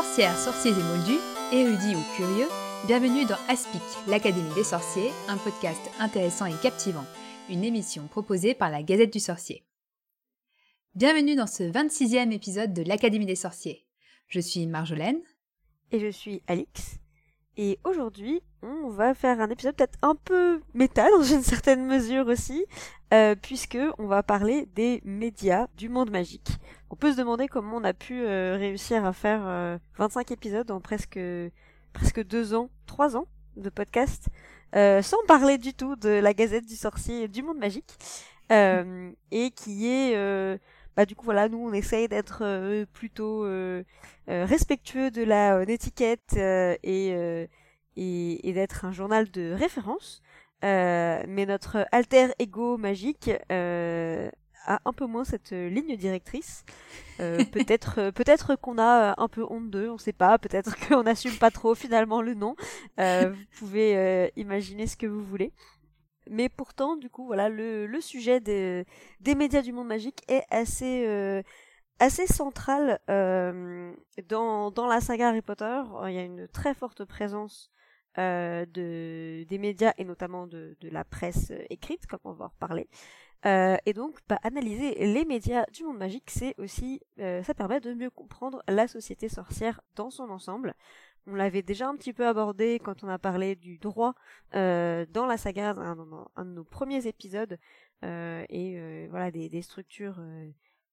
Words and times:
Sorcières, 0.00 0.38
sorciers 0.38 0.70
et 0.70 0.82
moldus, 0.82 1.20
érudits 1.52 1.94
ou 1.94 2.16
curieux, 2.16 2.48
bienvenue 2.86 3.26
dans 3.26 3.36
Aspic, 3.48 3.82
l'Académie 4.08 4.54
des 4.54 4.64
sorciers, 4.64 5.10
un 5.28 5.36
podcast 5.36 5.78
intéressant 5.98 6.46
et 6.46 6.54
captivant, 6.62 7.04
une 7.50 7.64
émission 7.64 8.06
proposée 8.06 8.54
par 8.54 8.70
la 8.70 8.82
Gazette 8.82 9.12
du 9.12 9.20
Sorcier. 9.20 9.62
Bienvenue 10.94 11.36
dans 11.36 11.46
ce 11.46 11.64
26e 11.64 12.32
épisode 12.32 12.72
de 12.72 12.82
l'Académie 12.82 13.26
des 13.26 13.36
sorciers. 13.36 13.84
Je 14.26 14.40
suis 14.40 14.66
Marjolaine. 14.66 15.20
Et 15.92 16.00
je 16.00 16.10
suis 16.10 16.40
Alix. 16.46 16.96
Et 17.56 17.78
aujourd'hui, 17.84 18.42
on 18.62 18.88
va 18.88 19.14
faire 19.14 19.40
un 19.40 19.50
épisode 19.50 19.74
peut-être 19.74 19.98
un 20.02 20.14
peu 20.14 20.60
méta 20.74 21.10
dans 21.16 21.22
une 21.22 21.42
certaine 21.42 21.86
mesure 21.86 22.26
aussi, 22.28 22.64
euh, 23.12 23.34
puisque 23.34 23.78
on 23.98 24.06
va 24.06 24.22
parler 24.22 24.66
des 24.74 25.00
médias 25.04 25.66
du 25.76 25.88
monde 25.88 26.10
magique. 26.10 26.50
On 26.90 26.96
peut 26.96 27.12
se 27.12 27.16
demander 27.16 27.48
comment 27.48 27.76
on 27.76 27.84
a 27.84 27.92
pu 27.92 28.22
euh, 28.22 28.56
réussir 28.56 29.04
à 29.04 29.12
faire 29.12 29.78
25 29.98 30.30
euh, 30.30 30.34
épisodes 30.34 30.70
en 30.70 30.80
presque 30.80 31.18
presque 31.92 32.24
deux 32.24 32.54
ans, 32.54 32.70
trois 32.86 33.16
ans 33.16 33.26
de 33.56 33.68
podcast, 33.68 34.28
sans 34.72 35.24
parler 35.26 35.58
du 35.58 35.74
tout 35.74 35.96
de 35.96 36.08
la 36.08 36.32
Gazette 36.34 36.66
du 36.66 36.76
Sorcier 36.76 37.26
du 37.26 37.42
monde 37.42 37.58
magique, 37.58 37.92
et 38.50 39.50
qui 39.50 39.88
est 39.88 40.60
bah 40.96 41.06
du 41.06 41.14
coup 41.14 41.24
voilà 41.24 41.48
nous 41.48 41.58
on 41.58 41.72
essaye 41.72 42.08
d'être 42.08 42.84
plutôt 42.92 43.46
respectueux 44.26 45.10
de 45.10 45.22
la 45.22 45.62
étiquette 45.62 46.34
et 46.36 47.48
et, 47.96 48.52
d'être 48.52 48.84
un 48.84 48.92
journal 48.92 49.30
de 49.30 49.52
référence. 49.52 50.22
Euh, 50.62 51.22
mais 51.26 51.46
notre 51.46 51.86
alter 51.90 52.28
ego 52.38 52.76
magique 52.76 53.30
euh, 53.50 54.30
a 54.66 54.78
un 54.84 54.92
peu 54.92 55.06
moins 55.06 55.24
cette 55.24 55.52
ligne 55.52 55.96
directrice. 55.96 56.64
Euh, 57.20 57.44
peut-être, 57.52 58.10
peut-être 58.10 58.56
qu'on 58.56 58.78
a 58.78 59.14
un 59.20 59.28
peu 59.28 59.44
honte 59.48 59.70
d'eux, 59.70 59.90
on 59.90 59.98
sait 59.98 60.12
pas. 60.12 60.38
Peut-être 60.38 60.76
qu'on 60.88 61.04
n'assume 61.04 61.36
pas 61.36 61.50
trop 61.50 61.74
finalement 61.74 62.22
le 62.22 62.34
nom. 62.34 62.56
vous 62.98 63.44
pouvez 63.58 64.30
imaginer 64.36 64.86
ce 64.86 64.96
que 64.96 65.06
vous 65.06 65.24
voulez. 65.24 65.52
Mais 66.30 66.48
pourtant, 66.48 66.96
du 66.96 67.10
coup, 67.10 67.26
voilà, 67.26 67.48
le, 67.48 68.00
sujet 68.00 68.40
des, 68.40 68.86
médias 69.36 69.62
du 69.62 69.72
monde 69.72 69.88
magique 69.88 70.22
est 70.28 70.44
assez 70.50 71.42
assez 71.98 72.26
central 72.26 72.98
dans, 73.08 74.70
dans 74.70 74.86
la 74.86 75.00
saga 75.00 75.28
Harry 75.28 75.42
Potter. 75.42 75.82
Il 76.06 76.14
y 76.14 76.18
a 76.18 76.22
une 76.22 76.48
très 76.48 76.74
forte 76.74 77.04
présence 77.04 77.70
euh, 78.18 78.66
de, 78.66 79.44
des 79.48 79.58
médias 79.58 79.92
et 79.96 80.04
notamment 80.04 80.48
de, 80.48 80.76
de, 80.80 80.88
la 80.88 81.04
presse 81.04 81.52
écrite, 81.70 82.06
comme 82.06 82.18
on 82.24 82.32
va 82.32 82.46
en 82.46 82.48
reparler. 82.48 82.88
Euh, 83.46 83.76
et 83.86 83.92
donc, 83.92 84.18
bah, 84.28 84.38
analyser 84.42 84.94
les 84.94 85.24
médias 85.24 85.64
du 85.72 85.84
monde 85.84 85.98
magique, 85.98 86.28
c'est 86.28 86.54
aussi, 86.58 87.00
euh, 87.20 87.42
ça 87.44 87.54
permet 87.54 87.80
de 87.80 87.94
mieux 87.94 88.10
comprendre 88.10 88.62
la 88.68 88.88
société 88.88 89.28
sorcière 89.28 89.80
dans 89.94 90.10
son 90.10 90.28
ensemble. 90.30 90.74
On 91.26 91.34
l'avait 91.34 91.62
déjà 91.62 91.88
un 91.88 91.96
petit 91.96 92.12
peu 92.12 92.26
abordé 92.26 92.80
quand 92.82 93.04
on 93.04 93.08
a 93.08 93.18
parlé 93.18 93.54
du 93.54 93.78
droit 93.78 94.14
euh, 94.54 95.06
dans 95.10 95.26
la 95.26 95.36
saga, 95.36 95.70
un, 95.70 95.96
un, 96.36 96.44
de 96.44 96.50
nos 96.50 96.64
premiers 96.64 97.06
épisodes, 97.06 97.58
euh, 98.04 98.44
et 98.48 99.06
voilà 99.08 99.30
des, 99.30 99.62
structures 99.62 100.20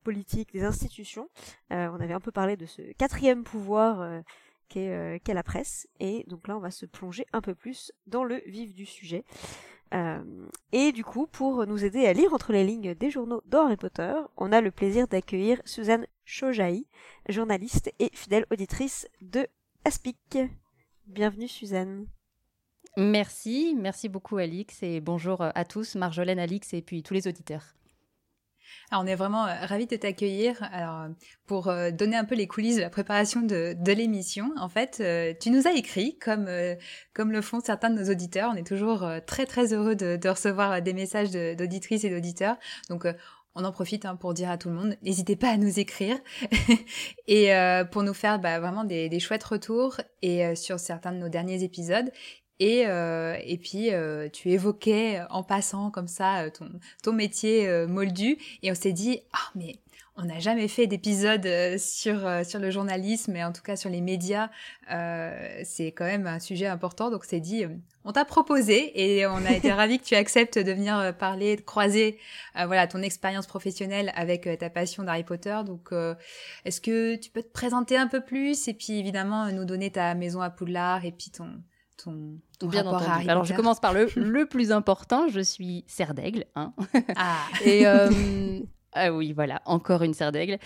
politiques, 0.03 0.51
des 0.53 0.63
institutions. 0.63 1.29
on 1.69 1.99
avait 1.99 2.13
un 2.13 2.19
peu 2.19 2.31
parlé 2.31 2.57
de 2.57 2.65
ce 2.65 2.81
quatrième 2.93 3.43
pouvoir 3.43 4.23
euh, 4.75 5.17
qu'est 5.23 5.33
la 5.33 5.43
presse. 5.43 5.87
Et 5.99 6.25
donc 6.27 6.47
là, 6.47 6.57
on 6.57 6.59
va 6.59 6.71
se 6.71 6.85
plonger 6.85 7.25
un 7.31 7.41
peu 7.41 7.55
plus 7.55 7.91
dans 8.05 8.23
le 8.23 8.41
vif 8.45 8.73
du 8.73 8.85
sujet. 8.85 9.23
Euh, 9.93 10.47
et 10.73 10.91
du 10.91 11.05
coup, 11.05 11.27
pour 11.27 11.65
nous 11.65 11.85
aider 11.85 12.05
à 12.05 12.13
lire 12.13 12.33
entre 12.33 12.51
les 12.51 12.65
lignes 12.65 12.93
des 12.93 13.09
journaux 13.09 13.41
d'Harry 13.45 13.77
Potter, 13.77 14.13
on 14.35 14.51
a 14.51 14.59
le 14.59 14.71
plaisir 14.71 15.07
d'accueillir 15.07 15.61
Suzanne 15.63 16.05
Chojaï, 16.25 16.85
journaliste 17.29 17.91
et 17.99 18.09
fidèle 18.13 18.45
auditrice 18.51 19.07
de 19.21 19.47
Aspic. 19.87 20.37
Bienvenue 21.05 21.47
Suzanne. 21.47 22.07
Merci, 22.97 23.73
merci 23.79 24.09
beaucoup 24.09 24.35
Alix 24.35 24.83
et 24.83 24.99
bonjour 24.99 25.41
à 25.41 25.63
tous, 25.63 25.95
Marjolaine, 25.95 26.39
Alix 26.39 26.73
et 26.73 26.81
puis 26.81 27.03
tous 27.03 27.13
les 27.13 27.25
auditeurs. 27.25 27.63
Alors, 28.91 29.05
on 29.05 29.07
est 29.07 29.15
vraiment 29.15 29.45
euh, 29.45 29.53
ravis 29.61 29.87
de 29.87 29.95
t'accueillir. 29.95 30.61
Alors, 30.73 31.07
pour 31.45 31.69
euh, 31.69 31.91
donner 31.91 32.17
un 32.17 32.25
peu 32.25 32.35
les 32.35 32.47
coulisses 32.47 32.75
de 32.75 32.81
la 32.81 32.89
préparation 32.89 33.41
de, 33.41 33.77
de 33.79 33.91
l'émission, 33.93 34.51
en 34.57 34.67
fait, 34.67 34.97
euh, 34.99 35.33
tu 35.39 35.51
nous 35.51 35.67
as 35.67 35.73
écrit, 35.73 36.17
comme, 36.17 36.49
comme 37.13 37.31
le 37.31 37.41
font 37.41 37.61
certains 37.61 37.89
de 37.89 37.97
nos 37.97 38.11
auditeurs. 38.11 38.51
On 38.53 38.57
est 38.57 38.67
toujours 38.67 39.09
très, 39.25 39.45
très 39.45 39.73
heureux 39.73 39.95
de, 39.95 40.17
de 40.17 40.29
recevoir 40.29 40.81
des 40.81 40.93
messages 40.93 41.31
d'auditrices 41.31 42.03
et 42.03 42.09
d'auditeurs. 42.09 42.57
Donc, 42.89 43.07
on 43.57 43.65
en 43.65 43.71
profite 43.71 44.05
hein, 44.05 44.15
pour 44.15 44.33
dire 44.33 44.49
à 44.49 44.57
tout 44.57 44.69
le 44.69 44.75
monde, 44.75 44.95
n'hésitez 45.01 45.35
pas 45.35 45.49
à 45.49 45.57
nous 45.57 45.79
écrire 45.79 46.17
et 47.27 47.51
pour 47.91 48.03
nous 48.03 48.13
faire 48.13 48.39
bah, 48.39 48.59
vraiment 48.59 48.83
des, 48.83 49.09
des, 49.09 49.19
chouettes 49.19 49.43
retours 49.43 49.99
et 50.21 50.55
sur 50.55 50.79
certains 50.79 51.11
de 51.11 51.17
nos 51.17 51.29
derniers 51.29 51.63
épisodes 51.63 52.11
et, 52.59 52.87
euh, 52.87 53.37
et 53.43 53.57
puis, 53.57 53.93
euh, 53.93 54.29
tu 54.29 54.49
évoquais 54.51 55.21
en 55.29 55.43
passant 55.43 55.91
comme 55.91 56.07
ça 56.07 56.43
euh, 56.43 56.49
ton, 56.49 56.69
ton 57.03 57.13
métier 57.13 57.67
euh, 57.67 57.87
moldu. 57.87 58.37
Et 58.63 58.71
on 58.71 58.75
s'est 58.75 58.93
dit, 58.93 59.21
ah, 59.33 59.51
mais 59.55 59.75
on 60.17 60.25
n'a 60.25 60.39
jamais 60.39 60.67
fait 60.67 60.87
d'épisode 60.87 61.45
euh, 61.45 61.77
sur, 61.77 62.19
sur 62.45 62.59
le 62.59 62.71
journalisme, 62.71 63.35
et 63.35 63.43
en 63.43 63.53
tout 63.53 63.61
cas 63.61 63.75
sur 63.75 63.89
les 63.89 64.01
médias. 64.01 64.49
c'est 65.63 65.87
quand 65.87 66.05
même 66.05 66.27
un 66.27 66.39
sujet 66.39 66.67
important. 66.67 67.09
Donc, 67.09 67.21
on 67.25 67.29
s'est 67.29 67.39
dit, 67.39 67.65
on 68.03 68.11
t'a 68.11 68.25
proposé 68.25 68.91
et 68.95 69.25
on 69.27 69.45
a 69.45 69.51
été 69.51 69.71
ravis 69.73 69.99
que 69.99 70.05
tu 70.05 70.15
acceptes 70.15 70.57
de 70.57 70.71
venir 70.71 71.15
parler, 71.17 71.55
de 71.55 71.61
croiser 71.61 72.19
voilà, 72.55 72.87
ton 72.87 73.01
expérience 73.01 73.47
professionnelle 73.47 74.11
avec 74.15 74.49
ta 74.59 74.69
passion 74.69 75.03
d'Harry 75.03 75.23
Potter. 75.23 75.57
Donc, 75.65 75.89
est-ce 76.65 76.81
que 76.81 77.15
tu 77.15 77.29
peux 77.29 77.43
te 77.43 77.51
présenter 77.51 77.97
un 77.97 78.07
peu 78.07 78.21
plus 78.21 78.67
et 78.67 78.73
puis 78.73 78.99
évidemment 78.99 79.51
nous 79.51 79.65
donner 79.65 79.91
ta 79.91 80.15
maison 80.15 80.41
à 80.41 80.49
Poudlard 80.49 81.05
et 81.05 81.11
puis 81.11 81.31
ton 81.31 81.61
ton, 81.97 82.39
Bien 82.67 82.85
entendu. 82.85 83.29
Alors 83.29 83.43
je 83.43 83.53
commence 83.53 83.79
par 83.79 83.93
le, 83.93 84.09
le 84.15 84.45
plus 84.45 84.71
important. 84.71 85.27
Je 85.27 85.41
suis 85.41 85.83
serre 85.87 86.13
d'aigle. 86.13 86.45
Hein. 86.55 86.73
Ah. 87.15 87.37
Et 87.63 87.85
euh, 87.87 88.09
ah 88.97 89.11
oui, 89.13 89.33
voilà, 89.33 89.61
encore 89.65 90.03
une 90.03 90.13
serre 90.13 90.31
d'aigle. 90.31 90.57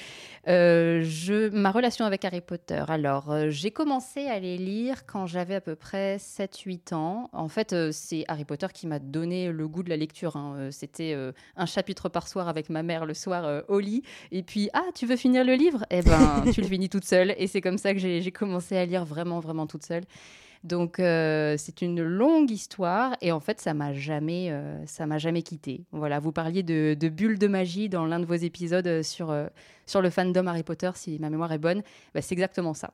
Euh, 0.48 1.04
ma 1.52 1.72
relation 1.72 2.06
avec 2.06 2.26
Harry 2.26 2.42
Potter. 2.42 2.84
Alors, 2.88 3.32
euh, 3.32 3.50
j'ai 3.50 3.72
commencé 3.72 4.28
à 4.28 4.40
les 4.40 4.58
lire 4.58 5.06
quand 5.06 5.28
j'avais 5.28 5.56
à 5.56 5.62
peu 5.62 5.76
près 5.76 6.18
7-8 6.18 6.94
ans. 6.94 7.30
En 7.34 7.48
fait, 7.48 7.76
c'est 7.92 8.24
Harry 8.28 8.46
Potter 8.46 8.68
qui 8.74 8.88
m'a 8.88 9.00
donné 9.00 9.52
le 9.52 9.68
goût 9.68 9.84
de 9.84 9.90
la 9.90 9.98
lecture. 9.98 10.36
Hein. 10.36 10.70
C'était 10.72 11.16
un 11.56 11.66
chapitre 11.66 12.10
par 12.10 12.28
soir 12.28 12.48
avec 12.48 12.70
ma 12.70 12.84
mère 12.84 13.06
le 13.06 13.14
soir 13.14 13.64
au 13.68 13.80
lit. 13.80 14.04
Et 14.32 14.44
puis, 14.44 14.70
ah, 14.74 14.86
tu 14.96 15.06
veux 15.06 15.18
finir 15.18 15.44
le 15.44 15.54
livre? 15.54 15.86
Eh 15.90 16.02
ben, 16.02 16.44
tu 16.54 16.62
le 16.62 16.68
finis 16.68 16.90
toute 16.90 17.06
seule. 17.06 17.36
Et 17.38 17.48
c'est 17.48 17.62
comme 17.62 17.78
ça 17.78 17.94
que 17.94 18.00
j'ai 18.00 18.32
commencé 18.32 18.78
à 18.78 18.86
lire 18.86 19.06
vraiment, 19.06 19.40
vraiment 19.40 19.68
toute 19.68 19.86
seule. 19.86 20.04
Donc 20.64 21.00
euh, 21.00 21.56
c'est 21.58 21.82
une 21.82 22.04
longue 22.04 22.52
histoire 22.52 23.18
et 23.22 23.32
en 23.32 23.40
fait 23.40 23.60
ça 23.60 23.74
m'a 23.74 23.94
jamais 23.94 24.52
euh, 24.52 24.86
ça 24.86 25.08
m'a 25.08 25.18
jamais 25.18 25.42
quitté. 25.42 25.86
Voilà, 25.92 26.20
vous 26.20 26.32
parliez 26.32 26.62
de, 26.62 26.96
de 27.00 27.10
bulles 27.10 27.40
de 27.40 27.48
magie 27.48 27.90
dans 27.90 28.06
l'un 28.06 28.20
de 28.20 28.26
vos 28.26 28.36
épisodes 28.36 28.86
euh, 28.86 29.02
sur 29.02 29.36
sur 29.88 30.02
le 30.02 30.10
fandom 30.12 30.46
Harry 30.46 30.64
Potter 30.64 30.92
si 30.94 31.18
ma 31.18 31.32
mémoire 31.32 31.52
est 31.52 31.58
bonne. 31.58 31.82
Bah, 32.14 32.22
c'est 32.22 32.34
exactement 32.34 32.76
ça. 32.76 32.94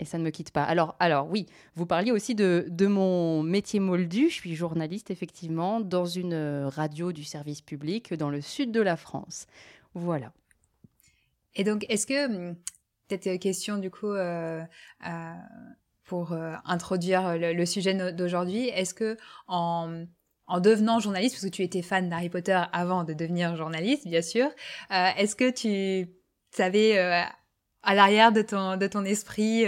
Et 0.00 0.04
ça 0.04 0.18
ne 0.18 0.24
me 0.24 0.30
quitte 0.30 0.52
pas. 0.52 0.62
Alors, 0.62 0.94
alors 1.00 1.28
oui, 1.28 1.46
vous 1.74 1.86
parliez 1.86 2.12
aussi 2.12 2.36
de, 2.36 2.66
de 2.68 2.86
mon 2.86 3.42
métier 3.42 3.80
moldu. 3.80 4.28
Je 4.28 4.34
suis 4.34 4.54
journaliste, 4.54 5.10
effectivement, 5.10 5.80
dans 5.80 6.04
une 6.04 6.66
radio 6.66 7.10
du 7.10 7.24
service 7.24 7.62
public 7.62 8.14
dans 8.14 8.30
le 8.30 8.40
sud 8.40 8.70
de 8.70 8.80
la 8.80 8.96
France. 8.96 9.46
Voilà. 9.94 10.32
Et 11.56 11.64
donc, 11.64 11.84
est-ce 11.88 12.06
que, 12.06 12.26
hum, 12.26 12.54
peut-être 13.08 13.40
question 13.40 13.78
du 13.78 13.90
coup, 13.90 14.12
pour 16.08 16.32
euh, 16.32 16.54
introduire 16.64 17.28
euh, 17.28 17.52
le, 17.52 17.66
sujet 17.66 17.94
d'aujourd'hui. 18.12 18.68
Est-ce 18.68 18.94
que 18.94 19.16
en, 19.46 20.04
en 20.46 20.60
devenant 20.60 20.98
journaliste, 20.98 21.36
parce 21.36 21.44
que 21.44 21.54
tu 21.54 21.62
étais 21.62 21.82
fan 21.82 22.08
d'Harry 22.08 22.30
Potter 22.30 22.60
avant 22.72 23.04
de 23.04 23.12
devenir 23.12 23.54
journaliste, 23.54 24.08
bien 24.08 24.22
sûr, 24.22 24.46
euh, 24.90 25.08
est-ce 25.16 25.36
que 25.36 25.50
tu 25.50 26.10
savais 26.50 26.98
à 27.82 27.94
l'arrière 27.94 28.32
de 28.32 28.42
ton, 28.42 28.76
de 28.76 28.86
ton 28.86 29.04
esprit 29.04 29.64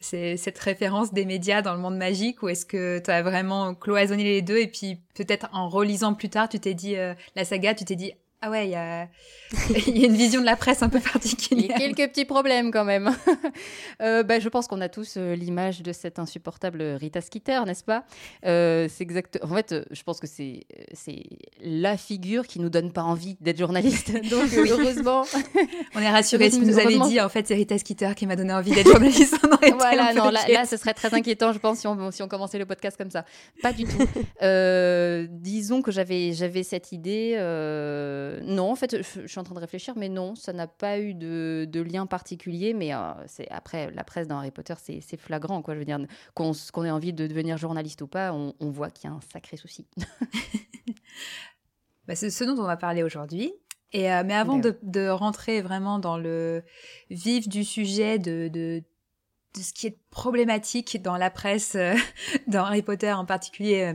cette 0.00 0.58
référence 0.58 1.12
des 1.12 1.26
médias 1.26 1.60
dans 1.60 1.74
le 1.74 1.80
monde 1.80 1.96
magique 1.96 2.42
ou 2.42 2.48
est-ce 2.48 2.64
que 2.64 2.98
tu 2.98 3.10
as 3.10 3.22
vraiment 3.22 3.74
cloisonné 3.74 4.24
les 4.24 4.42
deux 4.42 4.56
et 4.56 4.66
puis 4.66 5.02
peut-être 5.14 5.48
en 5.52 5.68
relisant 5.68 6.14
plus 6.14 6.30
tard, 6.30 6.48
tu 6.48 6.58
t'es 6.58 6.74
dit 6.74 6.96
la 7.36 7.44
saga, 7.44 7.74
tu 7.74 7.84
t'es 7.84 7.94
dit 7.94 8.14
ah 8.40 8.50
ouais, 8.50 8.68
il 8.68 8.70
y 8.70 8.76
a... 8.76 9.08
y 9.86 10.04
a 10.04 10.06
une 10.06 10.14
vision 10.14 10.40
de 10.40 10.46
la 10.46 10.54
presse 10.54 10.82
un 10.82 10.88
peu 10.88 11.00
particulière. 11.00 11.64
Il 11.64 11.70
y 11.70 11.72
a 11.72 11.78
quelques 11.78 12.12
petits 12.12 12.24
problèmes 12.24 12.70
quand 12.70 12.84
même. 12.84 13.10
euh, 14.02 14.22
bah, 14.22 14.38
je 14.38 14.48
pense 14.48 14.68
qu'on 14.68 14.80
a 14.80 14.88
tous 14.88 15.14
euh, 15.16 15.34
l'image 15.34 15.82
de 15.82 15.92
cette 15.92 16.18
insupportable 16.18 16.82
Rita 16.82 17.20
Skeeter, 17.20 17.64
n'est-ce 17.66 17.82
pas? 17.82 18.04
Euh, 18.44 18.86
C'est 18.88 19.02
exact. 19.02 19.40
En 19.42 19.48
fait, 19.48 19.74
je 19.90 20.02
pense 20.04 20.20
que 20.20 20.26
c'est 20.26 20.66
c'est 20.92 21.24
la 21.60 21.96
figure 21.96 22.46
qui 22.46 22.60
nous 22.60 22.68
donne 22.68 22.92
pas 22.92 23.02
envie 23.02 23.36
d'être 23.40 23.58
journaliste. 23.58 24.12
Donc 24.30 24.50
heureusement, 24.56 25.24
on 25.96 26.00
est 26.00 26.10
rassurés. 26.10 26.50
Si 26.50 26.60
vous 26.60 26.66
nous 26.66 26.78
avez 26.78 26.98
dit 26.98 27.20
en 27.20 27.28
fait 27.28 27.48
c'est 27.48 27.54
Rita 27.54 27.76
Skeeter 27.78 28.14
qui 28.14 28.26
m'a 28.26 28.36
donné 28.36 28.52
envie 28.52 28.70
d'être 28.70 28.90
journaliste, 28.90 29.36
on 29.42 29.76
voilà. 29.78 30.14
Non, 30.14 30.30
là, 30.30 30.40
là, 30.48 30.64
ce 30.64 30.76
serait 30.76 30.94
très 30.94 31.12
inquiétant, 31.14 31.52
je 31.52 31.58
pense, 31.58 31.80
si 31.80 31.86
on 31.86 32.10
si 32.10 32.22
on 32.22 32.28
commençait 32.28 32.58
le 32.58 32.66
podcast 32.66 32.96
comme 32.96 33.10
ça. 33.10 33.24
Pas 33.62 33.72
du 33.72 33.84
tout. 33.84 33.98
Disons 35.40 35.82
que 35.82 35.90
j'avais 35.90 36.34
j'avais 36.34 36.62
cette 36.62 36.92
idée 36.92 37.34
non, 38.42 38.70
en 38.70 38.74
fait, 38.74 39.02
je, 39.02 39.26
suis 39.26 39.38
en 39.38 39.44
train 39.44 39.54
de 39.54 39.60
réfléchir, 39.60 39.94
mais 39.96 40.08
non, 40.08 40.34
ça 40.34 40.52
n'a 40.52 40.66
pas 40.66 40.98
eu 40.98 41.14
de, 41.14 41.80
lien 41.80 42.06
particulier. 42.06 42.74
Mais 42.74 42.90
c'est 43.26 43.48
après, 43.50 43.90
la 43.90 44.04
presse 44.04 44.28
dans 44.28 44.38
Harry 44.38 44.50
Potter, 44.50 44.74
c'est 44.78 45.16
flagrant, 45.16 45.62
quoi. 45.62 45.74
Je 45.74 45.80
veux 45.80 45.84
dire, 45.84 45.98
qu'on 46.34 46.52
ait 46.84 46.90
envie 46.90 47.12
de 47.12 47.26
devenir 47.26 47.56
journaliste 47.56 48.02
ou 48.02 48.06
pas, 48.06 48.32
on, 48.32 48.70
voit 48.70 48.90
qu'il 48.90 49.08
y 49.08 49.12
a 49.12 49.16
un 49.16 49.20
sacré 49.32 49.56
souci. 49.56 49.86
bah, 52.06 52.14
c'est 52.14 52.30
ce 52.30 52.44
dont 52.44 52.60
on 52.60 52.66
va 52.66 52.76
parler 52.76 53.02
aujourd'hui. 53.02 53.52
Et 53.92 54.02
mais 54.02 54.34
avant 54.34 54.58
de, 54.58 54.78
de, 54.82 55.08
rentrer 55.08 55.62
vraiment 55.62 55.98
dans 55.98 56.18
le 56.18 56.62
vif 57.08 57.48
du 57.48 57.64
sujet 57.64 58.18
de, 58.18 58.48
de 58.48 58.82
de 59.54 59.62
ce 59.62 59.72
qui 59.72 59.86
est 59.86 59.98
problématique 60.10 61.00
dans 61.02 61.16
la 61.16 61.30
presse, 61.30 61.74
euh, 61.74 61.94
dans 62.46 62.64
Harry 62.64 62.82
Potter 62.82 63.12
en 63.12 63.24
particulier, 63.24 63.82
euh, 63.82 63.94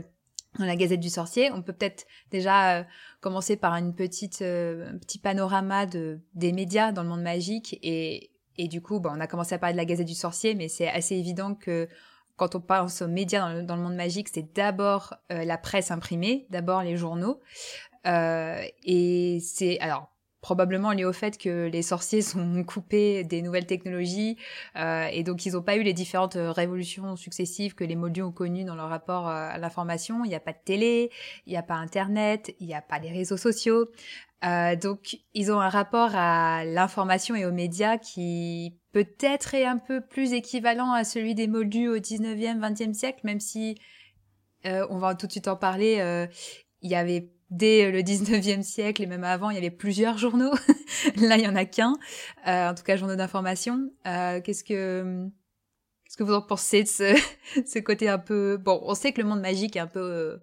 dans 0.59 0.65
la 0.65 0.75
Gazette 0.75 0.99
du 0.99 1.09
Sorcier. 1.09 1.51
On 1.51 1.61
peut 1.61 1.73
peut-être 1.73 2.05
déjà 2.31 2.79
euh, 2.79 2.83
commencer 3.23 3.55
par 3.55 3.73
une 3.75 3.95
petite, 3.95 4.41
un 4.41 4.97
petit 4.99 5.17
panorama 5.17 5.85
de, 5.85 6.19
des 6.35 6.51
médias 6.51 6.91
dans 6.91 7.03
le 7.03 7.09
monde 7.09 7.23
magique. 7.23 7.79
Et, 7.81 8.31
et 8.57 8.67
du 8.67 8.81
coup, 8.81 8.99
bon, 8.99 9.11
on 9.15 9.19
a 9.19 9.27
commencé 9.27 9.55
à 9.55 9.57
parler 9.57 9.73
de 9.73 9.77
la 9.77 9.85
Gazette 9.85 10.07
du 10.07 10.13
Sorcier, 10.13 10.53
mais 10.53 10.67
c'est 10.67 10.87
assez 10.87 11.15
évident 11.15 11.55
que 11.55 11.87
quand 12.35 12.55
on 12.55 12.61
pense 12.61 13.01
aux 13.01 13.07
médias 13.07 13.39
dans 13.41 13.53
le, 13.53 13.63
dans 13.63 13.75
le 13.75 13.81
monde 13.81 13.95
magique, 13.95 14.27
c'est 14.27 14.53
d'abord 14.53 15.15
la 15.29 15.57
presse 15.57 15.89
imprimée, 15.89 16.45
d'abord 16.49 16.83
les 16.83 16.97
journaux. 16.97 17.39
et 18.05 19.39
c'est 19.41 19.79
alors 19.79 20.12
probablement 20.43 20.91
lié 20.91 21.05
au 21.05 21.13
fait 21.13 21.39
que 21.39 21.67
les 21.67 21.81
sorciers 21.81 22.21
sont 22.21 22.63
coupés 22.67 23.23
des 23.23 23.41
nouvelles 23.41 23.65
technologies 23.65 24.37
euh, 24.75 25.07
et 25.11 25.23
donc 25.23 25.47
ils 25.47 25.53
n'ont 25.53 25.63
pas 25.63 25.77
eu 25.77 25.81
les 25.81 25.93
différentes 25.93 26.35
euh, 26.35 26.51
révolutions 26.51 27.15
successives 27.15 27.73
que 27.73 27.83
les 27.83 27.95
Moldus 27.95 28.21
ont 28.21 28.31
connues 28.31 28.65
dans 28.65 28.75
leur 28.75 28.89
rapport 28.89 29.27
euh, 29.27 29.49
à 29.49 29.57
l'information. 29.57 30.23
Il 30.25 30.29
n'y 30.29 30.35
a 30.35 30.39
pas 30.39 30.51
de 30.51 30.61
télé, 30.63 31.09
il 31.47 31.51
n'y 31.51 31.57
a 31.57 31.63
pas 31.63 31.75
Internet, 31.75 32.53
il 32.59 32.67
n'y 32.67 32.75
a 32.75 32.81
pas 32.81 32.99
les 32.99 33.09
réseaux 33.09 33.37
sociaux. 33.37 33.87
Euh, 34.43 34.75
donc 34.75 35.17
ils 35.33 35.51
ont 35.51 35.61
un 35.61 35.69
rapport 35.69 36.11
à 36.15 36.65
l'information 36.65 37.33
et 37.35 37.45
aux 37.45 37.51
médias 37.53 37.97
qui 37.97 38.77
peut-être 38.91 39.53
est 39.53 39.65
un 39.65 39.77
peu 39.77 40.01
plus 40.01 40.33
équivalent 40.33 40.91
à 40.91 41.05
celui 41.05 41.33
des 41.33 41.47
Moldus 41.47 41.87
au 41.87 41.97
19e, 41.97 42.59
20e 42.59 42.93
siècle, 42.93 43.21
même 43.23 43.39
si 43.39 43.77
euh, 44.65 44.85
on 44.89 44.97
va 44.97 45.15
tout 45.15 45.27
de 45.27 45.31
suite 45.31 45.47
en 45.47 45.55
parler, 45.55 45.99
euh, 45.99 46.27
il 46.81 46.91
y 46.91 46.95
avait 46.95 47.31
dès 47.49 47.91
le 47.91 47.99
19e 47.99 48.61
siècle 48.63 49.03
et 49.03 49.05
même 49.05 49.23
avant, 49.23 49.49
il 49.49 49.55
y 49.55 49.57
avait 49.57 49.71
plusieurs 49.71 50.17
journaux. 50.17 50.53
Là, 51.17 51.37
il 51.37 51.43
y 51.43 51.47
en 51.47 51.55
a 51.55 51.65
qu'un, 51.65 51.93
euh, 52.47 52.69
en 52.69 52.75
tout 52.75 52.83
cas 52.83 52.95
journaux 52.95 53.15
d'information. 53.15 53.91
Euh, 54.07 54.41
qu'est-ce 54.41 54.63
que 54.63 55.27
qu'est-ce 56.05 56.17
que 56.17 56.23
vous 56.23 56.33
en 56.33 56.41
pensez 56.41 56.83
de 56.83 56.87
ce, 56.87 57.15
ce 57.65 57.79
côté 57.79 58.09
un 58.09 58.19
peu 58.19 58.57
bon 58.57 58.79
On 58.83 58.95
sait 58.95 59.11
que 59.11 59.21
le 59.21 59.27
monde 59.27 59.41
magique 59.41 59.75
est 59.75 59.79
un 59.79 59.87
peu 59.87 59.99
euh, 59.99 60.37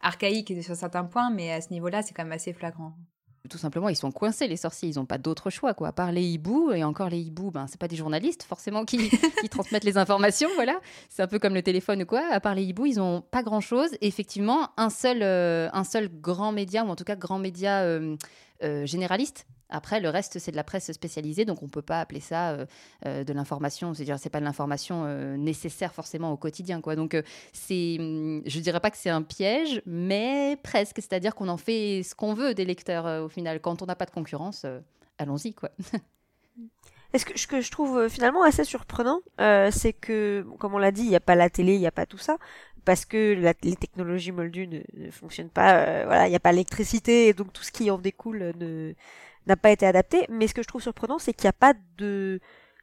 archaïque 0.00 0.62
sur 0.62 0.76
certains 0.76 1.04
points, 1.04 1.30
mais 1.30 1.52
à 1.52 1.60
ce 1.60 1.70
niveau-là, 1.70 2.02
c'est 2.02 2.14
quand 2.14 2.24
même 2.24 2.32
assez 2.32 2.52
flagrant 2.52 2.94
tout 3.48 3.58
simplement, 3.58 3.88
ils 3.88 3.96
sont 3.96 4.10
coincés, 4.10 4.48
les 4.48 4.56
sorciers. 4.56 4.88
Ils 4.88 4.96
n'ont 4.96 5.06
pas 5.06 5.18
d'autre 5.18 5.50
choix, 5.50 5.74
quoi. 5.74 5.88
À 5.88 5.92
part 5.92 6.12
les 6.12 6.24
hiboux, 6.24 6.72
et 6.72 6.84
encore 6.84 7.08
les 7.08 7.20
hiboux, 7.20 7.50
ben, 7.50 7.66
c'est 7.66 7.78
pas 7.78 7.88
des 7.88 7.96
journalistes, 7.96 8.42
forcément, 8.42 8.84
qui, 8.84 9.10
transmettent 9.50 9.84
les 9.84 9.96
informations, 9.96 10.48
voilà. 10.56 10.80
C'est 11.08 11.22
un 11.22 11.26
peu 11.26 11.38
comme 11.38 11.54
le 11.54 11.62
téléphone 11.62 12.02
ou 12.02 12.06
quoi. 12.06 12.22
À 12.30 12.40
part 12.40 12.54
les 12.54 12.64
hiboux, 12.64 12.86
ils 12.86 12.96
n'ont 12.96 13.20
pas 13.20 13.42
grand-chose. 13.42 13.90
Effectivement, 14.00 14.70
un 14.76 14.90
seul, 14.90 15.22
euh, 15.22 15.68
un 15.72 15.84
seul 15.84 16.08
grand 16.08 16.52
média, 16.52 16.84
ou 16.84 16.88
en 16.88 16.96
tout 16.96 17.04
cas 17.04 17.16
grand 17.16 17.38
média 17.38 17.82
euh, 17.82 18.16
euh, 18.64 18.86
généraliste, 18.86 19.46
après, 19.70 20.00
le 20.00 20.08
reste, 20.08 20.38
c'est 20.38 20.50
de 20.50 20.56
la 20.56 20.64
presse 20.64 20.90
spécialisée, 20.92 21.44
donc 21.44 21.62
on 21.62 21.66
ne 21.66 21.70
peut 21.70 21.82
pas 21.82 22.00
appeler 22.00 22.20
ça 22.20 22.50
euh, 22.50 22.66
euh, 23.04 23.24
de 23.24 23.32
l'information. 23.34 23.92
C'est-à-dire, 23.92 24.18
c'est 24.18 24.30
pas 24.30 24.40
de 24.40 24.44
l'information 24.44 25.04
euh, 25.04 25.36
nécessaire 25.36 25.92
forcément 25.92 26.32
au 26.32 26.36
quotidien, 26.36 26.80
quoi. 26.80 26.96
Donc, 26.96 27.16
c'est, 27.52 27.96
hum, 27.98 28.42
je 28.46 28.60
dirais 28.60 28.80
pas 28.80 28.90
que 28.90 28.96
c'est 28.96 29.10
un 29.10 29.22
piège, 29.22 29.82
mais 29.84 30.58
presque. 30.62 30.96
C'est-à-dire 30.96 31.34
qu'on 31.34 31.48
en 31.48 31.58
fait 31.58 32.02
ce 32.02 32.14
qu'on 32.14 32.32
veut 32.32 32.54
des 32.54 32.64
lecteurs 32.64 33.24
au 33.24 33.28
final. 33.28 33.60
Quand 33.60 33.82
on 33.82 33.86
n'a 33.86 33.96
pas 33.96 34.06
de 34.06 34.10
concurrence, 34.10 34.64
allons-y, 35.18 35.54
ce 37.14 37.46
que 37.46 37.60
je 37.60 37.70
trouve 37.70 38.08
finalement 38.08 38.42
assez 38.42 38.64
surprenant, 38.64 39.20
c'est 39.70 39.92
que, 39.92 40.46
comme 40.58 40.74
on 40.74 40.78
l'a 40.78 40.92
dit, 40.92 41.02
il 41.02 41.10
n'y 41.10 41.16
a 41.16 41.20
pas 41.20 41.34
la 41.34 41.50
télé, 41.50 41.74
il 41.74 41.80
n'y 41.80 41.86
a 41.86 41.92
pas 41.92 42.06
tout 42.06 42.18
ça, 42.18 42.38
parce 42.86 43.04
que 43.04 43.34
les 43.62 43.76
technologies 43.76 44.32
moldues 44.32 44.66
ne, 44.66 45.10
fonctionnent 45.10 45.50
pas. 45.50 46.04
voilà, 46.06 46.26
il 46.26 46.30
n'y 46.30 46.36
a 46.36 46.40
pas 46.40 46.52
l'électricité, 46.52 47.34
donc 47.34 47.52
tout 47.52 47.62
ce 47.62 47.72
qui 47.72 47.90
en 47.90 47.98
découle 47.98 48.52
ne 48.58 48.94
n'a 49.48 49.56
pas 49.56 49.70
été 49.70 49.86
adapté. 49.86 50.26
Mais 50.28 50.46
ce 50.46 50.54
que 50.54 50.62
je 50.62 50.68
trouve 50.68 50.82
surprenant, 50.82 51.18
c'est 51.18 51.32
qu'il 51.32 51.46
n'y 51.46 51.50
a 51.50 51.52
pas 51.52 51.74
de, 51.96 52.40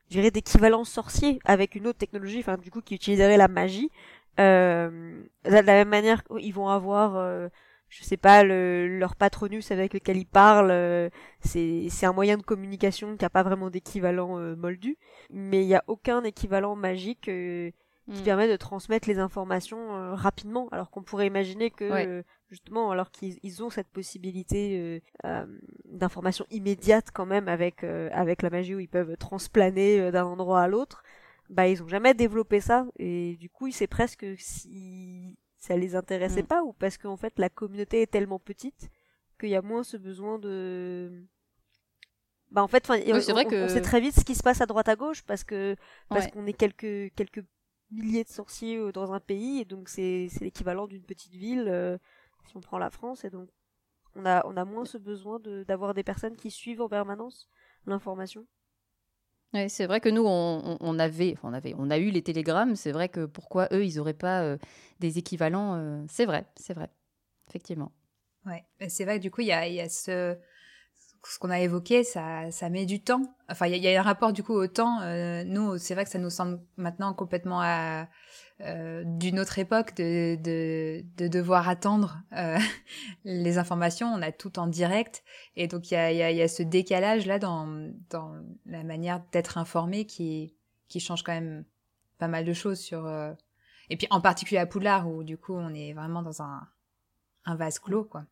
je 0.10 0.16
dirais, 0.16 0.32
d'équivalent 0.32 0.84
sorcier 0.84 1.40
avec 1.46 1.76
une 1.76 1.88
autre 1.88 2.00
technologie, 2.00 2.40
enfin, 2.40 2.58
du 2.58 2.72
coup, 2.72 2.82
qui 2.82 2.96
utiliserait 2.96 3.38
la 3.38 3.48
magie. 3.48 3.92
Euh, 4.40 5.24
de 5.46 5.52
la 5.52 5.64
même 5.64 5.90
manière, 5.90 6.22
ils 6.40 6.54
vont 6.54 6.68
avoir, 6.68 7.16
euh, 7.16 7.48
je 7.90 8.04
sais 8.04 8.18
pas, 8.18 8.44
le, 8.44 9.00
leur 9.00 9.16
patronus 9.16 9.72
avec 9.72 9.94
lequel 9.94 10.18
ils 10.18 10.26
parlent, 10.26 10.72
euh, 10.72 11.10
c'est, 11.40 11.88
c'est 11.90 12.06
un 12.06 12.14
moyen 12.14 12.38
de 12.38 12.44
communication 12.44 13.16
qui 13.16 13.24
n'a 13.24 13.30
pas 13.30 13.44
vraiment 13.44 13.70
d'équivalent 13.70 14.38
euh, 14.38 14.56
moldu. 14.56 14.98
Mais 15.32 15.64
il 15.64 15.68
n'y 15.68 15.76
a 15.76 15.84
aucun 15.88 16.24
équivalent 16.24 16.76
magique 16.76 17.22
qui 17.22 17.74
mm. 18.08 18.24
permet 18.24 18.50
de 18.50 18.58
transmettre 18.58 19.08
les 19.08 19.20
informations 19.20 20.16
rapidement, 20.16 20.68
alors 20.72 20.90
qu'on 20.92 21.02
pourrait 21.02 21.28
imaginer 21.28 21.72
que 21.72 22.24
justement, 22.56 22.90
alors 22.90 23.12
qu'ils 23.12 23.64
ont 23.64 23.70
cette 23.70 23.90
possibilité 23.90 24.80
euh, 24.80 25.00
euh, 25.26 25.46
d'information 25.84 26.46
immédiate 26.52 27.12
quand 27.14 27.26
même 27.26 27.50
avec 27.50 27.84
euh, 27.84 28.10
avec 28.14 28.42
la 28.42 28.50
magie 28.50 28.74
où 28.76 28.80
ils 28.80 28.88
peuvent 28.88 29.18
transplaner 29.18 30.10
d'un 30.10 30.24
endroit 30.24 30.62
à 30.62 30.68
l'autre, 30.70 31.04
bah 31.50 31.68
ils 31.68 31.84
ont 31.84 31.88
jamais 31.90 32.14
développé 32.14 32.62
ça 32.62 32.88
et 32.98 33.36
du 33.42 33.50
coup, 33.50 33.70
c'est 33.72 33.88
presque 33.88 34.26
si 34.38 35.38
ça 35.58 35.76
les 35.76 35.98
intéressait 35.98 36.44
mm. 36.44 36.48
pas 36.48 36.64
ou 36.64 36.72
parce 36.72 36.98
qu'en 36.98 37.18
fait 37.18 37.34
la 37.40 37.50
communauté 37.50 38.02
est 38.02 38.12
tellement 38.12 38.40
petite 38.40 38.90
qu'il 39.38 39.50
y 39.50 39.56
a 39.56 39.62
moins 39.62 39.84
ce 39.84 39.98
besoin 39.98 40.40
de 40.40 41.26
bah 42.52 42.64
en 42.64 42.70
fait, 42.70 42.88
oui, 42.90 43.22
c'est 43.22 43.34
vrai 43.34 43.44
que... 43.44 43.66
on 43.66 43.68
sait 43.68 43.82
très 43.82 44.00
vite 44.00 44.16
ce 44.16 44.24
qui 44.24 44.36
se 44.36 44.44
passe 44.44 44.62
à 44.62 44.66
droite 44.66 44.88
à 44.88 44.96
gauche 44.96 45.24
parce 45.24 45.44
que 45.44 45.76
parce 46.08 46.28
qu'on 46.28 46.46
est 46.46 46.54
quelques 46.54 47.14
quelques 47.16 47.44
milliers 47.92 48.24
de 48.24 48.30
sorciers 48.30 48.94
dans 48.94 49.12
un 49.12 49.20
pays 49.20 49.60
et 49.60 49.66
donc 49.66 49.90
c'est 49.90 50.30
c'est 50.32 50.46
l'équivalent 50.46 50.88
d'une 50.88 51.04
petite 51.04 51.34
ville 51.34 52.00
si 52.46 52.58
on 52.58 52.62
prend 52.62 52.78
la 52.78 52.90
France, 52.90 53.26
et 53.26 53.30
donc 53.30 53.50
on 54.16 54.26
a, 54.26 54.46
on 54.48 54.58
a 54.58 54.66
moins 54.66 54.86
ce 54.86 54.98
besoin 54.98 55.40
d'avoir 55.40 55.94
des 55.94 56.04
personnes 56.04 56.36
qui 56.36 56.52
suivent 56.52 56.82
en 56.82 56.90
permanence 56.90 57.50
l'information. 57.86 58.46
Oui, 59.54 59.70
c'est 59.70 59.86
vrai 59.86 60.02
que 60.02 60.10
nous, 60.10 60.24
on, 60.26 60.78
on, 60.82 61.00
avait, 61.00 61.38
on 61.44 61.54
avait, 61.54 61.74
on 61.78 61.90
a 61.90 61.98
eu 61.98 62.10
les 62.10 62.22
télégrammes. 62.22 62.76
C'est 62.76 62.92
vrai 62.92 63.08
que 63.08 63.26
pourquoi 63.26 63.70
eux, 63.72 63.86
ils 63.86 63.96
n'auraient 63.96 64.14
pas 64.14 64.44
euh, 64.44 64.58
des 65.00 65.18
équivalents 65.18 65.76
euh, 65.76 66.04
C'est 66.10 66.26
vrai, 66.26 66.46
c'est 66.58 66.74
vrai, 66.74 66.90
effectivement. 67.50 67.92
Ouais, 68.46 68.64
c'est 68.90 69.06
vrai 69.06 69.18
que 69.18 69.24
du 69.24 69.32
coup, 69.32 69.42
il 69.42 69.48
y 69.48 69.52
a, 69.52 69.68
y 69.68 69.82
a, 69.82 69.90
ce, 69.90 70.38
ce 71.28 71.40
qu'on 71.40 71.50
a 71.50 71.60
évoqué, 71.60 72.04
ça, 72.04 72.70
met 72.70 72.86
du 72.86 73.02
temps. 73.02 73.22
Enfin, 73.50 73.68
il 73.68 73.84
y, 73.84 73.88
a 73.88 74.00
un 74.00 74.04
rapport 74.04 74.34
du 74.34 74.44
coup 74.44 74.54
au 74.54 74.68
temps. 74.68 75.02
Euh, 75.02 75.44
nous, 75.44 75.78
c'est 75.78 75.94
vrai 75.94 76.04
que 76.04 76.10
ça 76.10 76.20
nous 76.20 76.30
semble 76.30 76.60
maintenant 76.78 77.14
complètement 77.14 77.62
euh, 77.64 79.04
d'une 79.06 79.40
autre 79.40 79.60
époque 79.60 79.96
de, 79.96 80.36
de, 80.36 81.04
de 81.18 81.28
devoir 81.28 81.68
attendre 81.68 82.22
euh, 82.34 82.58
les 83.24 83.58
informations. 83.58 84.08
On 84.08 84.22
a 84.22 84.32
tout 84.32 84.60
en 84.60 84.68
direct. 84.68 85.24
Et 85.56 85.68
donc, 85.68 85.92
il 85.92 85.96
y 85.96 86.42
a, 86.42 86.48
ce 86.48 86.64
décalage-là 86.64 87.40
dans, 87.40 87.92
dans 88.10 88.36
la 88.66 88.84
manière 88.84 89.22
d'être 89.32 89.58
informé 89.58 90.06
qui, 90.06 90.56
qui 90.88 91.00
change 91.00 91.24
quand 91.24 91.34
même 91.34 91.66
pas 92.18 92.28
mal 92.28 92.46
de 92.46 92.54
choses 92.54 92.80
sur... 92.80 93.10
Et 93.90 93.98
puis, 93.98 94.08
en 94.10 94.22
particulier 94.22 94.60
à 94.60 94.66
Poudlard, 94.66 95.08
où 95.08 95.24
du 95.24 95.38
coup, 95.38 95.54
on 95.54 95.74
est 95.74 95.94
vraiment 95.94 96.24
dans 96.24 96.42
un, 96.42 96.68
un 97.46 97.56
vase 97.56 97.80
clos, 97.80 98.04
quoi. 98.04 98.26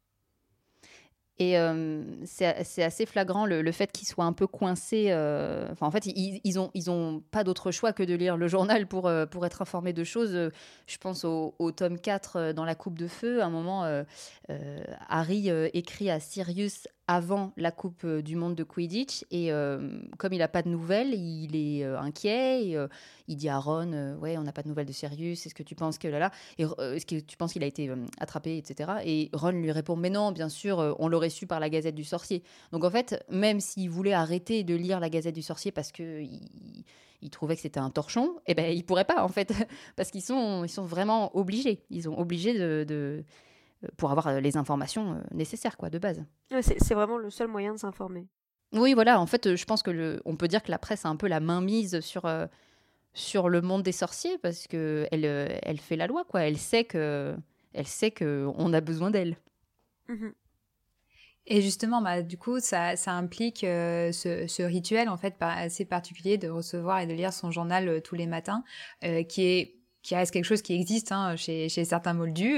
Et 1.40 1.58
euh, 1.58 2.04
c'est 2.26 2.84
assez 2.84 3.06
flagrant 3.08 3.48
le, 3.48 3.72
fait 3.72 3.92
qu'ils 3.92 4.08
soient 4.08 4.26
un 4.26 4.34
peu 4.34 4.46
coincés. 4.46 5.08
Euh, 5.10 5.68
en 5.82 5.90
fait, 5.90 6.06
ils, 6.06 6.40
ils, 6.44 6.60
ont, 6.60 6.70
ils 6.76 6.92
ont 6.92 7.24
pas 7.32 7.44
d'autre 7.44 7.72
choix 7.72 7.92
que 7.92 8.04
de 8.04 8.14
lire 8.14 8.38
le 8.38 8.48
journal 8.48 8.86
pour, 8.88 9.08
euh, 9.08 9.26
pour 9.26 9.46
être 9.46 9.62
informés 9.62 9.94
de 9.94 10.04
choses. 10.04 10.52
Je 10.86 10.98
pense 11.00 11.26
au, 11.26 11.56
au 11.58 11.72
tome 11.72 12.00
4 12.00 12.52
dans 12.52 12.66
La 12.66 12.76
Coupe 12.76 13.00
de 13.00 13.08
Feu. 13.08 13.42
À 13.42 13.48
un 13.48 13.50
moment, 13.50 13.84
Harry 15.10 15.50
écrit 15.74 16.12
à 16.12 16.20
Sirius 16.20 16.88
avant 17.08 17.52
la 17.58 17.72
Coupe 17.72 18.04
euh, 18.06 18.22
du 18.22 18.36
Monde 18.36 18.56
de 18.56 18.64
Quidditch. 18.64 19.26
Et 19.32 19.52
euh, 19.52 20.00
comme 20.18 20.34
il 20.34 20.40
n'a 20.40 20.48
pas 20.48 20.62
de 20.62 20.70
nouvelles, 20.70 21.14
il 21.14 21.56
est 21.56 21.84
euh, 21.84 22.00
inquiet. 22.00 22.68
Et, 22.68 22.78
il 23.28 23.36
dit 23.36 23.50
à 23.50 23.58
Ron 23.58 24.18
Ouais, 24.20 24.38
on 24.38 24.44
n'a 24.44 24.52
pas 24.52 24.64
de 24.64 24.68
nouvelles 24.68 24.86
de 24.86 24.92
Sirius. 24.92 25.46
Est-ce 25.46 25.56
que 25.56 25.64
tu 25.64 25.76
penses 25.76 25.98
que 25.98 26.08
là, 26.08 26.20
là 26.20 26.32
Est-ce 26.58 27.06
que 27.06 27.20
tu 27.20 27.38
penses 27.38 27.54
qu'il 27.54 27.64
a 27.64 27.68
été 27.68 27.90
attrapé, 28.20 28.58
etc. 28.58 28.92
Et 29.06 29.30
Ron 29.34 29.52
lui 29.52 29.72
répond 29.72 29.96
Mais 29.96 30.10
non, 30.10 30.32
bien 30.32 30.50
sûr, 30.50 30.96
on 31.00 31.08
l'aurait 31.08 31.30
su 31.30 31.48
par 31.48 31.60
la 31.60 31.70
Gazette 31.70 31.96
du 31.96 32.04
Sorcier. 32.04 32.44
Donc 32.72 32.84
en 32.84 32.90
fait, 32.90 33.24
même 33.30 33.60
s'il 33.60 33.90
voulait 33.90 34.14
arrêter 34.14 34.64
de 34.64 34.76
lire 34.76 35.00
la 35.00 35.10
Gazette 35.10 35.36
du 35.36 35.42
Sorcier 35.42 35.72
parce 35.72 35.92
que. 35.92 36.24
Il, 37.22 37.30
trouvait 37.30 37.56
que 37.56 37.62
c'était 37.62 37.80
un 37.80 37.90
torchon, 37.90 38.36
et 38.40 38.52
eh 38.52 38.54
ben 38.54 38.76
il 38.76 38.84
pourrait 38.84 39.06
pas 39.06 39.24
en 39.24 39.30
fait, 39.30 39.54
parce 39.96 40.12
qu'ils 40.12 40.22
sont, 40.22 40.66
ils 40.66 40.70
sont 40.70 40.84
vraiment 40.84 41.34
obligés. 41.38 41.86
Ils 41.90 42.10
ont 42.10 42.20
obligé 42.20 42.54
de 42.54 43.24
pour 43.98 44.12
avoir 44.12 44.28
euh, 44.28 44.40
les 44.40 44.58
informations 44.58 45.14
euh, 45.14 45.22
nécessaires 45.32 45.78
quoi 45.78 45.90
de 45.90 46.00
base. 46.00 46.24
c'est 46.62 46.94
vraiment 46.94 47.18
le 47.18 47.30
seul 47.30 47.48
moyen 47.48 47.74
de 47.74 47.80
s'informer. 47.80 48.28
Oui, 48.74 48.94
voilà. 48.94 49.20
En 49.20 49.28
fait, 49.28 49.56
je 49.56 49.66
pense 49.66 49.84
que 49.84 49.92
le, 49.92 50.22
on 50.26 50.36
peut 50.36 50.48
dire 50.48 50.64
que 50.64 50.72
la 50.72 50.80
presse 50.80 51.06
a 51.06 51.10
un 51.10 51.16
peu 51.16 51.28
la 51.28 51.40
main 51.40 51.62
mise 51.62 52.00
sur 52.00 52.24
sur 53.14 53.48
le 53.48 53.62
monde 53.62 53.84
des 53.84 53.92
sorciers 53.92 54.40
parce 54.40 54.66
que 54.66 55.08
elle, 55.12 55.26
elle 55.26 55.80
fait 55.80 55.96
la 55.96 56.08
loi 56.08 56.24
quoi. 56.24 56.42
Elle 56.42 56.58
sait 56.58 56.84
que 56.84 57.36
elle 57.74 57.88
sait 57.88 58.10
que 58.10 58.50
on 58.58 58.74
a 58.74 58.82
besoin 58.82 59.12
d'elle. 59.12 59.38
Mmh 60.08 60.30
Et 61.46 61.62
justement, 61.62 62.02
bah, 62.02 62.22
du 62.22 62.38
coup, 62.38 62.60
ça, 62.60 62.96
ça 62.96 63.14
implique 63.14 63.64
euh, 63.64 64.12
ce, 64.12 64.48
ce, 64.48 64.64
rituel 64.64 65.10
en 65.10 65.18
fait 65.18 65.36
assez 65.40 65.86
particulier 65.86 66.38
de 66.38 66.50
recevoir 66.50 67.00
et 67.00 67.08
de 67.08 67.14
lire 67.14 67.34
son 67.34 67.52
journal 67.52 67.88
euh, 67.88 68.00
tous 68.02 68.16
les 68.16 68.28
matins, 68.28 68.64
euh, 69.04 69.24
qui 69.24 69.44
est 69.44 69.76
qui 70.04 70.16
reste 70.16 70.32
quelque 70.32 70.46
chose 70.46 70.62
qui 70.62 70.74
existe 70.74 71.12
hein, 71.12 71.36
chez, 71.36 71.70
chez 71.70 71.86
certains 71.86 72.14
moldus. 72.14 72.58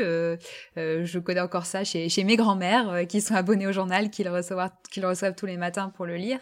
je 0.75 1.19
connais 1.19 1.39
encore 1.39 1.65
ça 1.65 1.83
chez, 1.83 2.09
chez 2.09 2.23
mes 2.23 2.35
grands-mères 2.35 3.07
qui 3.07 3.21
sont 3.21 3.35
abonnés 3.35 3.67
au 3.67 3.71
journal, 3.71 4.09
qui 4.09 4.23
le 4.23 4.31
reçoivent, 4.31 4.71
qui 4.91 4.99
le 4.99 5.07
reçoivent 5.07 5.35
tous 5.35 5.45
les 5.45 5.57
matins 5.57 5.89
pour 5.95 6.05
le 6.05 6.15
lire, 6.15 6.39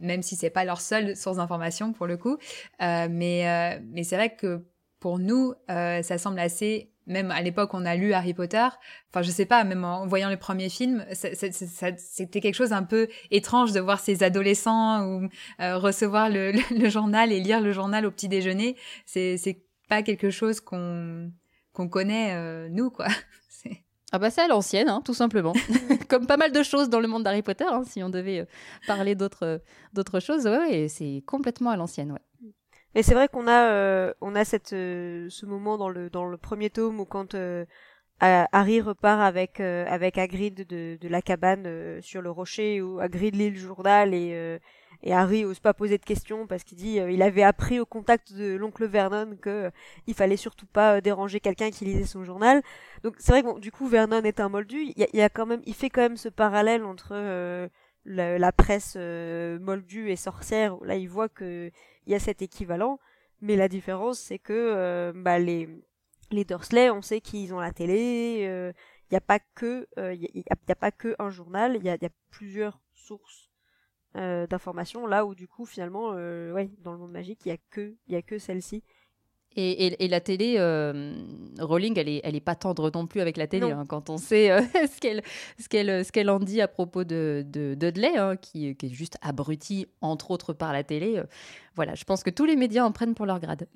même 0.00 0.22
si 0.22 0.36
c'est 0.36 0.50
pas 0.50 0.64
leur 0.64 0.80
seule 0.80 1.16
source 1.16 1.36
d'information 1.36 1.92
pour 1.92 2.06
le 2.06 2.16
coup. 2.16 2.38
mais 2.80 3.80
mais 3.92 4.04
c'est 4.04 4.16
vrai 4.16 4.34
que 4.34 4.64
pour 4.98 5.18
nous, 5.18 5.54
ça 5.68 6.18
semble 6.18 6.40
assez 6.40 6.90
même 7.10 7.30
à 7.30 7.42
l'époque 7.42 7.74
on 7.74 7.84
a 7.84 7.96
lu 7.96 8.12
Harry 8.12 8.32
Potter, 8.34 8.66
enfin 9.10 9.22
je 9.22 9.30
sais 9.30 9.44
pas, 9.44 9.64
même 9.64 9.84
en 9.84 10.06
voyant 10.06 10.28
les 10.28 10.36
premiers 10.36 10.68
films, 10.68 11.04
c'était 11.12 12.40
quelque 12.40 12.54
chose 12.54 12.72
un 12.72 12.84
peu 12.84 13.08
étrange 13.30 13.72
de 13.72 13.80
voir 13.80 14.00
ces 14.00 14.22
adolescents 14.22 15.04
ou 15.04 15.28
euh, 15.60 15.76
recevoir 15.76 16.30
le, 16.30 16.52
journal 16.88 17.32
et 17.32 17.40
lire 17.40 17.60
le 17.60 17.72
journal 17.72 18.06
au 18.06 18.10
petit 18.10 18.28
déjeuner. 18.28 18.76
C'est 19.04 19.60
pas 19.90 20.02
quelque 20.02 20.30
chose 20.30 20.60
qu'on 20.60 21.30
qu'on 21.74 21.88
connaît 21.88 22.34
euh, 22.34 22.68
nous 22.70 22.90
quoi. 22.90 23.08
Ah 24.12 24.18
bah 24.18 24.30
c'est 24.30 24.40
à 24.40 24.48
l'ancienne, 24.48 24.88
hein, 24.88 25.02
tout 25.04 25.14
simplement. 25.14 25.52
Comme 26.08 26.26
pas 26.26 26.36
mal 26.36 26.50
de 26.50 26.62
choses 26.62 26.88
dans 26.88 27.00
le 27.00 27.06
monde 27.06 27.22
d'Harry 27.22 27.42
Potter, 27.42 27.66
hein, 27.70 27.84
si 27.84 28.02
on 28.02 28.10
devait 28.10 28.40
euh, 28.40 28.44
parler 28.86 29.14
d'autres 29.14 29.62
d'autres 29.92 30.18
choses, 30.20 30.46
ouais, 30.46 30.88
c'est 30.88 31.22
complètement 31.26 31.70
à 31.70 31.76
l'ancienne, 31.76 32.12
ouais. 32.12 32.52
Et 32.96 33.04
c'est 33.04 33.14
vrai 33.14 33.28
qu'on 33.28 33.46
a 33.46 33.70
euh, 33.70 34.12
on 34.20 34.34
a 34.34 34.44
cette 34.44 34.72
euh, 34.72 35.28
ce 35.30 35.46
moment 35.46 35.78
dans 35.78 35.88
le 35.88 36.10
dans 36.10 36.24
le 36.24 36.36
premier 36.36 36.70
tome 36.70 36.98
où 36.98 37.04
quand 37.04 37.36
euh, 38.22 38.44
Harry 38.52 38.80
repart 38.80 39.20
avec 39.20 39.60
avec 39.60 40.18
Hagrid 40.18 40.66
de, 40.66 40.98
de 41.00 41.08
la 41.08 41.22
cabane 41.22 42.00
sur 42.02 42.22
le 42.22 42.30
rocher 42.30 42.82
où 42.82 43.00
Hagrid 43.00 43.34
lit 43.34 43.50
le 43.50 43.58
journal 43.58 44.14
et 44.14 44.58
et 45.02 45.14
Harry 45.14 45.46
ose 45.46 45.60
pas 45.60 45.72
poser 45.72 45.96
de 45.96 46.04
questions 46.04 46.46
parce 46.46 46.62
qu'il 46.62 46.76
dit 46.76 46.96
il 46.96 47.22
avait 47.22 47.42
appris 47.42 47.80
au 47.80 47.86
contact 47.86 48.34
de 48.34 48.56
l'oncle 48.56 48.86
Vernon 48.86 49.36
que 49.40 49.70
il 50.06 50.14
fallait 50.14 50.36
surtout 50.36 50.66
pas 50.66 51.00
déranger 51.00 51.40
quelqu'un 51.40 51.70
qui 51.70 51.86
lisait 51.86 52.04
son 52.04 52.24
journal. 52.24 52.62
Donc 53.02 53.14
c'est 53.18 53.32
vrai 53.32 53.42
que 53.42 53.46
bon, 53.46 53.58
du 53.58 53.72
coup 53.72 53.88
Vernon 53.88 54.22
est 54.22 54.40
un 54.40 54.50
moldu, 54.50 54.82
il 54.82 54.98
y 54.98 55.04
a, 55.04 55.08
y 55.14 55.22
a 55.22 55.30
quand 55.30 55.46
même 55.46 55.62
il 55.64 55.74
fait 55.74 55.88
quand 55.88 56.02
même 56.02 56.18
ce 56.18 56.28
parallèle 56.28 56.84
entre 56.84 57.14
la, 58.04 58.38
la, 58.38 58.52
presse 58.52 58.96
moldue 58.96 60.10
et 60.10 60.16
sorcière 60.16 60.76
là 60.84 60.96
il 60.96 61.08
voit 61.08 61.28
que 61.28 61.70
il 62.06 62.12
y 62.12 62.16
a 62.16 62.18
cet 62.18 62.42
équivalent, 62.42 62.98
mais 63.40 63.56
la 63.56 63.68
différence 63.68 64.18
c'est 64.18 64.38
que 64.38 64.52
euh, 64.52 65.12
bah, 65.14 65.38
les 65.38 65.68
les 66.30 66.44
Dursley, 66.44 66.90
on 66.90 67.02
sait 67.02 67.20
qu'ils 67.20 67.54
ont 67.54 67.60
la 67.60 67.72
télé, 67.72 68.40
il 68.40 68.46
euh, 68.46 68.72
n'y 69.10 69.16
a 69.16 69.20
pas 69.20 69.38
que 69.38 69.88
il 69.96 70.02
euh, 70.02 70.14
y, 70.14 70.44
a, 70.50 70.74
pas 70.74 70.90
que 70.90 71.14
un 71.18 71.30
journal, 71.30 71.76
il 71.76 71.84
y 71.84 71.90
a, 71.90 71.98
plusieurs 72.30 72.80
sources 72.94 73.50
d'informations 74.14 75.06
là 75.06 75.24
où 75.24 75.36
du 75.36 75.46
coup 75.46 75.64
finalement 75.64 76.10
ouais 76.10 76.68
dans 76.78 76.90
le 76.92 76.98
monde 76.98 77.12
magique 77.12 77.46
il 77.46 77.50
y 77.50 77.52
a 77.52 77.58
que 77.70 77.96
il 78.08 78.12
y 78.12 78.16
a 78.16 78.22
que 78.22 78.40
celle-ci 78.40 78.82
et, 79.56 80.04
et, 80.04 80.08
la 80.08 80.20
télé, 80.20 80.54
euh, 80.58 81.12
Rowling, 81.58 81.98
elle 81.98 82.08
est, 82.08 82.20
elle 82.22 82.36
est 82.36 82.40
pas 82.40 82.54
tendre 82.54 82.88
non 82.94 83.08
plus 83.08 83.20
avec 83.20 83.36
la 83.36 83.48
télé, 83.48 83.72
hein, 83.72 83.84
quand 83.88 84.08
on 84.08 84.16
sait 84.16 84.50
euh, 84.52 84.60
ce 84.94 85.00
qu'elle 85.00 85.22
ce 85.58 85.68
qu'elle 85.68 86.04
ce 86.04 86.12
qu'elle 86.12 86.30
en 86.30 86.38
dit 86.38 86.60
à 86.60 86.68
propos 86.68 87.02
de, 87.02 87.44
de 87.48 87.74
Dudley, 87.74 88.16
hein, 88.16 88.36
qui, 88.36 88.76
qui, 88.76 88.86
est 88.86 88.90
juste 88.90 89.18
abruti, 89.22 89.86
entre 90.02 90.30
autres, 90.30 90.52
par 90.52 90.72
la 90.72 90.84
télé. 90.84 91.18
Euh, 91.18 91.24
voilà, 91.74 91.96
je 91.96 92.04
pense 92.04 92.22
que 92.22 92.30
tous 92.30 92.44
les 92.44 92.54
médias 92.54 92.84
en 92.84 92.92
prennent 92.92 93.14
pour 93.14 93.26
leur 93.26 93.40
grade. 93.40 93.66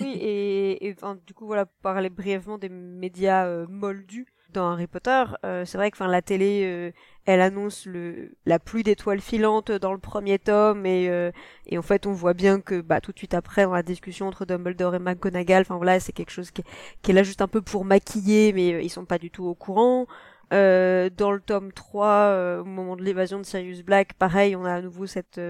oui, 0.00 0.12
et, 0.20 0.88
et 0.88 0.96
du 1.24 1.34
coup, 1.34 1.46
voilà, 1.46 1.66
parler 1.66 2.10
brièvement 2.10 2.58
des 2.58 2.68
médias 2.68 3.66
moldus 3.68 4.26
dans 4.52 4.70
Harry 4.70 4.86
Potter, 4.86 5.24
euh, 5.44 5.64
c'est 5.64 5.78
vrai 5.78 5.90
que 5.90 5.96
enfin 5.96 6.08
la 6.08 6.22
télé, 6.22 6.62
euh, 6.64 6.92
elle 7.26 7.40
annonce 7.40 7.86
le 7.86 8.32
la 8.46 8.58
pluie 8.58 8.82
d'étoiles 8.82 9.20
filantes 9.20 9.72
dans 9.72 9.92
le 9.92 9.98
premier 9.98 10.38
tome 10.38 10.86
et 10.86 11.08
euh, 11.08 11.32
et 11.66 11.78
en 11.78 11.82
fait 11.82 12.06
on 12.06 12.12
voit 12.12 12.34
bien 12.34 12.60
que 12.60 12.80
bah 12.80 13.00
tout 13.00 13.12
de 13.12 13.18
suite 13.18 13.34
après 13.34 13.64
dans 13.64 13.72
la 13.72 13.82
discussion 13.82 14.28
entre 14.28 14.44
Dumbledore 14.44 14.94
et 14.94 14.98
McGonagall, 14.98 15.62
enfin 15.62 15.76
voilà 15.76 16.00
c'est 16.00 16.12
quelque 16.12 16.30
chose 16.30 16.50
qui, 16.50 16.62
qui, 17.02 17.10
est 17.10 17.14
là 17.14 17.22
juste 17.22 17.42
un 17.42 17.48
peu 17.48 17.62
pour 17.62 17.84
maquiller 17.84 18.52
mais 18.52 18.84
ils 18.84 18.90
sont 18.90 19.04
pas 19.04 19.18
du 19.18 19.30
tout 19.30 19.44
au 19.44 19.54
courant. 19.54 20.06
dans 20.50 21.32
le 21.32 21.40
tome 21.40 21.72
3, 21.72 22.60
au 22.60 22.64
moment 22.64 22.96
de 22.96 23.02
l'évasion 23.02 23.38
de 23.38 23.44
Sirius 23.44 23.82
Black, 23.82 24.14
pareil, 24.14 24.54
on 24.56 24.64
a 24.64 24.74
à 24.74 24.82
nouveau 24.82 25.06
cette 25.06 25.40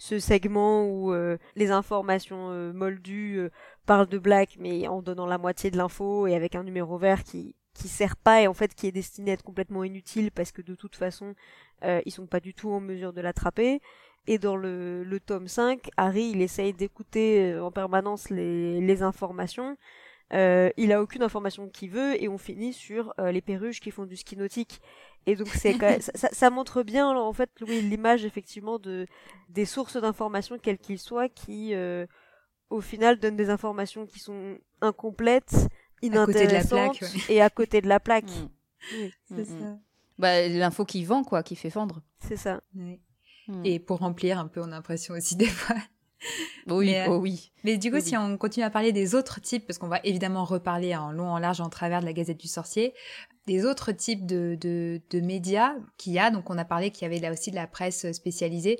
ce 0.00 0.18
segment 0.20 0.84
où 0.86 1.12
les 1.56 1.70
informations 1.70 2.72
moldues 2.72 3.50
parlent 3.86 4.08
de 4.08 4.18
Black 4.18 4.56
mais 4.60 4.86
en 4.88 5.02
donnant 5.02 5.26
la 5.26 5.38
moitié 5.38 5.70
de 5.70 5.76
l'info 5.76 6.26
et 6.26 6.34
avec 6.34 6.54
un 6.54 6.62
numéro 6.62 6.98
vert 6.98 7.24
qui 7.24 7.56
qui 7.78 7.88
sert 7.88 8.16
pas 8.16 8.42
et 8.42 8.46
en 8.46 8.54
fait 8.54 8.74
qui 8.74 8.86
est 8.86 8.92
destiné 8.92 9.30
à 9.30 9.34
être 9.34 9.44
complètement 9.44 9.84
inutile 9.84 10.30
parce 10.30 10.52
que 10.52 10.62
de 10.62 10.74
toute 10.74 10.96
façon 10.96 11.34
euh, 11.84 12.00
ils 12.06 12.12
sont 12.12 12.26
pas 12.26 12.40
du 12.40 12.54
tout 12.54 12.70
en 12.70 12.80
mesure 12.80 13.12
de 13.12 13.20
l'attraper. 13.20 13.80
Et 14.26 14.38
dans 14.38 14.56
le, 14.56 15.04
le 15.04 15.20
tome 15.20 15.48
5, 15.48 15.88
Harry 15.96 16.30
il 16.34 16.42
essaye 16.42 16.74
d'écouter 16.74 17.52
euh, 17.52 17.64
en 17.64 17.70
permanence 17.70 18.30
les, 18.30 18.80
les 18.80 19.02
informations. 19.02 19.76
Euh, 20.34 20.68
il 20.76 20.92
a 20.92 21.00
aucune 21.00 21.22
information 21.22 21.68
qu'il 21.68 21.90
veut 21.90 22.22
et 22.22 22.28
on 22.28 22.36
finit 22.36 22.74
sur 22.74 23.14
euh, 23.18 23.32
les 23.32 23.40
perruches 23.40 23.80
qui 23.80 23.90
font 23.90 24.04
du 24.04 24.16
ski 24.16 24.36
nautique. 24.36 24.80
Et 25.26 25.36
donc 25.36 25.48
c'est 25.48 25.74
ça, 26.00 26.28
ça, 26.32 26.50
montre 26.50 26.82
bien 26.82 27.08
en 27.08 27.32
fait 27.32 27.50
l'image 27.60 28.24
effectivement 28.24 28.78
de 28.78 29.06
des 29.48 29.64
sources 29.64 29.96
d'informations 29.96 30.58
quelles 30.58 30.78
qu'ils 30.78 30.98
soient 30.98 31.28
qui 31.28 31.74
euh, 31.74 32.06
au 32.68 32.80
final 32.80 33.18
donnent 33.18 33.36
des 33.36 33.48
informations 33.50 34.06
qui 34.06 34.18
sont 34.18 34.58
incomplètes 34.82 35.68
à 36.02 36.26
côté 36.26 36.46
de 36.46 36.52
la 36.52 36.64
plaque 36.64 37.04
et 37.28 37.42
à 37.42 37.50
côté 37.50 37.80
de 37.80 37.88
la 37.88 38.00
plaque. 38.00 38.30
Mm. 38.30 39.08
c'est 39.28 39.42
mm, 39.42 39.44
ça. 39.44 39.52
Mm. 39.52 39.80
Bah, 40.18 40.48
l'info 40.48 40.84
qui 40.84 41.04
vend, 41.04 41.24
quoi, 41.24 41.42
qui 41.42 41.56
fait 41.56 41.68
vendre. 41.68 42.02
C'est 42.26 42.36
ça. 42.36 42.60
Et 43.64 43.78
pour 43.78 43.98
remplir 43.98 44.38
un 44.38 44.46
peu, 44.46 44.60
on 44.60 44.66
a 44.66 44.70
l'impression 44.70 45.14
aussi 45.14 45.36
des 45.36 45.46
fois. 45.46 45.76
Oui, 46.66 46.86
mais, 46.86 47.06
oh 47.08 47.18
oui. 47.18 47.52
Mais 47.62 47.78
du 47.78 47.92
coup, 47.92 48.00
si 48.00 48.16
on 48.16 48.36
continue 48.36 48.66
à 48.66 48.70
parler 48.70 48.92
des 48.92 49.14
autres 49.14 49.40
types, 49.40 49.66
parce 49.66 49.78
qu'on 49.78 49.88
va 49.88 50.00
évidemment 50.02 50.44
reparler 50.44 50.94
en 50.96 51.12
long, 51.12 51.30
en 51.30 51.38
large, 51.38 51.60
en 51.60 51.68
travers 51.68 52.00
de 52.00 52.06
la 52.06 52.12
Gazette 52.12 52.40
du 52.40 52.48
Sorcier, 52.48 52.92
des 53.46 53.64
autres 53.64 53.92
types 53.92 54.26
de, 54.26 54.58
de, 54.60 55.00
de 55.10 55.20
médias 55.20 55.74
qu'il 55.96 56.12
y 56.12 56.18
a. 56.18 56.30
Donc, 56.30 56.50
on 56.50 56.58
a 56.58 56.64
parlé 56.64 56.90
qu'il 56.90 57.02
y 57.02 57.06
avait 57.06 57.20
là 57.20 57.32
aussi 57.32 57.50
de 57.50 57.56
la 57.56 57.68
presse 57.68 58.10
spécialisée 58.12 58.78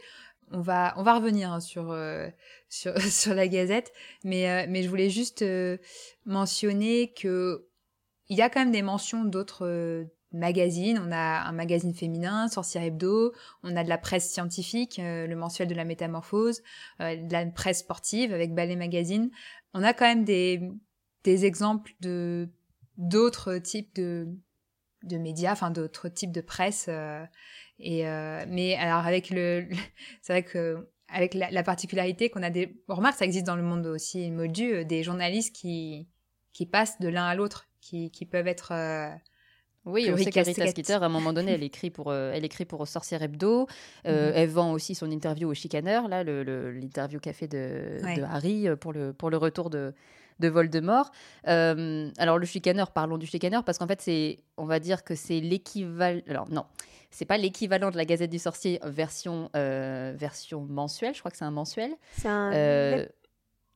on 0.52 0.60
va 0.60 0.94
on 0.96 1.02
va 1.02 1.16
revenir 1.16 1.52
hein, 1.52 1.60
sur, 1.60 1.90
euh, 1.90 2.28
sur 2.68 3.34
la 3.34 3.48
Gazette, 3.48 3.92
mais 4.24 4.48
euh, 4.48 4.66
mais 4.68 4.82
je 4.82 4.88
voulais 4.88 5.10
juste 5.10 5.42
euh, 5.42 5.78
mentionner 6.24 7.12
que 7.12 7.66
il 8.28 8.36
y 8.36 8.42
a 8.42 8.50
quand 8.50 8.60
même 8.60 8.72
des 8.72 8.82
mentions 8.82 9.24
d'autres 9.24 10.06
magazines. 10.32 11.00
On 11.02 11.10
a 11.10 11.48
un 11.48 11.52
magazine 11.52 11.94
féminin, 11.94 12.48
Sorcière 12.48 12.82
Hebdo. 12.82 13.32
On 13.62 13.74
a 13.74 13.82
de 13.82 13.88
la 13.88 13.96
presse 13.96 14.30
scientifique, 14.30 15.00
le 15.02 15.34
mensuel 15.34 15.66
de 15.66 15.74
la 15.74 15.86
métamorphose, 15.86 16.62
de 17.00 17.32
la 17.32 17.46
presse 17.46 17.78
sportive 17.78 18.34
avec 18.34 18.54
Ballet 18.54 18.76
Magazine. 18.76 19.30
On 19.72 19.82
a 19.82 19.94
quand 19.94 20.04
même 20.04 20.24
des 20.24 20.60
des 21.24 21.46
exemples 21.46 21.92
de 22.00 22.50
d'autres 22.98 23.56
types 23.56 23.94
de 23.94 24.28
de 25.04 25.16
médias, 25.16 25.52
enfin 25.52 25.70
d'autres 25.70 26.10
types 26.10 26.32
de 26.32 26.42
presse. 26.42 26.90
Et 27.80 28.06
euh, 28.06 28.44
mais 28.48 28.74
alors 28.74 29.06
avec 29.06 29.30
le, 29.30 29.66
c'est 30.22 30.32
vrai 30.32 30.42
que 30.42 30.88
avec 31.08 31.34
la, 31.34 31.62
particularité 31.62 32.28
qu'on 32.28 32.42
a 32.42 32.50
des, 32.50 32.82
on 32.88 32.94
remarque 32.94 33.16
ça 33.16 33.24
existe 33.24 33.46
dans 33.46 33.56
le 33.56 33.62
monde 33.62 33.86
aussi 33.86 34.30
moldu, 34.30 34.72
euh, 34.72 34.84
des 34.84 35.02
journalistes 35.02 35.54
qui 35.54 36.08
qui 36.52 36.66
passent 36.66 36.98
de 37.00 37.08
l'un 37.08 37.26
à 37.26 37.34
l'autre, 37.34 37.68
qui 37.80 38.10
qui 38.10 38.26
peuvent 38.26 38.48
être 38.48 38.72
euh, 38.72 39.10
oui, 39.84 40.10
on 40.12 40.18
sait 40.18 40.30
qu'Arita 40.30 40.66
Skeeter, 40.66 40.94
à 41.02 41.06
un 41.06 41.08
moment 41.08 41.32
donné, 41.32 41.52
elle 41.52 41.62
écrit 41.62 41.88
pour, 41.88 42.12
elle 42.12 42.44
écrit 42.44 42.66
pour 42.66 42.86
Sorcière 42.86 43.22
Hebdo. 43.22 43.66
Euh, 44.06 44.28
mhm. 44.30 44.32
Elle 44.36 44.48
vend 44.50 44.72
aussi 44.72 44.94
son 44.94 45.10
interview 45.10 45.48
au 45.48 45.54
Chicaneur, 45.54 46.08
là, 46.08 46.24
l'interview 46.24 47.20
qu'a 47.20 47.32
fait 47.32 47.48
de, 47.48 47.98
de, 48.16 48.22
Harry 48.22 48.66
pour 48.78 48.92
le, 48.92 49.14
pour 49.14 49.30
le 49.30 49.38
retour 49.38 49.70
de, 49.70 49.94
de 50.38 50.48
Voldemort. 50.48 51.10
Euh, 51.46 52.10
alors, 52.18 52.38
le 52.38 52.46
Chicaneur, 52.46 52.90
parlons 52.90 53.18
du 53.18 53.26
Chicaneur, 53.26 53.64
parce 53.64 53.78
qu'en 53.78 53.86
fait, 53.86 54.00
c'est, 54.00 54.38
on 54.56 54.64
va 54.64 54.80
dire 54.80 55.04
que 55.04 55.14
c'est 55.14 55.40
l'équivalent. 55.40 56.20
Alors, 56.28 56.50
non, 56.50 56.64
c'est 57.10 57.24
pas 57.24 57.38
l'équivalent 57.38 57.90
de 57.90 57.96
la 57.96 58.04
Gazette 58.04 58.30
du 58.30 58.38
Sorcier 58.38 58.80
version, 58.84 59.50
euh, 59.56 60.12
version 60.16 60.62
mensuelle. 60.62 61.14
Je 61.14 61.20
crois 61.20 61.30
que 61.30 61.36
c'est 61.36 61.44
un 61.44 61.50
mensuel. 61.50 61.92
C'est 62.12 62.28
un 62.28 62.52
euh, 62.52 63.06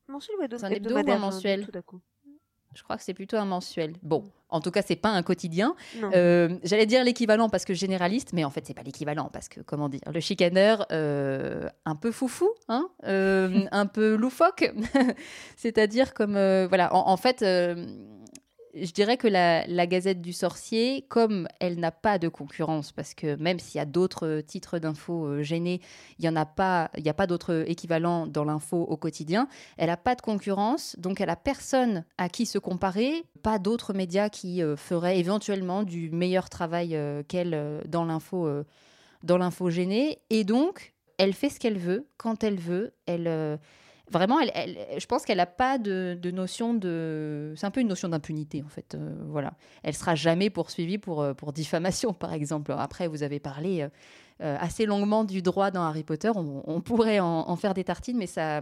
mensuel 0.09 0.37
ou 0.39 0.65
un 0.65 0.71
hebdo 0.71 0.95
ou 0.95 0.99
un 0.99 1.19
mensuel? 1.19 1.67
Je 2.75 2.83
crois 2.83 2.97
que 2.97 3.03
c'est 3.03 3.15
plutôt 3.15 3.37
un 3.37 3.45
mensuel. 3.45 3.95
Bon, 4.03 4.25
en 4.49 4.61
tout 4.61 4.71
cas, 4.71 4.83
c'est 4.83 4.97
pas 4.97 5.11
un 5.11 5.23
quotidien. 5.23 5.75
Euh, 6.03 6.57
j'allais 6.63 6.87
dire 6.87 7.05
l'équivalent 7.05 7.49
parce 7.49 7.65
que 7.65 7.75
généraliste, 7.75 8.33
mais 8.33 8.45
en 8.45 8.51
fait, 8.51 8.67
c'est 8.67 8.75
pas 8.75 8.83
l'équivalent 8.83 9.31
parce 9.33 9.49
que, 9.49 9.61
comment 9.61 9.89
dire, 9.89 10.01
le 10.13 10.21
chicaneur, 10.21 10.87
un 10.91 11.97
peu 12.01 12.11
foufou, 12.11 12.51
hein, 12.69 12.89
un 13.03 13.87
peu 13.87 14.15
loufoque. 14.15 14.73
C'est-à-dire 15.57 16.15
comme, 16.15 16.33
voilà, 16.33 16.95
en, 16.95 17.09
en 17.09 17.17
fait, 17.17 17.45
je 18.75 18.93
dirais 18.93 19.17
que 19.17 19.29
la, 19.29 19.87
Gazette 19.87 20.23
du 20.23 20.33
Sorcier, 20.33 21.05
comme 21.09 21.47
elle 21.61 21.79
n'a 21.79 21.91
pas 21.91 22.19
de 22.19 22.29
concurrence, 22.29 22.93
parce 22.93 23.15
que 23.15 23.37
même 23.37 23.59
s'il 23.59 23.79
y 23.79 23.83
a 23.83 23.85
d'autres 23.85 24.41
titres 24.41 24.79
d'infos 24.79 25.27
euh, 25.27 25.43
gênés, 25.43 25.81
il 26.19 26.23
n'y 26.23 26.29
en 26.29 26.37
a 26.37 26.47
pas, 26.47 26.91
il 26.97 27.03
n'y 27.03 27.11
a 27.11 27.15
pas 27.15 27.27
d'autres 27.27 27.65
équivalents 27.69 28.27
dans 28.27 28.45
l'info 28.45 28.79
au 28.79 28.97
quotidien. 28.97 29.49
Elle 29.77 29.89
n'a 29.89 29.97
pas 29.97 30.15
de 30.15 30.23
concurrence, 30.23 30.97
donc 30.99 31.21
elle 31.21 31.31
a 31.31 31.37
personne 31.37 32.05
à 32.17 32.29
qui 32.29 32.47
se 32.47 32.59
comparer, 32.59 33.25
pas 33.43 33.59
d'autres 33.59 33.93
médias 33.93 34.29
qui 34.29 34.63
euh, 34.63 34.77
feraient 34.77 35.19
éventuellement 35.19 35.83
du 35.83 36.11
meilleur 36.11 36.49
travail 36.49 36.97
euh, 36.97 37.23
qu'elle 37.23 37.83
dans 37.89 38.05
l'info, 38.05 38.49
dans 39.23 39.39
l'info 39.39 39.71
gênée, 39.71 40.19
et 40.31 40.45
donc 40.45 40.95
elle 41.19 41.35
fait 41.35 41.51
ce 41.51 41.61
qu'elle 41.61 41.79
veut 41.79 42.09
quand 42.17 42.43
elle 42.43 42.59
veut. 42.59 42.95
Elle 43.07 43.59
vraiment, 44.13 44.39
je 44.41 45.07
pense 45.07 45.25
qu'elle 45.25 45.39
n'a 45.39 45.47
pas 45.47 45.79
de, 45.79 46.19
notion 46.33 46.75
de. 46.75 47.53
C'est 47.57 47.67
un 47.67 47.71
peu 47.71 47.81
une 47.81 47.89
notion 47.89 48.09
d'impunité, 48.09 48.63
en 48.63 48.69
fait. 48.69 48.95
Euh, 48.95 49.15
voilà. 49.27 49.55
Elle 49.83 49.95
sera 49.95 50.15
jamais 50.15 50.51
poursuivie 50.51 50.99
pour, 50.99 51.23
euh, 51.23 51.35
diffamation, 51.53 52.13
par 52.13 52.33
exemple. 52.33 52.73
Après, 52.77 53.09
vous 53.09 53.23
avez 53.23 53.41
parlé 53.41 53.89
euh, 54.41 54.57
assez 54.61 54.87
longuement 54.87 55.25
du 55.25 55.43
droit 55.43 55.71
dans 55.71 55.83
Harry 55.83 56.05
Potter. 56.05 56.31
On, 56.35 56.81
pourrait 56.81 57.21
en, 57.21 57.57
faire 57.57 57.75
des 57.75 57.85
tartines, 57.85 58.19
mais 58.19 58.27
ça, 58.27 58.61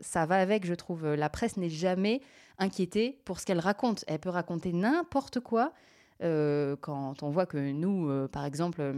ça 0.00 0.26
va 0.26 0.36
avec, 0.36 0.66
je 0.66 0.74
trouve. 0.74 1.14
La 1.14 1.30
presse 1.30 1.56
n'est 1.56 1.70
jamais 1.70 2.20
inquiétée 2.58 3.20
pour 3.24 3.40
ce 3.40 3.46
qu'elle 3.46 3.60
raconte. 3.60 4.04
Elle 4.08 4.18
peut 4.18 4.30
raconter 4.30 4.72
n'importe 4.72 5.40
quoi. 5.40 5.72
quand 6.20 7.22
on 7.22 7.30
voit 7.30 7.46
que 7.46 7.58
nous, 7.72 8.28
par 8.28 8.44
exemple 8.44 8.94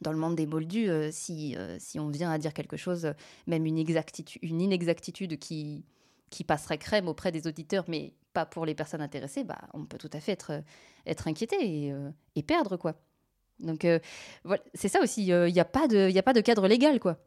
dans 0.00 0.12
le 0.12 0.18
monde 0.18 0.36
des 0.36 0.46
moldus, 0.46 0.88
euh, 0.88 1.10
si, 1.10 1.56
euh, 1.56 1.76
si 1.78 1.98
on 1.98 2.08
vient 2.08 2.30
à 2.30 2.38
dire 2.38 2.52
quelque 2.52 2.76
chose, 2.76 3.12
même 3.46 3.66
une, 3.66 3.78
exactitude, 3.78 4.40
une 4.42 4.60
inexactitude 4.60 5.38
qui, 5.38 5.84
qui 6.30 6.44
passerait 6.44 6.78
crème 6.78 7.08
auprès 7.08 7.32
des 7.32 7.46
auditeurs, 7.46 7.84
mais 7.88 8.14
pas 8.32 8.46
pour 8.46 8.66
les 8.66 8.74
personnes 8.74 9.00
intéressées, 9.00 9.44
bah, 9.44 9.60
on 9.74 9.84
peut 9.84 9.98
tout 9.98 10.10
à 10.12 10.20
fait 10.20 10.32
être, 10.32 10.62
être 11.06 11.28
inquiété 11.28 11.56
et, 11.60 11.92
euh, 11.92 12.10
perdre, 12.46 12.76
quoi. 12.76 12.94
Donc, 13.58 13.84
voilà, 14.44 14.62
c'est 14.72 14.86
ça 14.86 15.02
aussi, 15.02 15.26
il 15.26 15.52
n'y 15.52 15.58
a, 15.60 15.64
pas 15.64 15.88
de, 15.88 16.16
a 16.16 16.22
pas 16.22 16.32
de 16.32 16.40
cadre 16.40 16.68
légal, 16.68 17.00
quoi. 17.00 17.18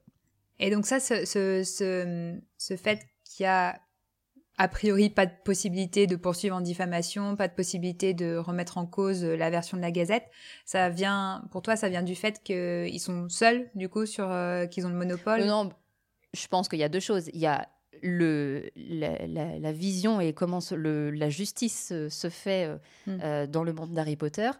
Et 0.60 0.70
donc 0.70 0.86
ça, 0.86 1.02
ce, 1.02 1.26
ce, 1.26 1.64
ce, 1.64 2.40
ce 2.58 2.78
fait 2.78 3.06
qu'il 3.26 3.44
y 3.44 3.48
a 3.48 3.82
a 4.62 4.68
priori 4.68 5.10
pas 5.10 5.26
de 5.26 5.32
possibilité 5.44 6.06
de 6.06 6.16
poursuivre 6.16 6.56
en 6.56 6.62
diffamation, 6.62 7.36
pas 7.36 7.48
de 7.48 7.54
possibilité 7.54 8.14
de 8.14 8.38
remettre 8.38 8.78
en 8.78 8.86
cause 8.86 9.24
la 9.24 9.50
version 9.50 9.76
de 9.76 9.82
la 9.82 9.90
Gazette. 9.90 10.26
Ça 10.66 10.90
vient, 10.90 11.44
pour 11.50 11.64
toi, 11.64 11.76
ça 11.76 11.90
vient 11.90 12.04
du 12.04 12.14
fait 12.14 12.44
qu'ils 12.44 13.00
sont 13.00 13.28
seuls, 13.28 13.72
du 13.74 13.90
coup, 13.90 14.06
sur 14.06 14.30
euh, 14.30 14.68
qu'ils 14.68 14.86
ont 14.86 14.90
le 14.90 14.96
monopole? 14.96 15.46
Non, 15.46 15.72
je 16.36 16.46
pense 16.46 16.70
qu'il 16.70 16.78
y 16.78 16.84
a 16.84 16.90
deux 16.90 17.00
choses. 17.00 17.32
Il 17.34 17.40
y 17.40 17.48
a 17.48 17.70
le, 18.04 18.70
la, 18.76 19.72
vision 19.72 20.22
et 20.22 20.32
comment 20.34 20.60
le, 20.70 21.10
la 21.10 21.32
justice 21.32 21.92
se 22.10 22.30
fait 22.30 22.68
euh, 22.68 22.78
hmm. 23.08 23.20
euh, 23.24 23.48
dans 23.48 23.64
le 23.64 23.74
monde 23.74 23.96
d'Harry 23.96 24.16
Potter. 24.16 24.52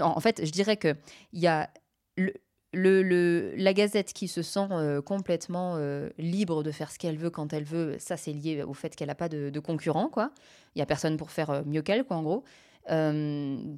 en 0.00 0.18
fait, 0.18 0.44
je 0.44 0.50
dirais 0.50 0.76
que 0.76 0.96
il 1.32 1.38
y 1.38 1.46
a 1.46 1.70
le, 2.16 2.34
la 2.76 3.72
Gazette 3.72 4.12
qui 4.12 4.28
se 4.28 4.42
sent 4.42 4.68
euh, 4.70 5.00
complètement 5.00 5.74
euh, 5.76 6.10
libre 6.18 6.62
de 6.62 6.70
faire 6.70 6.90
ce 6.90 6.98
qu'elle 6.98 7.16
veut 7.16 7.30
quand 7.30 7.52
elle 7.52 7.64
veut, 7.64 7.96
ça 7.98 8.16
c'est 8.16 8.32
lié 8.32 8.62
au 8.62 8.74
fait 8.74 8.94
qu'elle 8.94 9.08
n'a 9.08 9.14
pas 9.14 9.28
de, 9.28 9.58
concurrent, 9.60 10.08
quoi. 10.08 10.30
Il 10.74 10.78
y 10.78 10.82
a 10.82 10.86
personne 10.86 11.16
pour 11.16 11.30
faire 11.30 11.50
euh, 11.50 11.62
mieux 11.64 11.82
qu'elle, 11.82 12.04
quoi, 12.04 12.16
en 12.16 12.22
gros. 12.22 12.44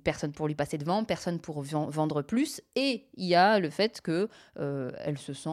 personne 0.05 0.33
pour 0.33 0.49
lui 0.49 0.55
passer 0.55 0.77
devant, 0.77 1.05
personne 1.05 1.39
pour 1.39 1.63
vendre 1.63 2.23
plus, 2.23 2.61
et 2.77 3.07
il 3.15 3.27
y 3.27 3.35
a 3.35 3.59
le 3.59 3.71
fait 3.71 4.03
que 4.03 4.29
elle 4.57 5.17
se 5.17 5.33
sent, 5.33 5.49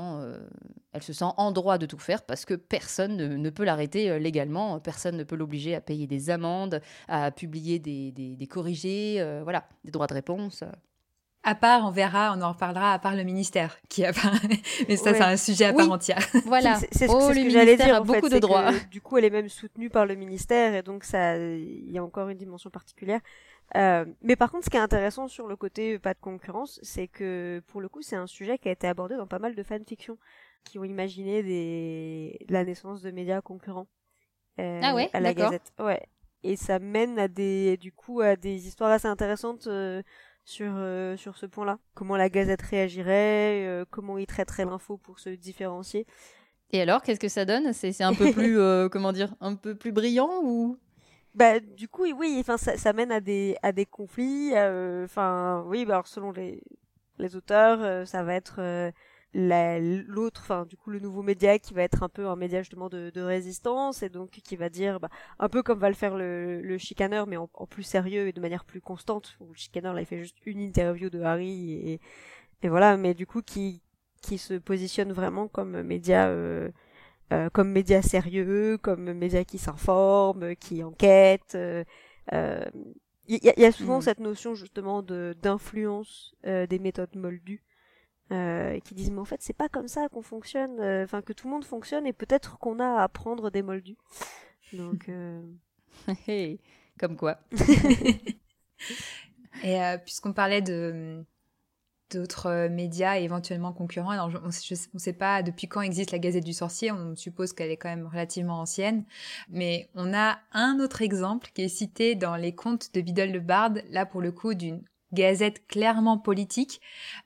elle 0.91 1.03
se 1.03 1.13
sent 1.13 1.31
en 1.37 1.51
droit 1.53 1.77
de 1.77 1.85
tout 1.85 1.99
faire 1.99 2.23
parce 2.23 2.43
que 2.43 2.53
personne 2.53 3.15
ne, 3.15 3.49
peut 3.49 3.63
l'arrêter 3.63 4.19
légalement, 4.19 4.79
personne 4.81 5.15
ne 5.15 5.23
peut 5.23 5.37
l'obliger 5.37 5.73
à 5.73 5.79
payer 5.79 6.05
des 6.05 6.29
amendes, 6.29 6.81
à 7.07 7.31
publier 7.31 7.79
des, 7.79 8.11
des, 8.11 8.35
des 8.35 8.47
corrigés, 8.47 9.25
voilà, 9.43 9.69
des 9.85 9.91
droits 9.91 10.07
de 10.07 10.15
réponse. 10.15 10.65
À 11.47 11.53
part, 11.53 11.85
on 11.85 11.91
verra, 11.91 12.33
on 12.35 12.41
en 12.41 12.53
reparlera, 12.53 12.93
à 12.93 12.99
part 12.99 13.15
le 13.15 13.23
ministère, 13.23 13.77
qui 13.87 14.03
a 14.03 14.11
mais 14.89 14.97
ça, 14.97 15.13
c'est 15.13 15.21
un 15.21 15.37
sujet 15.37 15.65
à 15.65 15.73
part 15.73 15.91
entière. 15.91 16.17
Voilà. 16.45 16.79
C'est 16.91 17.07
oh, 17.07 17.21
ce 17.21 17.33
que 17.33 17.49
j'allais 17.51 17.77
dire. 17.77 17.95
A 17.95 18.01
beaucoup 18.01 18.29
de 18.29 18.39
droits. 18.39 18.71
du 18.89 18.99
coup, 18.99 19.17
elle 19.17 19.25
est 19.25 19.29
même 19.29 19.47
soutenue 19.47 19.91
par 19.91 20.07
le 20.07 20.15
ministère, 20.15 20.73
et 20.73 20.81
donc 20.81 21.03
ça, 21.03 21.37
il 21.37 21.91
y 21.91 21.99
a 21.99 22.03
encore 22.03 22.29
une 22.29 22.37
dimension 22.37 22.71
particulière. 22.71 23.21
Euh, 23.75 24.05
mais 24.21 24.35
par 24.35 24.51
contre, 24.51 24.65
ce 24.65 24.69
qui 24.71 24.77
est 24.77 24.81
intéressant 24.81 25.27
sur 25.27 25.47
le 25.47 25.55
côté 25.55 25.99
pas 25.99 26.13
de 26.13 26.19
concurrence, 26.19 26.79
c'est 26.83 27.07
que 27.07 27.61
pour 27.67 27.79
le 27.79 27.89
coup, 27.89 28.01
c'est 28.01 28.15
un 28.15 28.27
sujet 28.27 28.57
qui 28.57 28.69
a 28.69 28.71
été 28.71 28.87
abordé 28.87 29.15
dans 29.15 29.27
pas 29.27 29.39
mal 29.39 29.55
de 29.55 29.63
fanfictions 29.63 30.17
qui 30.63 30.79
ont 30.79 30.83
imaginé 30.83 31.43
des... 31.43 32.39
la 32.49 32.63
naissance 32.63 33.01
de 33.01 33.11
médias 33.11 33.41
concurrents 33.41 33.87
euh, 34.59 34.79
ah 34.83 34.95
ouais, 34.95 35.09
à 35.13 35.19
la 35.19 35.33
Gazette. 35.33 35.73
Ouais. 35.79 36.01
Et 36.43 36.55
ça 36.55 36.79
mène 36.79 37.17
à 37.19 37.27
des, 37.27 37.77
du 37.77 37.91
coup, 37.91 38.21
à 38.21 38.35
des 38.35 38.67
histoires 38.67 38.91
assez 38.91 39.07
intéressantes. 39.07 39.67
Euh, 39.67 40.01
sur 40.45 40.73
euh, 40.75 41.17
sur 41.17 41.35
ce 41.37 41.45
point-là. 41.45 41.79
Comment 41.95 42.15
la 42.15 42.29
Gazette 42.29 42.61
réagirait, 42.61 43.65
euh, 43.65 43.83
comment 43.89 44.17
il 44.17 44.27
traiterait 44.27 44.65
l'info 44.65 44.97
pour 44.97 45.19
se 45.19 45.29
différencier. 45.29 46.05
Et 46.71 46.81
alors, 46.81 47.01
qu'est-ce 47.01 47.19
que 47.19 47.27
ça 47.27 47.45
donne? 47.45 47.73
C'est 47.73 48.01
un 48.01 48.13
peu 48.13 48.31
plus 48.31 48.59
euh, 48.59 48.87
comment 48.87 49.11
dire, 49.11 49.35
un 49.41 49.55
peu 49.55 49.75
plus 49.75 49.91
brillant 49.91 50.41
ou? 50.43 50.77
Bah 51.33 51.59
du 51.59 51.89
coup 51.89 52.05
oui, 52.15 52.37
enfin 52.39 52.55
ça, 52.55 52.77
ça, 52.77 52.93
mène 52.93 53.11
à 53.11 53.19
des 53.19 53.57
à 53.61 53.73
des 53.73 53.85
conflits. 53.85 54.51
Enfin 55.03 55.65
oui, 55.67 55.83
bah, 55.83 55.95
alors 55.95 56.07
selon 56.07 56.31
les 56.31 56.63
les 57.17 57.35
auteurs, 57.35 58.07
ça 58.07 58.23
va 58.23 58.35
être 58.35 58.91
l'autre, 59.35 60.41
enfin 60.43 60.65
du 60.65 60.77
coup 60.77 60.89
le 60.89 60.99
nouveau 60.99 61.21
média 61.21 61.59
qui 61.59 61.73
va 61.73 61.83
être 61.83 62.03
un 62.03 62.09
peu 62.09 62.27
un 62.27 62.37
média 62.37 62.61
justement 62.61 62.87
de, 62.87 63.11
de 63.13 63.21
résistance 63.21 64.01
et 64.01 64.09
donc 64.09 64.29
qui 64.31 64.55
va 64.55 64.69
dire 64.69 64.99
bah, 65.01 65.09
un 65.39 65.49
peu 65.49 65.61
comme 65.61 65.79
va 65.79 65.89
le 65.89 65.95
faire 65.95 66.15
le, 66.15 66.61
le 66.61 66.77
chicaneur 66.77 67.27
mais 67.27 67.35
en, 67.35 67.47
plus 67.69 67.83
sérieux 67.83 68.27
et 68.27 68.31
de 68.31 68.39
manière 68.39 68.63
plus 68.63 68.79
constante. 68.79 69.37
le 69.41 69.53
chicaneur 69.53 69.93
là 69.93 70.01
il 70.01 70.05
fait 70.05 70.19
juste 70.19 70.37
une 70.45 70.61
interview 70.61 71.09
de 71.09 71.21
Harry 71.21 71.73
et, 71.73 71.99
et 72.63 72.69
voilà, 72.69 72.97
mais 72.97 73.13
du 73.13 73.27
coup 73.27 73.41
qui 73.41 73.81
qui 74.21 74.37
se 74.37 74.55
positionne 74.55 75.13
vraiment 75.13 75.47
comme 75.47 75.83
média 75.83 76.27
euh, 76.29 76.71
euh, 77.31 77.49
comme 77.51 77.71
média 77.71 78.01
sérieux, 78.01 78.77
comme 78.81 79.13
média 79.13 79.43
qui 79.45 79.57
s'informe, 79.57 80.55
qui 80.55 80.83
enquête. 80.83 81.55
Euh, 81.55 81.83
il 83.27 83.39
y, 83.43 83.61
y, 83.61 83.65
a 83.65 83.71
souvent 83.71 83.99
mm. 83.99 84.01
cette 84.01 84.19
notion 84.19 84.55
justement 84.55 85.01
de 85.03 85.35
d'influence 85.41 86.35
des 86.43 86.79
méthodes 86.79 87.15
moldues 87.15 87.63
euh, 88.31 88.79
qui 88.79 88.95
disent 88.95 89.11
mais 89.11 89.19
en 89.19 89.25
fait 89.25 89.41
c'est 89.41 89.55
pas 89.55 89.69
comme 89.69 89.87
ça 89.87 90.09
qu'on 90.09 90.21
fonctionne, 90.21 90.79
euh, 90.79 91.03
enfin 91.03 91.21
que 91.21 91.33
tout 91.33 91.47
le 91.47 91.53
monde 91.53 91.65
fonctionne 91.65 92.07
et 92.07 92.13
peut-être 92.13 92.57
qu'on 92.57 92.79
a 92.79 92.99
à 92.99 93.03
apprendre 93.03 93.51
des 93.51 93.61
moldus. 93.61 93.97
Donc 94.73 95.09
euh... 95.13 95.41
comme 96.99 97.15
quoi. 97.15 97.39
et 99.63 99.79
puisqu'on 100.03 100.33
parlait 100.33 100.61
de 100.61 101.23
d'autres 102.11 102.67
médias 102.67 103.17
éventuellement 103.17 103.73
concurrents. 103.73 104.11
Alors, 104.11 104.31
on 104.43 104.47
ne 104.47 104.99
sait 104.99 105.13
pas 105.13 105.43
depuis 105.43 105.67
quand 105.67 105.81
existe 105.81 106.11
la 106.11 106.19
Gazette 106.19 106.43
du 106.43 106.53
Sorcier, 106.53 106.91
on 106.91 107.15
suppose 107.15 107.53
qu'elle 107.53 107.71
est 107.71 107.77
quand 107.77 107.89
même 107.89 108.07
relativement 108.07 108.59
ancienne, 108.59 109.05
mais 109.49 109.89
on 109.95 110.13
a 110.13 110.39
un 110.51 110.79
autre 110.79 111.01
exemple 111.01 111.49
qui 111.53 111.63
est 111.63 111.69
cité 111.69 112.15
dans 112.15 112.35
les 112.35 112.53
contes 112.53 112.93
de 112.93 113.01
Biddle 113.01 113.31
le 113.31 113.39
Bard, 113.39 113.73
là 113.89 114.05
pour 114.05 114.21
le 114.21 114.31
coup 114.31 114.53
d'une 114.53 114.83
gazette 115.15 115.65
clairement 115.67 116.19
politique, 116.19 116.81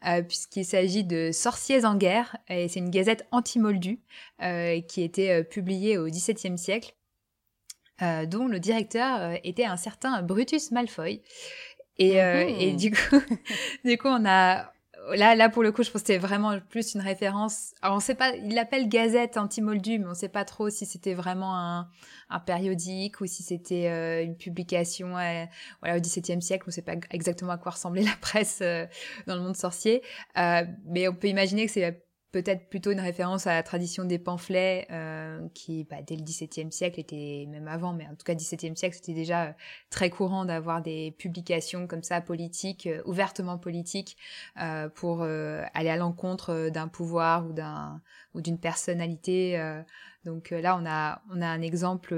euh, 0.07 0.21
puisqu'il 0.21 0.63
s'agit 0.63 1.03
de 1.03 1.31
Sorciers 1.33 1.83
en 1.83 1.95
guerre, 1.95 2.37
et 2.47 2.69
c'est 2.69 2.79
une 2.79 2.89
gazette 2.89 3.27
anti-moldue 3.31 3.99
euh, 4.41 4.79
qui 4.81 5.03
était 5.03 5.41
euh, 5.41 5.43
publiée 5.43 5.97
au 5.97 6.07
XVIIe 6.07 6.57
siècle, 6.57 6.93
dont 8.27 8.47
le 8.47 8.61
directeur 8.61 9.37
était 9.43 9.65
un 9.65 9.75
certain 9.75 10.21
Brutus 10.21 10.71
Malfoy. 10.71 11.21
Et, 11.97 12.13
et 12.13 12.71
du 12.71 12.91
coup, 12.91 13.19
du 13.83 13.97
coup, 13.97 14.07
on 14.07 14.25
a 14.25 14.71
là, 15.15 15.35
là 15.35 15.49
pour 15.49 15.63
le 15.63 15.71
coup, 15.71 15.83
je 15.83 15.91
pense 15.91 16.01
que 16.01 16.07
c'était 16.07 16.17
vraiment 16.17 16.59
plus 16.69 16.93
une 16.93 17.01
référence. 17.01 17.73
Alors 17.81 17.97
on 17.97 17.99
sait 17.99 18.15
pas, 18.15 18.35
il 18.35 18.53
l'appelle 18.53 18.89
Gazette 18.89 19.37
anti-moldu, 19.37 19.99
mais 19.99 20.07
on 20.07 20.13
sait 20.13 20.29
pas 20.29 20.45
trop 20.45 20.69
si 20.69 20.85
c'était 20.85 21.13
vraiment 21.13 21.55
un, 21.57 21.89
un, 22.29 22.39
périodique 22.39 23.21
ou 23.21 23.25
si 23.25 23.43
c'était 23.43 23.87
euh, 23.89 24.23
une 24.23 24.35
publication 24.35 25.17
euh, 25.17 25.45
voilà 25.81 25.97
au 25.97 25.99
XVIIe 25.99 26.41
siècle. 26.41 26.65
On 26.67 26.71
sait 26.71 26.81
pas 26.81 26.95
exactement 27.11 27.51
à 27.51 27.57
quoi 27.57 27.73
ressemblait 27.73 28.03
la 28.03 28.15
presse 28.21 28.59
euh, 28.61 28.85
dans 29.27 29.35
le 29.35 29.41
monde 29.41 29.55
sorcier, 29.55 30.01
mais 30.35 31.07
on 31.07 31.13
peut 31.13 31.27
imaginer 31.27 31.65
que 31.65 31.71
c'est 31.71 32.03
peut-être 32.31 32.69
plutôt 32.69 32.91
une 32.91 32.99
référence 32.99 33.47
à 33.47 33.53
la 33.53 33.63
tradition 33.63 34.05
des 34.05 34.19
pamphlets 34.19 34.87
euh, 34.91 35.47
qui, 35.53 35.85
bah, 35.85 35.97
dès 36.05 36.15
le 36.15 36.21
XVIIe 36.23 36.71
siècle, 36.71 36.99
était 36.99 37.47
même 37.49 37.67
avant, 37.67 37.93
mais 37.93 38.05
en 38.05 38.15
tout 38.15 38.23
cas 38.23 38.35
XVIIe 38.35 38.77
siècle, 38.77 38.95
c'était 38.95 39.13
déjà 39.13 39.45
euh, 39.45 39.51
très 39.89 40.09
courant 40.09 40.45
d'avoir 40.45 40.81
des 40.81 41.11
publications 41.17 41.87
comme 41.87 42.03
ça 42.03 42.21
politiques, 42.21 42.87
euh, 42.87 43.01
ouvertement 43.05 43.57
politiques, 43.57 44.15
euh, 44.61 44.89
pour 44.89 45.23
euh, 45.23 45.63
aller 45.73 45.89
à 45.89 45.97
l'encontre 45.97 46.69
d'un 46.69 46.87
pouvoir 46.87 47.47
ou 47.47 47.53
d'un 47.53 48.01
ou 48.35 48.41
d'une 48.41 48.59
personnalité. 48.59 49.59
donc 50.23 50.51
là, 50.51 50.77
on 50.79 50.85
a 50.85 51.21
on 51.31 51.41
a 51.41 51.47
un 51.47 51.61
exemple. 51.61 52.15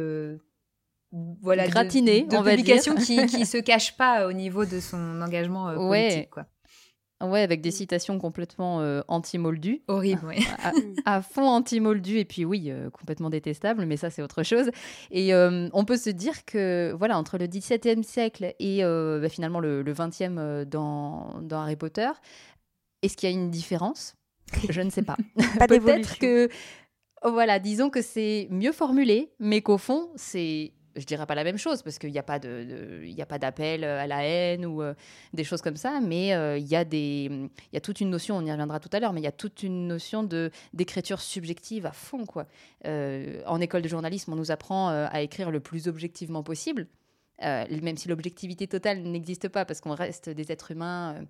voilà, 1.41 1.67
gratiné, 1.67 2.24
de, 2.24 2.36
de 2.36 2.43
publication 2.43 2.95
qui 2.95 3.26
qui 3.28 3.45
se 3.45 3.58
cache 3.58 3.95
pas 3.95 4.28
au 4.28 4.34
niveau 4.34 4.65
de 4.65 4.82
son 4.82 5.21
engagement 5.21 5.74
politique, 5.74 6.32
quoi. 6.32 6.45
Ouais, 7.21 7.41
avec 7.41 7.62
des 7.62 7.71
citations 7.71 8.17
complètement 8.19 8.81
euh, 8.81 9.01
anti-moldues. 9.07 9.81
Horrible, 9.88 10.21
oui. 10.27 10.45
à, 11.05 11.21
fond 11.21 11.47
anti-moldues, 11.47 12.19
et 12.19 12.25
puis 12.25 12.45
oui, 12.45 12.65
euh, 12.67 12.89
complètement 12.89 13.29
détestable, 13.29 13.86
mais 13.86 13.97
ça 13.97 14.10
c'est 14.10 14.21
autre 14.21 14.43
chose. 14.43 14.71
Et 15.12 15.34
euh, 15.34 15.69
on 15.73 15.86
peut 15.86 15.97
se 15.97 16.10
dire 16.10 16.45
que, 16.45 16.93
voilà, 16.97 17.17
entre 17.17 17.38
le 17.38 17.47
XVIIe 17.47 18.03
siècle 18.03 18.53
et 18.60 18.81
bah, 18.84 19.29
finalement 19.29 19.60
le, 19.60 19.81
le 19.81 19.93
20e 19.93 20.65
dans, 20.65 21.39
dans 21.41 21.62
Harry 21.62 21.75
Potter, 21.75 22.10
est-ce 23.01 23.17
qu'il 23.17 23.29
y 23.29 23.34
a 23.34 23.36
une 23.36 23.51
différence? 23.51 24.15
Je 24.69 24.81
ne 24.81 24.89
sais 24.89 25.03
pas. 25.03 25.17
pas 25.60 25.67
Peut-être 25.67 26.17
que, 26.17 26.49
voilà, 27.23 27.60
disons 27.60 27.89
que 27.89 28.01
c'est 28.01 28.47
mieux 28.49 28.71
formulé, 28.71 29.31
mais 29.39 29.62
qu'au 29.62 29.77
fond, 29.77 30.10
c'est 30.15 30.73
je 30.95 31.06
dirais 31.06 31.25
pas 31.25 31.36
la 31.36 31.43
même 31.43 31.58
chose 31.58 31.82
parce 31.82 31.97
qu'il 31.99 32.12
n'y 32.12 32.19
a 32.19 32.23
pas 32.23 32.39
de, 32.39 33.06
a 33.19 33.25
pas 33.25 33.39
d'appel 33.39 33.84
euh, 33.84 34.01
à 34.01 34.08
la 34.08 34.23
haine 34.23 34.65
ou 34.65 34.82
euh, 34.82 34.93
des 35.34 35.43
choses 35.43 35.62
comme 35.62 35.77
ça, 35.77 35.99
mais 36.01 36.34
euh, 36.34 36.58
il 36.58 36.67
y 36.67 36.75
a 36.75 36.84
des, 36.84 37.30
il 37.32 37.73
y 37.73 37.77
a 37.77 37.82
toute 37.82 38.01
une 38.01 38.10
notion, 38.10 38.38
on 38.38 38.45
y 38.45 38.51
reviendra 38.51 38.80
tout 38.80 38.89
à 38.91 38.99
l'heure, 38.99 39.13
mais 39.13 39.21
il 39.21 39.23
y 39.23 39.27
a 39.27 39.32
toute 39.32 39.63
une 39.63 39.88
notion 39.88 40.23
de 40.23 40.51
d'écriture 40.73 41.21
subjective 41.21 41.86
à 41.86 41.91
fond 41.91 42.25
quoi. 42.25 42.47
en 42.86 43.62
école 43.62 43.82
de 43.82 43.88
journalisme, 43.88 44.34
on 44.34 44.36
nous 44.36 44.51
apprend 44.51 44.89
à 44.89 45.21
écrire 45.21 45.51
le 45.51 45.60
plus 45.60 45.88
objectivement 45.88 46.43
possible, 46.43 46.88
même 47.41 47.97
si 47.97 48.08
l'objectivité 48.08 48.67
totale 48.67 49.01
n'existe 49.01 49.47
pas 49.49 49.65
parce 49.65 49.82
qu'on 49.82 49.95
reste 49.95 50.30
des 50.30 50.51
êtres 50.51 50.71
humains 50.71 51.25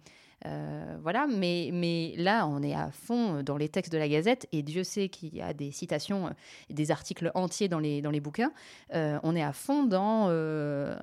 euh, 0.47 0.97
voilà, 1.01 1.27
mais, 1.27 1.69
mais 1.71 2.13
là, 2.17 2.47
on 2.47 2.63
est 2.63 2.73
à 2.73 2.89
fond 2.91 3.43
dans 3.43 3.57
les 3.57 3.69
textes 3.69 3.91
de 3.91 3.97
la 3.97 4.07
Gazette, 4.07 4.47
et 4.51 4.63
Dieu 4.63 4.83
sait 4.83 5.09
qu'il 5.09 5.35
y 5.35 5.41
a 5.41 5.53
des 5.53 5.71
citations, 5.71 6.27
euh, 6.27 6.31
des 6.69 6.91
articles 6.91 7.31
entiers 7.35 7.67
dans 7.67 7.79
les, 7.79 8.01
dans 8.01 8.11
les 8.11 8.19
bouquins. 8.19 8.51
Euh, 8.93 9.19
on 9.23 9.35
est 9.35 9.43
à 9.43 9.53
fond 9.53 9.83
dans, 9.83 10.29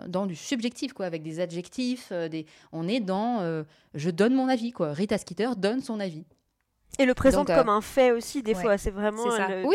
dans 0.09 0.27
du 0.27 0.35
subjectif, 0.37 0.93
quoi, 0.93 1.07
avec 1.07 1.23
des 1.23 1.41
adjectifs. 1.41 2.13
des... 2.13 2.47
On 2.73 2.89
est 2.89 3.01
dans 3.01 3.65
je 3.95 4.11
donne 4.11 4.35
mon 4.35 4.49
avis, 4.49 4.73
quoi. 4.73 4.93
Rita 4.93 5.19
Skeeter 5.19 5.51
donne 5.57 5.81
son 5.81 6.01
avis. 6.01 6.25
Et 6.99 7.05
le 7.05 7.15
présente 7.15 7.49
comme 7.49 7.69
un 7.69 7.81
fait 7.81 8.13
aussi, 8.13 8.43
des 8.43 8.55
fois. 8.55 8.79
C'est 8.79 8.91
vraiment. 8.91 9.25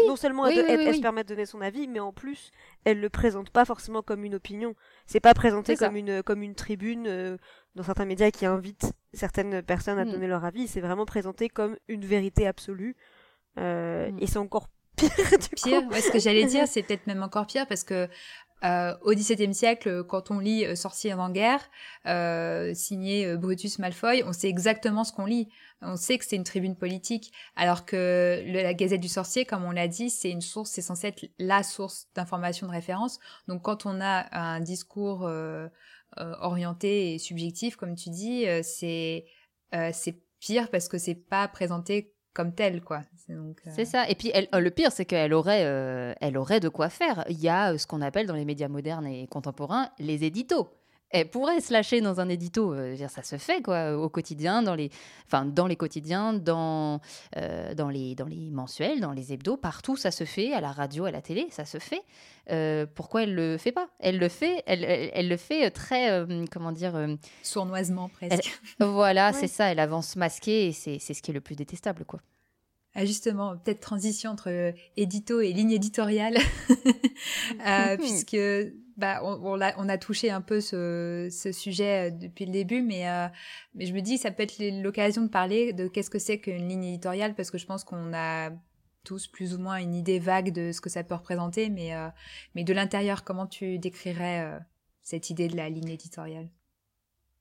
non 0.07 0.15
seulement 0.15 0.45
elle, 0.47 0.95
se 0.95 1.01
permet 1.01 1.23
de 1.23 1.29
donner 1.29 1.45
son 1.45 1.61
avis, 1.61 1.87
mais 1.87 1.99
en 1.99 2.11
plus, 2.11 2.51
elle 2.83 2.99
le 2.99 3.09
présente 3.09 3.49
pas 3.49 3.65
forcément 3.65 4.01
comme 4.01 4.23
une 4.23 4.35
opinion. 4.35 4.75
C'est 5.05 5.19
pas 5.19 5.33
présenté 5.33 5.75
comme 5.75 5.95
une, 5.95 6.23
comme 6.23 6.43
une 6.43 6.55
tribune 6.55 7.37
dans 7.75 7.83
certains 7.83 8.05
médias 8.05 8.31
qui 8.31 8.45
invitent 8.45 8.93
certaines 9.13 9.61
personnes 9.61 9.99
à 9.99 10.05
hmm. 10.05 10.11
donner 10.11 10.27
leur 10.27 10.45
avis, 10.45 10.67
c'est 10.67 10.81
vraiment 10.81 11.05
présenté 11.05 11.49
comme 11.49 11.77
une 11.87 12.05
vérité 12.05 12.47
absolue. 12.47 12.95
Euh, 13.57 14.09
hmm. 14.11 14.17
Et 14.19 14.27
c'est 14.27 14.39
encore 14.39 14.69
pire. 14.95 15.09
Du 15.09 15.49
pire, 15.49 15.81
ce 15.91 16.11
que 16.11 16.19
j'allais 16.19 16.45
dire, 16.45 16.67
c'est 16.67 16.83
peut-être 16.83 17.07
même 17.07 17.23
encore 17.23 17.47
pire 17.47 17.67
parce 17.67 17.83
que 17.83 18.07
euh, 18.63 18.95
au 19.01 19.11
XVIIe 19.13 19.53
siècle, 19.53 20.03
quand 20.05 20.31
on 20.31 20.39
lit 20.39 20.65
euh, 20.65 20.75
Sorcier 20.75 21.11
avant-guerre, 21.11 21.59
euh, 22.05 22.73
signé 22.73 23.35
Brutus 23.35 23.77
Malfoy, 23.77 24.23
on 24.25 24.31
sait 24.31 24.47
exactement 24.47 25.03
ce 25.03 25.11
qu'on 25.11 25.25
lit. 25.25 25.49
On 25.81 25.97
sait 25.97 26.17
que 26.17 26.23
c'est 26.23 26.37
une 26.37 26.45
tribune 26.45 26.77
politique, 26.77 27.33
alors 27.57 27.85
que 27.85 28.41
la 28.45 28.73
Gazette 28.73 29.01
du 29.01 29.09
Sorcier, 29.09 29.43
comme 29.43 29.65
on 29.65 29.71
l'a 29.71 29.89
dit, 29.89 30.09
c'est 30.09 30.29
une 30.29 30.39
source, 30.39 30.71
c'est 30.71 30.81
censé 30.81 31.07
être 31.07 31.29
la 31.39 31.61
source 31.61 32.07
d'information 32.15 32.67
de 32.67 32.71
référence. 32.71 33.19
Donc, 33.49 33.63
quand 33.63 33.85
on 33.85 33.99
a 33.99 34.27
un 34.31 34.61
discours 34.61 35.27
euh, 35.27 35.67
orienté 36.41 37.13
et 37.13 37.19
subjectif, 37.19 37.75
comme 37.75 37.95
tu 37.95 38.09
dis, 38.09 38.47
euh, 38.47 38.61
c'est 38.63 39.25
euh, 39.73 39.89
c'est 39.93 40.21
pire 40.39 40.69
parce 40.69 40.87
que 40.87 40.97
c'est 40.97 41.15
pas 41.15 41.47
présenté 41.47 42.13
comme 42.33 42.53
tel, 42.53 42.81
quoi. 42.81 43.01
C'est 43.75 43.85
ça. 43.85 44.09
Et 44.09 44.15
puis, 44.15 44.31
le 44.51 44.69
pire, 44.69 44.91
c'est 44.91 45.05
qu'elle 45.05 45.33
aurait, 45.33 45.61
elle 46.19 46.35
aurait 46.35 46.59
de 46.59 46.67
quoi 46.67 46.89
faire. 46.89 47.23
Il 47.29 47.39
y 47.39 47.47
a 47.47 47.77
ce 47.77 47.85
qu'on 47.85 48.01
appelle 48.01 48.25
dans 48.25 48.33
les 48.33 48.43
médias 48.43 48.67
modernes 48.67 49.05
et 49.05 49.27
contemporains 49.27 49.91
les 49.99 50.23
éditos 50.23 50.67
elle 51.13 51.29
pourrait 51.29 51.61
se 51.61 51.71
lâcher 51.71 52.01
dans 52.01 52.19
un 52.19 52.27
édito. 52.27 52.73
Euh, 52.73 52.97
ça 53.07 53.23
se 53.23 53.37
fait 53.37 53.61
quoi 53.61 53.95
au 53.95 54.09
quotidien, 54.09 54.63
dans 54.63 54.73
les, 54.73 54.89
enfin 55.27 55.45
dans 55.45 55.67
les 55.67 55.75
quotidiens, 55.75 56.33
dans 56.33 56.99
euh, 57.37 57.73
dans 57.75 57.87
les 57.87 58.15
dans 58.15 58.25
les 58.25 58.49
mensuels, 58.49 58.99
dans 58.99 59.11
les 59.11 59.31
hebdos, 59.31 59.55
partout 59.55 59.95
ça 59.95 60.11
se 60.11 60.23
fait, 60.23 60.53
à 60.53 60.59
la 60.59 60.71
radio, 60.71 61.05
à 61.05 61.11
la 61.11 61.21
télé, 61.21 61.47
ça 61.51 61.65
se 61.65 61.77
fait. 61.77 62.01
Euh, 62.49 62.85
pourquoi 62.93 63.23
elle 63.23 63.35
le 63.35 63.57
fait 63.57 63.71
pas? 63.71 63.89
Elle 63.99 64.17
le 64.17 64.27
fait, 64.27 64.63
elle, 64.65 64.83
elle, 64.83 65.29
le 65.29 65.37
fait 65.37 65.69
très 65.69 66.25
comment 66.51 66.71
dire 66.71 66.93
sournoisement 67.43 68.09
presque. 68.09 68.59
voilà, 68.79 69.31
c'est 69.33 69.47
ça. 69.47 69.71
Elle 69.71 69.79
avance 69.79 70.15
masquée 70.15 70.67
et 70.67 70.71
c'est 70.71 70.99
ce 70.99 71.21
qui 71.21 71.29
est 71.29 71.33
le 71.33 71.41
plus 71.41 71.55
détestable 71.55 72.05
quoi. 72.05 72.19
Ah, 72.95 73.05
justement, 73.05 73.57
peut-être 73.57 73.79
transition 73.79 74.29
entre 74.31 74.73
édito 74.97 75.41
et 75.41 75.51
ligne 75.51 75.71
éditoriale, 75.71 76.37
puisque 77.99 78.37
bah, 78.97 79.21
on, 79.23 79.59
a, 79.59 79.97
touché 79.97 80.29
un 80.29 80.41
peu 80.41 80.61
ce, 80.61 81.29
sujet 81.51 82.09
euh, 82.09 82.11
depuis 82.11 82.45
le 82.45 82.51
début, 82.51 82.81
mais, 82.81 83.09
euh, 83.09 83.27
mais 83.73 83.85
je 83.85 83.93
me 83.93 84.01
dis 84.01 84.17
ça 84.17 84.31
peut 84.31 84.43
être 84.43 84.57
l'occasion 84.81 85.23
de 85.23 85.29
parler 85.29 85.73
de 85.73 85.87
qu'est-ce 85.87 86.09
que 86.09 86.19
c'est 86.19 86.39
qu'une 86.39 86.67
ligne 86.67 86.83
éditoriale, 86.85 87.33
parce 87.35 87.51
que 87.51 87.57
je 87.57 87.65
pense 87.65 87.83
qu'on 87.83 88.13
a 88.13 88.51
tous 89.03 89.27
plus 89.27 89.53
ou 89.53 89.59
moins 89.59 89.77
une 89.77 89.95
idée 89.95 90.19
vague 90.19 90.51
de 90.51 90.71
ce 90.71 90.79
que 90.79 90.89
ça 90.89 91.03
peut 91.03 91.15
représenter, 91.15 91.69
mais, 91.69 91.95
euh, 91.95 92.07
mais 92.55 92.63
de 92.63 92.73
l'intérieur, 92.73 93.23
comment 93.23 93.47
tu 93.47 93.79
décrirais 93.79 94.59
cette 95.01 95.29
idée 95.29 95.47
de 95.47 95.57
la 95.57 95.69
ligne 95.69 95.89
éditoriale? 95.89 96.49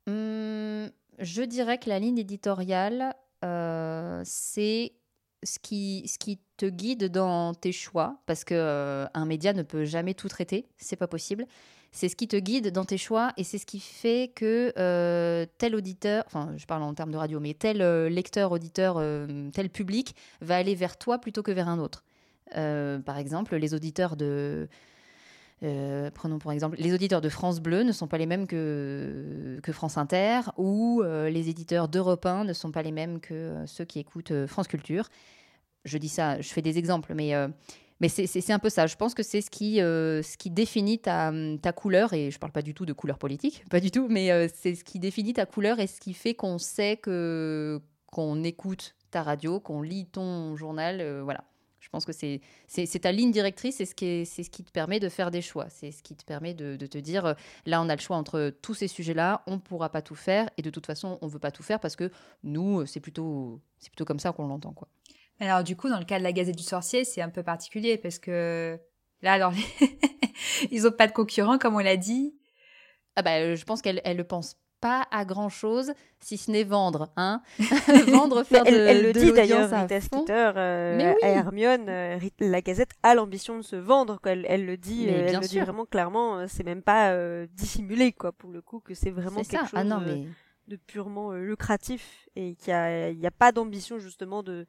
Mmh, 0.07 0.87
Je 1.19 1.43
dirais 1.43 1.79
que 1.79 1.89
la 1.89 1.99
ligne 1.99 2.19
éditoriale, 2.19 3.15
c'est 4.25 4.93
ce 5.45 5.59
qui, 5.59 6.09
ce 6.09 6.19
qui 6.19 6.41
te 6.63 6.67
guide 6.67 7.07
dans 7.07 7.55
tes 7.55 7.73
choix, 7.73 8.19
parce 8.25 8.45
que 8.45 8.55
euh, 8.55 9.07
un 9.15 9.27
média 9.27 9.53
ne 9.53 9.65
peut 9.65 9.85
jamais 9.85 10.15
tout 10.15 10.29
traiter, 10.29 10.69
c'est 10.77 10.95
pas 10.95 11.09
possible. 11.09 11.45
C'est 11.91 12.09
ce 12.09 12.15
qui 12.15 12.29
te 12.29 12.37
guide 12.37 12.71
dans 12.71 12.85
tes 12.85 12.99
choix 12.99 13.33
et 13.37 13.43
c'est 13.43 13.59
ce 13.59 13.67
qui 13.67 13.81
fait 13.81 14.31
que 14.33 14.73
euh, 14.79 15.45
tel 15.59 15.75
auditeur, 15.75 16.23
enfin 16.27 16.55
je 16.57 16.65
parle 16.65 16.85
en 16.85 16.95
termes 16.95 17.11
de 17.11 17.17
radio, 17.17 17.41
mais 17.41 17.55
tel 17.55 17.83
euh, 17.83 18.09
lecteur, 18.09 18.53
auditeur, 18.53 19.03
tel 19.53 19.71
public 19.71 20.15
va 20.41 20.57
aller 20.57 20.77
vers 20.77 20.97
toi 20.97 21.19
plutôt 21.19 21.43
que 21.43 21.51
vers 21.51 21.69
un 21.69 21.81
autre. 21.81 22.05
par 22.55 23.19
exemple, 23.19 23.57
les 23.57 23.75
auditeurs 23.75 24.15
de, 24.15 24.69
prenons 26.15 26.39
pour 26.39 26.53
exemple, 26.53 26.77
les 26.79 26.95
auditeurs 26.95 27.21
de 27.21 27.29
France 27.29 27.59
Bleu 27.59 27.83
ne 27.83 27.93
sont 27.93 28.07
pas 28.07 28.19
les 28.19 28.27
mêmes 28.27 28.47
que, 28.47 29.59
que 29.65 29.73
France 29.73 29.99
Inter, 29.99 30.43
ou 30.57 31.03
les 31.03 31.49
éditeurs 31.49 31.89
d'Europe 31.89 32.25
1 32.25 32.45
ne 32.45 32.53
sont 32.53 32.71
pas 32.71 32.83
les 32.83 32.93
mêmes 32.93 33.19
que 33.19 33.65
ceux 33.67 33.85
qui 33.85 33.99
écoutent 33.99 34.47
France 34.47 34.69
Culture 34.69 35.09
je 35.85 35.99
dis 35.99 36.09
ça, 36.09 36.41
je 36.41 36.49
fais 36.49 36.63
des 36.63 36.79
exemples, 36.79 37.15
mais, 37.15 37.35
euh, 37.35 37.49
mais 38.01 38.09
c'est 38.09 38.51
un 38.51 38.59
peu 38.59 38.69
ça. 38.69 38.87
Je 38.87 38.97
pense 38.97 39.15
que 39.15 39.23
c'est 39.23 39.41
ce, 39.41 39.51
qui 39.51 39.81
euh, 39.81 40.23
ce 40.23 40.37
qui 40.37 40.51
définit 40.51 40.99
ta, 40.99 41.33
ta, 41.61 41.73
couleur, 41.73 42.13
et 42.13 42.31
je 42.31 42.37
ne 42.37 42.41
parle 42.41 42.53
pas 42.53 42.63
du 42.63 42.75
tout 42.75 42.87
de 42.87 42.93
couleur 42.93 43.19
politique, 43.19 43.65
pas 43.71 43.81
du 43.81 43.91
tout, 43.91 44.09
mais 44.09 44.31
euh, 44.31 44.49
c'est 44.53 44.75
ce 44.75 44.85
qui 44.85 44.99
définit 44.99 45.35
ta 45.35 45.47
couleur 45.47 45.81
et 45.81 45.87
ce 45.87 46.01
qui 46.01 46.15
fait 46.15 46.35
qu'on 46.35 46.59
sait 46.59 46.97
que 46.97 47.81
qu'on 48.07 48.45
écoute 48.45 48.95
ta 49.11 49.23
radio, 49.23 49.59
qu'on 49.59 49.83
lit 49.83 50.07
ton 50.07 50.57
journal, 50.57 51.21
voilà. 51.23 51.45
Je 51.81 51.89
pense 51.89 52.07
que 52.07 52.13
c'est 52.13 52.41
ta 53.01 53.13
ligne 53.13 53.33
directrice, 53.33 53.77
c'est 53.77 53.85
ce, 53.85 53.95
qui 53.95 54.25
ce 54.25 54.49
qui 54.49 54.65
te 54.65 54.71
permet 54.71 55.01
de 55.01 55.09
faire 55.09 55.31
des 55.31 55.43
choix. 55.43 55.67
C'est 55.69 55.91
ce 55.91 56.03
qui 56.03 56.15
te 56.15 56.25
permet 56.25 56.55
de, 56.55 56.77
de, 56.77 56.87
te 56.87 56.97
dire, 56.97 57.35
là, 57.67 57.83
on 57.83 57.89
a 57.89 57.97
le 57.97 58.01
choix 58.01 58.17
entre 58.17 58.55
tous 58.63 58.73
ces 58.73 58.89
sujets-là, 58.89 59.43
on 59.47 59.53
ne 59.55 59.61
pourra 59.61 59.91
pas 59.91 60.01
tout 60.01 60.15
faire, 60.15 60.49
et 60.57 60.63
de 60.63 60.71
toute 60.71 60.87
façon, 60.87 61.19
on 61.21 61.27
ne 61.27 61.31
veut 61.31 61.39
pas 61.39 61.51
tout 61.51 61.63
faire 61.63 61.81
parce 61.81 61.97
que 61.97 62.11
nous, 62.45 62.87
c'est 62.87 63.01
plutôt, 63.01 63.61
plutôt 63.81 64.05
comme 64.05 64.21
ça 64.21 64.33
qu'on 64.33 64.47
l'entend. 64.47 64.73
quoi. 64.73 64.89
Alors 65.43 65.65
du 65.65 65.75
coup, 65.75 65.89
dans 65.89 65.99
le 65.99 66.05
cas 66.05 66.19
de 66.19 66.23
la 66.23 66.33
Gazette 66.33 66.57
du 66.57 66.63
Sorcier, 66.63 67.05
c'est 67.05 67.21
un 67.21 67.29
peu 67.29 67.43
particulier 67.43 67.99
parce 67.99 68.21
que 68.21 68.79
là, 69.23 69.33
alors, 69.33 69.53
ils 70.71 70.85
n'ont 70.85 70.93
pas 70.93 71.09
de 71.09 71.13
concurrent, 71.13 71.59
comme 71.59 71.75
on 71.75 71.81
l'a 71.81 71.97
dit. 71.97 72.37
Ah 73.17 73.23
bah, 73.23 73.41
euh, 73.41 73.57
je 73.57 73.65
pense 73.65 73.83
qu'elle 73.83 74.01
ne 74.07 74.23
pense 74.23 74.57
pas 74.81 75.05
à 75.11 75.25
grand 75.25 75.49
chose 75.49 75.95
si 76.21 76.37
ce 76.39 76.49
n'est 76.49 76.63
vendre, 76.63 77.13
hein 77.17 77.43
Vendre, 78.07 78.45
faire 78.47 78.63
elle, 78.67 78.75
de, 78.75 78.79
elle 78.79 79.03
le 79.03 79.13
dit 79.13 79.33
d'ailleurs, 79.33 79.69
Rita 79.69 80.01
Skeeter, 80.01 80.53
euh, 80.57 81.15
à 81.23 81.29
Hermione, 81.29 81.89
euh, 81.89 82.21
la 82.39 82.63
Gazette 82.63 82.93
a 83.03 83.17
l'ambition 83.17 83.57
de 83.57 83.63
se 83.63 83.75
vendre, 83.75 84.21
quoi. 84.21 84.33
Elle, 84.33 84.47
elle 84.49 84.65
le 84.65 84.77
dit, 84.77 85.09
elle 85.09 85.35
le 85.35 85.49
dit 85.49 85.59
vraiment 85.59 85.87
clairement. 85.87 86.47
C'est 86.47 86.65
même 86.65 86.83
pas 86.83 87.17
dissimulé, 87.49 88.13
quoi, 88.13 88.31
pour 88.31 88.53
le 88.53 88.63
coup, 88.63 88.79
que 88.79 88.95
c'est 88.95 89.11
vraiment 89.11 89.43
quelque 89.43 89.57
ah 89.75 89.83
chose 89.83 90.27
de 90.69 90.77
purement 90.77 91.33
lucratif 91.33 92.29
et 92.37 92.55
qu'il 92.55 92.73
n'y 92.73 93.27
a, 93.27 93.29
a, 93.29 93.31
pas 93.33 93.51
d'ambition 93.51 93.99
justement 93.99 94.45
de 94.45 94.65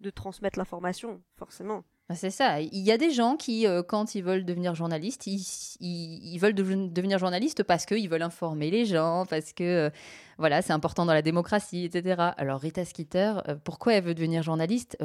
de 0.00 0.10
transmettre 0.10 0.58
l'information, 0.58 1.20
forcément. 1.36 1.84
Bah, 2.08 2.14
c'est 2.14 2.30
ça. 2.30 2.62
Il 2.62 2.78
y 2.78 2.90
a 2.90 2.96
des 2.96 3.10
gens 3.10 3.36
qui, 3.36 3.66
euh, 3.66 3.82
quand 3.82 4.14
ils 4.14 4.22
veulent 4.22 4.46
devenir 4.46 4.74
journalistes, 4.74 5.26
ils, 5.26 5.44
ils, 5.80 6.38
veulent 6.38 6.54
devenir 6.54 7.18
journalistes 7.18 7.62
parce 7.62 7.84
qu'ils 7.84 8.08
veulent 8.08 8.22
informer 8.22 8.70
les 8.70 8.86
gens, 8.86 9.26
parce 9.28 9.52
que 9.52 9.88
euh, 9.88 9.90
voilà, 10.38 10.62
c'est 10.62 10.72
important 10.72 11.04
dans 11.04 11.12
la 11.12 11.20
démocratie, 11.20 11.84
etc. 11.84 12.32
Alors 12.38 12.60
Rita 12.60 12.86
Skeeter, 12.86 13.42
euh, 13.48 13.56
pourquoi 13.62 13.92
elle 13.92 14.04
veut 14.04 14.14
devenir 14.14 14.42
journaliste? 14.42 14.96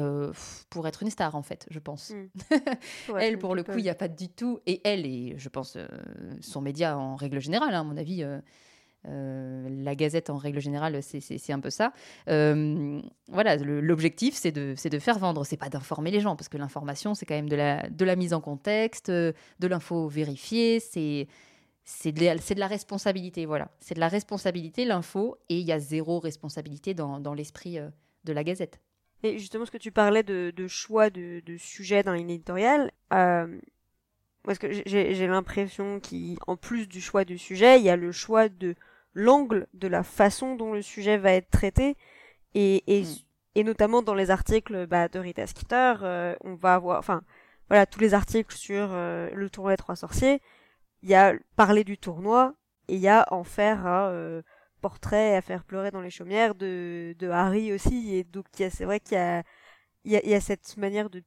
Pour 0.70 0.88
être 0.88 1.02
une 1.02 1.10
star, 1.10 1.34
en 1.34 1.42
fait, 1.42 1.66
je 1.70 1.78
pense. 1.78 2.12
Hmm. 3.08 3.18
elle, 3.18 3.38
pour 3.38 3.54
le 3.54 3.62
coup, 3.62 3.76
il 3.76 3.82
n'y 3.82 3.90
a 3.90 3.94
pas 3.94 4.08
du 4.08 4.28
tout. 4.28 4.60
Et 4.66 4.80
elle, 4.84 5.06
et 5.06 5.34
je 5.36 5.48
pense 5.48 5.76
son 6.40 6.60
média 6.60 6.96
en 6.96 7.16
règle 7.16 7.40
générale, 7.40 7.74
hein, 7.74 7.80
à 7.80 7.84
mon 7.84 7.96
avis 7.96 8.24
euh, 9.06 9.68
la 9.70 9.94
Gazette, 9.94 10.30
en 10.30 10.36
règle 10.36 10.60
générale, 10.60 11.02
c'est 11.02 11.52
un 11.52 11.60
peu 11.60 11.70
ça. 11.70 11.92
Euh, 12.28 13.00
voilà, 13.28 13.56
l'objectif, 13.56 14.34
c'est 14.34 14.52
de, 14.52 14.98
faire 14.98 15.18
vendre, 15.18 15.44
c'est 15.44 15.56
pas 15.56 15.68
d'informer 15.68 16.10
les 16.10 16.20
gens, 16.20 16.36
parce 16.36 16.48
que 16.48 16.56
l'information, 16.56 17.14
c'est 17.14 17.26
quand 17.26 17.34
même 17.34 17.48
de 17.48 18.04
la, 18.04 18.16
mise 18.16 18.34
en 18.34 18.40
contexte, 18.40 19.10
de 19.10 19.34
l'info 19.60 20.08
vérifiée, 20.08 20.80
c'est 20.80 22.12
de, 22.12 22.58
la 22.58 22.66
responsabilité, 22.66 23.46
voilà. 23.46 23.70
C'est 23.80 23.94
de 23.94 24.00
la 24.00 24.08
responsabilité, 24.08 24.84
l'info, 24.84 25.36
et 25.48 25.58
il 25.58 25.66
y 25.66 25.72
a 25.72 25.78
zéro 25.78 26.18
responsabilité 26.18 26.94
dans, 26.94 27.34
l'esprit 27.34 27.78
euh, 27.78 27.88
de 28.24 28.32
la 28.32 28.44
Gazette. 28.44 28.80
Et 29.22 29.38
justement, 29.38 29.64
ce 29.64 29.70
que 29.70 29.78
tu 29.78 29.92
parlais 29.92 30.22
de, 30.22 30.66
choix 30.66 31.10
de, 31.10 31.42
sujet 31.58 32.02
dans 32.02 32.12
l'éditorial, 32.12 32.90
euh, 33.12 33.58
parce 34.42 34.58
que 34.58 34.70
j'ai 34.86 35.26
l'impression 35.26 36.00
qu'en 36.00 36.56
plus 36.56 36.86
du 36.86 37.00
choix 37.00 37.24
du 37.24 37.38
sujet, 37.38 37.78
il 37.78 37.84
y 37.84 37.90
a 37.90 37.96
le 37.96 38.12
choix 38.12 38.48
de 38.48 38.74
l'angle, 39.14 39.66
de 39.74 39.88
la 39.88 40.02
façon 40.02 40.56
dont 40.56 40.72
le 40.72 40.82
sujet 40.82 41.16
va 41.16 41.32
être 41.32 41.50
traité, 41.50 41.96
et, 42.54 42.82
et, 42.86 43.04
mm. 43.62 43.66
notamment 43.66 44.02
dans 44.02 44.14
les 44.14 44.30
articles 44.30 44.86
bah, 44.86 45.08
de 45.08 45.18
Rita 45.18 45.46
Skeeter, 45.46 45.94
euh, 46.02 46.36
on 46.42 46.54
va 46.54 46.74
avoir, 46.74 46.98
enfin, 46.98 47.22
voilà, 47.68 47.86
tous 47.86 48.00
les 48.00 48.14
articles 48.14 48.54
sur 48.54 48.88
le 48.90 49.48
tournoi 49.50 49.72
des 49.72 49.78
trois 49.78 49.96
sorciers, 49.96 50.40
il 51.04 51.10
y 51.10 51.14
a 51.14 51.34
parler 51.54 51.84
du 51.84 51.98
tournoi 51.98 52.54
et 52.88 52.94
il 52.94 53.00
y 53.00 53.08
a 53.08 53.26
en 53.30 53.44
faire 53.44 53.86
un 53.86 54.08
euh, 54.10 54.42
portrait 54.80 55.36
à 55.36 55.42
faire 55.42 55.64
pleurer 55.64 55.90
dans 55.90 56.00
les 56.00 56.10
chaumières 56.10 56.54
de, 56.54 57.14
de 57.18 57.28
Harry 57.28 57.72
aussi 57.72 58.16
et 58.16 58.24
donc 58.24 58.46
c'est 58.56 58.84
vrai 58.84 59.00
qu'il 59.00 59.18
y 59.18 59.20
a, 59.20 59.42
il 60.04 60.12
y, 60.12 60.16
a, 60.16 60.24
il 60.24 60.30
y 60.30 60.34
a 60.34 60.40
cette 60.40 60.76
manière 60.78 61.10
de 61.10 61.22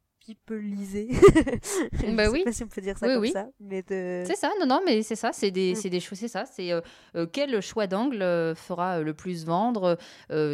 liser 0.50 1.10
bah 2.16 2.30
oui. 2.30 2.40
sais 2.40 2.44
pas 2.46 2.52
si 2.52 2.64
on 2.64 2.68
peut 2.68 2.82
dire 2.82 2.98
ça 2.98 3.08
comme 3.08 3.26
ça, 3.28 3.48
mais 3.60 3.84
C'est 3.88 4.36
ça, 4.36 4.52
non, 4.60 4.66
non, 4.66 4.82
mais 4.86 5.02
c'est 5.02 5.16
ça, 5.16 5.32
c'est 5.34 5.52
des, 5.52 5.74
mm. 5.74 5.90
des 5.90 6.00
choses, 6.00 6.20
c'est 6.20 6.28
ça, 6.28 6.46
c'est 6.46 6.72
euh, 6.72 6.82
euh, 7.16 7.26
quel 7.32 7.62
choix 7.62 7.88
d'angle 7.88 8.22
euh, 8.22 8.56
fera 8.56 9.02
le 9.02 9.14
plus 9.14 9.46
vendre. 9.46 9.98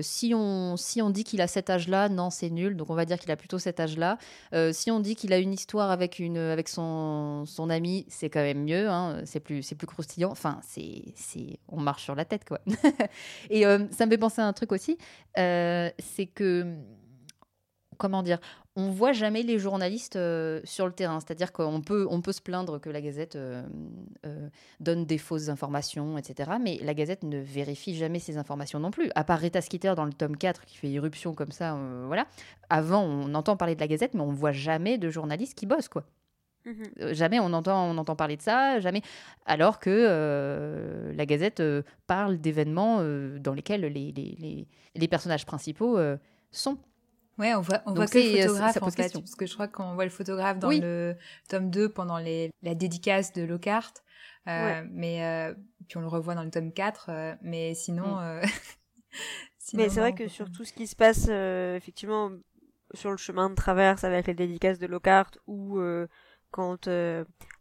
si 0.02 0.34
on, 0.36 0.78
si 0.78 1.02
on 1.02 1.10
dit 1.10 1.24
qu'il 1.24 1.42
a 1.42 1.48
cet 1.48 1.70
âge-là, 1.70 2.10
non, 2.10 2.30
c'est 2.30 2.50
nul, 2.50 2.76
donc 2.76 2.90
on 2.90 2.96
va 2.96 3.06
dire 3.06 3.20
qu'il 3.20 3.32
a 3.32 3.36
plutôt 3.36 3.60
cet 3.60 3.80
âge-là. 3.80 4.18
si 4.72 4.92
on 4.92 5.00
dit 5.00 5.16
qu'il 5.16 5.34
a 5.34 5.38
une 5.38 5.54
histoire 5.54 5.92
avec 5.92 6.20
une, 6.20 6.38
avec 6.38 6.70
son, 6.70 7.46
son 7.46 7.70
ami, 7.70 8.06
c'est 8.10 8.30
quand 8.30 8.42
même 8.42 8.64
mieux, 8.64 8.90
hein, 8.90 9.22
c'est 9.26 9.40
plus, 9.40 9.74
plus 9.74 9.88
croustillant. 9.88 10.32
Enfin, 10.32 10.60
c'est, 10.64 11.14
c'est, 11.16 11.60
on 11.68 11.80
marche 11.80 12.04
sur 12.04 12.16
la 12.16 12.26
tête, 12.26 12.46
quoi. 12.46 12.60
Et 13.50 13.64
ça 13.64 14.06
me 14.06 14.12
fait 14.12 14.18
penser 14.18 14.42
à 14.42 14.46
un 14.46 14.54
truc 14.54 14.72
aussi, 14.72 14.98
c'est 15.36 16.30
que 16.34 16.78
comment 17.98 18.24
dire, 18.24 18.40
on 18.76 18.90
voit 18.90 19.12
jamais 19.12 19.44
les 19.44 19.60
journalistes 19.60 20.16
euh, 20.16 20.60
sur 20.64 20.88
le 20.88 20.94
terrain. 20.94 21.20
C'est-à-dire 21.20 21.52
qu'on 21.52 21.82
peut, 21.82 22.08
on 22.10 22.22
peut 22.22 22.32
se 22.32 22.42
plaindre 22.42 22.80
que 22.80 22.90
la 22.90 23.02
Gazette 23.02 23.36
euh, 23.36 23.64
euh, 24.26 24.50
donne 24.80 25.06
des 25.06 25.20
fausses 25.20 25.50
informations, 25.50 26.18
etc. 26.18 26.52
Mais 26.60 26.80
la 26.82 26.94
Gazette 26.94 27.24
ne 27.24 27.38
vérifie 27.38 27.96
jamais 27.96 28.20
ces 28.20 28.38
informations 28.38 28.80
non 28.80 28.90
plus. 28.90 29.12
À 29.16 29.24
part 29.24 29.40
Rita 29.40 29.62
Skeeter 29.62 29.94
dans 29.96 30.06
le 30.06 30.14
tome 30.14 30.38
4 30.38 30.66
qui 30.66 30.78
fait 30.78 30.90
irruption 30.90 31.34
comme 31.36 31.52
ça, 31.52 31.78
voilà. 32.08 32.26
Avant, 32.70 33.04
on 33.04 33.34
entend 33.36 33.56
parler 33.58 33.76
de 33.76 33.80
la 33.80 33.88
Gazette, 33.88 34.16
mais 34.16 34.22
on 34.22 34.32
voit 34.32 34.52
jamais 34.52 34.98
de 34.98 35.10
journalistes 35.10 35.56
qui 35.56 35.66
bossent, 35.66 35.90
quoi. 35.90 36.06
Mhm. 36.66 37.14
jamais 37.14 37.42
on 37.42 37.52
entend, 37.52 37.92
on 37.92 37.98
entend 37.98 38.16
parler 38.16 38.38
de 38.38 38.42
ça, 38.42 38.80
jamais. 38.80 39.02
Alors 39.46 39.80
que 39.80 41.12
la 41.16 41.26
Gazette 41.26 41.62
parle 42.08 42.40
d'événements 42.40 43.04
dans 43.40 43.54
lesquels 43.54 43.82
les, 43.82 44.14
les, 44.14 44.68
les 44.96 45.08
personnages 45.08 45.46
principaux 45.46 46.00
sont. 46.52 46.78
Ouais, 47.40 47.56
on 47.56 47.62
voit, 47.62 47.82
on 47.86 47.94
voit 47.94 48.06
que 48.06 48.18
le 48.18 48.24
euh, 48.24 48.48
photographe 48.48 48.78
en 48.82 48.92
fait, 48.92 49.14
parce 49.14 49.36
que 49.36 49.46
je 49.46 49.54
crois 49.54 49.68
qu'on 49.68 49.96
voit 49.96 50.04
le 50.04 50.12
photographe 50.12 50.60
dans 50.60 50.70
le 50.70 51.16
tome 51.50 51.70
2 51.72 51.90
pendant 51.90 52.20
les, 52.20 52.52
la 52.62 52.76
dédicace 52.76 53.34
de 53.34 53.44
Lockhart, 53.44 53.94
euh, 54.48 54.84
mais 54.92 55.24
euh, 55.24 55.54
puis 55.88 55.98
on 55.98 56.02
le 56.02 56.08
revoit 56.08 56.36
dans 56.36 56.44
le 56.44 56.52
tome 56.52 56.72
4, 56.72 57.10
euh, 57.10 57.36
mais 57.42 57.74
sinon. 57.74 58.18
Mm. 58.18 58.42
sinon 59.58 59.84
mais 59.84 59.90
c'est 59.90 60.00
vrai 60.00 60.14
que 60.14 60.28
sur 60.28 60.52
tout 60.52 60.64
ce 60.64 60.74
qui 60.74 60.86
se 60.86 60.96
passe 60.96 61.28
effectivement 61.28 62.32
sur 62.94 63.10
le 63.10 63.18
chemin 63.18 63.50
de 63.50 63.56
traverse 63.56 64.04
avec 64.04 64.28
les 64.28 64.36
dédicaces 64.36 64.78
de 64.78 64.86
Lockhart 64.86 65.32
ou 65.48 65.80
quand 66.52 66.88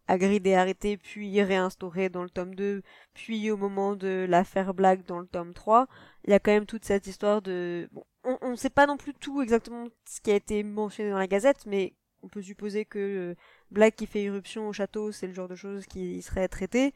Hagrid 0.08 0.46
est 0.46 0.54
arrêté 0.54 0.98
puis 0.98 1.40
réinstauré 1.42 2.10
dans 2.10 2.22
le 2.22 2.30
tome 2.30 2.54
2, 2.54 2.82
puis 3.14 3.50
au 3.50 3.56
moment 3.56 3.96
de 3.96 4.26
l'affaire 4.28 4.74
Black 4.74 5.06
dans 5.06 5.20
le 5.20 5.26
tome 5.26 5.54
3, 5.54 5.86
il 6.24 6.30
y 6.30 6.34
a 6.34 6.38
quand 6.38 6.52
même 6.52 6.66
toute 6.66 6.84
cette 6.84 7.06
histoire 7.06 7.42
de 7.42 7.88
bon, 7.92 8.04
on 8.24 8.50
ne 8.50 8.56
sait 8.56 8.70
pas 8.70 8.86
non 8.86 8.96
plus 8.96 9.14
tout 9.14 9.42
exactement 9.42 9.88
ce 10.08 10.20
qui 10.20 10.30
a 10.30 10.36
été 10.36 10.62
mentionné 10.62 11.10
dans 11.10 11.18
la 11.18 11.26
Gazette, 11.26 11.66
mais 11.66 11.94
on 12.22 12.28
peut 12.28 12.42
supposer 12.42 12.84
que 12.84 12.98
euh, 12.98 13.34
Black 13.70 13.96
qui 13.96 14.06
fait 14.06 14.22
irruption 14.22 14.68
au 14.68 14.72
château, 14.72 15.10
c'est 15.10 15.26
le 15.26 15.32
genre 15.32 15.48
de 15.48 15.56
choses 15.56 15.86
qui 15.86 16.22
serait 16.22 16.48
traité. 16.48 16.94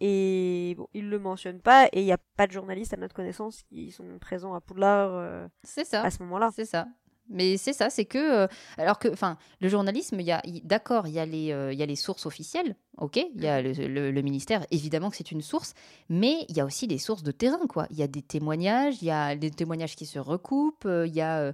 Et 0.00 0.74
bon, 0.76 0.86
il 0.94 1.10
le 1.10 1.18
mentionne 1.18 1.60
pas, 1.60 1.86
et 1.86 2.00
il 2.00 2.04
n'y 2.04 2.12
a 2.12 2.18
pas 2.36 2.46
de 2.46 2.52
journalistes 2.52 2.94
à 2.94 2.96
notre 2.96 3.14
connaissance 3.14 3.64
qui 3.64 3.90
sont 3.90 4.18
présents 4.20 4.54
à 4.54 4.60
Poudlard 4.60 5.10
euh, 5.12 5.48
ça. 5.64 6.02
à 6.02 6.10
ce 6.10 6.22
moment-là. 6.22 6.50
C'est 6.54 6.64
ça. 6.64 6.86
Mais 7.28 7.56
c'est 7.56 7.72
ça, 7.72 7.90
c'est 7.90 8.04
que. 8.04 8.18
Euh, 8.18 8.46
alors 8.76 8.98
que, 8.98 9.08
enfin, 9.08 9.36
le 9.60 9.68
journalisme, 9.68 10.18
il 10.20 10.26
y 10.26 10.32
a. 10.32 10.42
D'accord, 10.64 11.06
il 11.06 11.14
y, 11.14 11.18
a 11.18 11.26
les, 11.26 11.52
euh, 11.52 11.72
y 11.72 11.82
a 11.82 11.86
les 11.86 11.96
sources 11.96 12.26
officielles, 12.26 12.76
ok 12.96 13.16
Il 13.34 13.42
y 13.42 13.48
a 13.48 13.62
mhm. 13.62 13.72
le, 13.72 14.22
ministère, 14.22 14.66
évidemment 14.70 15.10
que 15.10 15.16
c'est 15.16 15.30
une 15.30 15.42
source, 15.42 15.74
mais 16.08 16.44
il 16.48 16.56
y 16.56 16.60
a 16.60 16.64
aussi 16.64 16.86
des 16.86 16.98
sources 16.98 17.22
de 17.22 17.32
terrain, 17.32 17.66
quoi. 17.68 17.86
Il 17.90 17.98
y 17.98 18.02
a 18.02 18.08
des 18.08 18.22
témoignages, 18.22 18.96
il 19.02 19.06
y 19.06 19.10
a 19.10 19.36
des 19.36 19.50
témoignages 19.50 19.96
qui 19.96 20.06
se 20.06 20.18
recoupent, 20.18 20.86
euh, 20.86 21.06
il 21.06 21.14
y 21.14 21.20
a. 21.20 21.52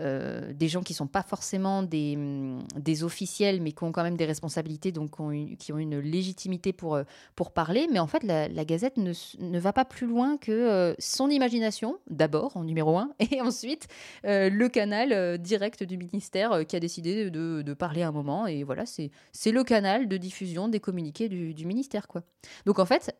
Euh, 0.00 0.52
des 0.52 0.68
gens 0.68 0.82
qui 0.82 0.92
ne 0.92 0.96
sont 0.96 1.06
pas 1.06 1.22
forcément 1.22 1.82
des, 1.82 2.16
mm, 2.16 2.64
des, 2.78 3.04
officiels, 3.04 3.60
mais 3.60 3.72
qui 3.72 3.84
ont 3.84 3.92
quand 3.92 4.02
même 4.02 4.16
des 4.16 4.24
responsabilités, 4.24 4.90
donc 4.90 5.12
qui 5.58 5.72
ont 5.72 5.78
une 5.78 5.98
légitimité 6.00 6.72
pour, 6.72 6.96
euh, 6.96 7.04
pour 7.36 7.52
parler. 7.52 7.86
Mais 7.92 8.00
en 8.00 8.06
fait, 8.06 8.24
la, 8.24 8.48
Gazette 8.64 8.96
ne, 8.96 9.12
ne, 9.38 9.58
va 9.58 9.72
pas 9.72 9.84
plus 9.84 10.06
loin 10.06 10.36
que 10.36 10.50
euh, 10.50 10.94
son 10.98 11.30
imagination, 11.30 11.98
d'abord, 12.10 12.56
en 12.56 12.64
numéro 12.64 12.98
un, 12.98 13.12
et 13.30 13.40
ensuite 13.40 13.86
le 14.24 14.68
canal 14.68 15.38
direct 15.38 15.82
du 15.82 15.96
ministère 15.96 16.66
qui 16.66 16.76
a 16.76 16.80
décidé 16.80 17.30
de, 17.30 17.62
de, 17.62 17.74
parler 17.74 18.02
à 18.02 18.08
un 18.08 18.12
moment. 18.12 18.46
Et 18.46 18.64
voilà, 18.64 18.84
c'est 18.86 19.10
le 19.52 19.64
canal 19.64 20.08
de 20.08 20.16
diffusion 20.16 20.68
des 20.68 20.80
communiqués 20.80 21.28
du, 21.28 21.66
ministère. 21.66 22.08
Quoi. 22.08 22.22
Donc 22.66 22.78
en 22.78 22.86
fait, 22.86 23.14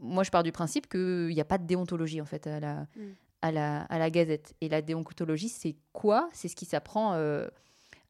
moi 0.00 0.22
je 0.22 0.30
pars 0.30 0.42
du 0.42 0.52
principe 0.52 0.88
qu'il 0.88 1.28
n'y 1.28 1.40
a 1.40 1.44
pas 1.44 1.58
de 1.58 1.66
déontologie 1.66 2.20
en 2.20 2.24
fait 2.24 2.46
à 2.46 2.60
la, 2.60 2.74
mm 2.96 3.14
à 3.42 3.52
la, 3.52 3.82
à 3.82 3.98
la 3.98 4.10
Gazette. 4.10 4.54
Et 4.60 4.68
la 4.68 4.82
déontologie, 4.82 5.48
c'est 5.48 5.76
quoi? 5.92 6.28
C'est 6.32 6.48
ce 6.48 6.56
qui 6.56 6.64
s'apprend 6.64 7.14
euh, 7.14 7.46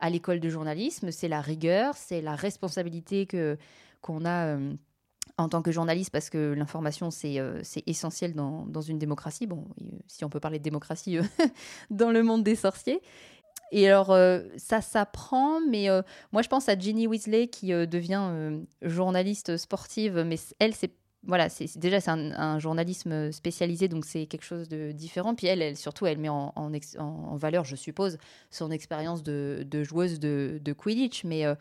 à 0.00 0.10
l'école 0.10 0.40
de 0.40 0.48
journalisme, 0.48 1.10
c'est 1.10 1.28
la 1.28 1.40
rigueur, 1.40 1.94
c'est 1.96 2.20
la 2.20 2.34
responsabilité 2.34 3.26
que 3.26 3.56
qu'on 4.02 4.24
a 4.24 4.54
euh, 4.54 4.74
en 5.38 5.48
tant 5.48 5.62
que 5.62 5.72
journaliste, 5.72 6.10
parce 6.10 6.30
que 6.30 6.52
l'information, 6.52 7.10
c'est 7.10 7.40
euh, 7.40 7.62
essentiel 7.86 8.34
dans, 8.34 8.66
dans, 8.66 8.80
une 8.80 8.98
démocratie. 8.98 9.46
Bon, 9.46 9.66
si 10.06 10.24
on 10.24 10.30
peut 10.30 10.40
parler 10.40 10.58
de 10.58 10.64
démocratie 10.64 11.18
dans 11.90 12.10
le 12.10 12.22
monde 12.22 12.44
des 12.44 12.56
sorciers. 12.56 13.02
Et 13.72 13.88
alors, 13.88 14.16
ça 14.58 14.80
s'apprend, 14.80 15.60
mais 15.60 15.88
moi, 16.30 16.42
je 16.42 16.48
pense 16.48 16.68
à 16.68 16.78
Ginny 16.78 17.08
Weasley 17.08 17.48
qui 17.48 17.70
devient 17.70 18.60
journaliste 18.80 19.56
sportive, 19.56 20.22
mais 20.24 20.36
elle, 20.60 20.72
c'est 20.72 20.92
voilà, 21.26 21.48
c'est 21.48 21.78
déjà 21.78 22.00
c'est 22.00 22.10
un, 22.10 22.58
journalisme 22.58 23.32
spécialisé, 23.32 23.88
donc 23.88 24.04
c'est 24.04 24.26
quelque 24.26 24.44
chose 24.44 24.68
de 24.68 24.92
différent. 24.92 25.34
Puis 25.34 25.46
elle, 25.46 25.62
elle 25.62 25.76
surtout, 25.76 26.06
elle 26.06 26.18
met 26.18 26.28
en, 26.28 26.52
en, 26.56 27.36
valeur, 27.36 27.64
je 27.64 27.76
suppose, 27.76 28.18
son 28.50 28.70
expérience 28.70 29.22
de, 29.22 29.66
joueuse 29.82 30.20
de, 30.20 30.72
Quidditch. 30.72 31.24
Mais, 31.24 31.44
euh, 31.44 31.54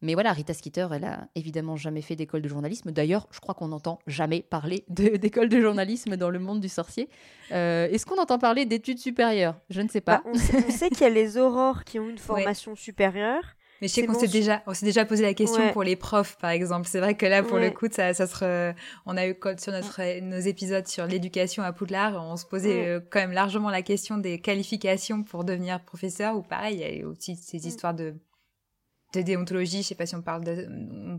mais 0.00 0.14
voilà, 0.14 0.32
Rita 0.32 0.54
Skeeter, 0.54 0.88
elle 0.92 1.04
a 1.04 1.28
évidemment 1.34 1.76
jamais 1.76 2.02
fait 2.02 2.16
d'école 2.16 2.42
de 2.42 2.48
journalisme. 2.48 2.90
D'ailleurs, 2.90 3.28
je 3.30 3.40
crois 3.40 3.54
qu'on 3.54 3.68
n'entend 3.68 3.98
jamais 4.06 4.42
parler 4.42 4.84
d'école 4.88 5.48
de, 5.48 5.60
journalisme 5.60 6.16
dans 6.16 6.30
le 6.30 6.38
monde 6.38 6.60
du 6.60 6.68
sorcier. 6.68 7.08
Euh, 7.52 7.88
est-ce 7.88 8.06
qu'on 8.06 8.20
entend 8.20 8.38
parler 8.38 8.66
d'études 8.66 8.98
supérieures? 8.98 9.56
Je 9.70 9.80
ne 9.80 9.88
sais 9.88 10.00
pas. 10.00 10.22
Bah, 10.24 10.30
on 10.32 10.34
sait, 10.70 10.90
qu'il 10.90 11.02
y 11.02 11.04
a 11.04 11.10
les 11.10 11.38
aurores 11.38 11.84
qui 11.84 11.98
ont 11.98 12.08
une 12.08 12.18
formation 12.18 12.74
supérieure. 12.74 13.54
Mais 13.82 13.88
je 13.88 13.94
sais 13.94 14.06
qu'on 14.06 14.14
s'est 14.14 14.28
déjà, 14.28 14.62
on 14.68 14.74
s'est 14.74 14.86
déjà 14.86 15.04
posé 15.04 15.24
la 15.24 15.34
question 15.34 15.72
pour 15.72 15.82
les 15.82 15.96
profs, 15.96 16.36
par 16.36 16.50
exemple. 16.50 16.86
C'est 16.86 17.00
vrai 17.00 17.16
que 17.16 17.26
là, 17.26 17.42
pour 17.42 17.58
le 17.58 17.72
coup, 17.72 17.88
ça, 17.90 18.14
ça 18.14 18.28
se, 18.28 18.72
on 19.06 19.16
a 19.16 19.26
eu 19.26 19.34
sur 19.58 19.72
notre, 19.72 20.20
nos 20.20 20.38
épisodes 20.38 20.86
sur 20.86 21.04
l'éducation 21.04 21.64
à 21.64 21.72
Poudlard, 21.72 22.14
on 22.14 22.36
se 22.36 22.46
posait 22.46 22.86
euh, 22.86 23.00
quand 23.10 23.18
même 23.18 23.32
largement 23.32 23.70
la 23.70 23.82
question 23.82 24.18
des 24.18 24.40
qualifications 24.40 25.24
pour 25.24 25.42
devenir 25.42 25.82
professeur. 25.84 26.36
Ou 26.36 26.42
pareil, 26.42 26.76
il 26.76 27.00
y 27.00 27.02
a 27.02 27.08
aussi 27.08 27.34
ces 27.34 27.58
mm. 27.58 27.66
histoires 27.66 27.94
de 27.94 28.14
de 29.14 29.20
déontologie, 29.20 29.82
je 29.82 29.88
sais 29.88 29.94
pas 29.94 30.06
si 30.06 30.14
on 30.14 30.22
parle 30.22 30.42
de, 30.42 30.66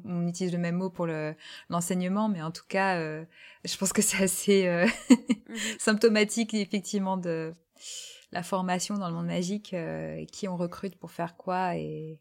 on, 0.05 0.27
utilise 0.27 0.51
le 0.51 0.57
même 0.57 0.77
mot 0.77 0.89
pour 0.89 1.05
le 1.05 1.35
l'enseignement, 1.69 2.27
mais 2.29 2.41
en 2.41 2.49
tout 2.49 2.63
cas, 2.67 2.97
euh, 2.97 3.23
je 3.65 3.77
pense 3.77 3.91
que 3.91 4.01
c'est 4.01 4.23
assez 4.23 4.67
euh, 4.67 4.87
mm-hmm. 4.87 5.55
symptomatique 5.79 6.53
effectivement 6.53 7.17
de 7.17 7.53
la 8.31 8.41
formation 8.41 8.97
dans 8.97 9.09
le 9.09 9.13
monde 9.13 9.27
magique, 9.27 9.75
qui 10.31 10.47
on 10.47 10.55
recrute 10.55 10.97
pour 10.97 11.11
faire 11.11 11.35
quoi 11.35 11.75
et 11.75 12.19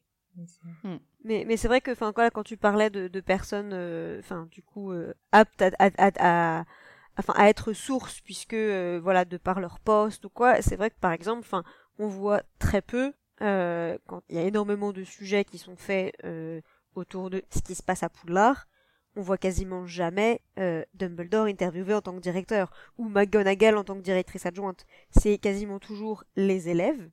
Hmm. 0.82 0.96
Mais, 1.24 1.44
mais 1.46 1.56
c'est 1.56 1.68
vrai 1.68 1.80
que 1.80 1.90
enfin 1.90 2.12
quand 2.12 2.42
tu 2.42 2.56
parlais 2.56 2.88
de, 2.88 3.08
de 3.08 3.20
personnes 3.20 3.72
euh, 3.72 4.18
enfin 4.20 4.48
du 4.50 4.62
coup 4.62 4.92
euh, 4.92 5.12
aptes 5.30 5.60
à, 5.60 5.70
à, 5.78 6.60
à, 6.60 6.64
enfin 7.18 7.34
à 7.36 7.48
être 7.48 7.72
source 7.74 8.20
puisque 8.20 8.54
euh, 8.54 8.98
voilà 9.02 9.24
de 9.24 9.36
par 9.36 9.60
leur 9.60 9.78
poste 9.78 10.24
ou 10.24 10.30
quoi 10.30 10.62
c'est 10.62 10.76
vrai 10.76 10.90
que 10.90 10.98
par 11.00 11.12
exemple 11.12 11.40
enfin 11.40 11.64
on 11.98 12.08
voit 12.08 12.42
très 12.58 12.80
peu 12.80 13.12
quand 13.38 14.22
il 14.28 14.36
y 14.36 14.38
a 14.38 14.42
énormément 14.42 14.92
de 14.92 15.02
sujets 15.02 15.44
qui 15.44 15.58
sont 15.58 15.74
faits 15.76 16.14
autour 16.94 17.28
de 17.28 17.42
ce 17.50 17.60
qui 17.60 17.74
se 17.74 17.82
passe 17.82 18.04
à 18.04 18.08
Poudlard 18.08 18.68
on 19.16 19.20
voit 19.20 19.36
quasiment 19.36 19.84
jamais 19.84 20.40
Dumbledore 20.94 21.46
interviewé 21.46 21.92
en 21.92 22.00
tant 22.00 22.14
que 22.14 22.20
directeur 22.20 22.70
ou 22.98 23.08
McGonagall 23.08 23.76
en 23.76 23.82
tant 23.82 23.96
que 23.96 24.00
directrice 24.00 24.46
adjointe 24.46 24.86
c'est 25.10 25.38
quasiment 25.38 25.80
toujours 25.80 26.22
les 26.36 26.68
élèves 26.68 27.10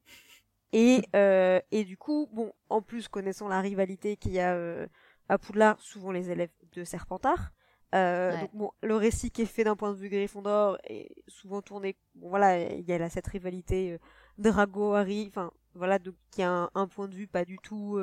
et, 0.71 1.03
euh, 1.15 1.59
et 1.71 1.83
du 1.83 1.97
coup, 1.97 2.29
bon, 2.31 2.53
en 2.69 2.81
plus 2.81 3.07
connaissant 3.07 3.47
la 3.47 3.61
rivalité 3.61 4.17
qu'il 4.17 4.33
y 4.33 4.39
a 4.39 4.53
euh, 4.53 4.87
à 5.27 5.37
Poudlard, 5.37 5.79
souvent 5.79 6.11
les 6.11 6.29
élèves 6.31 6.51
de 6.73 6.83
Serpentard, 6.83 7.51
donc, 7.91 8.71
le 8.83 8.95
récit 8.95 9.31
qui 9.31 9.41
est 9.41 9.47
fait 9.47 9.63
d'un 9.63 9.75
point 9.75 9.91
de 9.91 9.97
vue 9.97 10.09
Gryffondor 10.09 10.77
est 10.83 11.15
souvent 11.27 11.63
tourné. 11.63 11.95
Bon, 12.13 12.29
voilà, 12.29 12.59
il 12.71 12.87
y 12.87 12.93
a 12.93 12.99
là 12.99 13.09
cette 13.09 13.25
rivalité 13.25 13.97
Drago 14.37 14.93
Harry, 14.93 15.25
enfin 15.27 15.51
voilà, 15.73 15.97
donc 15.97 16.13
qui 16.29 16.43
a 16.43 16.69
un, 16.73 16.87
point 16.87 17.07
de 17.07 17.15
vue 17.15 17.27
pas 17.27 17.45
du 17.45 17.57
tout 17.57 17.99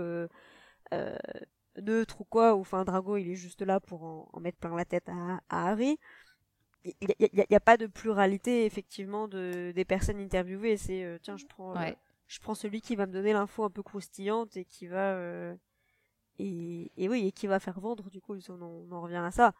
neutre 1.81 2.21
ou 2.21 2.25
quoi. 2.25 2.57
Ou 2.57 2.63
enfin 2.63 2.85
Drago, 2.85 3.17
il 3.17 3.31
est 3.31 3.37
juste 3.37 3.63
là 3.63 3.79
pour 3.79 4.03
en, 4.03 4.41
mettre 4.41 4.59
plein 4.59 4.75
la 4.75 4.85
tête 4.85 5.09
à, 5.09 5.41
à 5.49 5.71
Harry 5.71 5.99
il 7.01 7.45
n'y 7.49 7.57
a, 7.57 7.61
pas 7.61 7.77
de 7.77 7.87
pluralité 7.87 8.65
effectivement 8.65 9.29
de 9.29 9.73
des 9.75 9.85
personnes 9.85 10.21
interviewées. 10.21 10.77
C'est 10.77 11.05
euh, 11.05 11.19
tiens, 11.21 11.37
je 11.37 11.47
prends 11.47 11.77
euh, 11.77 11.91
je 12.27 12.41
prends 12.41 12.55
celui 12.55 12.81
qui 12.81 12.97
va 12.97 13.07
me 13.07 13.13
donner 13.13 13.33
l'info 13.33 13.65
un 13.65 13.71
peu 13.71 13.83
croustillante 13.83 14.57
et 14.57 14.65
qui 14.65 14.87
va 14.87 15.15
euh, 15.15 15.55
et, 16.39 16.91
oui 16.99 17.29
et 17.29 17.33
qui 17.33 17.47
va 17.47 17.61
faire 17.61 17.81
vendre. 17.81 18.11
Du 18.11 18.21
coup, 18.21 18.37
on, 18.49 18.93
en 18.93 19.01
revient 19.03 19.17
à 19.17 19.31
ça. 19.31 19.53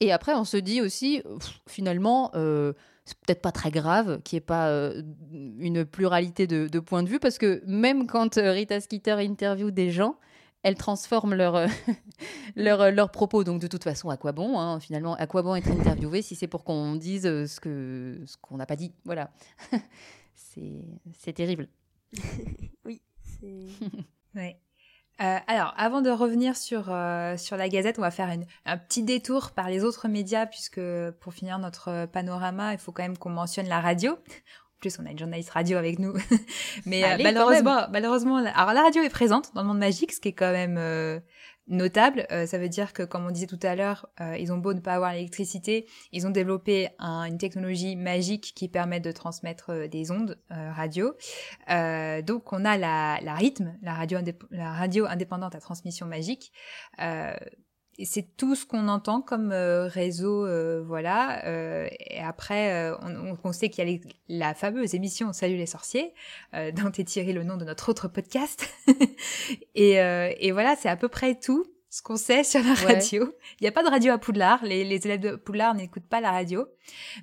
Et 0.00 0.12
après, 0.12 0.34
on 0.34 0.44
se 0.44 0.56
dit 0.56 0.80
aussi, 0.80 1.22
finalement, 1.68 2.30
c'est 2.32 3.18
peut-être 3.18 3.42
pas 3.42 3.52
très 3.52 3.70
grave 3.70 4.22
qu'il 4.22 4.36
n'y 4.36 4.38
ait 4.38 4.46
pas 4.46 4.92
une 5.30 5.84
pluralité 5.84 6.46
de, 6.46 6.78
points 6.78 7.02
de 7.02 7.08
vue, 7.08 7.20
parce 7.20 7.36
que 7.36 7.62
même 7.66 8.06
quand 8.06 8.36
Rita 8.36 8.80
Skeeter 8.80 9.16
interviewe 9.18 9.70
des 9.70 9.90
gens, 9.90 10.16
elles 10.62 10.76
transforment 10.76 11.34
leur, 11.34 11.56
euh, 11.56 11.66
leur, 12.56 12.80
euh, 12.80 13.06
propos. 13.06 13.44
Donc, 13.44 13.60
de 13.60 13.66
toute 13.66 13.84
façon, 13.84 14.10
à 14.10 14.16
quoi 14.16 14.32
bon 14.32 14.58
hein, 14.58 14.80
Finalement, 14.80 15.14
à 15.14 15.26
quoi 15.26 15.42
bon 15.42 15.54
être 15.54 15.70
interviewé 15.70 16.22
si 16.22 16.34
c'est 16.34 16.48
pour 16.48 16.64
qu'on 16.64 16.96
dise 16.96 17.26
euh, 17.26 17.46
ce 17.46 17.60
qu'on 17.60 18.26
ce 18.26 18.36
qu'on 18.40 18.56
n'a 18.56 18.66
pas 18.66 18.76
dit 18.76 18.92
Voilà. 19.04 19.30
c'est 20.34 21.32
terrible. 21.32 21.68
oui, 22.84 23.02
c'est. 23.40 23.66
ouais. 24.34 24.58
alors, 25.18 25.74
avant 25.76 26.00
de 26.00 26.10
revenir 26.10 26.56
sur, 26.56 26.84
sur 27.38 27.56
la 27.56 27.68
Gazette, 27.68 27.98
on 27.98 28.02
va 28.02 28.10
faire 28.10 28.30
une, 28.30 28.46
un 28.64 28.78
petit 28.78 29.02
détour 29.02 29.50
par 29.50 29.68
les 29.68 29.84
autres 29.84 30.08
médias, 30.08 30.46
puisque 30.46 30.80
pour 31.20 31.34
finir 31.34 31.58
notre 31.58 32.06
panorama, 32.06 32.72
il 32.72 32.78
faut 32.78 32.92
quand 32.92 33.02
même 33.02 33.18
qu'on 33.18 33.30
mentionne 33.30 33.68
la 33.68 33.80
radio 33.80 34.18
plus, 34.80 34.98
on 34.98 35.06
a 35.06 35.10
une 35.10 35.18
journaliste 35.18 35.50
radio 35.50 35.78
avec 35.78 35.98
nous. 35.98 36.14
Mais 36.86 37.04
euh, 37.04 37.16
malheureusement, 37.22 37.86
malheureusement, 37.92 38.36
alors 38.36 38.72
la 38.72 38.82
radio 38.82 39.02
est 39.02 39.10
présente 39.10 39.54
dans 39.54 39.62
le 39.62 39.68
monde 39.68 39.78
magique, 39.78 40.12
ce 40.12 40.20
qui 40.20 40.28
est 40.28 40.32
quand 40.32 40.50
même 40.50 40.76
euh, 40.78 41.20
notable. 41.70 42.26
Euh, 42.30 42.44
ça 42.46 42.58
veut 42.58 42.68
dire 42.68 42.92
que, 42.92 43.02
comme 43.02 43.26
on 43.26 43.30
disait 43.30 43.46
tout 43.46 43.58
à 43.62 43.74
l'heure, 43.74 44.08
ils 44.38 44.52
ont 44.52 44.58
beau 44.58 44.74
ne 44.74 44.80
pas 44.80 44.94
avoir 44.94 45.12
l'électricité, 45.12 45.86
ils 46.12 46.26
ont 46.26 46.30
développé 46.30 46.88
une 46.98 47.38
technologie 47.38 47.96
magique 47.96 48.52
qui 48.54 48.68
permet 48.68 49.00
de 49.00 49.12
transmettre 49.12 49.88
des 49.88 50.10
ondes 50.10 50.38
radio. 50.50 51.14
donc, 51.68 52.52
on 52.52 52.64
a 52.64 52.76
la, 52.76 53.18
la 53.22 53.34
rythme, 53.34 53.76
la 53.82 53.94
radio 53.94 55.06
indépendante 55.06 55.54
à 55.54 55.60
transmission 55.60 56.06
magique 56.06 56.52
c'est 58.04 58.36
tout 58.36 58.54
ce 58.54 58.64
qu'on 58.66 58.88
entend 58.88 59.20
comme 59.20 59.52
euh, 59.52 59.86
réseau, 59.86 60.46
euh, 60.46 60.82
voilà. 60.84 61.44
Euh, 61.46 61.88
et 61.98 62.20
après, 62.20 62.92
on, 63.44 63.52
sait 63.52 63.68
qu'il 63.68 63.88
y 63.88 63.94
a 63.94 63.98
la 64.28 64.54
fameuse 64.54 64.94
émission 64.94 65.32
Salut 65.32 65.56
les 65.56 65.66
sorciers, 65.66 66.14
dont 66.52 66.92
est 66.92 67.04
tiré 67.04 67.32
le 67.32 67.44
nom 67.44 67.56
de 67.56 67.64
notre 67.64 67.90
autre 67.90 68.08
podcast. 68.08 68.68
et, 69.74 70.50
voilà, 70.52 70.76
c'est 70.76 70.88
à 70.88 70.96
peu 70.96 71.08
près 71.08 71.34
tout 71.34 71.64
ce 71.88 72.02
qu'on 72.02 72.16
sait 72.16 72.44
sur 72.44 72.62
la 72.62 72.74
radio. 72.74 73.34
Il 73.60 73.64
n'y 73.64 73.68
a 73.68 73.72
pas 73.72 73.82
de 73.82 73.88
radio 73.88 74.12
à 74.12 74.18
Poudlard. 74.18 74.64
Les, 74.64 74.82
élèves 74.82 75.20
de 75.20 75.36
Poudlard 75.36 75.74
n'écoutent 75.74 76.08
pas 76.08 76.20
la 76.20 76.30
radio. 76.30 76.66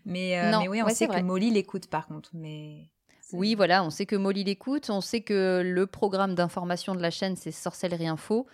Mais, 0.05 0.39
oui, 0.67 0.81
on 0.83 0.89
sait 0.89 1.07
que 1.07 1.21
Molly 1.21 1.51
l'écoute 1.51 1.87
par 1.87 2.07
contre. 2.07 2.31
Mais 2.33 2.89
oui, 3.33 3.55
voilà, 3.55 3.83
on 3.83 3.89
sait 3.89 4.05
que 4.05 4.15
Molly 4.15 4.43
l'écoute. 4.43 4.89
On 4.89 5.01
sait 5.01 5.21
que 5.21 5.61
le 5.63 5.87
programme 5.87 6.35
d'information 6.35 6.95
de 6.95 7.01
la 7.01 7.11
chaîne, 7.11 7.35
c'est 7.35 7.51
Sorcellerie 7.51 8.07
Info. 8.07 8.47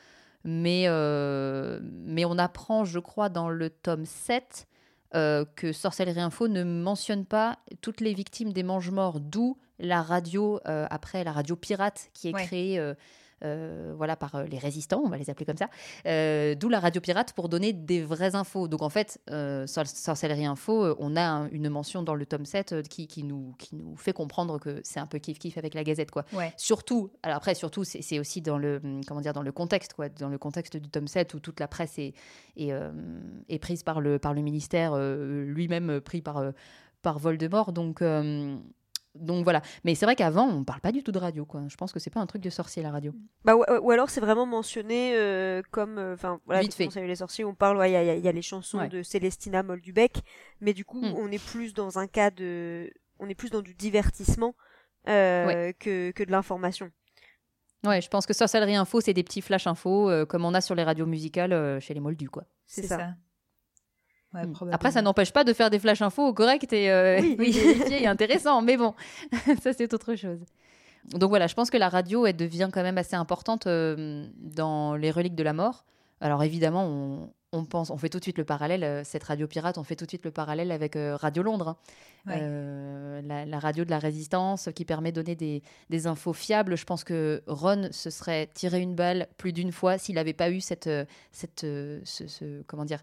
Mais, 0.44 0.86
euh, 0.88 1.80
mais 1.82 2.26
on 2.26 2.38
apprend, 2.38 2.84
je 2.86 3.00
crois, 3.00 3.30
dans 3.30 3.50
le 3.50 3.70
tome 3.70 4.06
7 4.06 4.68
euh, 5.16 5.46
que 5.56 5.72
Sorcellerie 5.72 6.20
Info 6.20 6.48
ne 6.48 6.64
mentionne 6.64 7.26
pas 7.26 7.60
toutes 7.82 8.02
les 8.02 8.14
victimes 8.14 8.52
des 8.52 8.64
mange-morts, 8.64 9.20
d'où 9.20 9.58
la 9.80 10.02
radio, 10.02 10.60
euh, 10.68 10.86
après 10.90 11.24
la 11.24 11.32
radio 11.32 11.56
pirate 11.56 12.10
qui 12.14 12.30
est 12.30 12.34
créée 12.34 12.94
euh, 13.44 13.94
voilà, 13.98 14.16
par 14.16 14.36
euh, 14.36 14.44
les 14.46 14.58
résistants, 14.58 15.02
on 15.04 15.10
va 15.10 15.18
les 15.18 15.30
appeler 15.30 15.46
comme 15.46 15.58
ça. 15.58 15.70
Euh, 16.06 16.56
d'où 16.56 16.70
la 16.70 16.80
radio 16.80 17.02
pirate 17.02 17.34
pour 17.34 17.50
donner 17.50 17.74
des 17.74 18.02
vraies 18.02 18.36
infos. 18.36 18.68
Donc 18.68 18.82
en 18.82 18.90
fait, 18.90 19.20
Sorcellerie 19.68 20.46
Info, 20.46 20.96
on 21.00 21.16
a 21.16 21.48
une 21.52 21.70
mention 21.70 22.04
dans 22.04 22.16
le 22.16 22.26
tome 22.26 22.46
7 22.46 22.88
qui, 22.88 23.08
qui, 23.08 23.24
nous, 23.24 23.54
qui 23.58 23.76
nous 23.76 23.96
fait 23.96 24.14
comprendre 24.14 24.60
que 24.60 24.82
c'est 24.84 25.00
un 25.00 25.08
peu 25.08 25.18
kiff-kiff 25.18 25.58
avec 25.58 25.74
la 25.74 25.84
Gazette. 25.84 26.12
Quoi. 26.12 26.26
Surtout, 26.58 27.12
alors 27.22 27.38
après, 27.38 27.56
surtout, 27.56 27.84
c'est 27.84 28.20
aussi 28.20 28.42
dans 28.42 28.58
le, 28.58 28.82
comment 29.08 29.22
dire, 29.22 29.34
dans 29.34 29.42
le 29.42 29.52
contexte, 29.52 29.94
quoi, 29.94 30.10
dans 30.10 30.30
le 30.30 30.38
contexte 30.38 30.78
du 30.78 30.90
tome 30.90 31.08
7 31.08 31.34
où 31.34 31.40
toute 31.40 31.60
la 31.60 31.68
presse 31.68 31.98
est, 32.00 32.14
est, 32.58 32.72
est 33.50 33.60
prise 33.60 33.84
par 33.84 34.02
le, 34.02 34.20
par 34.20 34.34
le 34.34 34.42
ministère, 34.42 34.96
lui-même 34.98 36.02
pris 36.02 36.22
par, 36.22 36.44
par 37.02 37.20
Voldemort. 37.20 37.74
Donc 37.74 38.02
donc 39.16 39.44
voilà. 39.44 39.62
Mais 39.84 39.96
c'est 39.96 40.06
vrai 40.06 40.16
qu'avant, 40.16 40.48
on 40.48 40.64
parle 40.64 40.82
pas 40.82 40.92
du 40.92 41.04
tout 41.04 41.12
de 41.12 41.20
radio, 41.20 41.46
quoi. 41.46 41.62
Je 41.68 41.76
pense 41.76 41.92
que 41.92 42.00
c'est 42.00 42.10
pas 42.10 42.20
un 42.20 42.26
truc 42.26 42.42
de 42.42 42.50
sorcier, 42.50 42.82
la 42.82 42.92
radio. 42.92 43.14
Bah, 43.46 43.56
ou, 43.56 43.92
alors 43.92 44.10
c'est 44.10 44.22
vraiment 44.22 44.46
mentionné 44.46 45.14
euh, 45.16 45.62
comme. 45.72 45.98
Euh, 45.98 46.14
enfin, 46.14 46.40
voilà, 46.46 46.62
Vite 46.62 46.74
fait. 46.74 46.90
les 46.96 47.16
sorciers, 47.18 47.46
on 47.46 47.54
parle, 47.54 47.82
il 47.88 47.92
y, 47.92 48.28
a, 48.28 48.32
les 48.32 48.42
chansons 48.42 48.88
de 48.88 49.04
Célestina 49.04 49.64
Moldubec, 49.64 50.22
mais 50.62 50.74
du 50.74 50.86
coup, 50.86 51.02
hmm. 51.02 51.14
on 51.18 51.32
est 51.32 51.44
plus 51.44 51.74
dans 51.74 52.00
un 52.00 52.08
cas 52.08 52.32
de. 52.32 52.92
On 53.20 53.30
est 53.30 53.36
plus 53.36 53.52
dans 53.52 53.62
du 53.62 53.76
divertissement 53.76 54.56
euh, 55.08 55.72
que, 55.80 56.12
que 56.12 56.24
de 56.24 56.32
l'information. 56.32 56.90
Ouais, 57.86 58.02
je 58.02 58.10
pense 58.10 58.26
que 58.26 58.34
Sorcellerie 58.34 58.76
Info, 58.76 59.02
c'est 59.02 59.14
des 59.14 59.24
petits 59.24 59.42
flash 59.42 59.68
infos 59.68 60.10
comme 60.28 60.46
on 60.46 60.54
a 60.54 60.62
sur 60.62 60.74
les 60.74 60.84
radios 60.84 61.06
musicales 61.06 61.80
chez 61.82 61.94
les 61.94 62.00
Moldus, 62.00 62.30
quoi. 62.30 62.46
C'est 62.66 62.84
ça. 62.84 63.14
Hmm. 64.34 64.54
Après, 64.72 64.92
ça 64.92 65.02
n'empêche 65.02 65.32
pas 65.32 65.44
de 65.44 65.54
faire 65.54 65.70
des 65.70 65.80
flash 65.80 66.02
infos 66.02 66.34
corrects 66.34 66.72
et, 66.74 66.90
euh, 66.90 67.22
oui. 67.38 67.56
et 67.92 68.08
intéressants, 68.08 68.62
mais 68.62 68.78
bon, 68.78 68.96
ça 69.62 69.74
c'est 69.74 69.94
autre 69.94 70.16
chose. 70.16 70.40
Donc 71.12 71.30
voilà, 71.30 71.48
je 71.48 71.54
pense 71.54 71.70
que 71.70 71.78
la 71.78 71.90
radio, 71.90 72.26
elle 72.26 72.36
devient 72.36 72.70
quand 72.72 72.82
même 72.82 72.98
assez 72.98 73.16
importante 73.16 73.68
euh, 73.68 74.26
dans 74.38 74.96
les 74.96 75.12
reliques 75.12 75.36
de 75.36 75.44
la 75.44 75.54
mort. 75.54 75.86
Alors 76.20 76.44
évidemment, 76.44 77.30
on, 77.52 77.66
pense, 77.66 77.92
on 77.92 77.98
fait 77.98 78.10
tout 78.10 78.18
de 78.18 78.24
suite 78.24 78.38
le 78.38 78.46
parallèle, 78.46 78.84
euh, 78.84 79.04
cette 79.04 79.26
radio 79.26 79.46
pirate, 79.46 79.78
on 79.78 79.84
fait 79.84 79.98
tout 79.98 80.06
de 80.06 80.10
suite 80.10 80.26
le 80.26 80.32
parallèle 80.32 80.72
avec 80.72 80.98
Radio 80.98 81.44
Londres, 81.44 81.76
hein. 82.26 83.22
la, 83.22 83.60
radio 83.60 83.86
de 83.86 83.92
la 83.92 84.00
résistance 84.00 84.70
qui 84.74 84.86
permet 84.86 85.12
de 85.12 85.22
donner 85.22 85.62
des, 85.90 86.08
infos 86.08 86.34
fiables. 86.34 86.76
Je 86.76 86.86
pense 86.86 87.04
que 87.04 87.44
Ron 87.46 87.90
se 87.92 88.10
serait 88.10 88.48
tiré 88.54 88.80
une 88.80 88.96
balle 88.96 89.28
plus 89.38 89.54
d'une 89.54 89.74
fois 89.74 90.00
s'il 90.00 90.16
n'avait 90.16 90.34
pas 90.34 90.50
eu 90.50 90.62
cette, 90.62 90.90
cette, 91.32 91.62
ce, 91.62 92.64
comment 92.66 92.86
dire, 92.86 93.02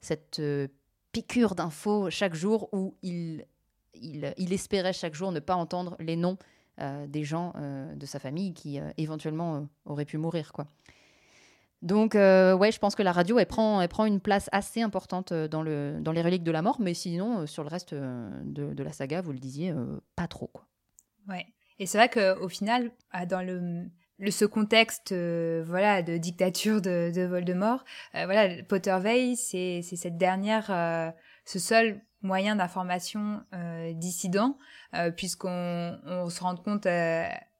cette 0.00 0.40
euh, 0.40 0.68
piqûre 1.12 1.54
d'infos 1.54 2.10
chaque 2.10 2.34
jour 2.34 2.68
où 2.72 2.96
il, 3.02 3.46
il, 3.94 4.52
espérait 4.52 4.92
chaque 4.92 5.14
jour 5.14 5.32
ne 5.32 5.40
pas 5.40 5.54
entendre 5.54 5.96
les 5.98 6.16
noms 6.16 6.38
euh, 6.80 7.06
des 7.06 7.24
gens 7.24 7.52
euh, 7.56 7.94
de 7.94 8.06
sa 8.06 8.18
famille 8.18 8.54
qui 8.54 8.78
éventuellement 8.96 9.68
auraient 9.84 10.04
pu 10.04 10.18
mourir. 10.18 10.52
quoi. 10.52 10.66
Donc, 11.80 12.14
ouais, 12.14 12.72
je 12.72 12.78
pense 12.78 12.96
que 12.96 13.04
la 13.04 13.12
radio, 13.12 13.38
elle 13.38 13.46
prend, 13.46 13.80
elle 13.80 13.88
prend 13.88 14.04
une 14.04 14.20
place 14.20 14.48
assez 14.50 14.82
importante 14.82 15.32
dans, 15.32 15.62
le, 15.62 15.98
dans 16.00 16.10
les 16.10 16.22
reliques 16.22 16.42
de 16.42 16.50
la 16.50 16.60
mort, 16.60 16.80
mais 16.80 16.92
sinon, 16.92 17.46
sur 17.46 17.62
le 17.62 17.68
reste 17.68 17.94
de, 17.94 18.74
de, 18.74 18.82
la 18.82 18.92
saga, 18.92 19.20
vous 19.20 19.30
le 19.30 19.38
disiez, 19.38 19.72
pas 20.16 20.26
trop. 20.26 20.48
Quoi. 20.48 20.66
Ouais. 21.28 21.46
Et 21.78 21.86
c'est 21.86 21.98
vrai 21.98 22.08
qu'au 22.08 22.48
final, 22.48 22.90
ah, 23.12 23.26
dans 23.26 23.42
le, 23.42 23.84
le, 24.18 24.30
ce 24.30 24.44
contexte 24.44 25.12
euh, 25.12 25.62
voilà 25.66 26.02
de 26.02 26.16
dictature 26.16 26.80
de, 26.80 27.12
de 27.14 27.22
Voldemort 27.22 27.84
euh, 28.14 28.24
voilà 28.24 28.62
Potterveil 28.64 29.36
c'est 29.36 29.80
c'est 29.82 29.96
cette 29.96 30.16
dernière 30.16 30.70
euh, 30.70 31.10
ce 31.44 31.58
seul 31.58 32.00
moyen 32.22 32.56
d'information 32.56 33.44
dissident 33.94 34.58
puisqu'on 35.16 36.00
on 36.04 36.28
se 36.30 36.40
rend 36.42 36.56
compte 36.56 36.88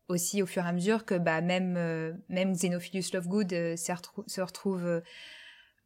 aussi 0.09 0.43
au 0.43 0.47
fur 0.47 0.65
et 0.65 0.69
à 0.69 0.73
mesure 0.73 1.05
que 1.05 1.15
bah 1.15 1.41
même 1.41 1.75
même 2.29 2.55
Xenophilus 2.55 3.13
Lovegood 3.15 3.51
se, 3.51 4.41
retrouve 4.41 5.01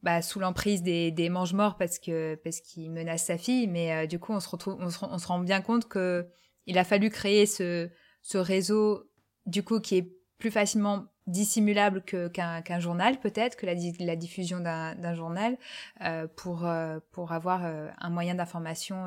bah, 0.02 0.22
sous 0.22 0.40
l'emprise 0.40 0.82
des, 0.82 1.10
des 1.10 1.28
mange-morts 1.28 1.76
parce 1.76 1.98
que 1.98 2.34
parce 2.36 2.60
qu'il 2.60 2.90
menace 2.90 3.26
sa 3.26 3.36
fille. 3.36 3.66
Mais 3.66 4.06
du 4.06 4.18
coup 4.18 4.32
on 4.32 4.40
se 4.40 4.48
retrouve 4.48 4.78
on 4.80 4.88
se, 4.88 5.04
on 5.04 5.18
se, 5.18 5.26
rend 5.26 5.40
bien 5.40 5.60
compte 5.60 5.86
que 5.86 6.26
il 6.64 6.78
a 6.78 6.84
fallu 6.84 7.10
créer 7.10 7.44
ce 7.44 7.90
ce 8.22 8.38
réseau 8.38 9.06
du 9.44 9.62
coup 9.62 9.80
qui 9.80 9.98
est 9.98 10.21
plus 10.42 10.50
facilement 10.50 11.04
dissimulable 11.28 12.02
qu'un 12.02 12.80
journal 12.80 13.20
peut-être 13.20 13.56
que 13.56 13.64
la, 13.64 14.16
diffusion 14.16 14.58
d'un 14.58 15.14
journal 15.14 15.56
euh, 16.00 16.26
pour 16.34 16.66
euh, 16.66 16.98
pour 17.12 17.30
avoir 17.30 17.64
euh, 17.64 17.88
un 18.00 18.10
moyen 18.10 18.34
d'information 18.34 19.06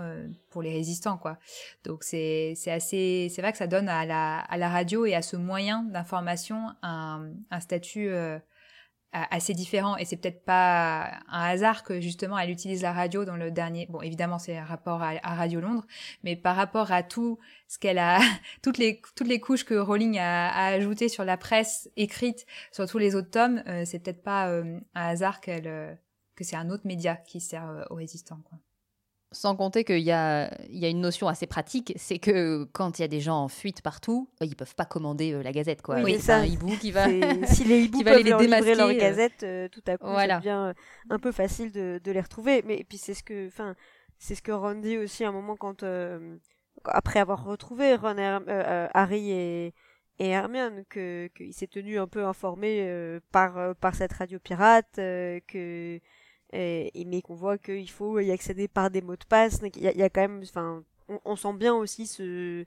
pour 0.49 0.61
les 0.61 0.71
résistants 0.71 1.17
quoi. 1.17 1.37
Donc 1.83 2.03
c'est 2.03 2.55
assez 2.67 3.27
c'est 3.29 3.41
vrai 3.41 3.51
que 3.51 3.57
ça 3.57 3.67
donne 3.67 3.89
à 3.89 4.05
la 4.05 4.69
radio 4.69 5.05
et 5.05 5.13
à 5.13 5.21
ce 5.21 5.35
moyen 5.35 5.83
d'information 5.83 6.69
un, 6.83 7.31
statut 7.59 8.09
assez 9.15 9.53
différent 9.53 9.95
et 9.97 10.05
c'est 10.05 10.17
peut-être 10.17 10.43
pas 10.43 11.11
un 11.29 11.43
hasard 11.43 11.83
que 11.83 12.01
justement 12.01 12.37
elle 12.37 12.49
utilise 12.49 12.81
la 12.81 12.91
radio 12.91 13.23
dans 13.23 13.37
le 13.37 13.49
dernier 13.49 13.87
bon 13.89 14.01
évidemment 14.01 14.39
c'est 14.39 14.57
un 14.57 14.65
rapport 14.65 15.01
à, 15.01 15.15
Radio 15.23 15.61
Londres 15.61 15.85
mais 16.23 16.35
par 16.35 16.55
rapport 16.55 16.91
à 16.91 17.01
tout 17.01 17.39
ce 17.67 17.79
qu'elle 17.79 17.97
a 17.97 18.19
toutes 18.61 18.77
les 18.77 19.01
toutes 19.15 19.27
les 19.27 19.39
couches 19.39 19.63
que 19.63 19.75
Rowling 19.75 20.19
a, 20.19 20.49
a 20.49 20.65
ajoutées 20.73 21.09
sur 21.09 21.23
la 21.23 21.37
presse 21.37 21.89
écrite 21.95 22.45
sur 22.71 22.87
tous 22.87 22.97
les 22.97 23.15
autres 23.15 23.31
tomes 23.31 23.63
euh, 23.67 23.83
c'est 23.85 23.99
peut-être 23.99 24.23
pas 24.23 24.49
euh, 24.49 24.79
un 24.95 25.07
hasard 25.07 25.39
qu'elle 25.39 25.67
euh, 25.67 25.93
que 26.35 26.43
c'est 26.43 26.57
un 26.57 26.69
autre 26.69 26.85
média 26.85 27.15
qui 27.15 27.39
sert 27.39 27.87
aux 27.89 27.95
résistants. 27.95 28.41
Quoi. 28.43 28.59
Sans 29.35 29.53
compter 29.57 29.83
qu'il 29.83 29.99
y 29.99 30.13
a, 30.13 30.49
il 30.69 30.79
y 30.79 30.85
a 30.85 30.87
une 30.87 31.01
notion 31.01 31.27
assez 31.27 31.45
pratique, 31.45 31.91
c'est 31.97 32.19
que 32.19 32.63
quand 32.71 32.97
il 32.97 33.01
y 33.01 33.05
a 33.05 33.09
des 33.09 33.19
gens 33.19 33.35
en 33.35 33.49
fuite 33.49 33.81
partout, 33.81 34.29
ils 34.39 34.49
ne 34.49 34.55
peuvent 34.55 34.75
pas 34.75 34.85
commander 34.85 35.33
euh, 35.33 35.43
la 35.43 35.51
gazette. 35.51 35.81
Quoi. 35.81 35.99
Oui, 36.03 36.19
c'est 36.21 36.31
un 36.31 36.45
hibou 36.45 36.77
qui 36.77 36.91
va, 36.91 37.07
si 37.47 37.65
les 37.65 37.81
hiboux 37.81 38.01
peuvent 38.01 38.23
les 38.23 38.29
leur 38.29 38.39
démasquer, 38.39 38.75
leur 38.75 38.87
euh, 38.87 38.93
gazette, 38.93 39.43
euh, 39.43 39.67
tout 39.67 39.83
à 39.87 39.97
coup, 39.97 40.07
voilà. 40.07 40.35
ça 40.35 40.39
devient 40.39 40.73
un 41.09 41.19
peu 41.19 41.33
facile 41.33 41.73
de, 41.73 41.99
de 42.01 42.11
les 42.13 42.21
retrouver. 42.21 42.63
Mais 42.65 42.77
et 42.77 42.85
puis 42.85 42.97
c'est 42.97 43.13
ce 43.13 43.23
que, 43.23 43.47
enfin, 43.47 43.75
c'est 44.19 44.35
ce 44.35 44.41
que 44.41 44.53
Ron 44.53 44.75
dit 44.75 44.97
aussi 44.97 45.25
à 45.25 45.27
un 45.27 45.33
moment 45.33 45.57
quand, 45.57 45.83
après 46.85 47.19
avoir 47.19 47.43
retrouvé 47.43 47.93
Ron, 47.95 48.15
Harry 48.93 49.31
et, 49.31 49.73
et 50.19 50.29
Hermione, 50.29 50.85
que 50.87 51.29
qu'il 51.35 51.53
s'est 51.53 51.67
tenu 51.67 51.99
un 51.99 52.07
peu 52.07 52.23
informé 52.23 53.19
par 53.33 53.75
par 53.81 53.95
cette 53.95 54.13
radio 54.13 54.39
pirate, 54.39 54.93
que 54.95 55.99
et, 56.53 57.05
mais 57.05 57.21
qu'on 57.21 57.35
voit 57.35 57.57
qu'il 57.57 57.89
faut 57.89 58.19
y 58.19 58.31
accéder 58.31 58.67
par 58.67 58.89
des 58.89 59.01
mots 59.01 59.15
de 59.15 59.25
passe. 59.25 59.59
Il 59.75 59.81
y, 59.81 60.03
a, 60.03 60.09
quand 60.09 60.21
même, 60.21 60.41
enfin, 60.43 60.83
on, 61.25 61.35
sent 61.35 61.53
bien 61.53 61.73
aussi 61.73 62.07
ce 62.07 62.65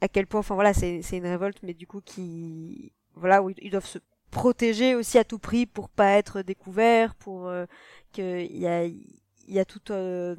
à 0.00 0.08
quel 0.08 0.26
point, 0.26 0.40
enfin 0.40 0.54
voilà, 0.54 0.72
c'est 0.72 1.02
une 1.12 1.26
révolte, 1.26 1.62
mais 1.62 1.74
du 1.74 1.86
coup 1.86 2.00
qui, 2.00 2.92
voilà, 3.14 3.42
où 3.42 3.50
ils 3.58 3.70
doivent 3.70 3.86
se 3.86 3.98
protéger 4.30 4.94
aussi 4.94 5.18
à 5.18 5.24
tout 5.24 5.38
prix 5.38 5.66
pour 5.66 5.88
pas 5.88 6.12
être 6.12 6.42
découverts, 6.42 7.14
pour 7.16 7.48
euh, 7.48 7.66
qu'il 8.12 8.56
y 8.56 8.66
a, 8.66 8.84
il 8.84 9.18
y 9.48 9.58
a 9.58 9.64
tout 9.64 9.92
euh, 9.92 10.36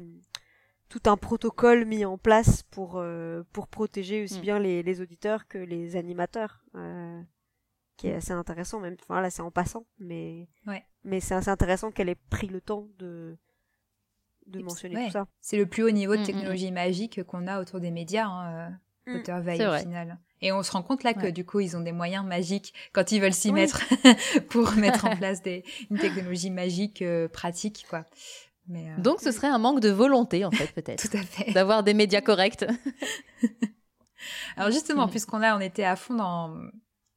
tout 0.88 1.02
un 1.06 1.16
protocole 1.16 1.84
mis 1.84 2.04
en 2.04 2.18
place 2.18 2.62
pour 2.64 2.96
euh, 2.96 3.44
pour 3.52 3.68
protéger 3.68 4.24
aussi 4.24 4.38
mm. 4.38 4.42
bien 4.42 4.58
les, 4.58 4.82
les 4.82 5.00
auditeurs 5.00 5.46
que 5.46 5.58
les 5.58 5.96
animateurs. 5.96 6.64
Euh, 6.74 7.22
qui 7.98 8.08
est 8.08 8.14
assez 8.14 8.32
intéressant, 8.32 8.80
même, 8.80 8.96
enfin 9.00 9.20
là 9.20 9.30
c'est 9.30 9.42
en 9.42 9.50
passant, 9.50 9.86
mais, 9.98 10.48
mais 11.04 11.20
c'est 11.20 11.34
assez 11.34 11.48
intéressant 11.48 11.90
qu'elle 11.90 12.08
ait 12.08 12.18
pris 12.30 12.46
le 12.46 12.60
temps 12.60 12.88
de, 12.98 13.36
de 14.46 14.60
mentionner 14.60 15.06
tout 15.06 15.12
ça. 15.12 15.26
C'est 15.40 15.56
le 15.56 15.66
plus 15.66 15.82
haut 15.82 15.90
niveau 15.90 16.14
de 16.14 16.20
mm, 16.20 16.22
mm, 16.22 16.26
technologie 16.26 16.70
mm. 16.70 16.74
magique 16.74 17.22
qu'on 17.24 17.46
a 17.46 17.60
autour 17.60 17.80
des 17.80 17.90
médias, 17.90 18.26
hein, 18.26 18.78
euh, 19.08 19.18
Potter 19.18 19.38
Veil 19.40 19.66
au 19.66 19.78
final. 19.78 20.18
Et 20.40 20.50
on 20.52 20.62
se 20.62 20.72
rend 20.72 20.82
compte 20.82 21.04
là 21.04 21.14
que 21.14 21.28
du 21.28 21.44
coup 21.44 21.60
ils 21.60 21.76
ont 21.76 21.80
des 21.80 21.92
moyens 21.92 22.24
magiques 22.24 22.74
quand 22.92 23.12
ils 23.12 23.20
veulent 23.20 23.32
s'y 23.32 23.52
mettre 23.52 23.82
pour 24.48 24.72
mettre 24.76 25.04
en 25.04 25.16
place 25.16 25.42
des, 25.42 25.64
une 25.90 25.98
technologie 25.98 26.50
magique 26.50 27.02
euh, 27.02 27.28
pratique, 27.28 27.86
quoi. 27.88 28.04
Mais, 28.68 28.90
euh, 28.90 29.00
Donc 29.00 29.20
ce 29.20 29.32
serait 29.32 29.48
un 29.48 29.58
manque 29.58 29.80
de 29.80 29.90
volonté 29.90 30.44
en 30.44 30.50
fait 30.50 30.72
peut-être. 30.72 31.02
Tout 31.10 31.16
à 31.16 31.22
fait. 31.22 31.52
D'avoir 31.52 31.82
des 31.82 31.94
médias 31.94 32.20
corrects. 32.20 32.64
Alors 34.56 34.70
justement, 34.70 35.08
puisqu'on 35.08 35.42
a, 35.42 35.56
on 35.56 35.60
était 35.60 35.84
à 35.84 35.96
fond 35.96 36.14
dans 36.14 36.56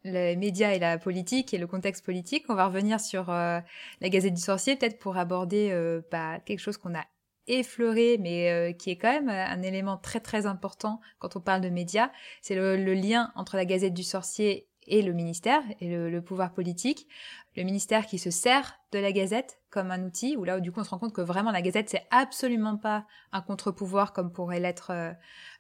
les 0.06 0.36
médias 0.36 0.72
et 0.72 0.80
la 0.80 0.98
politique 0.98 1.54
et 1.54 1.58
le 1.58 1.68
contexte 1.68 2.06
politique. 2.06 2.46
On 2.48 2.56
va 2.56 2.68
revenir 2.68 3.00
sur 3.00 3.30
euh, 3.30 3.60
la 4.02 4.10
Gazette 4.10 4.36
du 4.36 4.42
Sorcier, 4.42 4.76
peut-être 4.76 5.00
pour 5.00 5.18
aborder 5.18 5.72
euh, 5.72 6.02
bah, 6.12 6.40
quelque 6.46 6.60
chose 6.60 6.78
qu'on 6.78 6.96
a 6.96 7.04
effleuré, 7.48 8.18
mais 8.20 8.52
euh, 8.52 8.72
qui 8.72 8.92
est 8.92 8.98
quand 8.98 9.12
même 9.12 9.30
un 9.30 9.62
élément 9.62 9.98
très 9.98 10.20
très 10.20 10.46
important 10.46 11.02
quand 11.20 11.36
on 11.36 11.42
parle 11.42 11.62
de 11.62 11.70
médias. 11.70 12.12
C'est 12.42 12.56
le, 12.56 12.76
lien 12.94 13.32
entre 13.36 13.56
la 13.56 13.66
Gazette 13.66 13.94
du 13.94 14.04
Sorcier 14.04 14.68
et 14.88 15.02
le 15.02 15.14
ministère 15.14 15.64
et 15.80 15.90
le, 15.90 16.22
pouvoir 16.22 16.54
politique. 16.54 17.08
Le 17.56 17.64
ministère 17.64 18.06
qui 18.06 18.20
se 18.20 18.30
sert 18.30 18.78
de 18.92 19.00
la 19.00 19.12
Gazette 19.12 19.60
comme 19.72 19.90
un 19.90 20.04
outil, 20.04 20.38
où 20.38 20.44
là 20.44 20.60
du 20.60 20.72
coup 20.72 20.82
on 20.82 20.84
se 20.84 20.90
rend 20.90 21.00
compte 21.00 21.14
que 21.14 21.22
vraiment 21.22 21.52
la 21.52 21.62
Gazette 21.62 21.90
c'est 21.90 22.06
absolument 22.12 22.78
pas 22.78 23.08
un 23.32 23.42
contre-pouvoir 23.42 24.14
comme 24.14 24.32
pourrait 24.32 24.60
l'être 24.60 24.94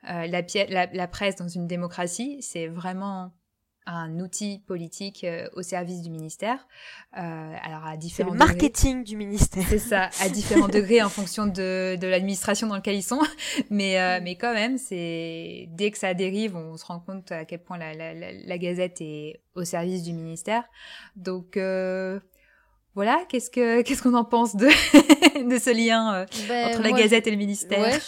la, 0.04 0.86
la 0.86 1.08
presse 1.08 1.36
dans 1.36 1.48
une 1.48 1.68
démocratie. 1.68 2.42
C'est 2.42 2.68
vraiment 2.68 3.34
un 3.86 4.20
outil 4.20 4.62
politique 4.68 5.24
euh, 5.24 5.48
au 5.54 5.62
service 5.62 6.02
du 6.02 6.10
ministère. 6.10 6.68
Euh, 7.18 7.56
alors 7.64 7.86
à 7.86 7.98
différents 7.98 8.32
le 8.32 8.38
marketing 8.38 9.04
du 9.04 9.16
ministère. 9.16 9.64
C'est 9.70 9.80
ça, 9.80 10.10
à 10.22 10.30
différents 10.30 10.68
degrés 10.80 11.02
en 11.02 11.10
fonction 11.10 11.46
de, 11.46 11.96
de 11.96 12.08
l'administration 12.08 12.68
dans 12.68 12.76
laquelle 12.76 12.96
ils 12.96 13.04
sont. 13.04 13.22
Mais 13.70 14.00
euh, 14.00 14.20
mais 14.24 14.36
quand 14.36 14.54
même, 14.54 14.78
c'est 14.78 15.68
dès 15.72 15.92
que 15.92 15.98
ça 15.98 16.14
dérive, 16.14 16.56
on 16.56 16.78
se 16.78 16.86
rend 16.86 17.00
compte 17.00 17.32
à 17.32 17.46
quel 17.46 17.60
point 17.60 17.78
la, 17.78 17.94
la, 17.94 18.14
la, 18.14 18.58
Gazette 18.58 19.02
est 19.02 19.42
au 19.56 19.64
service 19.64 20.04
du 20.04 20.14
ministère. 20.14 20.64
Donc 21.16 21.58
euh, 21.58 22.20
voilà, 22.96 23.24
qu'est-ce 23.30 23.50
que 23.50 23.82
qu'est-ce 23.82 24.02
qu'on 24.02 24.14
en 24.14 24.24
pense 24.24 24.56
de 24.56 24.68
de 25.50 25.58
ce 25.60 25.76
lien 25.76 26.14
euh, 26.14 26.26
ben, 26.48 26.70
entre 26.70 26.82
la 26.82 26.92
Gazette 26.92 27.28
et 27.28 27.32
le 27.32 27.38
ministère? 27.38 27.80
ouais, 27.80 28.00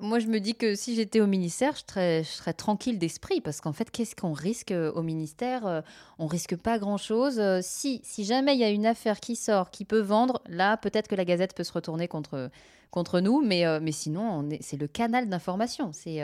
moi, 0.00 0.18
je 0.18 0.26
me 0.26 0.40
dis 0.40 0.54
que 0.54 0.74
si 0.74 0.94
j'étais 0.94 1.20
au 1.20 1.26
ministère, 1.26 1.74
je 1.76 2.22
serais, 2.24 2.52
tranquille 2.54 2.98
d'esprit 2.98 3.40
parce 3.42 3.60
qu'en 3.60 3.72
fait, 3.72 3.90
qu'est-ce 3.90 4.16
qu'on 4.16 4.32
risque 4.32 4.72
euh, 4.72 4.90
au 4.92 5.02
ministère 5.02 5.66
euh, 5.66 5.82
On 6.18 6.26
risque 6.26 6.56
pas 6.56 6.78
grand-chose. 6.78 7.38
Euh, 7.38 7.60
si, 7.62 8.02
jamais 8.18 8.54
il 8.54 8.58
y 8.58 8.64
a 8.64 8.70
une 8.70 8.86
affaire 8.86 9.20
qui 9.20 9.36
sort, 9.36 9.70
qui 9.70 9.84
peut 9.84 10.00
vendre, 10.00 10.40
là, 10.48 10.78
peut-être 10.78 11.08
que 11.08 11.14
la 11.14 11.26
Gazette 11.26 11.54
peut 11.54 11.62
se 11.62 11.72
retourner 11.72 12.08
contre, 12.08 12.50
contre 12.90 13.20
nous, 13.20 13.42
mais, 13.42 13.64
mais 13.80 13.92
sinon, 13.92 14.48
c'est 14.60 14.78
le 14.78 14.88
canal 14.88 15.28
d'information. 15.28 15.92
C'est 15.92 16.20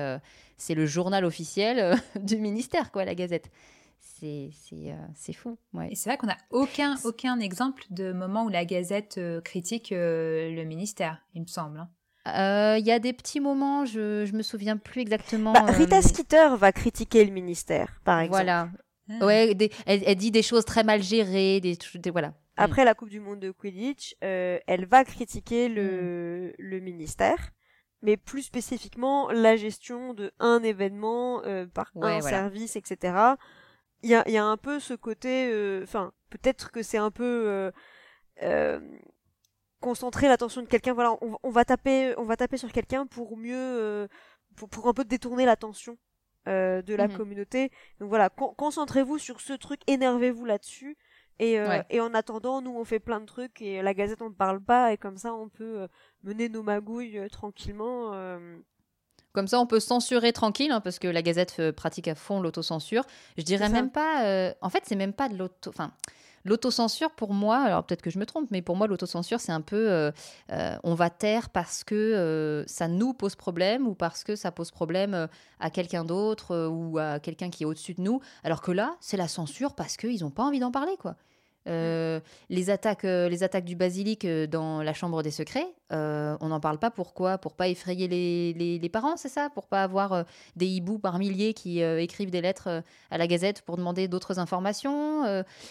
c'est 0.60 0.74
le 0.74 0.86
journal 0.86 1.24
officiel 1.24 1.96
du 2.20 2.38
ministère, 2.38 2.90
quoi, 2.90 3.04
la 3.04 3.14
Gazette. 3.14 3.50
C'est 4.00 4.50
fou. 5.32 5.56
Ouais. 5.72 5.92
Et 5.92 5.94
c'est 5.94 6.10
vrai 6.10 6.16
qu'on 6.16 6.26
n'a 6.26 6.38
aucun, 6.50 6.96
aucun 7.04 7.38
exemple 7.38 7.84
de 7.90 8.12
moment 8.12 8.44
où 8.44 8.48
la 8.48 8.64
Gazette 8.64 9.20
critique 9.44 9.90
le 9.90 10.64
ministère, 10.64 11.22
il 11.34 11.42
me 11.42 11.46
semble. 11.46 11.78
Hein. 11.78 11.88
Il 12.34 12.40
euh, 12.40 12.78
y 12.78 12.90
a 12.90 12.98
des 12.98 13.12
petits 13.12 13.40
moments, 13.40 13.84
je, 13.84 14.24
je 14.24 14.32
me 14.32 14.42
souviens 14.42 14.76
plus 14.76 15.00
exactement. 15.00 15.52
Bah, 15.52 15.64
Rita 15.66 15.98
euh, 15.98 16.02
Skeeter 16.02 16.56
va 16.56 16.72
critiquer 16.72 17.24
le 17.24 17.32
ministère, 17.32 18.00
par 18.04 18.20
exemple. 18.20 18.44
Voilà. 18.44 18.68
Ah. 19.10 19.24
Ouais, 19.24 19.56
elle, 19.86 20.16
dit 20.16 20.30
des 20.30 20.42
choses 20.42 20.64
très 20.64 20.84
mal 20.84 21.02
gérées, 21.02 21.60
des, 21.60 21.78
voilà. 22.10 22.34
Après 22.56 22.84
la 22.84 22.94
Coupe 22.94 23.08
du 23.08 23.20
Monde 23.20 23.40
de 23.40 23.50
Quidditch, 23.50 24.16
euh, 24.22 24.58
elle 24.66 24.84
va 24.84 25.04
critiquer 25.04 25.68
le, 25.68 26.52
mm. 26.58 26.62
le 26.62 26.80
ministère, 26.80 27.50
mais 28.02 28.16
plus 28.16 28.42
spécifiquement 28.42 29.30
la 29.30 29.56
gestion 29.56 30.12
de 30.12 30.32
un 30.38 30.62
événement 30.62 31.42
par 31.72 31.90
un 32.02 32.20
service, 32.20 32.76
etc. 32.76 33.14
Il 34.02 34.10
y 34.10 34.14
a, 34.14 34.28
y 34.28 34.36
a 34.36 34.44
un 34.44 34.56
peu 34.56 34.78
ce 34.80 34.94
côté, 34.94 35.50
enfin, 35.82 36.12
peut-être 36.30 36.70
que 36.70 36.82
c'est 36.82 36.98
un 36.98 37.10
peu 37.10 37.70
concentrer 39.80 40.28
l'attention 40.28 40.62
de 40.62 40.66
quelqu'un. 40.66 40.94
Voilà, 40.94 41.16
on, 41.42 41.50
va 41.50 41.64
taper, 41.64 42.14
on 42.18 42.24
va 42.24 42.36
taper 42.36 42.56
sur 42.56 42.72
quelqu'un 42.72 43.06
pour 43.06 43.36
mieux, 43.36 43.54
euh, 43.56 44.08
pour, 44.56 44.88
un 44.88 44.92
peu 44.92 45.04
détourner 45.04 45.44
l'attention 45.44 45.96
euh, 46.48 46.82
de 46.82 46.94
la 46.94 47.08
mhm. 47.08 47.16
communauté. 47.16 47.70
Donc 48.00 48.08
voilà, 48.08 48.30
concentrez-vous 48.30 49.18
sur 49.18 49.40
ce 49.40 49.52
truc, 49.52 49.80
énervez-vous 49.86 50.44
là-dessus. 50.44 50.96
Et, 51.40 51.60
euh, 51.60 51.80
et 51.88 52.00
en 52.00 52.14
attendant, 52.14 52.60
nous 52.60 52.74
on 52.76 52.84
fait 52.84 52.98
plein 52.98 53.20
de 53.20 53.24
trucs 53.24 53.62
et 53.62 53.80
la 53.80 53.94
Gazette 53.94 54.22
on 54.22 54.30
ne 54.30 54.34
parle 54.34 54.60
pas 54.60 54.92
et 54.92 54.96
comme 54.96 55.16
ça 55.16 55.32
on 55.32 55.48
peut 55.48 55.86
mener 56.24 56.48
nos 56.48 56.64
magouilles 56.64 57.28
tranquillement. 57.30 58.12
Comme 59.34 59.46
ça, 59.46 59.60
on 59.60 59.66
peut 59.66 59.78
censurer 59.78 60.32
tranquille, 60.32 60.72
hein, 60.72 60.80
parce 60.80 60.98
que 60.98 61.06
la 61.06 61.22
Gazette 61.22 61.70
pratique 61.70 62.08
à 62.08 62.16
fond 62.16 62.40
l'autocensure. 62.40 63.04
Je 63.36 63.44
dirais 63.44 63.68
même 63.68 63.92
pas. 63.92 64.52
en 64.60 64.68
fait, 64.68 64.82
c'est 64.84 64.96
même 64.96 65.12
pas 65.12 65.28
de 65.28 65.36
l'auto. 65.36 65.70
Enfin, 65.70 65.92
L'autocensure, 66.44 67.10
pour 67.10 67.34
moi, 67.34 67.58
alors 67.58 67.84
peut-être 67.84 68.02
que 68.02 68.10
je 68.10 68.18
me 68.18 68.26
trompe, 68.26 68.50
mais 68.50 68.62
pour 68.62 68.76
moi, 68.76 68.86
l'autocensure, 68.86 69.40
c'est 69.40 69.52
un 69.52 69.60
peu 69.60 69.90
euh, 69.90 70.10
euh, 70.52 70.76
on 70.82 70.94
va 70.94 71.10
taire 71.10 71.50
parce 71.50 71.84
que 71.84 71.94
euh, 71.94 72.64
ça 72.66 72.88
nous 72.88 73.12
pose 73.12 73.36
problème 73.36 73.86
ou 73.86 73.94
parce 73.94 74.24
que 74.24 74.36
ça 74.36 74.50
pose 74.50 74.70
problème 74.70 75.28
à 75.60 75.70
quelqu'un 75.70 76.04
d'autre 76.04 76.68
ou 76.68 76.98
à 76.98 77.20
quelqu'un 77.20 77.50
qui 77.50 77.64
est 77.64 77.66
au-dessus 77.66 77.94
de 77.94 78.02
nous. 78.02 78.20
Alors 78.44 78.62
que 78.62 78.72
là, 78.72 78.96
c'est 79.00 79.16
la 79.16 79.28
censure 79.28 79.74
parce 79.74 79.96
qu'ils 79.96 80.20
n'ont 80.20 80.30
pas 80.30 80.44
envie 80.44 80.60
d'en 80.60 80.70
parler, 80.70 80.96
quoi. 80.98 81.16
Euh, 81.68 82.20
les, 82.48 82.70
attaques, 82.70 83.04
euh, 83.04 83.28
les 83.28 83.42
attaques 83.42 83.64
du 83.64 83.76
basilic 83.76 84.24
euh, 84.24 84.46
dans 84.46 84.82
la 84.82 84.94
chambre 84.94 85.22
des 85.22 85.30
secrets, 85.30 85.66
on 85.90 86.48
n'en 86.48 86.60
parle 86.60 86.78
pas. 86.78 86.90
Pourquoi? 86.90 87.38
Pour 87.38 87.54
pas 87.54 87.68
effrayer 87.68 88.08
les, 88.08 88.88
parents, 88.88 89.16
c'est 89.16 89.28
ça? 89.28 89.50
Pour 89.50 89.66
pas 89.66 89.82
avoir 89.82 90.24
des 90.56 90.66
hiboux 90.66 90.98
par 90.98 91.18
milliers 91.18 91.54
qui 91.54 91.80
écrivent 91.80 92.30
des 92.30 92.40
lettres 92.40 92.82
à 93.10 93.18
la 93.18 93.26
Gazette 93.26 93.62
pour 93.62 93.76
demander 93.76 94.06
d'autres 94.06 94.38
informations. 94.38 95.24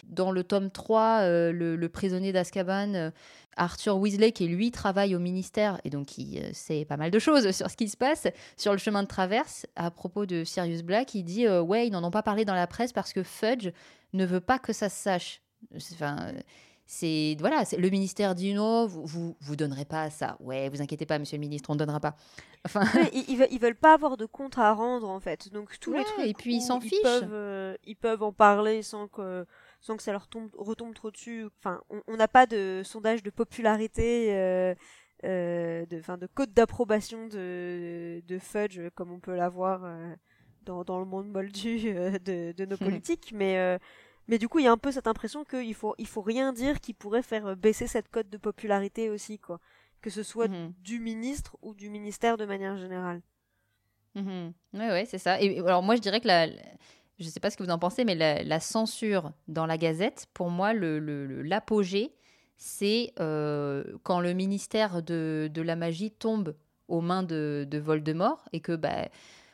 dans 0.06 0.32
le 0.32 0.44
tome 0.44 0.72
3, 0.72 1.52
le, 1.52 1.88
prisonnier 1.88 2.34
d'Azkaban, 2.34 3.12
Arthur 3.58 3.98
Weasley, 3.98 4.32
qui 4.32 4.48
lui 4.48 4.72
travaille 4.72 5.16
au 5.16 5.20
ministère 5.20 5.80
et 5.84 5.92
donc 5.92 6.08
qui 6.08 6.40
sait 6.52 6.86
pas 6.86 6.98
mal 6.98 7.12
de 7.12 7.20
choses 7.20 7.52
sur 7.52 7.70
ce 7.70 7.78
qui 7.78 7.88
se 7.88 7.98
passe 7.98 8.28
sur 8.56 8.72
le 8.72 8.80
chemin 8.80 9.04
de 9.04 9.08
traverse, 9.08 9.68
à 9.76 9.92
propos 9.92 10.26
de 10.26 10.44
Sirius 10.44 10.82
Black, 10.82 11.14
il 11.14 11.24
dit 11.24 11.48
Ouais, 11.48 11.86
ils 11.88 11.92
n'en 11.92 12.04
ont 12.04 12.12
pas 12.12 12.24
parlé 12.24 12.44
dans 12.44 12.56
la 12.56 12.66
presse 12.68 12.92
parce 12.92 13.14
que 13.14 13.22
Fudge 13.22 13.70
ne 14.14 14.26
veut 14.26 14.42
pas 14.42 14.58
que 14.58 14.74
ça 14.74 14.90
se 14.90 14.98
sache. 14.98 15.42
Enfin, 15.76 16.34
c'est 16.90 17.36
voilà, 17.42 17.64
le 17.78 17.90
ministère 17.90 18.34
dit 18.34 18.54
non, 18.54 18.88
vous, 18.88 19.06
vous, 19.06 19.36
vous 19.42 19.56
donnerez 19.58 19.84
pas 19.84 20.10
ça. 20.10 20.38
Ouais, 20.40 20.70
vous 20.70 20.82
inquiétez 20.82 21.06
pas, 21.06 21.20
monsieur 21.20 21.36
le 21.36 21.42
ministre, 21.42 21.70
on 21.70 21.74
ne 21.74 21.80
donnera 21.80 22.00
pas. 22.00 22.16
Enfin, 22.66 22.86
ils, 23.14 23.46
ils, 23.52 23.60
veulent 23.60 23.76
pas 23.76 23.94
avoir 23.94 24.16
de 24.16 24.26
compte 24.26 24.58
à 24.58 24.74
rendre 24.74 25.10
en 25.10 25.20
fait. 25.20 25.52
Donc 25.52 25.78
tous 25.82 25.92
les 25.92 26.06
trucs 26.06 26.26
et 26.26 26.34
puis 26.34 26.56
ils 26.56 26.62
s'en 26.62 26.80
fichent. 26.80 27.02
Peuvent, 27.04 27.34
euh, 27.34 27.76
ils 27.84 27.98
peuvent 27.98 28.24
en 28.24 28.32
parler 28.32 28.84
sans 28.84 29.10
que 29.10 29.46
sans 29.82 29.98
que 29.98 30.04
ça 30.04 30.14
leur 30.14 30.28
tombe, 30.28 30.50
retombe 30.58 30.94
trop 30.94 31.12
dessus. 31.12 31.46
Enfin, 31.60 31.82
on 32.08 32.16
n'a 32.16 32.30
pas 32.30 32.46
de 32.46 32.82
sondage 32.86 33.22
de 33.22 33.30
popularité. 33.30 34.34
Euh, 34.34 34.74
euh, 35.24 35.84
de, 35.88 36.00
fin, 36.00 36.16
de 36.16 36.28
code 36.28 36.54
d'approbation 36.54 37.26
de, 37.26 38.22
de 38.28 38.38
Fudge 38.38 38.80
comme 38.94 39.12
on 39.12 39.20
peut 39.20 39.36
l'avoir 39.36 39.82
dans, 40.62 40.84
dans 40.84 41.00
le 41.00 41.06
monde 41.06 41.28
moldu 41.28 41.92
de, 42.24 42.52
de 42.52 42.66
nos 42.66 42.78
politiques, 42.78 43.32
mais 43.34 43.80
Mais 44.28 44.38
du 44.38 44.48
coup, 44.50 44.60
il 44.60 44.66
y 44.66 44.68
a 44.68 44.72
un 44.72 44.78
peu 44.78 44.92
cette 44.92 45.08
impression 45.08 45.44
qu'il 45.44 45.74
faut, 45.74 45.96
il 45.98 46.08
faut 46.08 46.22
rien 46.22 46.54
dire 46.54 46.82
qui 46.82 46.94
pourrait 46.94 47.22
faire 47.22 47.56
baisser 47.56 47.88
cette 47.88 48.10
cote 48.10 48.30
de 48.30 48.38
popularité 48.38 49.10
aussi, 49.10 49.40
quoi. 49.40 49.60
Que 50.02 50.10
ce 50.10 50.24
soit 50.24 50.48
mhm. 50.48 50.74
du 50.80 51.00
ministre 51.00 51.58
ou 51.62 51.74
du 51.74 51.90
ministère 51.90 52.38
de 52.38 52.46
manière 52.46 52.78
générale. 52.78 53.22
Oui, 54.16 54.54
ouais, 54.74 55.06
c'est 55.06 55.20
ça. 55.20 55.40
Et 55.42 55.60
alors 55.60 55.84
moi, 55.84 55.96
je 55.96 56.02
dirais 56.02 56.20
que 56.20 56.28
la, 56.28 56.48
je 57.20 57.26
ne 57.26 57.30
sais 57.30 57.40
pas 57.40 57.50
ce 57.50 57.58
que 57.58 57.64
vous 57.64 57.70
en 57.70 57.80
pensez, 57.80 58.06
mais 58.06 58.16
la, 58.16 58.60
censure 58.60 59.32
dans 59.48 59.66
la 59.66 59.78
Gazette, 59.78 60.28
pour 60.34 60.50
moi, 60.50 60.74
l'apogée, 60.74 62.04
le, 62.04 62.10
c'est 62.58 63.14
euh, 63.20 63.84
quand 64.04 64.20
le 64.20 64.34
ministère 64.34 65.02
de, 65.02 65.50
la 65.56 65.76
magie 65.76 66.12
tombe 66.12 66.56
aux 66.88 67.02
mains 67.02 67.24
de, 67.24 67.68
Voldemort 67.84 68.48
et 68.54 68.60
que, 68.60 68.76
bah, 68.76 69.10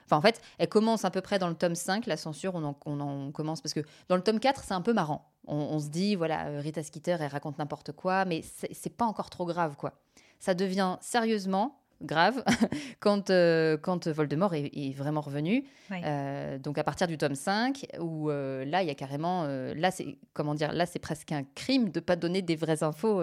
enfin, 0.05 0.17
en 0.17 0.21
fait, 0.21 0.41
elle 0.57 0.69
commence 0.69 1.05
à 1.05 1.11
peu 1.11 1.21
près 1.21 1.39
dans 1.39 1.49
le 1.49 1.55
tome 1.55 1.75
5, 1.75 2.05
la 2.05 2.17
censure, 2.17 2.55
on 2.55 2.63
en, 2.63 2.77
on 2.85 2.99
en 2.99 3.31
commence, 3.31 3.61
parce 3.61 3.73
que 3.73 3.81
dans 4.09 4.15
le 4.15 4.23
tome 4.23 4.39
4, 4.39 4.63
c'est 4.63 4.73
un 4.73 4.81
peu 4.81 4.93
marrant. 4.93 5.29
On, 5.45 5.77
se 5.79 5.89
dit, 5.89 6.15
voilà, 6.15 6.47
euh, 6.47 6.59
Rita 6.61 6.81
Skeeter, 6.83 7.17
elle 7.19 7.27
raconte 7.27 7.57
n'importe 7.57 7.91
quoi, 7.91 8.23
mais 8.23 8.41
c'est 8.43 8.95
pas 8.95 9.05
encore 9.05 9.29
trop 9.29 9.45
grave, 9.45 9.75
quoi. 9.75 9.93
Ça 10.39 10.53
devient 10.53 10.97
sérieusement 11.01 11.83
grave 12.03 12.43
quand, 12.99 13.29
euh, 13.29 13.77
quand 13.77 14.07
Voldemort 14.07 14.53
est, 14.53 14.95
vraiment 14.95 15.21
revenu. 15.21 15.65
Euh, 15.91 16.57
donc 16.59 16.77
à 16.77 16.83
partir 16.83 17.07
du 17.07 17.17
tome 17.17 17.35
5, 17.35 17.85
où 17.99 18.29
euh, 18.29 18.65
là, 18.65 18.83
il 18.83 18.87
y 18.87 18.91
a 18.91 18.95
carrément... 18.95 19.45
là, 19.45 19.91
c'est 19.91 20.17
comment 20.33 20.55
dire 20.55 20.71
Là, 20.73 20.85
c'est 20.85 20.99
presque 20.99 21.31
un 21.31 21.43
crime 21.55 21.89
de 21.89 21.99
ne 21.99 22.03
pas 22.03 22.15
donner 22.15 22.41
des 22.41 22.55
vraies 22.55 22.83
infos 22.83 23.21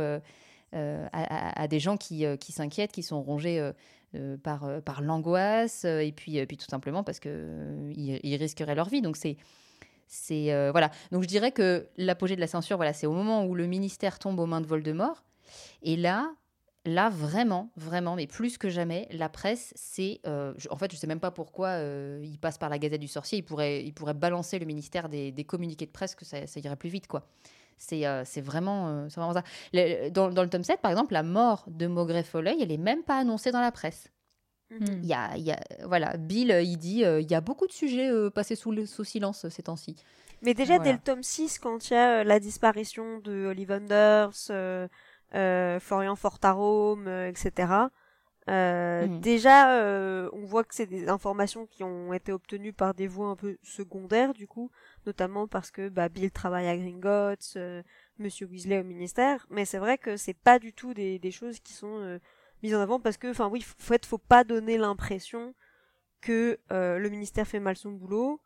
à, 0.73 1.69
des 1.69 1.81
gens 1.81 1.97
qui, 1.97 2.25
qui 2.39 2.53
s'inquiètent, 2.53 2.93
qui 2.93 3.03
sont 3.03 3.23
rongés 3.23 3.73
par, 4.43 4.83
par 4.83 5.03
l'angoisse, 5.03 5.85
et 5.85 6.13
puis, 6.15 6.45
puis 6.47 6.57
tout 6.57 6.67
simplement 6.69 7.05
parce 7.05 7.21
qu'ils 7.21 7.93
ils 7.97 8.37
risqueraient 8.37 8.75
leur 8.75 8.89
vie. 8.89 9.03
Donc 9.03 9.17
c'est... 9.17 9.37
C'est 10.13 10.71
voilà. 10.73 10.91
Donc 11.13 11.23
je 11.23 11.29
dirais 11.29 11.53
que 11.53 11.87
l'apogée 11.97 12.35
de 12.35 12.41
la 12.41 12.49
censure, 12.49 12.77
voilà, 12.77 12.93
c'est 12.93 13.07
au 13.07 13.13
moment 13.13 13.45
où 13.45 13.55
le 13.55 13.67
ministère 13.69 14.19
tombe 14.19 14.41
aux 14.41 14.47
mains 14.47 14.61
de 14.61 14.67
Voldemort. 14.67 15.23
Et 15.85 15.97
là, 15.97 16.33
Là, 16.87 17.11
vraiment, 17.11 17.71
vraiment, 17.77 18.17
mais 18.17 18.27
plus 18.27 18.57
que 18.57 18.71
jamais, 18.71 19.07
la 19.11 19.29
presse, 19.29 19.75
c'est. 19.77 20.21
Euh, 20.27 20.55
en 20.71 20.77
fait, 20.77 20.91
je 20.91 20.97
ne 20.97 21.01
sais 21.01 21.07
même 21.07 21.21
pas 21.21 21.31
pourquoi 21.31 21.69
euh, 21.69 22.23
il 22.25 22.39
passe 22.39 22.57
par 22.57 22.71
la 22.71 22.79
Gazette 22.79 23.03
du 23.03 23.09
Sorcier. 23.09 23.37
Il 23.39 23.45
pourrait, 23.45 24.15
balancer 24.15 24.59
le 24.59 24.65
ministère 24.65 25.11
des, 25.11 25.45
communiqués 25.47 25.85
de 25.85 25.91
presse, 25.91 26.15
que 26.15 26.25
ça, 26.25 26.39
irait 26.57 26.77
plus 26.77 26.89
vite, 26.89 27.07
quoi. 27.07 27.27
C'est 27.81 28.07
euh, 28.07 28.23
vraiment, 28.37 29.07
vraiment 29.09 29.33
ça. 29.33 29.43
dans, 30.11 30.29
le 30.29 30.49
tome 30.49 30.63
7, 30.63 30.81
par 30.81 30.91
exemple, 30.91 31.15
la 31.15 31.23
mort 31.23 31.65
de 31.67 31.87
Maugrey 31.87 32.23
Foley, 32.23 32.57
elle 32.61 32.69
n'est 32.69 32.77
même 32.77 33.03
pas 33.03 33.17
annoncée 33.17 33.51
dans 33.51 33.61
la 33.61 33.73
presse. 33.73 34.09
Mhm. 34.71 35.01
Il 35.03 35.07
y, 35.07 35.15
a, 35.15 35.37
y 35.37 35.51
a, 35.51 35.59
voilà, 35.85 36.17
Bill, 36.17 36.57
il 36.63 36.77
dit 36.77 37.03
il 37.03 37.31
y 37.31 37.35
a 37.35 37.41
beaucoup 37.41 37.67
de 37.67 37.73
sujets 37.73 38.11
passés 38.33 38.55
sous, 38.55 38.71
le, 38.71 38.87
sous 38.87 39.05
silence 39.05 39.49
ces 39.49 39.65
temps-ci. 39.65 39.97
Mais 40.43 40.55
déjà, 40.55 40.79
dès 40.79 40.93
le 40.93 40.99
tome 40.99 41.23
6, 41.23 41.59
quand 41.59 41.91
il 41.91 41.95
y 41.95 41.97
a 41.97 42.23
la 42.23 42.39
disparition 42.39 43.19
de 43.19 43.47
Ollivanders 43.47 44.31
euh, 45.35 45.81
Florian 45.81 46.17
Fortarome, 46.17 47.07
euh, 47.07 47.29
etc. 47.29 47.73
Euh, 48.49 49.07
mhm. 49.07 49.21
Déjà, 49.21 49.73
euh, 49.73 50.29
on 50.33 50.45
voit 50.45 50.65
que 50.65 50.75
c'est 50.75 50.87
des 50.87 51.09
informations 51.09 51.67
qui 51.67 51.85
ont 51.85 52.13
été 52.13 52.33
obtenues 52.33 52.73
par 52.73 52.95
des 52.95 53.07
voies 53.07 53.29
un 53.29 53.37
peu 53.37 53.57
secondaires, 53.63 54.33
du 54.33 54.49
coup, 54.49 54.71
notamment 55.07 55.47
parce 55.47 55.71
que 55.71 55.89
bah, 55.89 56.09
Bill 56.09 56.31
travaille 56.31 56.69
à 56.69 56.77
Gringotts, 56.77 57.57
Monsieur 58.19 58.47
Weasley 58.47 58.81
au 58.81 58.85
ministère, 58.85 59.47
mais 59.51 59.65
c'est 59.65 59.79
vrai 59.79 59.99
que 59.99 60.17
c'est 60.17 60.35
pas 60.35 60.59
du 60.59 60.73
tout 60.73 60.95
des, 60.95 61.19
des 61.19 61.31
choses 61.31 61.61
qui 61.61 61.73
sont 61.73 62.19
mises 62.63 62.75
en 62.75 62.81
avant 62.81 63.01
parce 63.01 63.17
que, 63.17 63.29
enfin 63.29 63.49
oui, 63.49 63.65
en 63.81 63.83
fait, 63.83 64.05
faut 64.05 64.19
pas 64.19 64.45
donner 64.45 64.79
l'impression 64.79 65.55
que 66.21 66.59
le 66.71 67.09
ministère 67.09 67.47
fait 67.47 67.61
mal 67.61 67.77
son 67.77 67.93
boulot, 67.93 68.41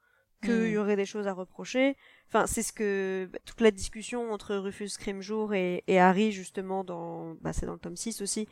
qu'il 0.45 0.69
y 0.69 0.77
hmm. 0.77 0.81
aurait 0.81 0.97
des 0.97 1.07
choses 1.07 1.27
à 1.27 1.33
reprocher. 1.33 1.97
Enfin, 2.29 2.47
c'est 2.47 2.63
ce 2.63 2.73
que 2.73 3.29
bah, 3.33 3.39
toute 3.45 3.61
la 3.61 3.71
discussion 3.71 4.33
entre 4.33 4.57
Rufus 4.57 4.89
Scrimgeour 4.89 5.55
et, 5.55 5.83
et 5.87 5.99
Harry 5.99 6.33
justement 6.33 6.85
dans, 6.85 7.35
bah, 7.41 7.53
c'est 7.53 7.67
dans 7.67 7.75
le 7.75 7.79
tome 7.79 7.97
6 7.97 8.23
aussi, 8.23 8.49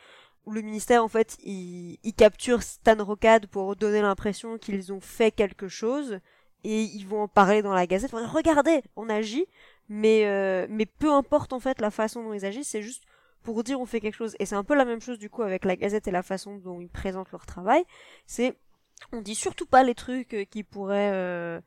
où 0.46 0.52
le 0.52 0.62
ministère 0.62 1.04
en 1.04 1.08
fait 1.08 1.36
il, 1.42 1.98
il 2.02 2.14
capture 2.14 2.62
Stan 2.62 3.02
Rocade 3.02 3.46
pour 3.46 3.76
donner 3.76 4.02
l'impression 4.02 4.58
qu'ils 4.58 4.92
ont 4.92 5.00
fait 5.00 5.30
quelque 5.30 5.68
chose 5.68 6.20
et 6.64 6.82
ils 6.82 7.06
vont 7.06 7.22
en 7.22 7.28
parler 7.28 7.62
dans 7.62 7.74
la 7.74 7.86
Gazette. 7.86 8.12
regardez, 8.12 8.82
on 8.96 9.08
agit, 9.08 9.46
mais 9.88 10.26
euh, 10.26 10.66
mais 10.70 10.86
peu 10.86 11.12
importe 11.12 11.52
en 11.52 11.60
fait 11.60 11.80
la 11.80 11.90
façon 11.90 12.22
dont 12.22 12.32
ils 12.32 12.44
agissent, 12.44 12.68
c'est 12.68 12.82
juste 12.82 13.04
pour 13.42 13.64
dire 13.64 13.80
on 13.80 13.86
fait 13.86 14.00
quelque 14.00 14.14
chose. 14.14 14.36
Et 14.38 14.46
c'est 14.46 14.54
un 14.54 14.64
peu 14.64 14.74
la 14.74 14.84
même 14.84 15.00
chose 15.00 15.18
du 15.18 15.30
coup 15.30 15.42
avec 15.42 15.64
la 15.64 15.76
Gazette 15.76 16.06
et 16.08 16.12
la 16.12 16.22
façon 16.22 16.56
dont 16.56 16.80
ils 16.80 16.88
présentent 16.88 17.32
leur 17.32 17.46
travail. 17.46 17.84
C'est 18.26 18.56
on 19.12 19.20
dit 19.20 19.34
surtout 19.34 19.66
pas 19.66 19.82
les 19.82 19.94
trucs 19.94 20.48
qui 20.50 20.62
pourraient 20.62 21.10
euh, 21.12 21.60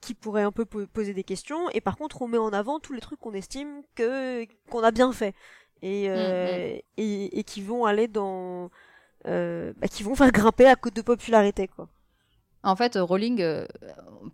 qui 0.00 0.14
pourrait 0.14 0.42
un 0.42 0.52
peu 0.52 0.64
poser 0.64 1.12
des 1.14 1.24
questions 1.24 1.68
et 1.70 1.80
par 1.80 1.96
contre 1.96 2.22
on 2.22 2.28
met 2.28 2.38
en 2.38 2.52
avant 2.52 2.80
tous 2.80 2.92
les 2.94 3.00
trucs 3.00 3.20
qu'on 3.20 3.34
estime 3.34 3.82
que 3.94 4.46
qu'on 4.70 4.82
a 4.82 4.90
bien 4.90 5.12
fait 5.12 5.34
et, 5.82 6.08
mm, 6.08 6.12
euh, 6.12 6.74
mm. 6.74 6.80
et, 6.96 7.38
et 7.38 7.44
qui 7.44 7.62
vont 7.62 7.84
aller 7.84 8.08
dans 8.08 8.70
euh, 9.26 9.72
bah, 9.76 9.88
qui 9.88 10.02
vont 10.02 10.14
faire 10.14 10.32
grimper 10.32 10.66
à 10.66 10.76
côte 10.76 10.94
de 10.94 11.02
popularité 11.02 11.68
quoi. 11.68 11.88
En 12.62 12.76
fait, 12.76 12.96
Rowling, 12.96 13.40
euh, 13.40 13.66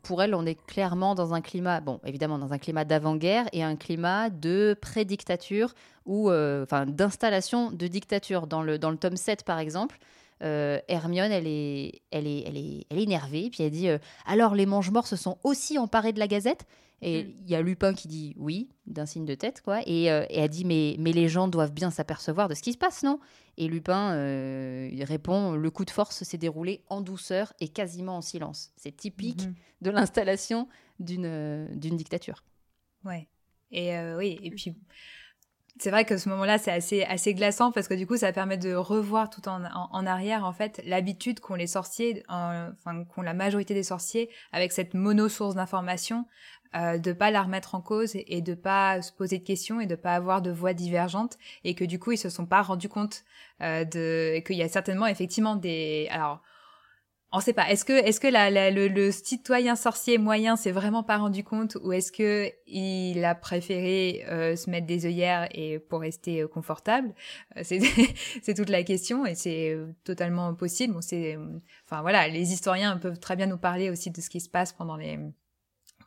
pour 0.02 0.22
elle, 0.22 0.34
on 0.34 0.44
est 0.46 0.60
clairement 0.66 1.14
dans 1.14 1.32
un 1.32 1.40
climat, 1.40 1.80
bon, 1.80 2.00
évidemment, 2.04 2.38
dans 2.38 2.52
un 2.52 2.58
climat 2.58 2.84
d'avant-guerre 2.84 3.46
et 3.52 3.62
un 3.62 3.76
climat 3.76 4.30
de 4.30 4.76
pré-dictature 4.80 5.74
ou, 6.06 6.30
euh, 6.30 6.66
d'installation 6.86 7.70
de 7.70 7.86
dictature. 7.86 8.46
Dans 8.46 8.62
le, 8.62 8.78
dans 8.78 8.90
le 8.90 8.96
tome 8.96 9.16
7, 9.16 9.44
par 9.44 9.60
exemple, 9.60 9.98
euh, 10.42 10.80
Hermione, 10.88 11.32
elle 11.32 11.46
est, 11.46 12.02
elle, 12.10 12.26
est, 12.26 12.44
elle, 12.46 12.56
est, 12.56 12.86
elle 12.90 12.98
est 12.98 13.02
énervée, 13.02 13.48
puis 13.50 13.62
elle 13.62 13.70
dit 13.70 13.88
euh, 13.88 13.98
Alors 14.26 14.54
les 14.54 14.66
mange-morts 14.66 15.06
se 15.06 15.16
sont 15.16 15.38
aussi 15.44 15.78
emparés 15.78 16.12
de 16.12 16.18
la 16.18 16.26
gazette? 16.26 16.66
Et 17.02 17.24
mm. 17.24 17.34
il 17.44 17.50
y 17.50 17.54
a 17.54 17.62
Lupin 17.62 17.94
qui 17.94 18.08
dit 18.08 18.34
Oui, 18.38 18.68
d'un 18.86 19.06
signe 19.06 19.24
de 19.24 19.34
tête, 19.34 19.60
quoi. 19.60 19.80
Et, 19.86 20.10
euh, 20.10 20.24
et, 20.30 20.40
elle 20.40 20.48
dit 20.48 20.64
mais, 20.64 20.96
mais 20.98 21.12
les 21.12 21.28
gens 21.28 21.48
doivent 21.48 21.72
bien 21.72 21.90
s'apercevoir 21.90 22.48
de 22.48 22.54
ce 22.54 22.62
qui 22.62 22.72
se 22.72 22.78
passe, 22.78 23.02
non? 23.02 23.20
Et 23.58 23.68
Lupin 23.68 24.14
il 24.16 25.02
répond 25.04 25.52
Le 25.52 25.70
coup 25.70 25.84
de 25.84 25.90
force 25.90 26.22
s'est 26.22 26.38
déroulé 26.38 26.82
en 26.88 27.00
douceur 27.00 27.52
et 27.60 27.68
quasiment 27.68 28.18
en 28.18 28.22
silence. 28.22 28.72
C'est 28.76 28.94
typique 28.94 29.42
mm-hmm. 29.42 29.54
de 29.82 29.90
l'installation 29.90 30.68
d'une 30.98 31.96
dictature. 31.96 32.44
Ouais. 33.04 33.28
Et 33.70 33.98
oui, 34.16 34.38
et 34.42 34.50
puis 34.50 34.76
c'est 35.78 35.90
vrai 35.90 36.04
que 36.04 36.16
ce 36.16 36.28
moment-là, 36.30 36.58
c'est 36.58 36.72
assez, 36.72 37.02
assez 37.04 37.34
glaçant 37.34 37.70
parce 37.70 37.86
que 37.86 37.94
du 37.94 38.06
coup, 38.06 38.16
ça 38.16 38.32
permet 38.32 38.56
de 38.56 38.74
revoir 38.74 39.28
tout 39.28 39.46
en, 39.48 39.62
en, 39.64 40.06
arrière, 40.06 40.44
en 40.44 40.52
fait, 40.52 40.80
l'habitude 40.86 41.40
qu'ont 41.40 41.54
les 41.54 41.66
sorciers, 41.66 42.22
enfin, 42.28 43.04
qu'ont 43.04 43.22
la 43.22 43.34
majorité 43.34 43.74
des 43.74 43.82
sorciers 43.82 44.30
avec 44.52 44.72
cette 44.72 44.94
mono-source 44.94 45.54
d'information, 45.54 46.26
euh, 46.74 46.98
de 46.98 47.12
pas 47.12 47.30
la 47.30 47.42
remettre 47.42 47.74
en 47.74 47.80
cause 47.80 48.12
et, 48.14 48.40
de 48.40 48.54
pas 48.54 49.02
se 49.02 49.12
poser 49.12 49.38
de 49.38 49.44
questions 49.44 49.80
et 49.80 49.86
de 49.86 49.94
pas 49.94 50.14
avoir 50.14 50.42
de 50.42 50.50
voix 50.50 50.74
divergentes 50.74 51.38
et 51.64 51.74
que 51.74 51.84
du 51.84 51.98
coup, 51.98 52.12
ils 52.12 52.18
se 52.18 52.28
sont 52.28 52.46
pas 52.46 52.62
rendus 52.62 52.88
compte 52.88 53.24
euh, 53.62 53.84
de, 53.84 54.40
qu'il 54.40 54.56
y 54.56 54.62
a 54.62 54.68
certainement 54.68 55.06
effectivement 55.06 55.56
des, 55.56 56.08
alors, 56.10 56.42
on 57.32 57.40
sait 57.40 57.52
pas. 57.52 57.70
Est-ce 57.70 57.84
que, 57.84 57.92
est-ce 57.92 58.20
que 58.20 58.28
le, 58.28 59.10
citoyen 59.10 59.76
sorcier 59.76 60.16
moyen 60.16 60.56
s'est 60.56 60.70
vraiment 60.70 61.02
pas 61.02 61.18
rendu 61.18 61.44
compte 61.44 61.76
ou 61.82 61.92
est-ce 61.92 62.12
que 62.12 62.50
il 62.66 63.24
a 63.24 63.34
préféré 63.34 64.24
euh, 64.28 64.56
se 64.56 64.70
mettre 64.70 64.86
des 64.86 65.06
œillères 65.06 65.48
et 65.50 65.78
pour 65.78 66.00
rester 66.00 66.42
euh, 66.42 66.48
confortable? 66.48 67.14
Euh, 67.56 67.60
C'est, 67.64 67.80
c'est 68.42 68.54
toute 68.54 68.70
la 68.70 68.82
question 68.84 69.26
et 69.26 69.34
c'est 69.34 69.76
totalement 70.04 70.54
possible. 70.54 70.94
Bon, 70.94 71.00
c'est, 71.00 71.36
enfin 71.84 72.00
voilà, 72.00 72.28
les 72.28 72.52
historiens 72.52 72.96
peuvent 72.96 73.18
très 73.18 73.36
bien 73.36 73.46
nous 73.46 73.58
parler 73.58 73.90
aussi 73.90 74.10
de 74.10 74.20
ce 74.20 74.30
qui 74.30 74.40
se 74.40 74.48
passe 74.48 74.72
pendant 74.72 74.96
les 74.96 75.18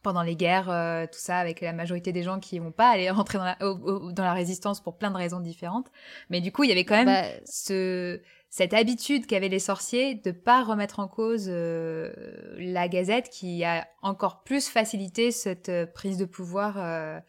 pendant 0.02 0.22
les 0.22 0.36
guerres, 0.36 1.08
tout 1.12 1.20
ça, 1.20 1.38
avec 1.38 1.62
la 1.62 1.74
majorité 1.74 2.12
des 2.12 2.24
gens 2.24 2.40
qui 2.40 2.60
vont 2.60 2.72
pas 2.72 2.90
aller 2.90 3.10
rentrer 3.10 3.38
dans 3.38 3.46
la, 3.46 3.58
dans 3.60 4.24
la 4.24 4.34
résistance 4.34 4.82
pour 4.82 4.98
plein 4.98 5.12
de 5.12 5.18
raisons 5.18 5.40
différentes. 5.40 5.92
Mais 6.30 6.42
du 6.42 6.52
coup, 6.52 6.64
il 6.64 6.70
y 6.70 6.72
avait 6.72 6.86
quand 6.86 7.04
même 7.04 7.06
bah, 7.06 7.28
ce 7.46 8.22
cette 8.50 8.74
habitude 8.74 9.28
qu'avaient 9.28 9.50
les 9.50 9.60
sorciers 9.60 10.16
de 10.16 10.32
pas 10.32 10.64
remettre 10.64 11.00
en 11.00 11.08
cause 11.08 11.46
euh, 11.50 12.12
la 12.58 12.88
Gazette, 12.88 13.30
qui 13.30 13.64
a 13.64 13.88
encore 14.02 14.44
plus 14.44 14.68
facilité 14.68 15.32
cette 15.32 15.70
euh, 15.70 15.86
prise 15.86 16.18
de 16.18 16.26
pouvoir, 16.26 16.78
euh, 16.78 17.20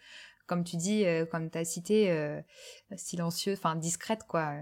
comme 0.47 0.64
tu 0.64 0.77
dis, 0.77 1.05
comme 1.31 1.51
tu 1.51 1.59
as 1.59 1.64
cité, 1.64 2.41
silencieuse, 2.97 3.57
enfin 3.57 3.77
discrète, 3.77 4.25
quoi. 4.27 4.53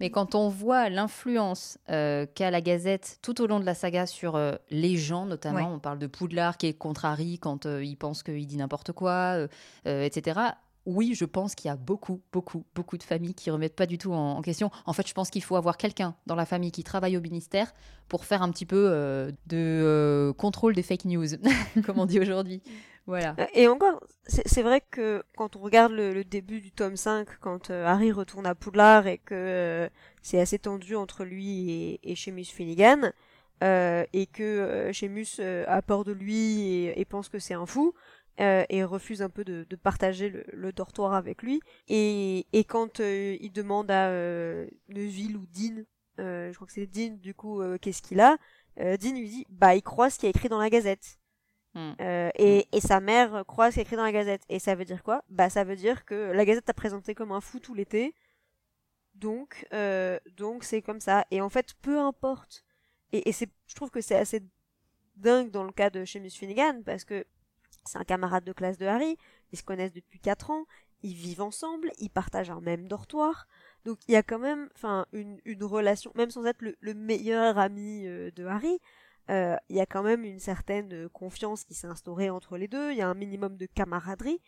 Mais 0.00 0.10
quand 0.10 0.34
on 0.34 0.48
voit 0.48 0.88
l'influence 0.88 1.78
qu'a 1.86 2.50
la 2.50 2.60
Gazette 2.60 3.18
tout 3.22 3.40
au 3.40 3.46
long 3.46 3.60
de 3.60 3.64
la 3.64 3.74
saga 3.74 4.06
sur 4.06 4.40
les 4.70 4.96
gens, 4.96 5.26
notamment, 5.26 5.72
on 5.72 5.78
parle 5.78 5.98
de 5.98 6.06
Poudlard 6.06 6.56
qui 6.56 6.66
est 6.66 6.74
contrarie 6.74 7.38
quand 7.38 7.66
il 7.66 7.96
pense 7.96 8.22
qu'il 8.22 8.46
dit 8.46 8.56
n'importe 8.56 8.92
quoi, 8.92 9.46
etc 9.84 10.52
oui, 10.86 11.14
je 11.14 11.24
pense 11.24 11.56
qu'il 11.56 11.68
y 11.68 11.72
a 11.72 11.76
beaucoup, 11.76 12.22
beaucoup, 12.32 12.64
beaucoup 12.74 12.96
de 12.96 13.02
familles 13.02 13.34
qui 13.34 13.50
remettent 13.50 13.74
pas 13.74 13.86
du 13.86 13.98
tout 13.98 14.12
en, 14.12 14.40
question. 14.40 14.70
En 14.86 14.92
fait, 14.92 15.06
je 15.06 15.12
pense 15.12 15.30
qu'il 15.30 15.42
faut 15.42 15.56
avoir 15.56 15.76
quelqu'un 15.76 16.14
dans 16.26 16.36
la 16.36 16.46
famille 16.46 16.70
qui 16.70 16.84
travaille 16.84 17.16
au 17.16 17.20
ministère 17.20 17.74
pour 18.08 18.24
faire 18.24 18.40
un 18.40 18.50
petit 18.50 18.66
peu 18.66 18.88
euh, 18.88 19.32
de 19.48 19.56
euh, 19.56 20.32
contrôle 20.32 20.74
des 20.74 20.84
fake 20.84 21.04
news, 21.04 21.26
comme 21.84 21.98
on 21.98 22.06
dit 22.06 22.20
aujourd'hui. 22.20 22.62
Voilà. 23.06 23.36
Euh, 23.38 23.46
et 23.54 23.68
encore, 23.68 24.02
c'est 24.26 24.62
vrai 24.62 24.82
que 24.90 25.22
quand 25.36 25.54
on 25.56 25.60
regarde 25.60 25.92
le, 25.92 26.24
début 26.24 26.60
du 26.60 26.72
tome 26.72 26.96
5, 26.96 27.38
quand 27.40 27.70
Harry 27.70 28.10
retourne 28.10 28.46
à 28.46 28.54
Poudlard 28.54 29.06
et 29.06 29.18
que 29.18 29.88
c'est 30.22 30.40
assez 30.40 30.58
tendu 30.58 30.96
entre 30.96 31.24
lui 31.24 31.70
et, 31.70 32.00
et 32.02 32.16
Seamus 32.16 32.46
Finnegan, 32.46 33.12
et 33.62 34.28
que 34.32 34.90
Seamus 34.92 35.40
a 35.40 35.82
peur 35.82 36.04
de 36.04 36.12
lui 36.12 36.86
et 36.86 37.04
pense 37.04 37.28
que 37.28 37.38
c'est 37.38 37.54
un 37.54 37.66
fou, 37.66 37.94
et 38.38 38.82
refuse 38.82 39.22
un 39.22 39.30
peu 39.30 39.44
de, 39.44 39.64
partager 39.76 40.44
le, 40.52 40.72
dortoir 40.72 41.14
avec 41.14 41.42
lui. 41.42 41.60
Et, 41.88 42.46
et 42.52 42.64
quand 42.64 42.98
il 42.98 43.52
demande 43.52 43.90
à 43.90 44.10
Neville 44.88 45.36
ou 45.36 45.46
Dean, 45.46 45.84
je 46.18 46.54
crois 46.54 46.66
que 46.66 46.72
c'est 46.72 46.86
Dean 46.86 47.16
du 47.22 47.34
coup, 47.34 47.62
qu'est-ce 47.80 48.02
qu'il 48.02 48.20
a, 48.20 48.36
Dean 48.76 49.12
lui 49.12 49.28
dit 49.28 49.46
bah 49.48 49.76
il 49.76 49.82
croit 49.82 50.10
ce 50.10 50.18
qui 50.18 50.26
est 50.26 50.30
écrit 50.30 50.48
dans 50.48 50.58
la 50.58 50.70
Gazette. 50.70 51.20
Hmm. 51.76 51.92
et, 52.38 52.66
et, 52.72 52.80
sa 52.80 53.00
mère 53.00 53.44
croit 53.46 53.70
ce 53.70 53.74
qui 53.74 53.80
est 53.80 53.82
écrit 53.82 53.96
dans 53.96 54.02
la 54.02 54.12
Gazette. 54.12 54.42
Et 54.48 54.58
ça 54.58 54.74
veut 54.74 54.86
dire 54.86 55.02
quoi? 55.02 55.22
Bah 55.28 55.50
ça 55.50 55.62
veut 55.62 55.76
dire 55.76 56.06
que 56.06 56.32
la 56.32 56.44
Gazette 56.46 56.70
a 56.70 56.74
présenté 56.74 57.14
comme 57.14 57.32
un 57.32 57.42
fou 57.42 57.60
tout 57.60 57.74
l'été. 57.74 58.14
Donc, 59.14 59.66
donc 60.36 60.64
c'est 60.64 60.80
comme 60.80 61.00
ça. 61.00 61.26
Et 61.30 61.40
en 61.40 61.50
fait, 61.50 61.74
peu 61.82 61.98
importe. 61.98 62.64
Et, 63.12 63.28
et 63.28 63.32
c'est, 63.32 63.50
je 63.66 63.74
trouve 63.74 63.90
que 63.90 64.00
c'est 64.00 64.16
assez 64.16 64.42
dingue 65.16 65.50
dans 65.50 65.64
le 65.64 65.72
cas 65.72 65.90
de 65.90 66.04
Seamus 66.04 66.30
Finnegan 66.30 66.82
parce 66.84 67.04
que 67.04 67.26
c'est 67.84 67.98
un 67.98 68.04
camarade 68.04 68.44
de 68.44 68.52
classe 68.52 68.78
de 68.78 68.86
Harry, 68.86 69.16
ils 69.52 69.58
se 69.58 69.62
connaissent 69.62 69.92
depuis 69.92 70.18
4 70.18 70.50
ans, 70.50 70.66
ils 71.02 71.14
vivent 71.14 71.42
ensemble, 71.42 71.92
ils 71.98 72.10
partagent 72.10 72.50
un 72.50 72.60
même 72.60 72.88
dortoir. 72.88 73.46
Donc 73.84 73.98
il 74.08 74.12
y 74.12 74.16
a 74.16 74.22
quand 74.22 74.38
même 74.38 74.68
enfin 74.74 75.06
une, 75.12 75.40
une 75.44 75.64
relation, 75.64 76.10
même 76.14 76.30
sans 76.30 76.44
être 76.46 76.62
le, 76.62 76.94
meilleur 76.94 77.58
ami 77.58 78.06
euh, 78.06 78.30
de 78.32 78.44
Harry, 78.44 78.78
euh, 79.30 79.56
il 79.68 79.76
y 79.76 79.80
a 79.80 79.86
quand 79.86 80.02
même 80.02 80.24
une 80.24 80.38
certaine 80.38 80.92
euh, 80.92 81.08
confiance 81.08 81.64
qui 81.64 81.74
s'est 81.74 81.86
instaurée 81.86 82.30
entre 82.30 82.56
les 82.56 82.68
deux, 82.68 82.92
il 82.92 82.98
y 82.98 83.02
a 83.02 83.08
un 83.08 83.14
minimum 83.14 83.56
de 83.56 83.66
camaraderie, 83.66 84.40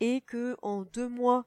et 0.00 0.20
que 0.20 0.56
en 0.62 0.82
deux 0.82 1.08
mois, 1.08 1.46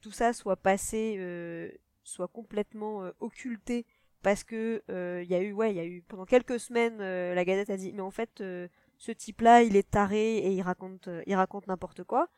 tout 0.00 0.10
ça 0.10 0.32
soit 0.32 0.56
passé, 0.56 1.78
soit 2.02 2.28
complètement 2.28 3.08
occulté 3.20 3.86
parce 4.22 4.42
que 4.42 4.82
il 4.88 5.30
y 5.30 5.34
a 5.34 5.40
eu 5.40 5.52
ouais 5.52 5.70
il 5.70 5.76
y 5.76 5.80
a 5.80 5.84
eu 5.84 6.02
pendant 6.02 6.24
quelques 6.24 6.58
semaines 6.58 6.98
la 6.98 7.44
Gazette 7.44 7.70
a 7.70 7.76
dit 7.76 7.92
mais 7.92 8.00
en 8.00 8.10
fait 8.10 8.42
ce 9.00 9.12
type-là, 9.12 9.62
il 9.62 9.76
est 9.76 9.90
taré 9.90 10.38
et 10.38 10.52
il 10.52 10.62
raconte, 10.62 11.08
euh, 11.08 11.22
il 11.26 11.34
raconte 11.34 11.66
n'importe 11.66 12.04
quoi. 12.04 12.28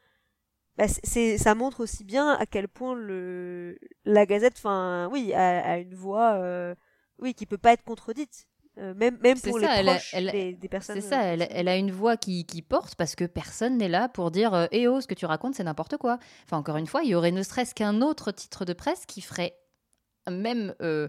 Bah, 0.77 0.87
c'est, 0.89 1.37
ça 1.37 1.55
montre 1.55 1.81
aussi 1.81 2.05
bien 2.05 2.31
à 2.31 2.47
quel 2.47 2.69
point 2.69 2.95
le, 2.95 3.79
la 4.05 4.27
Gazette, 4.27 4.55
enfin, 4.57 5.09
oui, 5.13 5.35
a, 5.35 5.79
une 5.79 5.95
voix, 5.95 6.35
euh, 6.35 6.75
oui, 7.19 7.35
qui 7.35 7.47
peut 7.47 7.59
pas 7.59 7.73
être 7.73 7.83
contredite. 7.85 8.49
Euh, 8.79 8.95
même, 8.95 9.19
même 9.23 9.39
pour 9.39 9.59
les 9.59 9.67
proches 9.67 10.15
des, 10.15 10.69
personnes. 10.71 11.01
C'est 11.01 11.09
ça, 11.09 11.23
elle, 11.23 11.69
a 11.69 11.77
une 11.77 11.91
voix 11.91 12.17
qui, 12.17 12.47
qui 12.47 12.63
porte 12.63 12.95
parce 12.95 13.15
que 13.15 13.25
personne 13.25 13.77
n'est 13.77 13.89
là 13.89 14.09
pour 14.09 14.31
dire 14.31 14.69
Eh 14.73 14.89
oh, 14.89 15.01
ce 15.01 15.07
que 15.07 15.15
tu 15.15 15.27
racontes, 15.27 15.55
c'est 15.55 15.65
n'importe 15.65 15.99
quoi. 15.99 16.19
Enfin, 16.47 16.57
encore 16.57 16.79
une 16.79 16.87
fois, 16.87 17.03
il 17.03 17.11
y 17.11 17.15
aurait 17.15 17.33
ne 17.33 17.43
serait-ce 17.43 17.75
qu'un 17.75 18.01
autre 18.01 18.33
titre 18.33 18.65
de 18.65 18.73
presse 18.73 19.05
qui 19.07 19.21
ferait 19.21 19.55
même 20.31 20.75
euh, 20.81 21.09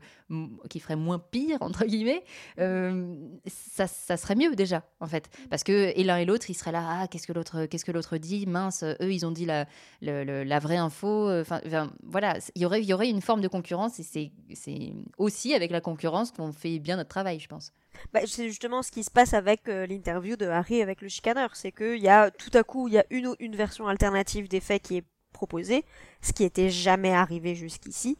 qui 0.69 0.79
ferait 0.79 0.95
moins 0.95 1.19
pire 1.19 1.57
entre 1.61 1.85
guillemets 1.85 2.23
euh, 2.59 3.15
ça, 3.45 3.87
ça, 3.87 4.17
serait 4.17 4.35
mieux 4.35 4.55
déjà 4.55 4.83
en 4.99 5.07
fait. 5.07 5.29
Parce 5.49 5.63
que 5.63 5.91
et 5.95 6.03
l'un 6.03 6.17
et 6.17 6.25
l'autre 6.25 6.49
ils 6.49 6.55
seraient 6.55 6.71
là 6.71 6.85
ah 6.87 7.07
qu'est-ce 7.07 7.27
que 7.27 7.33
l'autre 7.33 7.65
qu'est-ce 7.65 7.85
que 7.85 7.91
l'autre 7.91 8.17
dit? 8.17 8.45
Mince 8.45 8.83
eux 8.83 9.13
ils 9.13 9.25
ont 9.25 9.31
dit 9.31 9.45
la, 9.45 9.65
la 10.01 10.59
vraie 10.59 10.77
info 10.77 11.29
enfin 11.39 11.61
voilà 12.03 12.37
il 12.55 12.61
y 12.61 12.65
aurait 12.65 12.81
il 12.81 12.85
y 12.85 12.93
aurait 12.93 13.09
une 13.09 13.21
forme 13.21 13.41
de 13.41 13.47
concurrence 13.47 13.99
et 13.99 14.03
c'est 14.03 14.31
c'est 14.53 14.93
aussi 15.17 15.53
avec 15.53 15.71
la 15.71 15.81
concurrence 15.81 16.31
qu'on 16.31 16.51
fait 16.51 16.79
bien 16.79 16.97
notre 16.97 17.09
travail 17.09 17.39
je 17.39 17.47
pense. 17.47 17.73
Bah, 18.11 18.21
c'est 18.25 18.47
justement 18.47 18.81
ce 18.81 18.91
qui 18.91 19.03
se 19.03 19.11
passe 19.11 19.33
avec 19.33 19.67
euh, 19.67 19.85
l'interview 19.85 20.35
de 20.35 20.47
Harry 20.47 20.81
avec 20.81 21.01
le 21.01 21.07
chicaneur 21.07 21.55
c'est 21.55 21.71
que 21.71 21.95
il 21.95 22.01
y 22.01 22.09
a 22.09 22.31
tout 22.31 22.51
à 22.53 22.63
coup 22.63 22.87
il 22.87 22.95
y 22.95 22.97
a 22.97 23.05
une 23.09 23.35
une 23.39 23.55
version 23.55 23.87
alternative 23.87 24.47
des 24.47 24.59
faits 24.59 24.81
qui 24.81 24.97
est 24.97 25.05
proposée 25.31 25.85
ce 26.21 26.33
qui 26.33 26.43
était 26.43 26.69
jamais 26.69 27.13
arrivé 27.13 27.55
jusqu'ici 27.55 28.17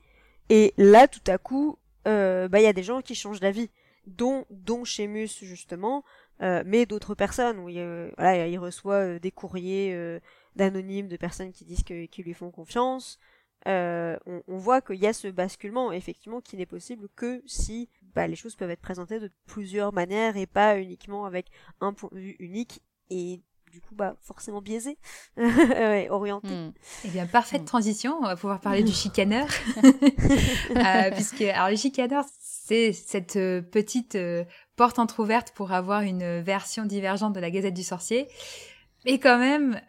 et 0.50 0.74
là, 0.78 1.08
tout 1.08 1.22
à 1.28 1.38
coup, 1.38 1.78
euh, 2.08 2.48
bah 2.48 2.60
il 2.60 2.64
y 2.64 2.68
a 2.68 2.74
des 2.74 2.84
gens 2.84 3.02
qui 3.02 3.16
changent 3.16 3.40
d'avis, 3.40 3.70
dont 4.08 4.46
dont 4.50 4.84
Sheamus 4.84 5.30
justement, 5.42 6.04
euh, 6.42 6.64
mais 6.66 6.86
d'autres 6.86 7.16
personnes 7.16 7.60
où 7.60 7.70
il, 7.70 7.78
il 7.78 8.58
reçoit 8.60 9.16
euh, 9.16 9.20
des 9.20 9.32
courriers 9.32 10.20
d'anonymes 10.56 11.08
de 11.08 11.18
personnes 11.18 11.52
qui 11.52 11.66
disent 11.66 11.84
que 11.84 12.06
qui 12.06 12.24
lui 12.24 12.34
font 12.34 12.52
confiance. 12.52 13.20
On, 13.66 14.18
on, 14.48 14.58
voit 14.58 14.82
qu'il 14.82 14.98
y 14.98 15.08
a 15.08 15.14
ce 15.14 15.30
basculement 15.30 15.94
effectivement 15.94 16.42
qui 16.42 16.58
n'est 16.58 16.66
possible 16.66 17.08
que 17.16 17.42
si 17.46 17.90
bah, 18.14 18.28
les 18.28 18.36
choses 18.36 18.58
peuvent 18.58 18.70
être 18.70 18.82
présentées 18.82 19.22
de 19.22 19.32
plusieurs 19.46 19.94
manières 19.94 20.36
et 20.36 20.46
pas 20.46 20.78
uniquement 20.78 21.26
avec 21.26 21.48
un 21.80 21.94
point 21.94 22.10
de 22.12 22.20
vue 22.20 22.36
unique 22.40 22.82
et 23.10 23.42
du 23.74 23.82
coup 23.82 23.96
bah 23.96 24.16
forcément 24.22 24.62
biaisé, 24.62 24.98
orienté. 26.10 26.48
Hmm. 26.48 26.74
Eh 27.06 27.08
bien 27.08 27.26
parfaite 27.26 27.64
hmm. 27.64 27.66
transition, 27.66 28.18
on 28.20 28.26
va 28.26 28.36
pouvoir 28.36 28.60
parler 28.60 28.84
du 28.84 28.92
chicaneur, 28.94 29.48
euh, 29.78 31.12
puisque 31.12 31.42
alors 31.42 31.70
le 31.70 31.76
chicaneur 31.76 32.24
c'est 32.40 32.94
cette 32.94 33.36
euh, 33.36 33.62
petite 33.62 34.14
euh, 34.16 34.46
porte 34.76 35.00
entrouverte 35.00 35.52
pour 35.56 35.72
avoir 35.72 36.02
une 36.02 36.42
version 36.42 36.86
divergente 36.86 37.34
de 37.34 37.40
la 37.40 37.50
Gazette 37.50 37.74
du 37.74 37.84
Sorcier, 37.84 38.28
mais 39.06 39.18
quand 39.20 39.40
même. 39.40 39.82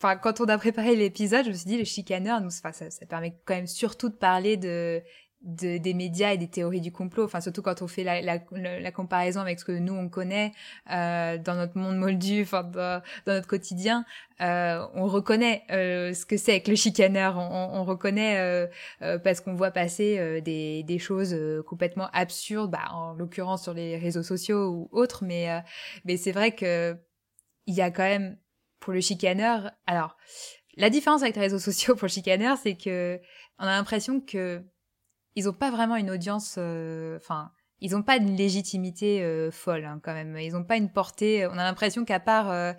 Enfin, 0.00 0.16
quand 0.16 0.40
on 0.40 0.46
a 0.46 0.58
préparé 0.58 0.96
l'épisode, 0.96 1.44
je 1.44 1.50
me 1.50 1.54
suis 1.54 1.66
dit 1.66 1.78
le 1.78 1.84
chicaneur, 1.84 2.40
nous, 2.40 2.50
ça, 2.50 2.72
ça 2.72 3.06
permet 3.06 3.38
quand 3.44 3.54
même 3.54 3.68
surtout 3.68 4.08
de 4.08 4.16
parler 4.16 4.56
de 4.56 5.00
de, 5.42 5.78
des 5.78 5.94
médias 5.94 6.32
et 6.32 6.38
des 6.38 6.48
théories 6.48 6.80
du 6.80 6.92
complot, 6.92 7.24
enfin 7.24 7.40
surtout 7.40 7.62
quand 7.62 7.82
on 7.82 7.88
fait 7.88 8.04
la, 8.04 8.20
la, 8.20 8.38
la 8.52 8.92
comparaison 8.92 9.40
avec 9.40 9.58
ce 9.58 9.64
que 9.64 9.72
nous 9.72 9.94
on 9.94 10.08
connaît 10.08 10.52
euh, 10.90 11.36
dans 11.38 11.54
notre 11.54 11.76
monde 11.76 11.96
moldu, 11.96 12.42
enfin 12.42 12.62
dans, 12.62 13.02
notre 13.26 13.46
quotidien, 13.48 14.04
euh, 14.40 14.86
on 14.94 15.06
reconnaît 15.06 15.64
euh, 15.70 16.14
ce 16.14 16.24
que 16.24 16.36
c'est 16.36 16.60
que 16.60 16.70
le 16.70 16.76
chicaneur, 16.76 17.36
on, 17.38 17.80
on 17.80 17.84
reconnaît 17.84 18.38
euh, 18.38 18.66
euh, 19.02 19.18
parce 19.18 19.40
qu'on 19.40 19.54
voit 19.54 19.72
passer 19.72 20.18
euh, 20.18 20.40
des, 20.40 20.82
des 20.84 20.98
choses 20.98 21.36
complètement 21.66 22.08
absurdes, 22.12 22.70
bah, 22.70 22.90
en 22.92 23.14
l'occurrence 23.14 23.62
sur 23.64 23.74
les 23.74 23.96
réseaux 23.98 24.22
sociaux 24.22 24.68
ou 24.70 24.88
autres, 24.92 25.24
mais 25.24 25.48
mais 26.04 26.16
c'est 26.16 26.32
vrai 26.32 26.54
que 26.54 26.96
il 27.66 27.74
y 27.74 27.80
a 27.82 27.90
quand 27.90 28.02
même 28.02 28.38
pour 28.80 28.92
le 28.92 29.00
chicaneur, 29.00 29.70
alors 29.86 30.16
la 30.76 30.90
différence 30.90 31.22
avec 31.22 31.36
les 31.36 31.42
réseaux 31.42 31.58
sociaux 31.58 31.94
pour 31.94 32.06
le 32.06 32.12
chicaneur, 32.12 32.56
c'est 32.58 32.76
que 32.76 33.20
on 33.58 33.64
a 33.64 33.76
l'impression 33.76 34.20
que 34.20 34.62
ils 35.36 35.48
ont 35.48 35.52
pas 35.52 35.70
vraiment 35.70 35.96
une 35.96 36.10
audience, 36.10 36.56
euh, 36.58 37.16
enfin, 37.16 37.52
ils 37.80 37.96
ont 37.96 38.02
pas 38.02 38.16
une 38.16 38.36
légitimité 38.36 39.22
euh, 39.22 39.50
folle 39.50 39.84
hein, 39.84 40.00
quand 40.02 40.14
même. 40.14 40.36
Ils 40.38 40.54
ont 40.54 40.64
pas 40.64 40.76
une 40.76 40.90
portée. 40.90 41.46
On 41.46 41.58
a 41.58 41.64
l'impression 41.64 42.04
qu'à 42.04 42.20
part, 42.20 42.50
euh, 42.50 42.72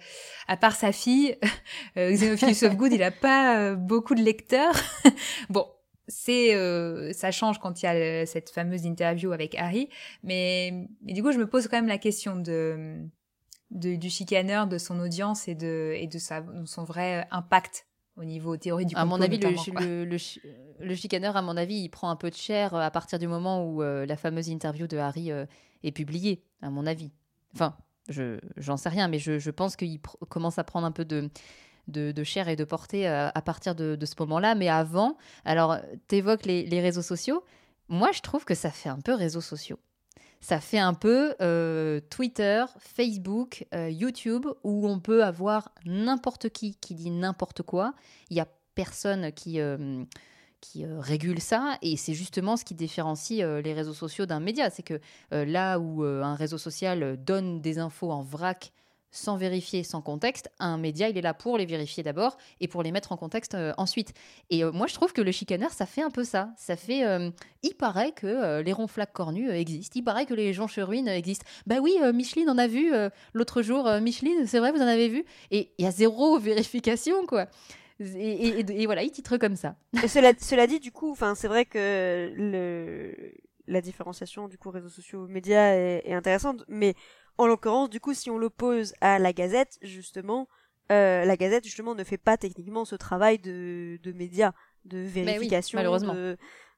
à 0.48 0.58
part 0.58 0.76
sa 0.76 0.92
fille, 0.92 1.38
Xenophilus 1.98 2.64
of 2.64 2.76
Good, 2.78 2.94
il 2.94 3.04
a 3.04 3.12
pas 3.12 3.76
beaucoup 3.76 4.16
de 4.16 4.22
lecteurs. 4.22 4.76
bon, 5.50 5.68
c'est, 6.08 6.54
ça 7.14 7.32
change 7.32 7.60
quand 7.60 7.82
il 7.82 7.86
y 7.86 7.90
a 7.90 8.26
cette 8.26 8.50
fameuse 8.50 8.86
interview 8.86 9.32
avec 9.32 9.56
Harry, 9.56 9.90
mais, 10.22 10.88
mais, 11.02 11.14
du 11.14 11.24
coup, 11.24 11.32
je 11.32 11.38
me 11.38 11.48
pose 11.48 11.68
quand 11.68 11.78
même 11.78 11.88
la 11.88 11.98
question 11.98 12.36
de, 12.36 13.00
de 13.72 13.96
du 13.96 14.10
chicaneur, 14.10 14.68
de 14.68 14.78
son 14.78 15.00
audience 15.00 15.48
et 15.48 15.56
de 15.56 15.94
et 15.96 16.08
de 16.08 16.20
sa, 16.20 16.42
de 16.42 16.66
son 16.66 16.84
vrai 16.84 17.26
impact 17.32 17.88
au 18.16 18.24
niveau 18.24 18.58
théorie 18.58 18.86
du 18.86 18.96
complot. 18.96 19.02
À 19.02 19.06
mon 19.06 19.22
avis, 19.22 19.38
le, 19.38 20.06
le, 20.06 20.18
le, 20.80 20.96
chicaneur, 20.96 21.36
à 21.36 21.42
mon 21.42 21.58
avis, 21.58 21.76
il 21.76 21.90
prend 21.90 22.10
un 22.10 22.16
peu 22.16 22.30
de 22.30 22.36
chair 22.36 22.74
euh, 22.74 22.80
à 22.80 22.92
partir 22.92 23.20
du 23.20 23.28
moment 23.28 23.66
où 23.66 23.82
euh, 23.82 24.06
la 24.06 24.18
fameuse 24.18 24.50
interview 24.50 24.88
de 24.88 24.98
Harry 24.98 25.32
euh, 25.32 25.46
est 25.84 25.92
publiée, 25.92 26.44
à 26.62 26.70
mon 26.70 26.86
avis. 26.86 27.12
Enfin, 27.54 27.76
je 28.10 28.40
j'en 28.58 28.78
sais 28.78 28.90
rien, 28.90 29.08
mais 29.08 29.20
je, 29.20 29.40
je 29.40 29.52
pense 29.52 29.76
qu'il 29.76 30.00
commence 30.30 30.60
à 30.60 30.64
prendre 30.64 30.86
un 30.86 30.92
peu 30.92 31.06
de, 31.06 31.30
de, 31.88 32.12
de 32.12 32.24
chair 32.24 32.50
et 32.50 32.56
de 32.56 32.64
portée 32.64 33.08
à 33.08 33.42
partir 33.44 33.76
de, 33.76 33.96
de 33.96 34.06
ce 34.06 34.16
moment-là. 34.20 34.56
Mais 34.56 34.70
avant, 34.70 35.18
alors, 35.46 35.78
tu 36.08 36.16
évoques 36.16 36.46
les, 36.46 36.66
les 36.66 36.82
réseaux 36.82 37.02
sociaux. 37.02 37.44
Moi, 37.90 38.12
je 38.12 38.22
trouve 38.22 38.46
que 38.46 38.56
ça 38.56 38.72
fait 38.72 38.90
un 38.90 39.00
peu 39.00 39.14
réseaux 39.14 39.42
sociaux 39.42 39.80
ça 40.44 40.60
fait 40.60 40.78
un 40.78 40.94
peu 40.94 41.36
euh, 41.42 42.02
Twitter, 42.10 42.66
Facebook, 42.78 43.66
euh, 43.74 43.90
YouTube, 43.90 44.46
où 44.66 44.90
on 44.90 45.00
peut 45.00 45.24
avoir 45.24 45.72
n'importe 45.86 46.50
qui 46.50 46.76
qui 46.76 46.96
dit 46.96 47.12
n'importe 47.12 47.64
quoi. 47.64 47.94
Il 48.30 48.34
n'y 48.34 48.42
a 48.42 48.48
personne 48.76 49.32
qui, 49.32 49.62
euh, 49.62 50.04
qui 50.60 50.86
régule 50.86 51.40
ça, 51.40 51.78
et 51.82 51.96
c'est 51.96 52.14
justement 52.14 52.58
ce 52.58 52.66
qui 52.66 52.76
différencie 52.76 53.40
les 53.40 53.74
réseaux 53.74 53.94
sociaux 53.94 54.26
d'un 54.26 54.42
média. 54.42 54.70
C'est 54.70 54.84
que 54.84 55.00
là 55.32 55.80
où 55.80 56.04
un 56.04 56.36
réseau 56.36 56.58
social 56.58 57.18
donne 57.24 57.62
des 57.62 57.80
infos 57.80 58.12
en 58.12 58.22
vrac, 58.22 58.74
sans 59.14 59.38
vérifier, 59.38 59.84
sans 59.84 60.02
contexte, 60.02 60.50
un 60.60 60.78
média, 60.78 61.08
il 61.08 61.18
est 61.18 61.22
là 61.22 61.36
pour 61.36 61.58
les 61.58 61.68
vérifier 61.68 62.02
d'abord 62.02 62.36
et 62.60 62.68
pour 62.68 62.82
les 62.82 62.92
mettre 62.92 63.12
en 63.12 63.18
contexte 63.18 63.54
euh, 63.54 63.72
ensuite. 63.78 64.14
Et 64.50 64.64
euh, 64.64 64.72
moi, 64.72 64.88
je 64.88 64.96
trouve 64.96 65.14
que 65.14 65.22
le 65.22 65.32
chicaneur, 65.32 65.72
ça 65.72 65.86
fait 65.86 66.02
un 66.02 66.10
peu 66.10 66.24
ça. 66.24 66.50
Ça 66.58 66.76
fait. 66.76 67.06
Euh, 67.06 67.30
il 67.62 67.76
paraît 67.76 68.12
que 68.12 68.62
les 68.62 68.74
ronflacs 68.74 69.14
cornus 69.14 69.52
existent. 69.52 69.94
Il 69.96 70.04
paraît 70.04 70.26
que 70.26 70.34
les 70.34 70.52
joncheruines 70.52 71.08
existent. 71.08 71.46
Bah 71.68 71.76
oui, 71.82 71.98
Micheline 72.14 72.50
en 72.50 72.58
a 72.58 72.68
vu 72.68 72.92
l'autre 73.34 73.62
jour. 73.62 73.90
Micheline, 74.02 74.46
c'est 74.48 74.60
vrai, 74.60 74.74
vous 74.74 74.82
en 74.82 74.88
avez 74.88 75.08
vu 75.08 75.24
Et 75.50 75.72
il 75.78 75.86
y 75.86 75.88
a 75.88 75.92
zéro 75.92 76.38
vérification, 76.40 77.26
quoi. 77.26 77.48
Et, 78.02 78.86
voilà, 78.86 79.04
il 79.04 79.12
titre 79.12 79.38
comme 79.38 79.56
ça. 79.56 79.76
cela, 80.08 80.68
dit, 80.68 80.82
du 80.82 80.92
coup, 80.92 81.16
c'est 81.36 81.48
vrai 81.48 81.64
que 81.64 82.34
la 83.66 83.80
différenciation 83.80 84.50
du 84.50 84.58
coup 84.58 84.72
réseaux 84.72 84.90
sociaux 84.90 85.26
médias 85.28 85.74
est, 85.74 86.02
est 86.04 86.14
intéressante, 86.14 86.66
mais 86.68 86.96
en 87.38 87.48
l'occurrence, 87.48 87.90
du 87.90 88.00
coup, 88.00 88.14
si 88.14 88.30
on 88.30 88.38
l'oppose 88.38 88.94
à 89.02 89.20
la 89.20 89.34
Gazette, 89.34 89.78
justement, 89.82 90.48
euh, 90.92 91.26
la 91.26 91.38
Gazette 91.38 91.64
justement 91.64 91.96
ne 91.96 92.04
fait 92.04 92.18
pas 92.18 92.38
techniquement 92.38 92.86
ce 92.86 92.96
travail 92.96 93.40
de, 93.40 94.00
de 94.04 94.12
médias, 94.12 94.54
de 94.86 95.00
vérification. 95.00 95.78
malheureusement. 95.78 96.16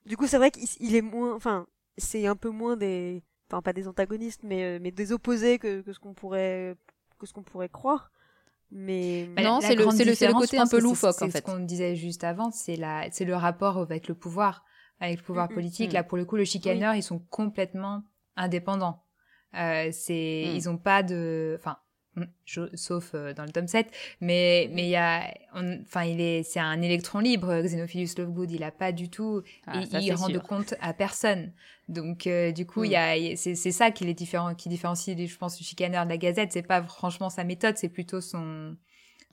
Du 0.05 0.17
coup, 0.17 0.27
c'est 0.27 0.37
vrai 0.37 0.51
qu'il 0.51 0.95
est 0.95 1.01
moins, 1.01 1.33
enfin, 1.33 1.65
c'est 1.97 2.27
un 2.27 2.35
peu 2.35 2.49
moins 2.49 2.77
des, 2.77 3.23
enfin 3.49 3.61
pas 3.61 3.73
des 3.73 3.87
antagonistes, 3.87 4.41
mais 4.43 4.63
euh, 4.63 4.79
mais 4.81 4.91
des 4.91 5.11
opposés 5.11 5.57
que, 5.57 5.81
que 5.81 5.93
ce 5.93 5.99
qu'on 5.99 6.13
pourrait 6.13 6.75
que 7.19 7.25
ce 7.25 7.33
qu'on 7.33 7.43
pourrait 7.43 7.69
croire. 7.69 8.11
Mais 8.71 9.27
bah, 9.35 9.43
non, 9.43 9.61
c'est 9.61 9.75
le, 9.75 9.83
le, 9.83 10.33
côté 10.33 10.57
un 10.57 10.67
peu 10.67 10.79
loufoque 10.79 11.21
en 11.21 11.29
fait. 11.29 11.37
Ce 11.37 11.43
qu'on 11.43 11.59
disait 11.59 11.95
juste 11.95 12.23
avant, 12.23 12.51
c'est 12.51 12.75
la, 12.75 13.09
c'est 13.11 13.25
le 13.25 13.35
rapport 13.35 13.77
avec 13.77 14.07
le 14.07 14.15
pouvoir, 14.15 14.63
avec 14.99 15.19
le 15.19 15.23
pouvoir 15.23 15.47
mm, 15.47 15.51
mm, 15.51 15.55
politique. 15.55 15.93
Là, 15.93 16.03
pour 16.03 16.17
le 16.17 16.25
coup, 16.25 16.35
le 16.35 16.45
chicaneur, 16.45 16.95
ils 16.95 17.03
sont 17.03 17.19
complètement 17.19 18.03
indépendants. 18.35 19.04
Euh, 19.55 19.89
c'est, 19.91 20.43
ils 20.53 20.69
ont 20.69 20.77
pas 20.77 21.03
de, 21.03 21.55
enfin, 21.59 21.77
sauf 22.75 23.11
euh, 23.13 23.33
dans 23.33 23.43
le 23.43 23.51
tome 23.51 23.67
7 23.67 23.91
mais 24.21 24.69
mais 24.71 24.83
il 24.83 24.89
y 24.89 24.95
a 24.95 25.33
enfin 25.53 26.03
il 26.03 26.21
est 26.21 26.43
c'est 26.43 26.59
un 26.59 26.81
électron 26.81 27.19
libre 27.19 27.61
Xenophilus 27.61 28.15
Lovegood 28.17 28.51
il 28.51 28.63
a 28.63 28.71
pas 28.71 28.91
du 28.91 29.09
tout 29.09 29.41
ah, 29.67 29.81
il 29.99 30.13
rend 30.13 30.29
de 30.29 30.39
compte 30.39 30.75
à 30.79 30.93
personne. 30.93 31.51
Donc 31.89 32.27
euh, 32.27 32.51
du 32.51 32.65
coup 32.65 32.83
il 32.83 32.91
y 32.91 32.95
a 32.95 33.15
c'est 33.35 33.55
c'est 33.55 33.71
ça 33.71 33.91
qui 33.91 34.07
est 34.07 34.13
différent 34.13 34.55
qui 34.55 34.69
différencie 34.69 35.17
je 35.27 35.37
pense 35.37 35.59
le 35.59 35.65
chicaneur 35.65 36.05
de 36.05 36.09
la 36.09 36.17
Gazette. 36.17 36.51
C'est 36.51 36.63
pas 36.63 36.81
franchement 36.83 37.29
sa 37.29 37.43
méthode 37.43 37.77
c'est 37.77 37.89
plutôt 37.89 38.21
son 38.21 38.77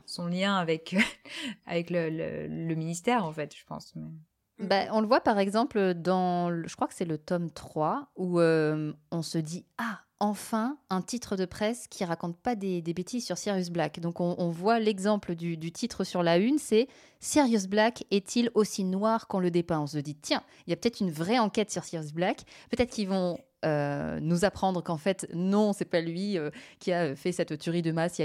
son 0.05 0.27
lien 0.27 0.57
avec 0.57 0.97
avec 1.67 1.91
le, 1.91 2.11
le, 2.11 2.75
ministère 2.75 3.25
en 3.25 3.33
fait 3.33 3.55
je 3.55 3.65
pense 3.65 3.93
mais... 3.95 4.11
Bah, 4.59 4.85
on 4.93 5.01
le 5.01 5.07
voit 5.07 5.21
par 5.21 5.39
exemple 5.39 5.95
dans, 5.95 6.51
je 6.67 6.75
crois 6.77 6.87
que 6.87 6.95
c'est 6.95 7.05
le 7.05 7.19
tome 7.19 7.51
3, 7.51 8.13
où 8.17 8.39
euh, 8.39 8.93
on 9.11 9.23
se 9.23 9.39
dit 9.39 9.67
Ah, 9.79 10.01
enfin 10.23 10.79
un 10.89 11.03
titre 11.03 11.35
de 11.35 11.45
presse 11.45 11.89
qui 11.89 12.05
raconte 12.05 12.37
pas 12.37 12.55
des, 12.55 12.81
bêtises 12.81 13.27
sur 13.27 13.37
Sirius 13.37 13.71
Black. 13.71 13.99
Donc 13.99 14.21
on, 14.21 14.51
voit 14.51 14.79
l'exemple 14.79 15.35
du, 15.35 15.73
titre 15.73 16.05
sur 16.05 16.23
la 16.23 16.39
une, 16.39 16.59
c'est 16.59 16.87
Sirius 17.19 17.67
Black 17.67 18.05
est-il 18.13 18.49
aussi 18.55 18.85
noir 18.85 19.27
qu'on 19.27 19.41
le 19.41 19.51
dépeint? 19.51 19.81
On 19.81 19.89
se 19.89 19.99
dit 19.99 20.15
tiens, 20.15 20.45
il 20.67 20.71
y 20.71 20.73
a 20.73 20.77
peut-être 20.77 21.01
une 21.01 21.11
vraie 21.11 21.41
enquête 21.41 21.73
sur 21.73 21.83
Sirius 21.83 22.13
Black. 22.13 22.45
Peut-être 22.71 22.91
qu'ils 22.91 23.09
vont 23.09 23.37
euh, 23.65 24.21
nous 24.21 24.45
apprendre 24.45 24.81
qu'en 24.81 24.97
fait 24.97 25.27
non, 25.35 25.73
c'est 25.73 25.87
pas 25.87 26.01
lui 26.01 26.39
euh, 26.39 26.51
qui 26.79 26.93
a 26.93 27.17
fait 27.17 27.33
cette 27.33 27.59
tuerie 27.59 27.83
de 27.83 27.91
masse. 27.91 28.21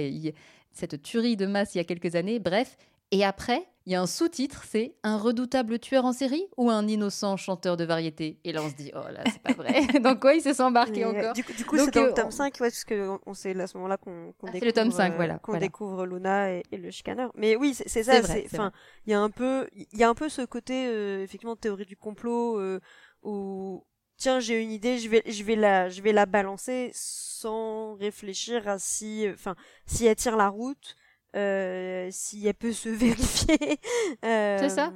cette 0.71 1.01
tuerie 1.01 1.35
de 1.35 1.47
masse 1.47 1.73
il 1.73 1.79
y 1.79 1.81
a 1.81 1.83
quelques 1.83 2.13
années. 2.13 2.37
Bref, 2.37 2.77
et 3.09 3.25
après, 3.25 3.67
il 3.87 3.91
y 3.91 3.95
a 3.95 4.01
un 4.01 4.05
sous-titre, 4.05 4.65
c'est 4.67 4.95
un 5.03 5.17
redoutable 5.17 5.79
tueur 5.79 6.03
en 6.03 6.11
série 6.11 6.45
ou 6.57 6.69
un 6.69 6.85
innocent 6.89 7.37
chanteur 7.37 7.77
de 7.77 7.85
variété. 7.85 8.37
Et 8.43 8.51
là, 8.51 8.61
on 8.61 8.69
se 8.69 8.75
dit, 8.75 8.91
oh 8.93 8.99
là, 8.99 9.23
c'est 9.25 9.41
pas 9.41 9.53
vrai. 9.53 9.99
Dans 10.01 10.17
quoi 10.17 10.33
il 10.33 10.41
se 10.41 10.51
sent 10.51 10.61
embarqué 10.61 11.05
encore 11.05 11.31
Du, 11.31 11.45
coup, 11.45 11.77
c'est 11.77 11.91
dans 11.91 12.03
le 12.03 12.13
tome 12.13 12.29
5, 12.29 12.53
ouais, 12.55 12.69
parce 12.69 12.83
que 12.83 13.17
on, 13.25 13.33
c'est 13.33 13.57
à 13.57 13.65
ce 13.65 13.77
moment-là 13.77 13.95
qu'on 13.95 14.33
qu 14.33 14.51
découvre, 14.51 14.65
le 14.65 14.73
tome 14.73 14.91
5, 14.91 15.15
voilà, 15.15 15.39
qu'on 15.39 15.57
découvre 15.57 16.05
Luna 16.05 16.51
et, 16.51 16.63
le 16.73 16.91
chicaneur. 16.91 17.31
Mais 17.35 17.55
oui, 17.55 17.73
c'est 17.73 18.03
ça. 18.03 18.19
Enfin, 18.19 18.73
il 19.05 19.11
y 19.11 19.13
a 19.13 19.21
un 19.21 19.29
peu, 19.29 19.69
il 19.73 19.97
y 19.97 20.03
a 20.03 20.09
un 20.09 20.15
peu 20.15 20.27
ce 20.27 20.41
côté, 20.41 20.87
euh, 20.87 21.23
effectivement, 21.23 21.55
théorie 21.55 21.85
du 21.85 21.95
complot 21.95 22.59
euh, 22.59 22.81
où 23.23 23.85
tiens 24.17 24.41
j'ai 24.41 24.61
une 24.61 24.71
idée 24.71 24.97
je 24.97 25.09
vais 25.09 25.23
je 25.27 25.43
vais 25.43 25.55
la 25.55 25.89
je 25.89 26.01
vais 26.01 26.11
la 26.11 26.25
balancer 26.25 26.89
sans 26.93 27.93
réfléchir 27.93 28.67
à 28.67 28.79
si 28.79 29.27
enfin 29.31 29.55
si 29.85 30.07
elle 30.07 30.15
tire 30.15 30.35
la 30.35 30.49
route 30.49 30.95
euh, 30.95 31.06
si 31.33 32.47
elle 32.47 32.53
peut 32.53 32.73
se 32.73 32.89
vérifier. 33.05 33.79
C'est 34.21 34.69
ça. 34.69 34.91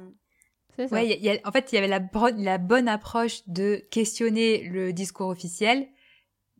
Euh, 0.80 0.88
ouais, 0.88 1.18
y 1.18 1.30
a, 1.30 1.36
en 1.44 1.52
fait, 1.52 1.70
il 1.72 1.74
y 1.74 1.78
avait 1.78 1.88
la, 1.88 2.00
la 2.36 2.58
bonne 2.58 2.88
approche 2.88 3.46
de 3.46 3.82
questionner 3.90 4.64
le 4.64 4.92
discours 4.92 5.28
officiel, 5.28 5.86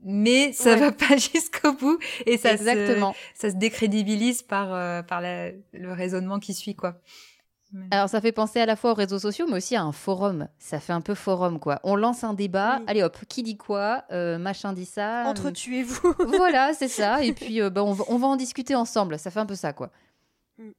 mais 0.04 0.52
ça 0.52 0.76
va 0.76 0.92
pas 0.92 1.16
jusqu'au 1.32 1.72
bout 1.72 1.98
et 2.26 2.36
ça 2.36 2.52
Exactement. 2.52 3.14
Se, 3.34 3.40
ça 3.40 3.50
se 3.50 3.56
décrédibilise 3.56 4.42
par 4.42 4.74
euh, 4.74 5.02
par 5.02 5.20
le 5.22 5.92
raisonnement 5.92 6.40
qui 6.40 6.54
suit 6.54 6.74
quoi. 6.74 7.00
Alors 7.90 8.08
ça 8.08 8.20
fait 8.20 8.32
penser 8.32 8.60
à 8.60 8.66
la 8.66 8.76
fois 8.76 8.92
aux 8.92 8.94
réseaux 8.94 9.18
sociaux, 9.18 9.46
mais 9.48 9.56
aussi 9.56 9.76
à 9.76 9.82
un 9.82 9.92
forum. 9.92 10.48
Ça 10.58 10.80
fait 10.80 10.92
un 10.92 11.00
peu 11.00 11.14
forum, 11.14 11.58
quoi. 11.58 11.80
On 11.84 11.96
lance 11.96 12.24
un 12.24 12.34
débat, 12.34 12.80
allez 12.86 13.02
hop, 13.02 13.16
qui 13.28 13.42
dit 13.42 13.56
quoi 13.56 14.04
euh, 14.10 14.38
Machin 14.38 14.72
dit 14.72 14.84
ça. 14.84 15.24
Entretuez-vous. 15.26 16.14
voilà, 16.36 16.74
c'est 16.74 16.88
ça. 16.88 17.22
Et 17.22 17.32
puis 17.32 17.60
euh, 17.60 17.70
bah, 17.70 17.82
on, 17.82 17.92
va, 17.92 18.04
on, 18.08 18.18
va, 18.18 18.26
en 18.26 18.36
discuter 18.36 18.74
ensemble. 18.74 19.18
Ça 19.18 19.30
fait 19.30 19.40
un 19.40 19.46
peu 19.46 19.54
ça, 19.54 19.72
quoi. 19.72 19.90
Mm. 20.58 20.70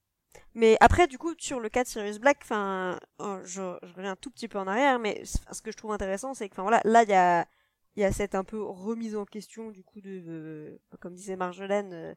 Mais 0.56 0.78
après, 0.80 1.08
du 1.08 1.18
coup, 1.18 1.34
sur 1.38 1.60
le 1.60 1.70
cas 1.70 1.84
de 1.84 1.88
Sirius 1.88 2.20
Black, 2.20 2.40
enfin, 2.44 3.00
oh, 3.20 3.38
je, 3.44 3.62
reviens 3.96 4.12
un 4.12 4.16
tout 4.16 4.30
petit 4.30 4.48
peu 4.48 4.60
en 4.60 4.68
arrière, 4.68 5.00
mais 5.00 5.24
ce 5.26 5.62
que 5.62 5.72
je 5.72 5.78
trouve 5.78 5.92
intéressant, 5.92 6.34
c'est 6.34 6.48
que, 6.50 6.62
voilà, 6.62 6.80
là, 6.84 7.04
il 7.04 7.10
y 7.10 7.14
a, 7.14 7.48
y 7.96 8.04
a 8.04 8.12
cette 8.12 8.36
un 8.36 8.44
peu 8.44 8.62
remise 8.62 9.16
en 9.16 9.26
question, 9.26 9.72
du 9.72 9.84
coup, 9.84 10.00
de, 10.02 10.80
comme 11.00 11.16
disait 11.16 11.36
Marjolaine, 11.36 11.94
euh, 11.94 12.12
euh, 12.12 12.14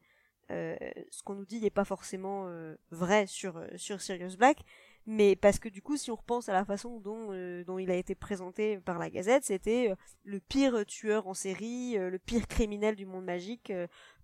ce 0.49 1.23
qu'on 1.23 1.35
nous 1.35 1.45
dit 1.45 1.59
n'est 1.59 1.69
pas 1.69 1.85
forcément 1.85 2.45
euh, 2.47 2.75
vrai 2.91 3.27
sur 3.27 3.57
euh, 3.57 3.67
sur 3.75 4.01
Sirius 4.01 4.37
Black, 4.37 4.59
mais 5.05 5.35
parce 5.35 5.59
que 5.59 5.69
du 5.69 5.81
coup, 5.81 5.97
si 5.97 6.11
on 6.11 6.15
repense 6.15 6.49
à 6.49 6.53
la 6.53 6.65
façon 6.65 6.99
dont 6.99 7.27
dont 7.65 7.79
il 7.79 7.91
a 7.91 7.95
été 7.95 8.15
présenté 8.15 8.77
par 8.79 8.99
la 8.99 9.09
Gazette, 9.09 9.45
c'était 9.45 9.93
le 10.23 10.39
pire 10.39 10.85
tueur 10.85 11.27
en 11.27 11.33
série, 11.33 11.95
le 11.97 12.19
pire 12.19 12.47
criminel 12.47 12.95
du 12.95 13.05
monde 13.05 13.25
magique 13.25 13.71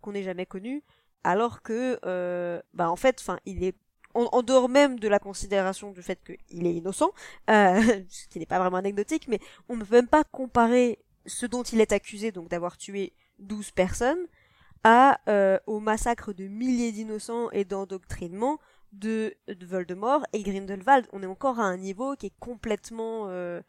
qu'on 0.01 0.13
ait 0.13 0.23
jamais 0.23 0.45
connu, 0.45 0.83
alors 1.23 1.61
que 1.61 1.99
bah 2.73 2.89
en 2.89 2.95
fait, 2.95 3.17
enfin, 3.21 3.39
il 3.45 3.63
est 3.63 3.75
en, 4.13 4.43
dehors 4.43 4.69
même 4.69 4.99
de 4.99 5.07
la 5.07 5.19
considération 5.19 5.91
du 5.91 6.03
fait 6.03 6.19
qu'il 6.23 6.67
est 6.67 6.75
innocent, 6.75 7.11
ce 7.47 8.27
qui 8.29 8.39
n'est 8.39 8.45
pas 8.45 8.59
vraiment 8.59 8.77
anecdotique, 8.77 9.27
mais 9.27 9.39
on 9.69 9.77
ne 9.77 9.83
peut 9.83 9.95
même 9.95 10.07
pas 10.07 10.23
comparer 10.23 10.99
ce 11.25 11.45
dont 11.45 11.63
il 11.63 11.81
est 11.81 11.91
accusé, 11.91 12.31
donc 12.31 12.49
d'avoir 12.49 12.77
tué 12.77 13.13
12 13.39 13.71
personnes, 13.71 14.27
à, 14.83 15.19
euh, 15.29 15.57
au 15.67 15.79
massacre 15.79 16.33
de 16.33 16.47
milliers 16.47 16.91
d'innocents 16.91 17.49
et 17.51 17.65
d'endoctrinement 17.65 18.59
de, 18.91 19.33
de, 19.47 19.65
Voldemort 19.65 20.25
et 20.33 20.43
Grindelwald. 20.43 21.07
On 21.13 21.23
est 21.23 21.27
encore 21.27 21.59
à 21.59 21.63
un 21.63 21.77
niveau 21.77 22.15
qui 22.15 22.27
est 22.27 22.33
complètement 22.39 23.25
euh, 23.27 23.61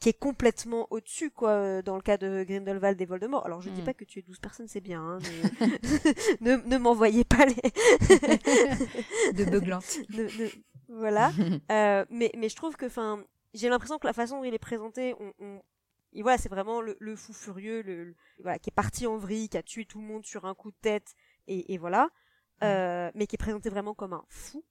qui 0.00 0.08
est 0.08 0.18
complètement 0.18 0.86
au-dessus 0.90 1.30
quoi 1.30 1.50
euh, 1.50 1.82
dans 1.82 1.96
le 1.96 2.02
cas 2.02 2.16
de 2.16 2.44
Grindelwald 2.44 3.00
et 3.00 3.06
Voldemort. 3.06 3.46
Alors 3.46 3.62
je 3.62 3.70
dis 3.70 3.82
hmm. 3.82 3.84
pas 3.84 3.94
que 3.94 4.04
tu 4.04 4.18
es 4.18 4.22
12 4.22 4.38
personnes, 4.38 4.68
c'est 4.68 4.80
bien 4.80 5.00
hein, 5.00 5.18
ne, 6.40 6.56
ne, 6.56 6.78
m'envoyez 6.78 7.24
pas 7.24 7.46
les 7.46 7.54
de 9.32 9.44
beuglantes. 9.44 9.98
voilà. 10.88 11.32
euh, 11.70 12.04
mais 12.10 12.32
mais 12.36 12.48
je 12.48 12.56
trouve 12.56 12.76
que 12.76 12.86
enfin 12.86 13.22
j'ai 13.54 13.68
l'impression 13.68 13.98
que 13.98 14.06
la 14.06 14.12
façon 14.12 14.38
dont 14.38 14.44
il 14.44 14.52
est 14.52 14.58
présenté, 14.58 15.14
on, 15.20 15.32
on, 15.40 15.60
et 16.14 16.22
voilà, 16.22 16.38
c'est 16.38 16.48
vraiment 16.48 16.80
le, 16.80 16.96
le, 17.00 17.16
fou 17.16 17.32
furieux, 17.32 17.82
le, 17.82 18.14
voilà, 18.40 18.58
qui 18.58 18.70
est 18.70 18.74
parti 18.74 19.06
en 19.06 19.16
vrille, 19.16 19.48
qui 19.48 19.58
a 19.58 19.62
tué 19.62 19.84
tout 19.84 20.00
le 20.00 20.06
monde 20.06 20.24
sur 20.24 20.44
un 20.44 20.54
coup 20.54 20.70
de 20.70 20.76
tête, 20.80 21.14
et, 21.48 21.74
et 21.74 21.78
voilà, 21.78 22.08
euh, 22.62 23.10
mais 23.14 23.26
qui 23.26 23.36
est 23.36 23.38
présenté 23.38 23.68
vraiment 23.68 23.94
comme 23.94 24.12
un 24.12 24.24
fou. 24.28 24.64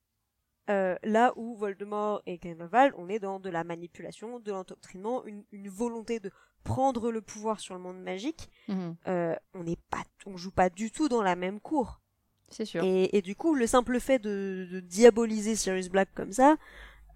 Euh, 0.69 0.95
là 1.03 1.33
où 1.35 1.55
Voldemort 1.55 2.21
et 2.25 2.37
Grindelwald, 2.37 2.93
on 2.97 3.09
est 3.09 3.19
dans 3.19 3.39
de 3.41 3.49
la 3.49 3.65
manipulation, 3.65 4.39
de 4.39 4.51
l'endoctrinement, 4.51 5.25
une, 5.25 5.43
une, 5.51 5.67
volonté 5.67 6.21
de 6.21 6.31
prendre 6.63 7.11
le 7.11 7.21
pouvoir 7.21 7.59
sur 7.59 7.75
le 7.75 7.81
monde 7.81 8.01
magique. 8.01 8.49
Mhm. 8.69 8.95
Euh, 9.07 9.35
on 9.53 9.63
n'est 9.63 9.79
pas, 9.89 10.03
on 10.25 10.37
joue 10.37 10.51
pas 10.51 10.69
du 10.69 10.89
tout 10.89 11.09
dans 11.09 11.21
la 11.21 11.35
même 11.35 11.59
cour. 11.59 11.99
C'est 12.47 12.63
sûr. 12.63 12.81
Et, 12.83 13.17
et, 13.17 13.21
du 13.21 13.35
coup, 13.35 13.55
le 13.55 13.67
simple 13.67 13.99
fait 13.99 14.19
de, 14.19 14.67
de 14.71 14.79
diaboliser 14.79 15.55
Sirius 15.57 15.89
Black 15.89 16.09
comme 16.13 16.31
ça, 16.31 16.55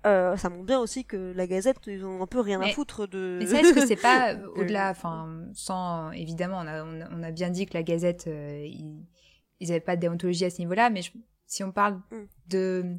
euh, 0.08 0.38
ça 0.38 0.49
montre 0.49 0.66
bien 0.66 0.80
aussi 0.80 1.05
que 1.05 1.34
la 1.36 1.47
Gazette, 1.47 1.78
ils 1.88 2.03
ont 2.05 2.22
un 2.22 2.28
peu 2.28 2.39
rien 2.39 2.62
à 2.62 2.68
foutre 2.70 3.08
de. 3.08 3.39
Mais 3.39 3.45
est-ce 3.45 3.74
que 3.74 3.86
c'est 3.86 3.95
pas 3.95 4.36
au-delà, 4.55 4.89
enfin, 4.89 5.41
sans 5.53 6.12
évidemment, 6.12 6.60
on 6.64 6.68
a, 6.68 6.84
on 6.84 7.24
a, 7.24 7.32
bien 7.32 7.49
dit 7.49 7.66
que 7.66 7.74
la 7.74 7.84
Gazette, 7.84 8.28
euh, 8.28 8.66
ils, 8.66 9.68
n'avaient 9.68 9.80
pas 9.80 9.95
de 9.95 10.01
déontologie 10.01 10.45
à 10.45 10.49
ce 10.49 10.60
niveau-là, 10.60 10.89
mais 10.89 11.01
si 11.45 11.64
on 11.64 11.72
parle 11.72 11.95
mm. 12.12 12.26
de 12.49 12.97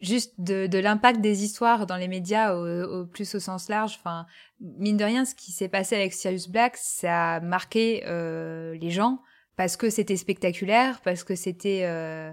juste 0.00 0.34
de, 0.38 0.66
de 0.66 0.78
l'impact 0.78 1.20
des 1.20 1.44
histoires 1.44 1.86
dans 1.86 1.96
les 1.96 2.08
médias 2.08 2.54
au, 2.54 3.06
plus 3.06 3.34
au 3.34 3.40
sens 3.40 3.68
large, 3.68 3.96
enfin, 3.98 4.26
mine 4.60 4.96
de 4.96 5.04
rien, 5.04 5.24
ce 5.24 5.34
qui 5.34 5.52
s'est 5.52 5.68
passé 5.68 5.94
avec 5.94 6.12
Sirius 6.12 6.48
Black, 6.48 6.76
ça 6.76 7.34
a 7.34 7.40
marqué 7.40 8.02
euh, 8.06 8.74
les 8.74 8.90
gens 8.90 9.22
parce 9.56 9.76
que 9.76 9.90
c'était 9.90 10.16
spectaculaire, 10.16 11.00
parce 11.02 11.24
que 11.24 11.34
c'était 11.34 11.82
euh, 11.84 12.32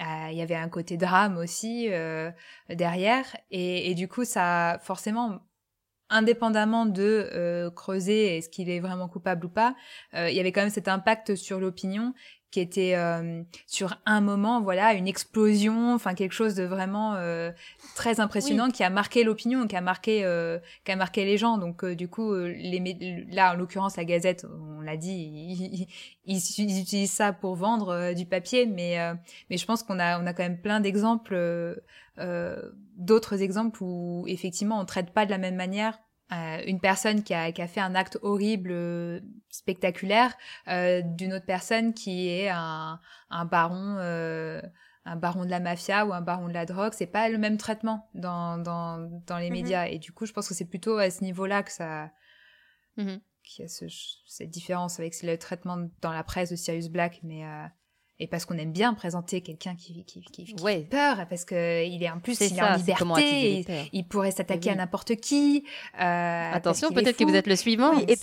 euh, 0.00 0.28
il 0.30 0.36
y 0.36 0.42
avait 0.42 0.54
un 0.56 0.68
côté 0.68 0.96
drame 0.96 1.38
aussi 1.38 1.88
euh, 1.90 2.30
derrière. 2.68 3.24
Et, 3.50 3.94
du 3.94 4.08
coup 4.08 4.24
ça 4.24 4.78
forcément 4.82 5.40
indépendamment 6.08 6.86
de 6.86 7.28
euh, 7.32 7.70
creuser 7.70 8.36
est-ce 8.36 8.48
qu'il 8.48 8.70
est 8.70 8.78
vraiment 8.78 9.08
coupable 9.08 9.46
ou 9.46 9.48
pas 9.48 9.74
il 10.12 10.32
y 10.32 10.38
avait 10.40 10.52
quand 10.52 10.60
même 10.60 10.70
cet 10.70 10.86
impact 10.86 11.34
sur 11.34 11.58
l'opinion 11.58 12.14
qui 12.50 12.60
était 12.60 12.94
euh, 12.94 13.42
sur 13.66 13.98
un 14.06 14.20
moment, 14.20 14.60
voilà, 14.60 14.94
une 14.94 15.08
explosion, 15.08 15.94
enfin 15.94 16.14
quelque 16.14 16.32
chose 16.32 16.54
de 16.54 16.64
vraiment 16.64 17.14
euh, 17.14 17.50
très 17.94 18.20
impressionnant 18.20 18.70
qui 18.70 18.84
a 18.84 18.90
marqué 18.90 19.24
l'opinion, 19.24 19.66
qui 19.66 19.76
a 19.76 19.80
marqué, 19.80 20.24
euh, 20.24 20.58
qui 20.84 20.92
a 20.92 20.96
marqué 20.96 21.24
les 21.24 21.38
gens. 21.38 21.58
Donc 21.58 21.84
du 21.84 22.08
coup, 22.08 22.34
les, 22.34 23.26
là 23.30 23.52
en 23.52 23.56
l'occurrence 23.56 23.96
la 23.96 24.04
Gazette, 24.04 24.46
on 24.78 24.80
l'a 24.80 24.96
dit, 24.96 25.12
ils, 25.12 25.88
ils, 26.26 26.80
utilisent 26.80 27.12
ça 27.12 27.32
pour 27.32 27.56
vendre 27.56 28.14
du 28.14 28.26
papier, 28.26 28.66
mais 28.66 28.96
mais 29.50 29.56
je 29.56 29.66
pense 29.66 29.82
qu'on 29.82 29.98
a 29.98 30.20
on 30.20 30.26
a 30.26 30.32
quand 30.32 30.44
même 30.44 30.60
plein 30.60 30.80
d'exemples, 30.80 31.36
d'autres 32.96 33.42
exemples 33.42 33.82
où 33.82 34.24
effectivement 34.28 34.80
on 34.80 34.84
traite 34.84 35.10
pas 35.10 35.26
de 35.26 35.30
la 35.30 35.38
même 35.38 35.56
manière 35.56 35.98
euh, 36.32 36.62
une 36.66 36.80
personne 36.80 37.22
qui 37.22 37.34
a, 37.34 37.52
qui 37.52 37.62
a, 37.62 37.68
fait 37.68 37.80
un 37.80 37.94
acte 37.94 38.18
horrible, 38.22 38.70
euh, 38.72 39.20
spectaculaire, 39.48 40.36
euh, 40.66 41.00
d'une 41.04 41.32
autre 41.34 41.46
personne 41.46 41.94
qui 41.94 42.28
est 42.28 42.48
un, 42.48 43.00
un 43.30 43.44
baron, 43.44 43.96
euh, 43.98 44.60
un 45.04 45.16
baron 45.16 45.44
de 45.44 45.50
la 45.50 45.60
mafia 45.60 46.04
ou 46.04 46.12
un 46.12 46.22
baron 46.22 46.48
de 46.48 46.52
la 46.52 46.66
drogue, 46.66 46.92
c'est 46.94 47.06
pas 47.06 47.28
le 47.28 47.38
même 47.38 47.58
traitement 47.58 48.08
dans 48.14 48.58
dans, 48.58 49.08
dans 49.26 49.38
les 49.38 49.50
mhm. 49.50 49.56
médias. 49.56 49.86
Et 49.86 49.98
du 49.98 50.10
coup, 50.10 50.26
je 50.26 50.32
pense 50.32 50.48
que 50.48 50.54
c'est 50.54 50.64
plutôt 50.68 50.98
à 50.98 51.10
ce 51.10 51.22
niveau-là 51.22 51.62
que 51.62 51.70
ça, 51.70 52.10
mmh. 52.96 53.16
qu'il 53.44 53.62
y 53.62 53.66
a 53.66 53.68
ce, 53.68 53.86
cette 54.26 54.50
différence 54.50 54.98
avec 54.98 55.14
le 55.22 55.36
traitement 55.36 55.88
dans 56.00 56.12
la 56.12 56.24
presse 56.24 56.50
de 56.50 56.56
Sirius 56.56 56.88
Black, 56.88 57.20
mais 57.22 57.44
et 58.18 58.26
parce 58.26 58.44
qu'on 58.44 58.56
aime 58.58 58.72
bien 58.72 58.94
présenter 58.94 59.40
quelqu'un 59.40 59.74
qui, 59.74 60.04
qui, 60.04 60.22
qui, 60.22 60.44
qui 60.44 60.56
fait 60.56 60.88
peur, 60.88 61.26
parce 61.28 61.44
que 61.44 61.84
il 61.86 62.02
est 62.02 62.10
en 62.10 62.18
plus 62.18 62.40
il 62.40 62.58
est 62.58 62.62
en 62.62 62.76
liberté, 62.76 63.88
il, 63.92 64.06
pourrait 64.06 64.30
s'attaquer 64.30 64.70
à 64.70 64.74
n'importe 64.74 65.16
qui. 65.16 65.64
Euh, 66.00 66.52
Attention, 66.52 66.90
peut-être 66.90 67.16
que 67.16 67.24
vous 67.24 67.34
êtes 67.34 67.46
le 67.46 67.56
suivant. 67.56 67.92
et, 68.08 68.16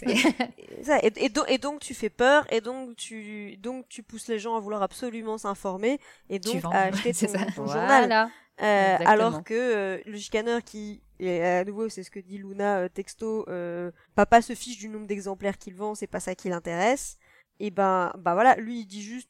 et, 1.15 1.29
donc, 1.29 1.45
et, 1.47 1.57
donc, 1.57 1.79
tu 1.79 1.93
fais 1.93 2.09
peur, 2.09 2.45
et 2.51 2.61
donc 2.61 2.95
tu 2.95 3.57
donc 3.57 3.87
tu 3.89 4.03
pousses 4.03 4.27
les 4.27 4.39
gens 4.39 4.55
à 4.55 4.59
vouloir 4.59 4.81
absolument 4.81 5.37
s'informer, 5.37 5.99
et 6.29 6.39
donc 6.39 6.63
à 6.65 6.83
acheter 6.83 7.13
ton, 7.55 7.67
journal. 7.67 8.29
Euh, 8.61 8.97
alors 9.05 9.43
que 9.43 9.53
euh, 9.53 9.97
le 10.05 10.15
chicaneur 10.17 10.63
qui 10.63 11.01
et 11.19 11.41
à 11.41 11.63
nouveau, 11.63 11.89
c'est 11.89 12.03
ce 12.03 12.11
que 12.11 12.19
dit 12.19 12.37
Luna 12.37 12.79
euh, 12.79 12.89
texto. 12.89 13.45
Euh, 13.47 13.91
papa 14.15 14.41
se 14.41 14.55
fiche 14.55 14.77
du 14.77 14.89
nombre 14.89 15.07
d'exemplaires 15.07 15.57
qu'il 15.57 15.75
vend, 15.75 15.95
c'est 15.95 16.07
pas 16.07 16.19
ça 16.19 16.35
qui 16.35 16.49
l'intéresse. 16.49 17.17
Et 17.59 17.71
ben, 17.71 18.11
bah 18.17 18.33
voilà, 18.33 18.55
lui 18.55 18.81
il 18.81 18.85
dit 18.85 19.01
juste 19.01 19.29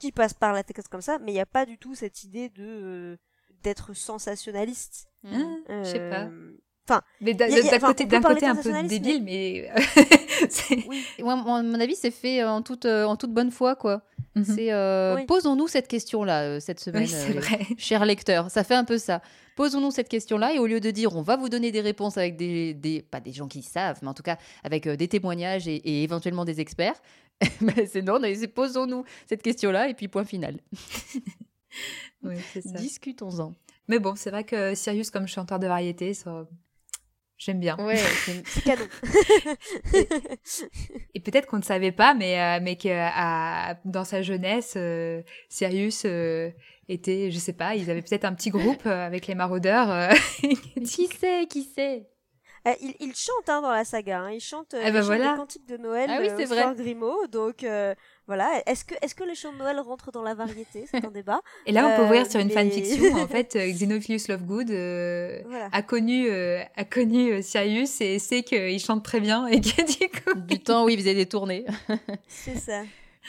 qu'il 0.00 0.12
passe 0.12 0.34
par 0.34 0.52
la 0.52 0.62
texte 0.62 0.88
comme 0.88 1.02
ça, 1.02 1.18
mais 1.20 1.30
il 1.30 1.34
n'y 1.34 1.40
a 1.40 1.46
pas 1.46 1.66
du 1.66 1.78
tout 1.78 1.94
cette 1.94 2.24
idée 2.24 2.48
de 2.48 2.64
euh, 2.64 3.16
d'être 3.62 3.94
sensationnaliste. 3.94 5.08
Mmh, 5.22 5.44
je 5.68 5.84
sais 5.84 6.10
pas. 6.10 6.28
Enfin, 6.88 7.02
mais 7.20 7.34
d'un 7.34 7.46
côté, 7.78 8.06
d'un 8.06 8.20
côté 8.20 8.46
un 8.46 8.56
peu 8.56 8.82
débile, 8.82 9.22
mais, 9.22 9.70
oui. 10.88 11.04
à 11.18 11.36
mon 11.36 11.80
avis, 11.80 11.94
c'est 11.94 12.10
fait 12.10 12.42
en 12.42 12.62
toute 12.62 12.86
en 12.86 13.14
toute 13.16 13.32
bonne 13.32 13.52
foi, 13.52 13.76
quoi. 13.76 14.02
C'est 14.42 14.70
posons-nous 15.28 15.68
cette 15.68 15.86
question-là 15.86 16.58
cette 16.60 16.80
semaine, 16.80 17.06
oui, 17.06 17.76
cher 17.78 18.04
lecteur. 18.04 18.50
Ça 18.50 18.64
fait 18.64 18.74
un 18.74 18.84
peu 18.84 18.98
ça. 18.98 19.20
Posons-nous 19.60 19.90
cette 19.90 20.08
question-là 20.08 20.54
et 20.54 20.58
au 20.58 20.66
lieu 20.66 20.80
de 20.80 20.90
dire 20.90 21.14
on 21.14 21.20
va 21.20 21.36
vous 21.36 21.50
donner 21.50 21.70
des 21.70 21.82
réponses 21.82 22.16
avec 22.16 22.36
des, 22.36 22.72
des 22.72 23.02
pas 23.02 23.20
des 23.20 23.32
gens 23.32 23.46
qui 23.46 23.62
savent, 23.62 23.98
mais 24.00 24.08
en 24.08 24.14
tout 24.14 24.22
cas 24.22 24.38
avec 24.64 24.86
euh, 24.86 24.96
des 24.96 25.06
témoignages 25.06 25.68
et, 25.68 26.02
éventuellement 26.02 26.46
des 26.46 26.60
experts, 26.60 27.00
mais 27.60 27.86
c'est 27.86 28.02
non, 28.02 28.20
posons-nous 28.54 29.04
cette 29.26 29.42
question-là 29.42 29.88
et 29.88 29.94
puis 29.94 30.08
point 30.08 30.24
final. 30.24 30.60
oui, 32.22 32.36
Discutons-en. 32.64 33.54
Mais 33.88 33.98
bon, 33.98 34.14
c'est 34.16 34.30
vrai 34.30 34.44
que 34.44 34.74
Sirius 34.74 35.10
comme 35.10 35.26
chanteur 35.26 35.58
de 35.58 35.66
variété, 35.66 36.14
ça, 36.14 36.46
J'aime 37.38 37.58
bien. 37.58 37.78
Ouais, 37.78 37.96
c'est 37.96 38.42
cadeau. 38.64 38.84
et, 41.14 41.20
peut-être 41.20 41.46
qu'on 41.46 41.56
ne 41.56 41.62
savait 41.62 41.90
pas, 41.90 42.12
mais, 42.12 42.38
euh, 42.38 42.60
mais 42.62 42.76
que 42.76 43.88
dans 43.88 44.04
sa 44.04 44.20
jeunesse, 44.20 44.74
euh, 44.76 45.22
Sirius 45.48 46.04
était, 46.92 47.30
je 47.30 47.38
sais 47.38 47.52
pas, 47.52 47.74
ils 47.76 47.90
avaient 47.90 48.02
peut-être 48.02 48.24
un 48.24 48.34
petit 48.34 48.50
groupe 48.50 48.84
euh, 48.86 49.06
avec 49.06 49.26
les 49.26 49.34
maraudeurs. 49.34 49.90
Euh, 49.90 50.10
qui 50.84 51.06
sait, 51.06 51.46
qui 51.48 51.62
sait? 51.62 52.08
Euh, 52.68 52.72
il, 52.80 52.94
il, 53.00 53.14
chante 53.14 53.48
hein, 53.48 53.60
dans 53.62 53.70
la 53.70 53.84
saga, 53.84 54.20
hein. 54.20 54.30
il 54.30 54.40
chante, 54.40 54.74
eh 54.74 54.90
ben 54.90 55.00
voilà. 55.00 55.32
les 55.32 55.36
cantiques 55.36 55.66
de 55.66 55.76
Noël 55.76 56.10
ah 56.12 56.18
oui, 56.20 56.28
c'est 56.36 56.44
vrai. 56.44 56.74
Grimaud, 56.76 57.26
donc 57.28 57.64
voilà. 58.26 58.62
Est-ce 58.66 58.84
que, 58.84 58.94
est-ce 59.02 59.14
que 59.14 59.24
les 59.24 59.34
chants 59.34 59.52
de 59.52 59.58
Noël 59.58 59.80
rentrent 59.80 60.12
dans 60.12 60.22
la 60.22 60.34
variété? 60.34 60.84
C'est 60.90 61.04
un 61.04 61.10
débat. 61.10 61.40
Et 61.66 61.72
là, 61.72 61.86
on 61.86 61.96
peut 61.96 62.04
ouvrir 62.04 62.30
sur 62.30 62.40
une 62.40 62.50
fanfiction. 62.50 63.16
en 63.16 63.26
fait, 63.26 63.54
Xenophilius 63.56 64.28
Lovegood 64.28 64.70
a 65.72 65.82
connu, 65.82 66.30
a 66.30 66.84
connu 66.84 67.42
Sirius 67.42 68.00
et 68.00 68.18
sait 68.18 68.42
qu'il 68.42 68.78
chante 68.78 69.04
très 69.04 69.20
bien 69.20 69.46
et 69.46 69.58
dit 69.60 69.74
Du 70.46 70.60
temps 70.60 70.84
où 70.84 70.88
il 70.88 70.98
faisait 70.98 71.14
des 71.14 71.26
tournées. 71.26 71.64
c'est 72.28 72.58
ça. 72.58 72.82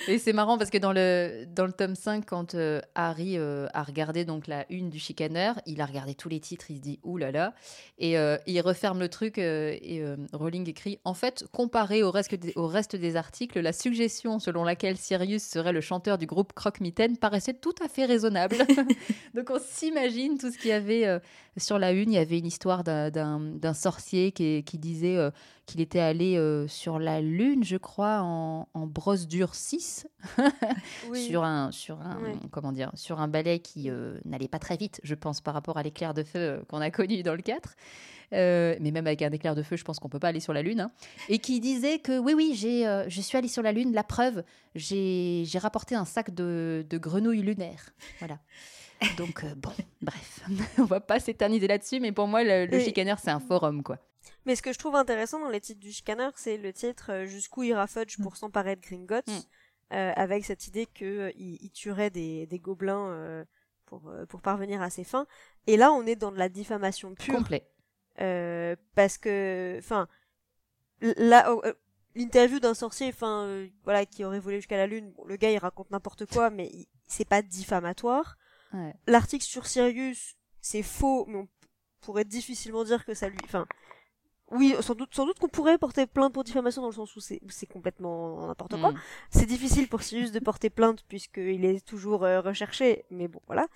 Et 0.07 0.17
c'est 0.17 0.33
marrant 0.33 0.57
parce 0.57 0.69
que 0.69 0.77
dans 0.77 0.93
le, 0.93 1.45
dans 1.53 1.65
le 1.65 1.73
tome 1.73 1.95
5, 1.95 2.25
quand 2.25 2.55
euh, 2.55 2.81
Harry 2.95 3.37
euh, 3.37 3.67
a 3.73 3.83
regardé 3.83 4.25
donc 4.25 4.47
la 4.47 4.65
une 4.71 4.89
du 4.89 4.99
chicaneur, 4.99 5.59
il 5.65 5.81
a 5.81 5.85
regardé 5.85 6.15
tous 6.15 6.29
les 6.29 6.39
titres, 6.39 6.65
il 6.69 6.77
se 6.77 6.81
dit 6.81 6.99
ouh 7.03 7.17
là 7.17 7.31
là, 7.31 7.53
et 7.99 8.17
euh, 8.17 8.37
il 8.47 8.59
referme 8.61 8.99
le 8.99 9.09
truc 9.09 9.37
et 9.37 10.03
Rowling 10.33 10.69
écrit 10.69 10.99
En 11.03 11.13
fait, 11.13 11.45
comparé 11.51 12.03
au 12.03 12.11
reste, 12.11 12.33
des, 12.35 12.53
au 12.55 12.67
reste 12.67 12.95
des 12.95 13.15
articles, 13.15 13.59
la 13.59 13.73
suggestion 13.73 14.39
selon 14.39 14.63
laquelle 14.63 14.97
Sirius 14.97 15.43
serait 15.43 15.73
le 15.73 15.81
chanteur 15.81 16.17
du 16.17 16.25
groupe 16.25 16.53
Croque-Mitaine 16.53 17.17
paraissait 17.17 17.53
tout 17.53 17.75
à 17.83 17.87
fait 17.87 18.05
raisonnable. 18.05 18.57
donc 19.33 19.49
on 19.49 19.59
s'imagine 19.59 20.37
tout 20.37 20.51
ce 20.51 20.57
qu'il 20.57 20.69
y 20.69 20.73
avait 20.73 21.19
sur 21.57 21.79
la 21.79 21.91
une. 21.91 22.11
Il 22.11 22.15
y 22.15 22.17
avait 22.17 22.39
une 22.39 22.45
histoire 22.45 22.83
d'un 22.83 23.73
sorcier 23.73 24.31
qui, 24.31 24.63
qui 24.63 24.77
disait 24.77 25.31
qu'il 25.71 25.79
était 25.79 25.99
allé 25.99 26.35
euh, 26.37 26.67
sur 26.67 26.99
la 26.99 27.21
Lune, 27.21 27.63
je 27.63 27.77
crois, 27.77 28.21
en, 28.21 28.67
brosse 28.87 29.25
dure 29.27 29.55
6, 29.55 30.05
sur 31.13 31.45
un, 31.45 31.71
sur 31.71 32.01
un, 32.01 32.19
comment 32.51 32.73
dire, 32.73 32.91
sur 32.93 33.21
un 33.21 33.29
balai 33.29 33.59
qui 33.59 33.89
euh, 33.89 34.19
n'allait 34.25 34.49
pas 34.49 34.59
très 34.59 34.75
vite, 34.75 34.99
je 35.03 35.15
pense, 35.15 35.39
par 35.39 35.53
rapport 35.53 35.77
à 35.77 35.83
l'éclair 35.83 36.13
de 36.13 36.23
feu 36.23 36.39
euh, 36.39 36.61
qu'on 36.67 36.81
a 36.81 36.91
connu 36.91 37.23
dans 37.23 37.35
le 37.35 37.41
4. 37.41 37.75
Mais 38.31 38.91
même 38.91 39.07
avec 39.07 39.21
un 39.21 39.31
éclair 39.31 39.55
de 39.55 39.63
feu, 39.63 39.75
je 39.75 39.83
pense 39.83 39.99
qu'on 39.99 40.09
peut 40.09 40.19
pas 40.19 40.29
aller 40.29 40.39
sur 40.39 40.53
la 40.53 40.61
Lune. 40.61 40.81
Hein. 40.81 40.91
et 41.29 41.39
qui 41.39 41.59
disait 41.59 41.99
que 41.99 42.17
oui, 42.17 42.33
oui, 42.33 42.53
j'ai, 42.55 42.83
je 43.07 43.21
suis 43.21 43.37
allé 43.37 43.47
sur 43.47 43.61
la 43.61 43.71
Lune. 43.71 43.93
La 43.93 44.03
preuve, 44.03 44.43
j'ai, 44.75 45.45
rapporté 45.55 45.95
un 45.95 46.05
sac 46.05 46.33
de, 46.33 46.85
de 46.89 46.97
grenouilles 46.97 47.41
lunaires. 47.43 47.93
Voilà. 48.19 48.39
Donc, 49.17 49.45
bon, 49.57 49.71
bref, 50.01 50.41
on 50.77 50.85
va 50.85 50.99
pas 50.99 51.19
s'éterniser 51.19 51.67
là-dessus, 51.67 51.99
mais 51.99 52.11
pour 52.11 52.27
moi, 52.27 52.43
le, 52.43 52.65
le 52.65 52.79
chicaneur, 52.79 53.19
c'est 53.19 53.31
un 53.31 53.39
forum, 53.39 53.83
quoi. 53.83 53.97
Mais 54.45 54.55
ce 54.55 54.61
que 54.61 54.73
je 54.73 54.79
trouve 54.79 54.95
intéressant 54.95 55.39
dans 55.39 55.49
les 55.49 55.61
titres 55.61 55.79
du 55.79 55.93
Scanner, 55.93 56.29
c'est 56.35 56.57
le 56.57 56.73
titre 56.73 57.11
euh, 57.11 57.25
Jusqu'où 57.25 57.63
ira 57.63 57.87
Fudge 57.87 58.17
pour 58.21 58.33
mm. 58.33 58.35
s'emparer 58.35 58.75
de 58.75 58.81
Gringotts, 58.81 59.27
mm. 59.27 59.93
euh, 59.93 60.13
avec 60.15 60.45
cette 60.45 60.67
idée 60.67 60.85
qu'il 60.87 61.07
euh, 61.07 61.31
il 61.35 61.69
tuerait 61.71 62.09
des, 62.09 62.47
des 62.47 62.59
gobelins 62.59 63.45
pour, 63.85 64.11
pour 64.29 64.41
parvenir 64.41 64.81
à 64.81 64.89
ses 64.89 65.03
fins. 65.03 65.27
Et 65.67 65.77
là, 65.77 65.91
on 65.91 66.05
est 66.05 66.15
dans 66.15 66.31
de 66.31 66.37
la 66.37 66.49
diffamation 66.49 67.13
pure. 67.13 67.35
Complet. 67.35 67.67
Parce 68.15 69.17
que, 69.17 69.75
enfin, 69.79 70.07
là, 71.01 71.53
oh, 71.53 71.63
l'interview 72.15 72.59
d'un 72.59 72.73
sorcier, 72.73 73.09
enfin, 73.09 73.67
voilà, 73.83 74.05
qui 74.05 74.23
aurait 74.23 74.39
volé 74.39 74.57
jusqu'à 74.57 74.77
la 74.77 74.87
lune, 74.87 75.13
le 75.25 75.35
gars 75.35 75.51
il 75.51 75.57
raconte 75.57 75.91
n'importe 75.91 76.25
quoi, 76.25 76.49
mais 76.49 76.71
c'est 77.07 77.27
pas 77.27 77.41
diffamatoire. 77.41 78.37
L'article 79.05 79.43
sur 79.43 79.65
Sirius, 79.67 80.35
c'est 80.61 80.83
faux, 80.83 81.25
mais 81.27 81.39
on 81.39 81.47
pourrait 81.99 82.23
difficilement 82.23 82.85
dire 82.85 83.03
que 83.03 83.13
ça 83.13 83.27
lui, 83.27 83.37
enfin, 83.43 83.67
oui, 84.51 84.75
sans 84.81 84.95
doute, 84.95 85.15
sans 85.15 85.25
doute 85.25 85.39
qu'on 85.39 85.47
pourrait 85.47 85.77
porter 85.77 86.05
plainte 86.05 86.33
pour 86.33 86.43
diffamation 86.43 86.81
dans 86.81 86.89
le 86.89 86.93
sens 86.93 87.15
où 87.15 87.21
c'est, 87.21 87.41
c'est 87.49 87.65
complètement 87.65 88.47
n'importe 88.47 88.79
quoi. 88.79 88.91
Mm. 88.91 88.99
C'est 89.29 89.45
difficile 89.45 89.87
pour 89.87 90.03
Sirius 90.03 90.31
de 90.31 90.39
porter 90.39 90.69
plainte 90.69 91.03
puisqu'il 91.07 91.63
est 91.65 91.85
toujours 91.85 92.23
euh, 92.23 92.41
recherché, 92.41 93.05
mais 93.09 93.27
bon, 93.27 93.41
voilà. 93.47 93.67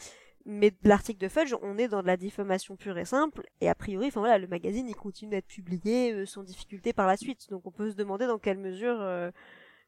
Mais 0.45 0.73
l'article 0.83 1.19
de 1.19 1.27
Fudge, 1.27 1.55
on 1.63 1.77
est 1.77 1.87
dans 1.87 2.01
de 2.01 2.07
la 2.07 2.17
diffamation 2.17 2.75
pure 2.75 2.97
et 2.97 3.05
simple, 3.05 3.47
et 3.61 3.69
a 3.69 3.73
priori, 3.73 4.07
enfin 4.07 4.19
voilà, 4.19 4.37
le 4.37 4.47
magazine 4.47 4.87
il 4.87 4.95
continue 4.95 5.31
d'être 5.31 5.47
publié 5.47 6.13
euh, 6.13 6.25
sans 6.25 6.43
difficulté 6.43 6.93
par 6.93 7.07
la 7.07 7.17
suite, 7.17 7.49
donc 7.49 7.65
on 7.65 7.71
peut 7.71 7.89
se 7.89 7.95
demander 7.95 8.27
dans 8.27 8.37
quelle 8.37 8.59
mesure 8.59 8.97
euh, 9.01 9.31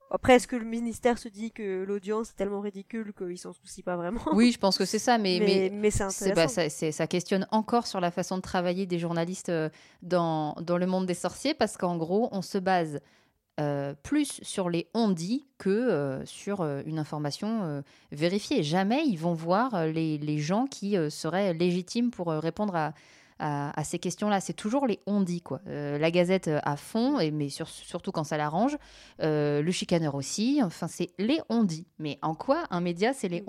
après, 0.10 0.36
est-ce 0.36 0.47
que 0.47 0.55
le 0.55 0.66
ministère 0.66 1.18
se 1.18 1.28
dit 1.28 1.51
que 1.51 1.84
l'audience 1.84 2.30
est 2.30 2.36
tellement 2.36 2.62
ridicule 2.62 3.14
qu'il 3.14 3.38
s'en 3.38 3.51
soucie 3.51 3.84
pas 3.84 3.97
vraiment? 3.97 4.22
Oui, 4.34 4.51
je 4.51 4.58
pense 4.58 4.78
que 4.78 4.86
c'est 4.86 4.99
ça, 4.99 5.18
mais, 5.18 5.39
mais, 5.41 5.70
mais, 5.72 5.91
c'est 5.91 6.34
bah, 6.34 6.47
ça, 6.47 6.70
ça, 6.70 7.08
questionne 7.08 7.45
encore 7.51 7.88
sur 7.88 7.99
la 7.99 8.10
façon 8.10 8.38
de 8.38 8.41
travailler 8.41 8.86
des 8.86 8.99
journalistes 8.99 9.49
euh, 9.49 9.70
dans, 10.01 10.53
dans 10.62 10.78
le 10.78 10.86
monde 10.86 11.05
des 11.05 11.14
sorciers, 11.14 11.53
parce 11.53 11.76
qu'en 11.76 11.97
gros, 11.97 12.30
on 12.32 12.41
se 12.41 12.58
base 12.58 13.01
euh, 13.60 13.93
plus 14.03 14.39
sur 14.43 14.70
les 14.70 14.88
on-dit 14.93 15.47
que 15.58 15.70
euh, 15.70 16.26
sur 16.26 16.64
une 16.64 16.99
information 16.99 17.84
vérifiée. 18.12 18.64
Jamais 18.64 19.05
ils 19.05 19.18
vont 19.18 19.34
voir 19.34 19.88
les, 19.88 20.18
les 20.18 20.38
gens 20.39 20.66
qui 20.66 20.95
seraient 21.10 21.53
légitimes 21.53 22.12
pour 22.12 22.28
répondre 22.28 22.76
à, 22.76 22.93
à, 23.39 23.84
ces 23.84 23.99
questions-là. 23.99 24.39
C'est 24.39 24.53
toujours 24.53 24.88
les 24.88 24.99
quoi. 25.43 25.62
Euh, 25.68 25.97
la 25.97 26.12
Gazette 26.12 26.47
euh, 26.47 26.60
à 26.64 26.76
fond, 26.76 27.20
et, 27.20 27.32
mais 27.32 27.49
surtout 27.49 28.12
quand 28.12 28.24
ça 28.24 28.38
l'arrange. 28.38 28.78
Euh, 29.22 29.62
le 29.62 29.72
chicaneur 29.72 30.16
aussi. 30.16 30.62
Enfin, 30.64 30.88
c'est 30.88 31.10
les 31.18 31.39
on-dit. 31.49 31.88
Mais 31.99 32.18
en 32.22 32.36
quoi 32.36 32.64
un 32.70 32.82
média, 32.82 33.14
c'est 33.14 33.30
les 33.30 33.43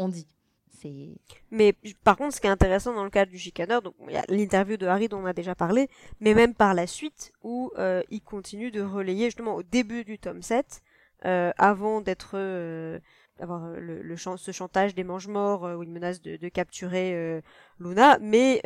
mais 1.50 1.74
par 2.04 2.16
contre, 2.16 2.34
ce 2.34 2.40
qui 2.40 2.46
est 2.46 2.50
intéressant 2.50 2.94
dans 2.94 3.04
le 3.04 3.10
cadre 3.10 3.30
du 3.30 3.38
chicaneur, 3.38 3.82
donc 3.82 3.94
il 4.06 4.14
y 4.14 4.16
a 4.16 4.24
l'interview 4.28 4.76
de 4.76 4.86
Harry 4.86 5.08
dont 5.08 5.18
on 5.18 5.26
a 5.26 5.32
déjà 5.32 5.54
parlé, 5.54 5.88
mais 6.20 6.34
même 6.34 6.54
par 6.54 6.74
la 6.74 6.86
suite 6.86 7.32
où 7.42 7.72
il 8.10 8.20
continue 8.22 8.70
de 8.70 8.82
relayer 8.82 9.26
justement 9.26 9.54
au 9.54 9.62
début 9.62 10.04
du 10.04 10.18
tome 10.18 10.42
7, 10.42 10.82
avant 11.22 12.00
d'être 12.00 12.36
avoir 13.42 13.64
euh, 13.64 13.78
le, 13.78 14.02
le 14.02 14.16
ce 14.16 14.52
chantage 14.52 14.94
des 14.94 15.04
mange-morts 15.04 15.64
euh, 15.64 15.76
où 15.76 15.82
il 15.82 15.90
menace 15.90 16.20
de, 16.20 16.36
de 16.36 16.48
capturer 16.48 17.14
euh, 17.14 17.40
Luna, 17.80 18.18
mais 18.20 18.60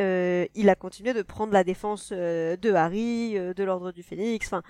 il 0.55 0.69
a 0.69 0.75
continué 0.75 1.13
de 1.13 1.23
prendre 1.23 1.53
la 1.53 1.65
défense 1.65 2.13
de 2.13 2.73
Harry, 2.73 3.35
de 3.35 3.65
l'ordre 3.65 3.93
du 3.93 4.03
Phénix. 4.03 4.47
Enfin, 4.47 4.63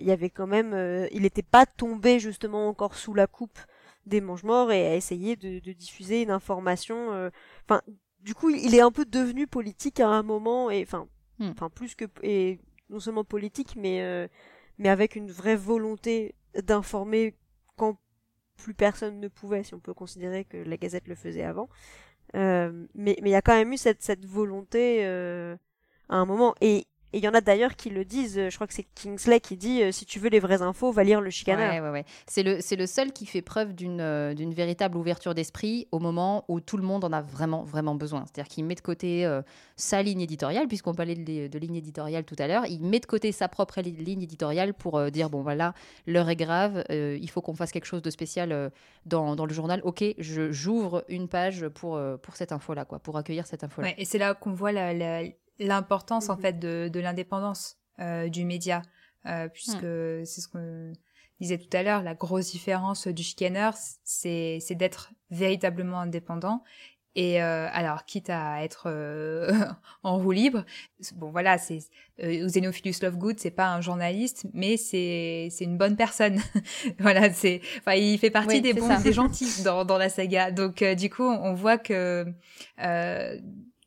il 0.00 0.06
y 0.06 0.12
avait 0.12 0.30
quand 0.30 0.46
même, 0.46 1.08
il 1.12 1.22
n'était 1.22 1.42
pas 1.42 1.66
tombé 1.66 2.20
justement 2.20 2.68
encore 2.68 2.94
sous 2.94 3.14
la 3.14 3.26
coupe 3.26 3.58
des 4.06 4.20
mange-morts 4.20 4.72
et 4.72 4.86
a 4.86 4.96
essayé 4.96 5.36
de, 5.36 5.58
de, 5.58 5.72
diffuser 5.72 6.22
une 6.22 6.30
information. 6.30 7.30
Enfin, 7.64 7.82
du 8.20 8.34
coup, 8.34 8.50
il 8.50 8.74
est 8.74 8.80
un 8.80 8.90
peu 8.90 9.04
devenu 9.04 9.46
politique 9.46 10.00
à 10.00 10.08
un 10.08 10.22
moment 10.22 10.70
et 10.70 10.82
enfin, 10.82 11.06
hmm. 11.38 11.50
enfin 11.50 11.70
plus 11.70 11.94
que 11.94 12.04
et 12.22 12.60
non 12.88 13.00
seulement 13.00 13.24
politique, 13.24 13.76
mais 13.76 14.28
mais 14.78 14.88
avec 14.88 15.16
une 15.16 15.30
vraie 15.30 15.56
volonté 15.56 16.34
d'informer 16.54 17.36
quand 17.76 17.98
plus 18.56 18.74
personne 18.74 19.20
ne 19.20 19.28
pouvait, 19.28 19.62
si 19.62 19.74
on 19.74 19.80
peut 19.80 19.94
considérer 19.94 20.44
que 20.44 20.56
la 20.56 20.76
Gazette 20.76 21.08
le 21.08 21.14
faisait 21.14 21.44
avant. 21.44 21.68
Euh, 22.36 22.86
mais 22.94 23.16
il 23.18 23.28
y 23.28 23.34
a 23.34 23.42
quand 23.42 23.54
même 23.54 23.72
eu 23.72 23.76
cette, 23.76 24.02
cette 24.02 24.24
volonté 24.24 25.04
euh, 25.04 25.56
à 26.08 26.16
un 26.16 26.26
moment. 26.26 26.54
Et 26.60 26.86
Et 27.12 27.18
il 27.18 27.24
y 27.24 27.28
en 27.28 27.34
a 27.34 27.40
d'ailleurs 27.40 27.76
qui 27.76 27.90
le 27.90 28.04
disent, 28.04 28.48
je 28.48 28.54
crois 28.54 28.66
que 28.66 28.74
c'est 28.74 28.86
Kingsley 28.94 29.40
qui 29.40 29.56
dit 29.56 29.92
si 29.92 30.04
tu 30.04 30.18
veux 30.18 30.28
les 30.28 30.40
vraies 30.40 30.62
infos, 30.62 30.92
va 30.92 31.04
lire 31.04 31.20
le 31.20 31.30
chicaneur. 31.30 31.72
Ouais, 31.72 31.80
ouais, 31.80 31.90
ouais. 31.90 32.04
C'est 32.26 32.42
le, 32.42 32.58
le 32.76 32.86
seul 32.86 33.12
qui 33.12 33.26
fait 33.26 33.42
preuve 33.42 33.74
d'une 33.74 34.34
d'une 34.34 34.54
véritable 34.54 34.96
ouverture 34.96 35.34
d'esprit 35.34 35.88
au 35.92 35.98
moment 35.98 36.44
où 36.48 36.60
tout 36.60 36.76
le 36.76 36.82
monde 36.82 37.04
en 37.04 37.12
a 37.12 37.20
vraiment, 37.20 37.64
vraiment 37.64 37.94
besoin. 37.94 38.24
C'est-à-dire 38.26 38.52
qu'il 38.52 38.64
met 38.64 38.74
de 38.74 38.80
côté 38.80 39.40
sa 39.76 40.02
ligne 40.02 40.20
éditoriale, 40.20 40.68
puisqu'on 40.68 40.94
parlait 40.94 41.14
de, 41.14 41.48
de, 41.48 41.58
ligne 41.58 41.76
éditoriale 41.76 42.24
tout 42.24 42.36
à 42.38 42.46
l'heure, 42.46 42.66
il 42.66 42.82
met 42.82 43.00
de 43.00 43.06
côté 43.06 43.32
sa 43.32 43.48
propre 43.48 43.80
ligne 43.80 44.22
éditoriale 44.22 44.74
pour 44.74 45.10
dire 45.10 45.30
bon 45.30 45.42
voilà, 45.42 45.74
l'heure 46.06 46.28
est 46.28 46.36
grave, 46.36 46.84
il 46.90 47.30
faut 47.30 47.40
qu'on 47.40 47.54
fasse 47.54 47.72
quelque 47.72 47.86
chose 47.86 48.02
de 48.02 48.10
spécial 48.10 48.70
dans, 49.06 49.36
dans, 49.36 49.46
le 49.46 49.52
journal. 49.52 49.80
Ok, 49.84 50.04
j'ouvre 50.18 51.04
une 51.08 51.28
page 51.28 51.68
pour, 51.68 52.00
pour 52.22 52.36
cette 52.36 52.52
info-là, 52.52 52.84
quoi, 52.84 52.98
pour 52.98 53.16
accueillir 53.16 53.46
cette 53.46 53.64
info-là. 53.64 53.88
Ouais, 53.88 53.94
et 53.98 54.04
c'est 54.04 54.18
là 54.18 54.34
qu'on 54.34 54.52
voit 54.52 54.72
l'importance 55.60 56.28
en 56.28 56.36
mhm. 56.36 56.42
fait 56.42 56.58
de, 56.58 56.90
de 56.92 57.00
l'indépendance 57.00 57.78
euh, 58.00 58.28
du 58.28 58.44
média, 58.44 58.82
euh, 59.26 59.48
puisque 59.48 59.82
hmm. 59.82 60.24
c'est 60.24 60.40
ce 60.40 60.48
qu'on 60.48 60.92
disait 61.40 61.58
tout 61.58 61.74
à 61.76 61.82
l'heure, 61.82 62.02
la 62.02 62.14
grosse 62.14 62.50
différence 62.50 63.06
du 63.06 63.22
chicaneur, 63.22 63.74
c'est 64.04 64.60
d'être 64.70 65.12
véritablement 65.30 66.00
indépendant. 66.00 66.62
Et 67.16 67.42
euh, 67.42 67.66
alors, 67.72 68.04
quitte 68.04 68.30
à 68.30 68.62
être 68.62 68.84
euh, 68.86 69.50
en 70.04 70.18
roue 70.18 70.30
libre, 70.30 70.64
bon 71.16 71.30
voilà, 71.30 71.58
c'est 71.58 71.80
euh, 72.22 72.46
Xenophilus 72.46 73.02
Lovegood, 73.02 73.40
c'est 73.40 73.50
pas 73.50 73.68
un 73.68 73.80
journaliste, 73.80 74.46
mais 74.52 74.76
c'est 74.76 75.48
c'est 75.50 75.64
une 75.64 75.76
bonne 75.76 75.96
personne. 75.96 76.38
voilà, 77.00 77.32
c'est, 77.32 77.62
enfin, 77.78 77.94
il 77.94 78.16
fait 78.18 78.30
partie 78.30 78.60
des 78.60 78.74
bons, 78.74 79.00
des 79.00 79.12
gentils 79.12 79.64
dans 79.64 79.84
dans 79.84 79.98
la 79.98 80.08
saga. 80.08 80.52
Donc 80.52 80.82
euh, 80.82 80.94
du 80.94 81.10
coup, 81.10 81.24
on 81.24 81.52
voit 81.52 81.78
que 81.78 82.26
euh, 82.80 83.38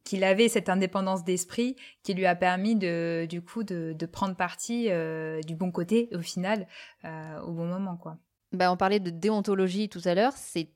qu'il 0.04 0.24
avait 0.24 0.50
cette 0.50 0.70
indépendance 0.70 1.24
d'esprit 1.24 1.76
qui 2.04 2.14
lui 2.14 2.26
a 2.26 2.36
permis 2.36 2.76
de, 2.76 3.26
du 3.30 3.42
coup, 3.42 3.64
de, 3.64 4.06
prendre 4.06 4.36
parti 4.36 4.88
euh, 4.90 5.42
du 5.42 5.56
bon 5.56 5.72
côté 5.72 6.10
au 6.14 6.20
final, 6.20 6.68
euh, 7.06 7.40
au 7.42 7.52
bon 7.52 7.66
moment, 7.66 7.98
quoi. 7.98 8.18
Bah, 8.52 8.72
on 8.72 8.78
parlait 8.78 9.00
de 9.00 9.10
déontologie 9.10 9.90
tout 9.90 10.02
à 10.06 10.14
l'heure, 10.14 10.34
c'est 10.34 10.70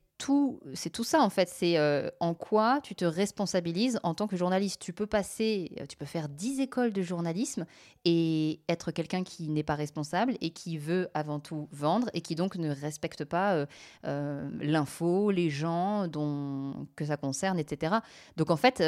c'est 0.74 0.90
tout 0.90 1.04
ça 1.04 1.20
en 1.20 1.30
fait. 1.30 1.48
C'est 1.48 1.78
euh, 1.78 2.10
en 2.20 2.34
quoi 2.34 2.80
tu 2.82 2.94
te 2.94 3.04
responsabilises 3.04 3.98
en 4.02 4.14
tant 4.14 4.26
que 4.26 4.36
journaliste. 4.36 4.80
Tu 4.80 4.92
peux 4.92 5.06
passer, 5.06 5.70
tu 5.88 5.96
peux 5.96 6.04
faire 6.04 6.28
10 6.28 6.60
écoles 6.60 6.92
de 6.92 7.02
journalisme 7.02 7.66
et 8.04 8.60
être 8.68 8.90
quelqu'un 8.90 9.22
qui 9.22 9.48
n'est 9.48 9.62
pas 9.62 9.74
responsable 9.74 10.34
et 10.40 10.50
qui 10.50 10.78
veut 10.78 11.08
avant 11.14 11.40
tout 11.40 11.68
vendre 11.72 12.10
et 12.14 12.20
qui 12.20 12.34
donc 12.34 12.56
ne 12.56 12.70
respecte 12.70 13.24
pas 13.24 13.54
euh, 13.54 13.66
euh, 14.06 14.48
l'info, 14.60 15.30
les 15.30 15.50
gens 15.50 16.08
dont, 16.08 16.86
que 16.96 17.04
ça 17.04 17.16
concerne, 17.16 17.58
etc. 17.58 17.96
Donc 18.36 18.50
en 18.50 18.56
fait, 18.56 18.82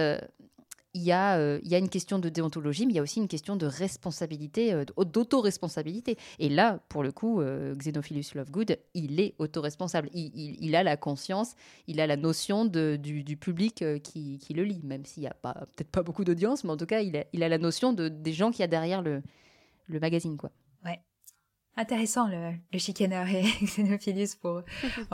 il 0.93 1.03
y, 1.03 1.13
a, 1.13 1.39
euh, 1.39 1.61
il 1.63 1.71
y 1.71 1.75
a 1.77 1.79
une 1.79 1.89
question 1.89 2.19
de 2.19 2.29
déontologie, 2.29 2.85
mais 2.85 2.93
il 2.93 2.97
y 2.97 2.99
a 2.99 3.03
aussi 3.03 3.21
une 3.21 3.29
question 3.29 3.55
de 3.55 3.67
responsabilité, 3.67 4.73
euh, 4.73 4.85
d'auto-responsabilité. 4.97 6.19
Et 6.41 6.49
là, 6.49 6.81
pour 6.89 7.05
le 7.05 7.13
coup, 7.13 7.41
euh, 7.41 7.75
Xenophilus 7.77 8.35
Lovegood, 8.35 8.77
il 8.95 9.21
est 9.21 9.35
autoresponsable. 9.39 10.11
Il, 10.13 10.33
il, 10.35 10.75
a 10.75 10.83
la 10.83 10.97
conscience, 10.97 11.55
il 11.87 12.01
a 12.01 12.09
la 12.09 12.17
notion 12.17 12.65
de, 12.65 12.99
du, 13.01 13.23
du, 13.23 13.37
public 13.37 13.85
qui, 14.03 14.39
qui, 14.39 14.53
le 14.53 14.65
lit, 14.65 14.81
même 14.83 15.05
s'il 15.05 15.23
n'y 15.23 15.29
a 15.29 15.35
peut-être 15.35 15.91
pas 15.91 16.03
beaucoup 16.03 16.25
d'audience, 16.25 16.65
mais 16.65 16.71
en 16.71 16.77
tout 16.77 16.87
cas, 16.87 17.01
il 17.01 17.17
a, 17.17 17.25
il 17.33 17.45
a 17.45 17.49
la 17.49 17.59
notion 17.59 17.93
de, 17.93 18.09
des 18.09 18.33
gens 18.33 18.51
qu'il 18.51 18.61
y 18.61 18.65
a 18.65 18.69
derrière 18.69 19.01
le, 19.01 19.23
le 19.87 20.01
magazine. 20.01 20.37
Quoi. 20.37 20.51
Ouais. 20.85 21.01
Intéressant, 21.77 22.27
le, 22.27 22.53
le 22.73 22.79
chicaneur 22.81 23.29
et 23.29 23.43
Xenophilus 23.63 24.35
pour... 24.41 24.63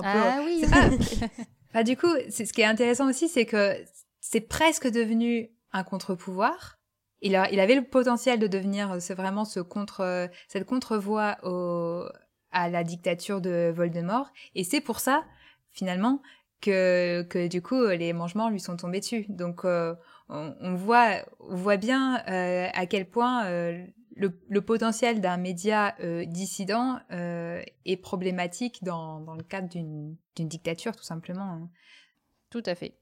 ah 0.03 0.41
oui 0.43 0.64
Enfin, 1.70 1.83
du 1.83 1.97
coup, 1.99 2.14
ce 2.31 2.51
qui 2.51 2.62
est 2.62 2.64
intéressant 2.64 3.11
aussi, 3.11 3.29
c'est 3.29 3.45
que 3.45 3.74
c'est 4.20 4.41
presque 4.41 4.91
devenu 4.91 5.51
un 5.77 5.85
contre-pouvoir. 5.85 6.79
Il, 7.22 7.35
avait 7.37 7.74
le 7.74 7.85
potentiel 7.85 8.39
de 8.39 8.47
devenir 8.47 8.93
euh, 8.93 9.01
c'est 9.01 9.14
vraiment 9.14 9.45
ce 9.45 9.61
contre, 9.61 10.01
euh, 10.01 10.27
cette 10.49 10.64
contre-voix 10.64 11.39
à 12.53 12.68
la 12.68 12.85
dictature 12.85 13.41
de 13.41 13.72
Voldemort. 13.74 14.31
Et 14.55 14.64
c'est 14.64 14.81
pour 14.81 15.01
ça, 15.01 15.24
finalement, 15.72 16.22
que, 16.61 17.22
que 17.22 17.49
du 17.49 17.62
coup, 17.62 17.87
les 17.87 18.12
mangements 18.12 18.49
lui 18.49 18.61
sont 18.61 18.77
tombés 18.77 19.01
dessus. 19.01 19.27
Donc, 19.29 19.64
euh, 19.64 19.95
on, 20.29 20.74
voit, 20.74 21.77
bien 21.77 22.16
à 22.27 22.87
quel 22.87 23.09
point 23.09 23.45
le, 23.49 24.61
potentiel 24.61 25.20
d'un 25.20 25.37
média 25.37 25.95
dissident 26.27 27.01
est 27.11 28.01
problématique 28.01 28.83
dans, 28.83 29.20
dans 29.20 29.35
le 29.35 29.43
cadre 29.43 29.68
d'une 29.68 30.16
dictature, 30.39 30.97
tout 30.97 31.05
simplement. 31.05 31.43
Hein. 31.43 31.70
Tout 32.51 32.62
à 32.64 32.74
fait. 32.74 32.97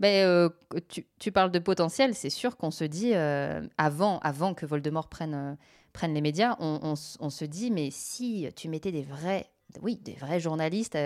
Ben, 0.00 0.26
euh, 0.26 0.48
tu, 0.88 1.06
tu, 1.18 1.32
parles 1.32 1.50
de 1.50 1.58
potentiel, 1.58 2.14
c'est 2.14 2.30
sûr 2.30 2.56
qu'on 2.56 2.70
se 2.70 2.84
dit, 2.84 3.12
euh, 3.14 3.66
avant, 3.78 4.18
avant 4.20 4.54
que 4.54 4.66
Voldemort 4.66 5.08
prenne, 5.08 5.34
euh, 5.34 5.54
prenne 5.92 6.12
les 6.14 6.20
médias, 6.20 6.56
on, 6.60 6.94
on, 7.20 7.30
se 7.30 7.44
dit, 7.44 7.70
mais 7.70 7.90
si 7.90 8.48
tu 8.56 8.68
mettais 8.68 8.92
des 8.92 9.02
vrais, 9.02 9.50
oui, 9.82 9.96
des 9.96 10.12
vrais 10.12 10.40
journalistes 10.40 10.98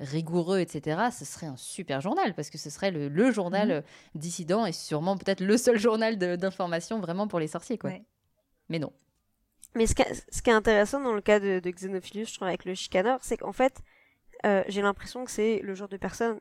rigoureux, 0.00 0.58
etc., 0.58 1.10
ce 1.16 1.24
serait 1.24 1.46
un 1.46 1.56
super 1.56 2.00
journal, 2.00 2.34
parce 2.34 2.50
que 2.50 2.58
ce 2.58 2.70
serait 2.70 2.90
le, 2.90 3.08
le 3.08 3.30
journal 3.30 3.84
mmh. 4.14 4.18
dissident 4.18 4.66
et 4.66 4.72
sûrement 4.72 5.16
peut-être 5.16 5.40
le 5.40 5.56
seul 5.56 5.78
journal 5.78 6.18
d'information 6.18 6.98
vraiment 6.98 7.28
pour 7.28 7.38
les 7.38 7.48
sorciers. 7.48 7.78
Quoi. 7.78 7.92
Mais 8.68 8.80
non. 8.80 8.92
Mais 9.76 9.86
ce 9.86 9.94
qui, 9.94 10.02
ce 10.30 10.42
qui, 10.42 10.50
est 10.50 10.54
intéressant 10.54 11.00
dans 11.00 11.12
le 11.12 11.20
cas 11.20 11.38
de, 11.38 11.60
de 11.60 11.70
Xenophilus, 11.70 12.26
je 12.26 12.34
trouve, 12.34 12.48
avec 12.48 12.64
le 12.64 12.74
chicaneur, 12.74 13.20
c'est 13.22 13.36
qu'en 13.36 13.52
fait, 13.52 13.82
j'ai 14.68 14.82
l'impression 14.82 15.24
que 15.24 15.30
c'est 15.30 15.60
le 15.62 15.74
genre 15.76 15.88
de 15.88 15.96
personne 15.96 16.40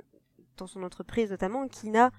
dans 0.57 0.67
son 0.67 0.83
entreprise 0.83 1.31
notamment, 1.31 1.67
qui 1.67 1.89
n'a 1.89 2.11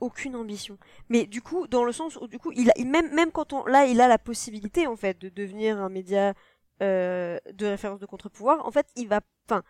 aucune 0.00 0.36
ambition. 0.36 0.78
Mais 1.08 1.26
du 1.26 1.40
coup, 1.40 1.66
dans 1.66 1.84
le 1.84 1.92
sens 1.92 2.16
où 2.16 2.26
du 2.26 2.38
coup, 2.38 2.52
il, 2.52 2.70
a, 2.70 2.84
même 2.84 3.12
même 3.14 3.30
quand 3.30 3.52
on 3.52 3.64
là, 3.66 3.86
il 3.86 4.00
a 4.00 4.08
la 4.08 4.18
possibilité 4.18 4.86
en 4.86 4.96
fait 4.96 5.18
de 5.18 5.28
devenir 5.28 5.78
un 5.78 5.88
média 5.88 6.34
euh, 6.82 7.38
de 7.52 7.66
référence 7.66 8.00
de 8.00 8.06
contre-pouvoir. 8.06 8.66
En 8.66 8.70
fait, 8.70 8.86
il 8.96 9.08
va, 9.08 9.20
enfin, 9.48 9.62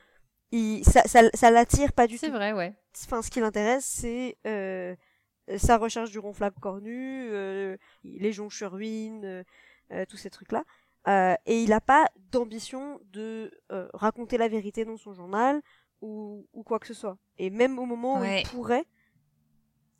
il, 0.50 0.84
ça, 0.84 1.02
ça, 1.02 1.20
ça 1.34 1.50
l'attire 1.50 1.92
pas 1.92 2.06
du 2.06 2.14
tout. 2.14 2.20
C'est 2.20 2.30
vrai, 2.30 2.52
ouais. 2.52 2.74
Enfin, 3.04 3.22
ce 3.22 3.30
qui 3.30 3.40
l'intéresse, 3.40 3.84
c'est 3.84 4.38
euh, 4.46 4.94
sa 5.58 5.76
recherche 5.76 6.10
du 6.10 6.18
ronflable 6.18 6.58
cornu, 6.60 7.28
euh, 7.30 7.76
les 8.02 8.32
jonchures 8.32 8.72
ruines, 8.72 9.24
euh, 9.24 9.44
euh, 9.92 10.04
tous 10.08 10.16
ces 10.16 10.30
trucs-là. 10.30 10.64
et 11.46 11.62
il 11.62 11.68
n'a 11.68 11.80
pas 11.80 12.06
d'ambition 12.32 13.00
de 13.12 13.50
raconter 13.92 14.38
la 14.38 14.48
vérité 14.48 14.84
dans 14.84 14.96
son 14.96 15.12
journal, 15.12 15.60
ou, 16.04 16.46
ou, 16.52 16.62
quoi 16.62 16.78
que 16.78 16.86
ce 16.86 16.94
soit. 16.94 17.16
Et 17.38 17.50
même 17.50 17.78
au 17.78 17.86
moment 17.86 18.20
où 18.20 18.24
il 18.24 18.46
pourrait, 18.48 18.84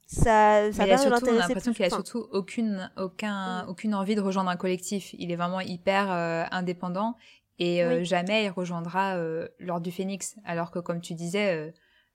ça, 0.07 0.71
ça 0.73 0.87
va 0.87 0.99
surtout, 0.99 1.27
On 1.27 1.37
a 1.37 1.39
l'impression 1.39 1.73
qu'il 1.73 1.85
a 1.85 1.91
surtout 1.91 2.27
aucune, 2.31 2.91
aucun, 2.97 3.65
mm. 3.65 3.69
aucune 3.69 3.95
envie 3.95 4.15
de 4.15 4.21
rejoindre 4.21 4.51
un 4.51 4.57
collectif. 4.57 5.15
Il 5.19 5.33
est 5.33 5.37
vraiment 5.37 5.61
hyper 5.61 6.13
euh, 6.13 6.45
indépendant 6.51 7.17
et 7.59 7.83
euh, 7.83 8.05
jamais 8.05 8.45
il 8.45 8.51
rejoindra 8.51 9.17
euh, 9.17 9.49
l'Ordre 9.59 9.85
du 9.85 9.93
Phénix. 9.93 10.37
Alors 10.45 10.71
que, 10.71 10.79
comme 10.79 11.01
tu 11.01 11.15
disais, 11.15 11.57
euh, 11.57 11.71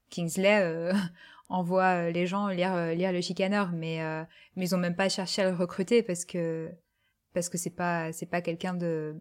Kingsley 0.09 0.91
envoie 1.49 2.11
les 2.11 2.27
gens 2.27 2.47
lire, 2.49 2.93
lire 2.93 3.11
le 3.11 3.21
chicaneur, 3.21 3.71
mais, 3.71 3.99
mais 4.55 4.65
ils 4.65 4.75
ont 4.75 4.79
même 4.79 4.95
pas 4.95 5.09
cherché 5.09 5.41
à 5.41 5.49
le 5.49 5.55
recruter 5.55 6.03
parce 6.03 6.25
que 6.25 6.69
parce 7.33 7.49
que 7.49 7.57
c'est 7.57 7.69
pas 7.69 8.11
c'est 8.11 8.25
pas 8.25 8.41
quelqu'un 8.41 8.73
de 8.73 9.15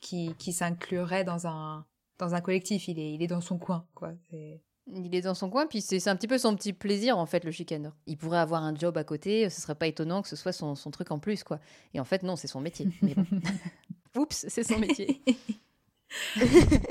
qui, 0.00 0.34
qui 0.38 0.52
s'inclurait 0.52 1.24
dans 1.24 1.46
un 1.46 1.84
dans 2.18 2.34
un 2.34 2.40
collectif, 2.40 2.88
il 2.88 2.98
est, 2.98 3.14
il 3.14 3.22
est 3.22 3.26
dans 3.26 3.40
son 3.40 3.58
coin, 3.58 3.86
quoi. 3.94 4.12
Il 4.32 5.14
est 5.14 5.20
dans 5.20 5.34
son 5.34 5.50
coin, 5.50 5.66
puis 5.66 5.80
c'est 5.80 6.06
un 6.08 6.16
petit 6.16 6.28
peu 6.28 6.38
son 6.38 6.54
petit 6.54 6.72
plaisir, 6.72 7.18
en 7.18 7.26
fait, 7.26 7.44
le 7.44 7.50
chicaneur. 7.50 7.92
Il 8.06 8.16
pourrait 8.16 8.38
avoir 8.38 8.62
un 8.62 8.74
job 8.74 8.96
à 8.96 9.04
côté, 9.04 9.50
ce 9.50 9.60
serait 9.60 9.74
pas 9.74 9.88
étonnant 9.88 10.22
que 10.22 10.28
ce 10.28 10.36
soit 10.36 10.52
son, 10.52 10.74
son 10.74 10.90
truc 10.90 11.10
en 11.10 11.18
plus, 11.18 11.42
quoi. 11.42 11.58
Et 11.92 12.00
en 12.00 12.04
fait, 12.04 12.22
non, 12.22 12.36
c'est 12.36 12.46
son 12.46 12.60
métier. 12.60 12.88
Oups, 14.16 14.46
c'est 14.48 14.62
son 14.62 14.78
métier. 14.78 15.20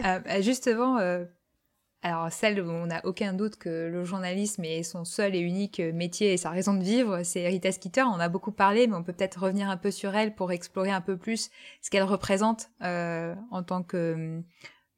Euh, 0.03 0.19
bah, 0.19 0.41
justement, 0.41 0.97
euh, 0.97 1.25
alors 2.01 2.31
celle 2.31 2.61
où 2.61 2.69
on 2.69 2.85
n'a 2.85 3.03
aucun 3.05 3.33
doute 3.33 3.55
que 3.55 3.89
le 3.89 4.03
journalisme 4.03 4.63
est 4.63 4.83
son 4.83 5.05
seul 5.05 5.33
et 5.35 5.39
unique 5.39 5.79
métier 5.79 6.33
et 6.33 6.37
sa 6.37 6.51
raison 6.51 6.75
de 6.75 6.83
vivre, 6.83 7.23
c'est 7.23 7.47
Rita 7.47 7.71
Skeeter. 7.71 8.03
On 8.03 8.19
a 8.19 8.29
beaucoup 8.29 8.51
parlé, 8.51 8.87
mais 8.87 8.95
on 8.95 9.03
peut 9.03 9.13
peut-être 9.13 9.41
revenir 9.41 9.69
un 9.69 9.77
peu 9.77 9.89
sur 9.89 10.15
elle 10.15 10.35
pour 10.35 10.51
explorer 10.51 10.91
un 10.91 11.01
peu 11.01 11.17
plus 11.17 11.49
ce 11.81 11.89
qu'elle 11.89 12.03
représente 12.03 12.69
euh, 12.83 13.33
en 13.49 13.63
tant 13.63 13.81
que 13.81 14.43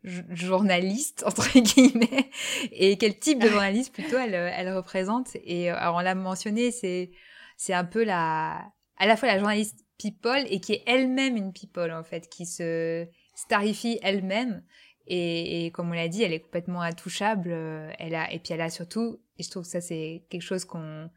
journaliste 0.04 1.24
entre 1.26 1.52
guillemets 1.60 2.30
et 2.72 2.98
quel 2.98 3.18
type 3.18 3.42
de 3.42 3.50
journaliste 3.50 3.94
plutôt 3.94 4.18
elle, 4.18 4.34
elle 4.34 4.74
représente. 4.76 5.36
Et 5.44 5.72
euh, 5.72 5.76
alors 5.78 5.96
on 5.96 6.00
l'a 6.00 6.16
mentionné 6.16 6.72
c'est 6.72 7.12
c'est 7.58 7.74
un 7.74 7.86
peu 7.86 8.04
la 8.04 8.66
à 8.98 9.06
la 9.06 9.18
fois 9.18 9.28
la 9.28 9.40
journaliste 9.40 9.86
people 9.98 10.46
et 10.50 10.60
qui 10.60 10.74
est 10.74 10.84
elle-même 10.86 11.36
une 11.36 11.54
people 11.54 11.92
en 11.92 12.04
fait 12.04 12.30
qui 12.30 12.46
se 12.46 13.08
starifie 13.36 14.00
elle-même. 14.02 14.64
Et, 15.10 15.66
et, 15.66 15.72
comme 15.72 15.92
on 15.92 15.94
l'a 15.94 16.10
dit 16.10 16.24
elle 16.24 16.34
est 16.34 16.42
complètement 16.42 16.82
intouchable 16.82 17.52
euh, 17.54 17.90
elle 17.98 18.14
a 18.14 18.32
et 18.34 18.40
puis 18.40 18.54
elle 18.54 18.60
a 18.60 18.70
surtout 18.70 19.22
et 19.38 19.44
je 19.44 19.50
trouve 19.50 19.64
que 19.64 19.70
ça 19.70 19.80
c'est 19.80 20.26
quelque 20.30 20.42
chose 20.42 20.66
qu'on 20.66 21.10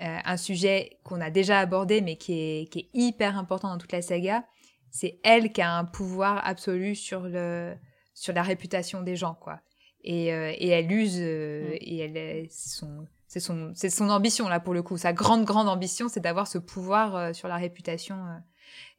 euh, 0.00 0.18
un 0.24 0.36
sujet 0.36 0.98
qu'on 1.04 1.20
a 1.20 1.30
déjà 1.30 1.60
abordé 1.60 2.00
mais 2.00 2.16
qui 2.16 2.32
est 2.32 2.72
qui 2.72 2.80
est 2.80 2.90
hyper 2.94 3.38
important 3.38 3.68
dans 3.68 3.78
toute 3.78 3.92
la 3.92 4.02
saga. 4.02 4.44
C'est 4.90 5.20
elle 5.22 5.52
qui 5.52 5.60
a 5.60 5.76
un 5.76 5.84
pouvoir 5.84 6.44
absolu 6.44 6.96
sur 6.96 7.20
le 7.20 7.76
sur 8.18 8.34
la 8.34 8.42
réputation 8.42 9.02
des 9.02 9.16
gens, 9.16 9.34
quoi. 9.34 9.60
Et, 10.04 10.32
euh, 10.32 10.52
et 10.56 10.68
elle 10.68 10.90
use, 10.90 11.18
euh, 11.18 11.70
mm. 11.70 11.78
et 11.80 11.98
elle, 11.98 12.46
son, 12.50 13.06
c'est 13.26 13.40
son, 13.40 13.72
c'est 13.74 13.90
son 13.90 14.10
ambition 14.10 14.48
là 14.48 14.60
pour 14.60 14.74
le 14.74 14.82
coup. 14.82 14.96
Sa 14.96 15.12
grande 15.12 15.44
grande 15.44 15.68
ambition, 15.68 16.08
c'est 16.08 16.20
d'avoir 16.20 16.46
ce 16.46 16.58
pouvoir 16.58 17.34
sur 17.34 17.48
la 17.48 17.56
réputation 17.56 18.16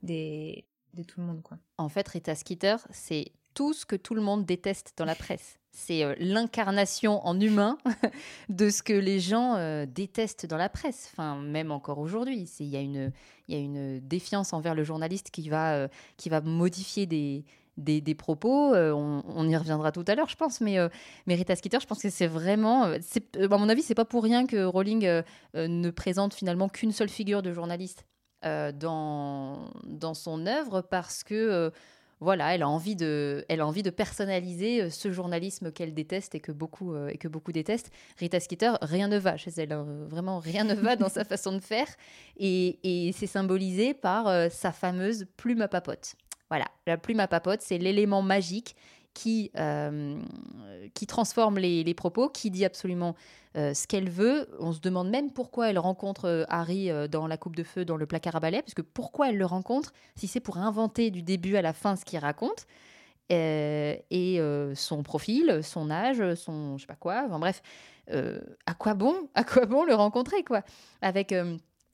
des 0.03 0.65
de 0.93 1.03
tout 1.03 1.19
le 1.19 1.27
monde 1.27 1.41
quoi. 1.41 1.57
En 1.77 1.89
fait, 1.89 2.07
Rita 2.07 2.35
Skeeter, 2.35 2.77
c'est 2.89 3.31
tout 3.53 3.73
ce 3.73 3.85
que 3.85 3.95
tout 3.95 4.15
le 4.15 4.21
monde 4.21 4.45
déteste 4.45 4.93
dans 4.97 5.05
la 5.05 5.15
presse. 5.15 5.59
C'est 5.71 6.03
euh, 6.03 6.15
l'incarnation 6.17 7.25
en 7.25 7.39
humain 7.39 7.77
de 8.49 8.69
ce 8.69 8.81
que 8.81 8.93
les 8.93 9.19
gens 9.19 9.55
euh, 9.55 9.85
détestent 9.85 10.45
dans 10.45 10.57
la 10.57 10.69
presse. 10.69 11.09
Enfin, 11.11 11.35
même 11.37 11.71
encore 11.71 11.99
aujourd'hui, 11.99 12.49
il 12.59 12.67
y, 12.67 12.75
a 12.75 12.81
une, 12.81 13.11
y 13.47 13.55
a 13.55 13.59
une 13.59 13.99
défiance 13.99 14.53
envers 14.53 14.75
le 14.75 14.83
journaliste 14.83 15.29
qui 15.29 15.47
va, 15.49 15.75
euh, 15.75 15.87
qui 16.17 16.29
va 16.29 16.41
modifier 16.41 17.05
des, 17.05 17.45
des, 17.79 18.15
propos. 18.15 18.75
On, 18.75 19.49
y 19.49 19.57
reviendra 19.57 19.91
tout 19.91 20.05
à 20.07 20.15
l'heure, 20.15 20.29
je 20.29 20.35
pense. 20.35 20.61
Mais, 20.61 20.77
mais, 21.25 21.35
Rita 21.35 21.55
Skeeter, 21.55 21.79
je 21.79 21.87
pense 21.87 22.01
que 22.01 22.09
c'est 22.09 22.27
vraiment. 22.27 22.83
à 22.83 23.57
mon 23.57 23.69
avis, 23.69 23.81
c'est 23.81 23.95
pas 23.95 24.05
pour 24.05 24.23
rien 24.23 24.45
que 24.45 24.63
Rowling 24.63 25.23
ne 25.55 25.89
présente 25.89 26.33
finalement 26.33 26.69
qu'une 26.69 26.91
seule 26.91 27.09
figure 27.09 27.41
de 27.41 27.53
journaliste 27.53 28.05
dans, 28.43 29.69
dans 29.85 30.13
son 30.13 30.45
œuvre 30.45 30.81
parce 30.81 31.23
que 31.23 31.71
voilà, 32.21 32.53
elle 32.53 32.63
a 32.63 32.69
envie 32.69 32.95
de, 32.95 33.45
elle 33.47 33.61
a 33.61 33.67
envie 33.67 33.83
de 33.83 33.89
personnaliser 33.89 34.81
euh, 34.81 34.89
ce 34.89 35.11
journalisme 35.11 35.71
qu'elle 35.71 35.93
déteste 35.93 36.35
et 36.35 36.39
que 36.39 36.51
beaucoup 36.51 36.93
euh, 36.93 37.07
et 37.07 37.17
que 37.17 37.27
beaucoup 37.27 37.51
détestent. 37.51 37.91
Rita 38.17 38.39
Skeeter, 38.39 38.73
rien 38.81 39.07
ne 39.07 39.17
va 39.17 39.37
chez 39.37 39.51
elle, 39.57 39.71
hein. 39.71 39.85
vraiment 40.07 40.39
rien 40.39 40.65
ne 40.65 40.73
va 40.73 40.95
dans 40.95 41.09
sa 41.09 41.23
façon 41.25 41.53
de 41.53 41.59
faire, 41.59 41.87
et, 42.37 43.11
c'est 43.15 43.27
symbolisé 43.27 43.93
par 43.93 44.27
euh, 44.27 44.49
sa 44.49 44.71
fameuse 44.71 45.25
plume 45.37 45.61
à 45.61 45.67
papote. 45.67 46.15
Voilà, 46.49 46.65
la 46.87 46.97
plume 46.97 47.19
à 47.19 47.27
papote, 47.27 47.61
c'est 47.61 47.77
l'élément 47.77 48.21
magique 48.21 48.75
qui, 49.13 49.51
qui 50.93 51.07
transforme 51.07 51.59
les, 51.59 51.93
propos, 51.93 52.29
qui 52.29 52.51
dit 52.51 52.65
absolument 52.65 53.15
ce 53.55 53.87
qu'elle 53.87 54.09
veut. 54.09 54.47
On 54.59 54.71
se 54.71 54.79
demande 54.79 55.09
même 55.09 55.31
pourquoi 55.31 55.69
elle 55.69 55.79
rencontre 55.79 56.45
Harry 56.49 56.89
dans 57.09 57.27
la 57.27 57.37
coupe 57.37 57.55
de 57.55 57.63
feu, 57.63 57.85
dans 57.85 57.97
le 57.97 58.05
placard 58.05 58.35
à 58.35 58.39
balai, 58.39 58.61
parce 58.61 58.73
que 58.73 58.81
pourquoi 58.81 59.29
elle 59.29 59.37
le 59.37 59.45
rencontre, 59.45 59.93
si 60.15 60.27
c'est 60.27 60.39
pour 60.39 60.57
inventer 60.57 61.11
du 61.11 61.21
début 61.21 61.55
à 61.55 61.61
la 61.61 61.73
fin 61.73 61.95
ce 61.95 62.05
qu'il 62.05 62.19
raconte. 62.19 62.65
et 63.29 64.41
son 64.75 65.03
profil, 65.03 65.59
son 65.63 65.91
âge, 65.91 66.35
son 66.35 66.77
je 66.77 66.81
sais 66.83 66.87
pas 66.87 66.95
quoi, 66.95 67.23
enfin 67.25 67.39
bref, 67.39 67.61
à 68.11 68.73
quoi 68.73 68.93
bon, 68.93 69.29
à 69.35 69.43
quoi 69.43 69.65
bon 69.65 69.83
le 69.83 69.93
rencontrer 69.93 70.43
quoi, 70.43 70.63
avec 71.01 71.33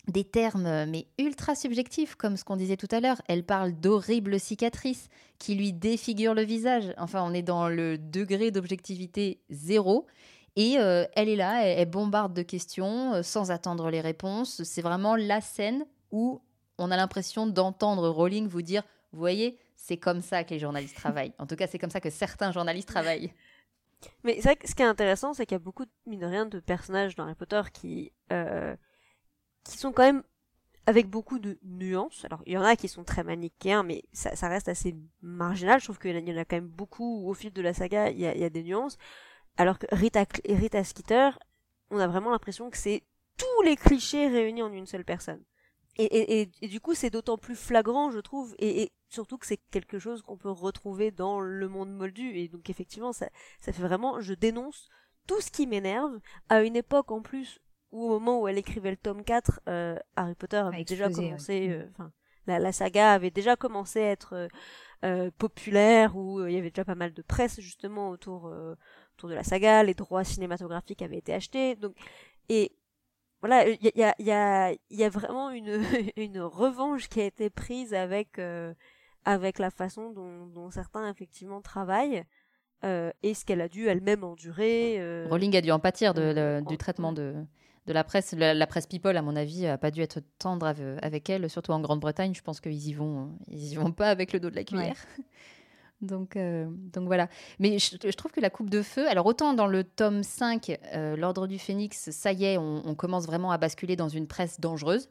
des 0.08 0.24
termes 0.24 0.66
euh, 0.66 0.86
mais 0.88 1.08
ultra 1.18 1.56
subjectifs, 1.56 2.16
comme 2.16 2.38
ce 2.38 2.44
qu'on 2.44 2.56
disait 2.56 2.78
tout 2.78 2.88
à 2.92 3.00
l'heure. 3.00 3.22
Elle 3.28 3.44
parle 3.44 3.74
d'horribles 3.74 4.40
cicatrices 4.40 5.10
qui 5.40 5.56
lui 5.56 5.74
défigurent 5.74 6.34
le 6.34 6.44
visage. 6.44 6.94
Enfin, 6.98 7.24
on 7.24 7.34
est 7.34 7.42
dans 7.42 7.68
le 7.68 7.98
degré 7.98 8.52
d'objectivité 8.52 9.42
zéro. 9.50 10.06
Et 10.56 10.80
euh, 10.80 11.06
elle 11.16 11.28
est 11.28 11.36
là, 11.36 11.66
elle, 11.66 11.90
bombarde 11.90 12.34
de 12.34 12.42
questions 12.42 13.16
euh, 13.16 13.24
sans 13.24 13.52
attendre 13.52 13.90
les 13.90 14.02
réponses. 14.02 14.64
C'est 14.64 14.82
vraiment 14.82 15.16
la 15.16 15.42
scène 15.42 15.86
où 16.12 16.42
on 16.78 16.92
a 16.92 16.98
l'impression 16.98 17.48
d'entendre 17.48 18.08
Rowling 18.10 18.48
vous 18.48 18.62
dire, 18.62 18.84
vous 19.12 19.20
voyez, 19.20 19.60
c'est 19.76 19.98
comme 19.98 20.22
ça 20.22 20.44
que 20.44 20.52
les 20.52 20.60
journalistes 20.60 20.96
travaillent. 20.96 21.34
En 21.40 21.46
tout 21.46 21.56
cas, 21.56 21.68
c'est 21.68 21.80
comme 21.80 21.90
ça 21.90 22.00
que 22.00 22.10
certains 22.10 22.52
journalistes 22.52 22.88
travaillent. 22.88 23.34
Mais 24.24 24.36
c'est 24.36 24.44
vrai 24.44 24.56
que 24.56 24.70
ce 24.70 24.76
qui 24.76 24.82
est 24.82 24.86
intéressant, 24.86 25.34
c'est 25.34 25.46
qu'il 25.46 25.56
y 25.56 25.62
a 25.62 25.64
beaucoup, 25.64 25.86
mine 26.06 26.20
de 26.20 26.26
rien, 26.26 26.46
de 26.46 26.60
personnages 26.60 27.16
dans 27.16 27.24
Harry 27.24 27.36
Potter 27.36 27.62
qui 27.74 28.12
qui 29.66 29.78
sont 29.78 29.92
quand 29.92 30.04
même 30.04 30.24
avec 30.86 31.10
beaucoup 31.10 31.40
de 31.40 31.58
nuances. 31.64 32.24
Alors, 32.26 32.42
il 32.46 32.54
y 32.54 32.58
en 32.58 32.64
a 32.64 32.76
qui 32.76 32.88
sont 32.88 33.04
très 33.04 33.24
manichéens, 33.24 33.84
mais 33.84 34.04
ça, 34.14 34.48
reste 34.48 34.70
assez 34.70 34.96
marginal. 35.22 35.80
Je 35.80 35.86
trouve 35.86 36.00
qu'il 36.00 36.16
y 36.16 36.34
en 36.34 36.38
a 36.38 36.46
quand 36.46 36.58
même 36.58 36.68
beaucoup 36.68 37.28
au 37.28 37.34
fil 37.34 37.52
de 37.52 37.62
la 37.62 37.74
saga, 37.74 38.10
il 38.10 38.20
y 38.20 38.26
a, 38.28 38.50
des 38.50 38.64
nuances. 38.64 38.98
Alors 39.58 39.80
que 39.80 39.88
Rita, 39.92 40.26
Rita 40.48 40.84
Skeeter, 40.84 41.32
on 41.90 42.00
a 42.00 42.08
vraiment 42.08 42.32
l'impression 42.32 42.70
que 42.70 42.78
c'est 42.78 43.04
tous 43.38 43.62
les 43.64 43.76
clichés 43.76 44.28
réunis 44.28 44.62
en 44.62 44.72
une 44.72 44.86
seule 44.86 45.06
personne. 45.06 45.44
Et, 45.98 46.50
du 46.62 46.82
coup, 46.82 46.94
c'est 46.94 47.10
d'autant 47.10 47.38
plus 47.38 47.56
flagrant, 47.56 48.12
je 48.12 48.20
trouve, 48.20 48.54
et, 48.60 48.92
surtout 49.08 49.38
que 49.38 49.48
c'est 49.48 49.62
quelque 49.72 49.98
chose 49.98 50.22
qu'on 50.22 50.36
peut 50.36 50.52
retrouver 50.52 51.10
dans 51.10 51.40
le 51.40 51.70
monde 51.70 51.90
moldu. 51.90 52.38
Et 52.38 52.50
donc, 52.50 52.70
effectivement, 52.70 53.14
ça 53.14 53.30
fait 53.62 53.72
vraiment, 53.72 54.20
je 54.20 54.34
dénonce 54.34 54.90
tout 55.26 55.40
ce 55.40 55.50
qui 55.50 55.68
m'énerve 55.68 56.20
à 56.50 56.64
une 56.64 56.76
époque 56.76 57.12
en 57.12 57.22
plus 57.22 57.62
au 57.92 58.10
moment 58.10 58.42
où 58.42 58.48
elle 58.48 58.58
écrivait 58.58 58.92
le 58.92 58.98
tome 58.98 59.24
4, 59.24 59.62
euh, 59.68 59.98
Harry 60.16 60.36
Potter 60.36 60.58
avait 60.58 60.84
déjà 60.84 61.10
commencé, 61.10 61.70
euh, 61.70 61.86
enfin, 61.92 62.12
la, 62.48 62.72
saga 62.72 63.14
avait 63.14 63.32
déjà 63.32 63.56
commencé 63.56 64.02
à 64.02 64.12
être 64.12 64.50
euh, 65.04 65.32
populaire, 65.38 66.16
où 66.16 66.46
il 66.46 66.54
y 66.54 66.58
avait 66.58 66.70
déjà 66.70 66.86
pas 66.86 66.96
mal 66.96 67.14
de 67.14 67.22
presse 67.22 67.60
justement 67.60 68.10
autour, 68.10 68.46
autour 69.16 69.30
de 69.30 69.34
la 69.34 69.44
saga, 69.44 69.84
les 69.84 69.94
droits 69.94 70.24
cinématographiques 70.24 71.02
avaient 71.02 71.18
été 71.18 71.34
achetés, 71.34 71.76
donc 71.76 71.96
et 72.50 72.76
voilà, 73.42 73.68
il 73.68 73.80
y 73.82 74.04
a, 74.04 74.16
y, 74.18 74.32
a, 74.32 74.74
y 74.90 75.04
a 75.04 75.10
vraiment 75.10 75.52
une, 75.52 75.82
une 76.18 76.42
revanche 76.42 77.08
qui 77.10 77.22
a 77.22 77.26
été 77.26 77.50
prise 77.50 77.94
avec 77.94 78.40
avec 79.28 79.58
la 79.58 79.72
façon 79.72 80.12
dont, 80.12 80.46
dont 80.46 80.70
certains 80.70 81.10
effectivement 81.10 81.62
travaillent. 81.62 82.24
et 82.84 83.34
ce 83.34 83.46
qu'elle 83.46 83.62
a 83.62 83.70
dû 83.70 83.88
elle-même 83.88 84.24
endurer. 84.24 85.26
Rowling 85.30 85.56
a 85.56 85.62
dû 85.62 85.72
en 85.72 85.80
pâtir 85.80 86.14
de, 86.14 86.62
du 86.68 86.78
traitement 86.78 87.12
de, 87.12 87.36
de 87.88 87.94
la 87.94 88.04
presse. 88.04 88.34
La, 88.34 88.68
presse 88.68 88.88
People, 88.88 89.16
à 89.18 89.22
mon 89.22 89.36
avis, 89.36 89.68
a 89.68 89.78
pas 89.78 89.92
dû 89.92 90.02
être 90.02 90.20
tendre 90.40 90.74
avec 91.02 91.30
elle, 91.30 91.50
surtout 91.50 91.72
en 91.72 91.80
Grande-Bretagne. 91.80 92.34
Je 92.34 92.42
pense 92.42 92.60
qu'ils 92.60 92.88
y 92.88 92.94
vont, 92.94 93.38
ils 93.48 93.74
y 93.74 93.76
vont 93.76 93.92
pas 93.92 94.10
avec 94.10 94.34
le 94.34 94.40
dos 94.40 94.50
de 94.50 94.56
la 94.56 94.64
cuillère. 94.64 94.98
Donc, 96.02 96.36
euh, 96.36 96.66
donc 96.70 97.06
voilà. 97.06 97.30
Mais 97.60 97.80
je, 97.80 98.12
trouve 98.12 98.32
que 98.32 98.42
la 98.42 98.50
coupe 98.50 98.70
de 98.70 98.82
feu, 98.82 99.08
alors 99.08 99.26
autant 99.26 99.54
dans 99.54 99.68
le 99.68 99.84
tome 99.84 100.24
5, 100.24 100.78
euh, 100.94 101.16
l'ordre 101.16 101.48
du 101.48 101.58
phénix, 101.58 102.12
ça 102.12 102.32
y 102.32 102.46
est, 102.46 102.58
on, 102.58 102.96
commence 102.96 103.26
vraiment 103.26 103.52
à 103.52 103.58
basculer 103.58 103.96
dans 103.96 104.10
une 104.10 104.28
presse 104.28 104.60
dangereuse. 104.60 105.10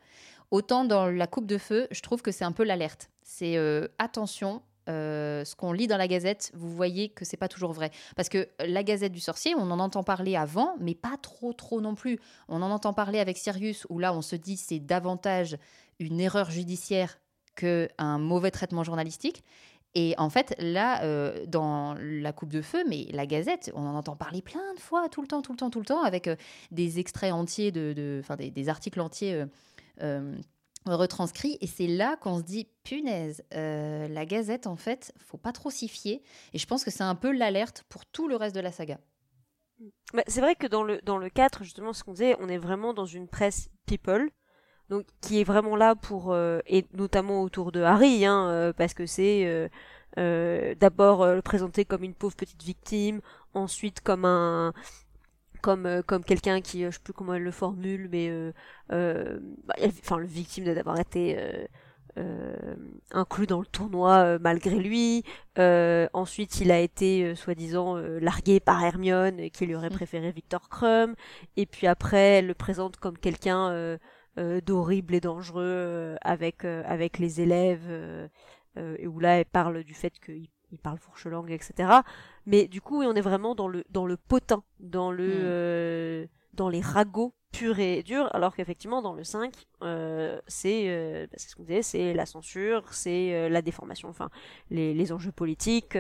Autant 0.51 0.85
dans 0.85 1.07
la 1.07 1.27
coupe 1.27 1.47
de 1.47 1.59
feu, 1.59 1.89
je 1.91 2.01
trouve 2.01 2.23
que 2.23 2.31
c'est 2.31 2.45
un 2.45 2.53
peu 2.53 2.65
l'alerte. 2.65 3.11
C'est 3.23 3.57
euh, 3.57 3.89
attention, 3.99 4.63
euh, 4.89 5.45
ce 5.45 5.57
qu'on 5.57 5.73
lit 5.73 5.87
dans 5.87 5.97
la 5.97 6.09
Gazette, 6.09 6.51
vous 6.55 6.71
voyez 6.71 7.09
que 7.09 7.25
c'est 7.25 7.37
pas 7.37 7.49
toujours 7.49 7.73
vrai. 7.73 7.91
Parce 8.17 8.29
que 8.29 8.49
la 8.61 8.83
Gazette 8.83 9.13
du 9.13 9.21
Sorcier, 9.21 9.55
on 9.55 9.71
en 9.71 9.81
entend 9.81 10.03
parler 10.03 10.37
avant, 10.37 10.77
mais 10.81 10.95
pas 10.95 11.17
trop, 11.21 11.53
trop 11.53 11.81
non 11.81 11.95
plus. 11.95 12.19
On 12.49 12.63
en 12.63 12.71
entend 12.71 12.93
parler 12.93 13.19
avec 13.19 13.39
Sirius, 13.39 13.87
où 13.89 13.99
là, 13.99 14.13
on 14.15 14.23
se 14.23 14.37
dit 14.37 14.57
c'est 14.57 14.81
davantage 14.81 15.57
une 15.99 16.21
erreur 16.21 16.51
judiciaire 16.51 17.19
qu'un 17.57 18.19
mauvais 18.19 18.51
traitement 18.51 18.85
journalistique. 18.85 19.45
Et 19.97 20.15
en 20.19 20.29
fait, 20.29 20.57
là, 20.59 21.05
euh, 21.05 21.47
dans 21.47 21.95
la 22.01 22.33
coupe 22.33 22.53
de 22.53 22.63
feu, 22.63 22.83
mais 22.89 23.07
la 23.13 23.27
Gazette, 23.27 23.71
on 23.77 23.87
en 23.87 23.95
entend 23.95 24.17
parler 24.17 24.43
plein 24.43 24.75
de 24.75 24.81
fois, 24.81 25.09
tout 25.09 25.23
le 25.23 25.29
temps, 25.29 25.41
tout 25.41 25.53
le 25.53 25.57
temps, 25.57 25.71
tout 25.71 25.79
le 25.79 25.87
temps, 25.87 26.03
avec 26.03 26.27
euh, 26.27 26.35
des 26.73 26.99
extraits 26.99 27.33
entiers, 27.33 27.71
de, 27.71 27.93
de 27.93 28.23
des, 28.37 28.51
des, 28.51 28.69
articles 28.69 29.01
entiers 29.01 29.45
retranscrit 30.93 31.57
et 31.61 31.67
c'est 31.67 31.87
là 31.87 32.17
qu'on 32.17 32.39
se 32.39 32.43
dit 32.43 32.69
punaise 32.83 33.43
euh, 33.55 34.07
la 34.09 34.27
gazette 34.27 34.67
en 34.67 34.77
fait 34.77 35.13
faut 35.19 35.39
pas 35.39 35.53
trop 35.53 35.71
s'y 35.71 35.89
fier. 35.89 36.21
Et 36.53 36.59
je 36.59 36.67
pense 36.67 36.85
que 36.85 36.91
c'est 36.91 37.03
un 37.03 37.15
peu 37.15 37.33
l'alerte 37.33 37.85
pour 37.89 38.05
tout 38.07 38.29
le 38.29 38.37
reste 38.37 38.55
de 38.55 38.61
la 38.61 38.73
saga. 38.73 38.99
Bah, 40.13 40.23
c'est 40.27 40.41
vrai 40.41 40.55
que 40.55 40.67
dans 40.67 40.83
le 40.83 41.01
dans 41.03 41.19
le 41.19 41.29
4 41.31 41.65
justement 41.65 41.93
ce 41.93 42.05
qu'on 42.05 42.13
disait 42.13 42.37
on 42.39 42.49
est 42.49 42.59
vraiment 42.59 42.95
dans 42.95 43.07
une 43.07 43.27
presse 43.29 43.71
people 43.87 44.31
donc 44.89 45.05
qui 45.21 45.41
est 45.41 45.45
vraiment 45.45 45.75
là 45.75 45.97
pour 45.97 46.33
euh, 46.33 46.61
et 46.67 46.87
notamment 46.93 47.43
autour 47.43 47.73
de 47.73 47.81
Harry 47.81 48.25
hein, 48.25 48.49
euh, 48.49 48.73
parce 48.73 48.95
que 48.95 49.07
c'est 49.07 49.71
d'abord 50.17 51.27
le 51.27 51.43
présenter 51.43 51.85
comme 51.85 52.05
une 52.05 52.15
pauvre 52.15 52.37
petite 52.37 52.63
victime 52.63 53.21
ensuite 53.53 54.01
comme 54.01 54.25
un 54.25 54.73
comme 55.65 55.87
euh, 55.87 56.03
comme 56.03 56.23
quelqu'un 56.23 56.61
qui 56.61 56.85
euh, 56.85 56.91
je 56.91 56.97
sais 56.97 57.03
plus 57.03 57.15
comment 57.15 57.33
elle 57.33 57.43
le 57.43 57.51
formule 57.51 58.11
mais 58.13 58.29
euh, 58.29 59.41
bah, 59.65 59.75
enfin 59.83 60.19
le 60.19 60.27
victime 60.27 60.65
d'avoir 60.67 61.01
été 61.01 61.39
inclus 63.11 63.47
dans 63.49 63.59
le 63.59 63.67
tournoi 63.67 64.39
malgré 64.39 64.77
lui. 64.77 65.25
ensuite, 65.57 66.61
il 66.61 66.71
a 66.71 66.79
été 66.79 67.35
soi-disant 67.35 67.97
largué 67.97 68.61
par 68.61 68.85
Hermione 68.85 69.51
qui 69.51 69.67
lui 69.67 69.75
aurait 69.75 69.91
mm. 69.91 69.95
préféré 69.95 70.31
Victor 70.31 70.69
Crumb. 70.69 71.17
Et 71.57 71.67
puis 71.67 71.89
après, 71.89 72.39
elle 72.39 72.47
le 72.47 72.55
présente 72.55 72.99
comme 72.99 73.19
quelqu'un 73.19 73.99
d'horrible 74.37 75.15
et 75.15 75.21
dangereux 75.21 76.17
avec 76.21 76.65
avec 76.65 77.19
les 77.19 77.41
élèves. 77.41 77.91
et 78.77 79.09
où 79.09 79.19
là, 79.19 79.39
elle 79.39 79.47
parle 79.47 79.83
du 79.83 79.95
fait 79.95 80.13
qu'il 80.21 80.49
il 80.75 80.79
parle 80.79 80.99
fourche-langue, 80.99 81.51
etc. 81.51 82.01
Mais 82.47 82.67
du 82.67 82.81
coup, 82.81 83.03
on 83.03 83.15
est 83.15 83.21
vraiment 83.21 83.55
dans 83.55 83.69
le 83.69 83.85
dans 83.91 84.07
le 84.07 84.17
potin, 84.17 84.63
dans 84.81 85.11
le 85.11 85.27
hmm. 85.27 85.45
euh, 85.45 86.27
dans 86.53 86.69
les 86.69 86.81
ragots 86.81 87.33
purs 87.53 87.79
et 87.79 88.03
durs, 88.03 88.29
alors 88.35 88.57
qu'effectivement 88.57 89.01
dans 89.01 89.13
le 89.13 89.23
5, 89.23 89.55
euh, 89.83 90.41
c'est 90.49 90.87
euh, 90.89 91.27
bah, 91.31 91.39
ce 91.39 91.55
qu'on 91.55 91.63
disait, 91.63 91.83
c'est 91.83 92.13
la 92.13 92.27
censure, 92.27 92.93
c'est 92.93 93.49
la 93.49 93.63
déformation, 93.63 94.09
enfin 94.09 94.29
les, 94.71 94.93
les 94.95 95.13
enjeux 95.13 95.33
politiques. 95.33 95.97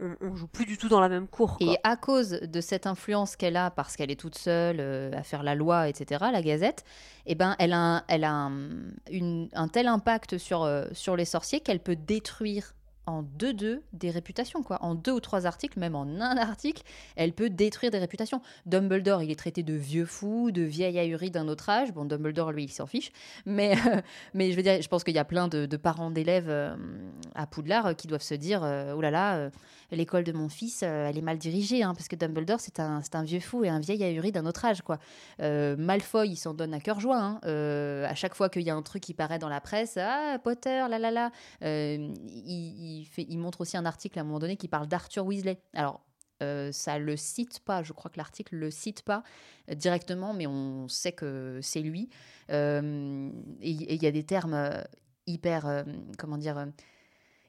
On, 0.00 0.16
on, 0.22 0.34
joue 0.34 0.48
plus 0.48 0.64
du 0.64 0.78
tout 0.78 0.88
dans 0.88 1.00
la 1.00 1.10
même 1.10 1.28
cour. 1.28 1.58
Et 1.60 1.76
à 1.84 1.96
cause 1.96 2.30
de 2.30 2.60
cette 2.62 2.86
influence 2.86 3.36
qu'elle 3.36 3.56
a, 3.58 3.70
parce 3.70 3.94
qu'elle 3.94 4.10
est 4.10 4.18
toute 4.18 4.36
seule 4.36 4.80
à 5.14 5.22
faire 5.22 5.42
la 5.42 5.54
loi, 5.54 5.88
etc., 5.88 6.24
la 6.32 6.42
Gazette, 6.42 6.82
eh 7.26 7.34
ben, 7.34 7.54
elle 7.58 7.74
a 7.74 7.78
un, 7.78 8.04
elle 8.08 8.24
a 8.24 8.32
un, 8.32 8.70
une, 9.10 9.48
un 9.52 9.68
tel 9.68 9.86
impact 9.86 10.38
sur, 10.38 10.66
sur 10.92 11.14
les 11.14 11.26
sorciers 11.26 11.60
qu'elle 11.60 11.80
peut 11.80 11.94
détruire 11.94 12.74
en 13.06 13.22
deux 13.22 13.52
deux 13.52 13.82
des 13.92 14.10
réputations 14.10 14.62
quoi. 14.62 14.78
En 14.82 14.94
deux 14.94 15.12
ou 15.12 15.20
trois 15.20 15.46
articles 15.46 15.78
même 15.78 15.96
en 15.96 16.02
un 16.02 16.36
article 16.36 16.82
elle 17.16 17.32
peut 17.32 17.50
détruire 17.50 17.90
des 17.90 17.98
réputations. 17.98 18.40
Dumbledore 18.66 19.22
il 19.22 19.30
est 19.30 19.38
traité 19.38 19.62
de 19.62 19.74
vieux 19.74 20.04
fou 20.04 20.50
de 20.52 20.62
vieille 20.62 20.98
ahurie 20.98 21.30
d'un 21.30 21.48
autre 21.48 21.68
âge. 21.68 21.92
Bon 21.92 22.04
Dumbledore 22.04 22.52
lui 22.52 22.64
il 22.64 22.72
s'en 22.72 22.86
fiche. 22.86 23.10
Mais 23.44 23.74
mais 24.34 24.52
je 24.52 24.56
veux 24.56 24.62
dire 24.62 24.80
je 24.80 24.88
pense 24.88 25.02
qu'il 25.02 25.14
y 25.14 25.18
a 25.18 25.24
plein 25.24 25.48
de, 25.48 25.76
parents 25.76 26.10
d'élèves 26.10 26.48
euh, 26.48 26.76
à 27.34 27.46
Poudlard 27.46 27.86
euh, 27.86 27.94
qui 27.94 28.06
doivent 28.06 28.22
se 28.22 28.34
dire 28.34 28.62
oh 28.62 29.00
là 29.00 29.10
là 29.10 29.36
euh, 29.36 29.50
l'école 29.90 30.24
de 30.24 30.32
mon 30.32 30.48
fils 30.48 30.82
elle 30.82 31.18
est 31.18 31.22
mal 31.22 31.38
dirigée 31.38 31.82
hein, 31.82 31.94
parce 31.94 32.08
que 32.08 32.16
Dumbledore 32.16 32.60
c'est 32.60 32.78
un 32.78 33.02
c'est 33.02 33.16
un 33.16 33.24
vieux 33.24 33.40
fou 33.40 33.64
et 33.64 33.68
un 33.68 33.80
vieil 33.80 34.02
ahuri 34.04 34.30
d'un 34.30 34.46
autre 34.46 34.64
âge 34.64 34.82
quoi. 34.82 34.98
Malfoy 35.40 36.28
il 36.28 36.36
s'en 36.36 36.54
donne 36.54 36.72
à 36.74 36.80
cœur 36.80 37.00
joie 37.00 37.18
hein. 37.18 37.40
à 37.42 38.14
chaque 38.14 38.34
fois 38.34 38.48
qu'il 38.48 38.62
y 38.62 38.70
a 38.70 38.74
un 38.74 38.82
truc 38.82 39.02
qui 39.02 39.14
paraît 39.14 39.38
dans 39.38 39.48
la 39.48 39.60
presse 39.60 39.98
ah 40.00 40.38
Potter 40.42 40.86
là 40.88 40.98
là 40.98 41.10
là 41.10 41.30
il, 41.62 42.91
montre 43.36 43.60
aussi 43.62 43.76
un 43.76 43.84
article 43.84 44.18
à 44.18 44.22
un 44.22 44.24
moment 44.24 44.38
donné 44.38 44.56
qui 44.56 44.68
parle 44.68 44.86
d'Arthur 44.86 45.26
Weasley. 45.26 45.60
Alors, 45.74 46.04
euh, 46.42 46.72
ça 46.72 46.98
le 46.98 47.16
cite 47.16 47.60
pas, 47.60 47.82
je 47.82 47.92
crois 47.92 48.10
que 48.10 48.18
l'article 48.18 48.56
le 48.56 48.70
cite 48.70 49.02
pas 49.02 49.22
euh, 49.70 49.74
directement, 49.74 50.34
mais 50.34 50.46
on 50.46 50.88
sait 50.88 51.12
que 51.12 51.60
c'est 51.62 51.80
lui. 51.80 52.08
Euh, 52.50 53.30
et 53.60 53.70
il 53.70 54.02
y 54.02 54.06
a 54.06 54.10
des 54.10 54.24
termes 54.24 54.82
hyper, 55.26 55.84
comment 56.18 56.38
dire, 56.38 56.66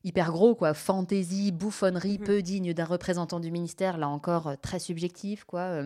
hyper 0.04 0.32
gros, 0.32 0.54
quoi. 0.54 0.74
Fantaisie, 0.74 1.52
bouffonnerie, 1.52 2.20
mmh 2.20 2.24
peu 2.24 2.42
digne 2.42 2.74
d'un 2.74 2.86
représentant 2.86 3.40
du 3.40 3.52
ministère, 3.52 3.98
là 3.98 4.08
encore 4.08 4.54
très 4.62 4.80
subjectif, 4.80 5.44
quoi. 5.44 5.84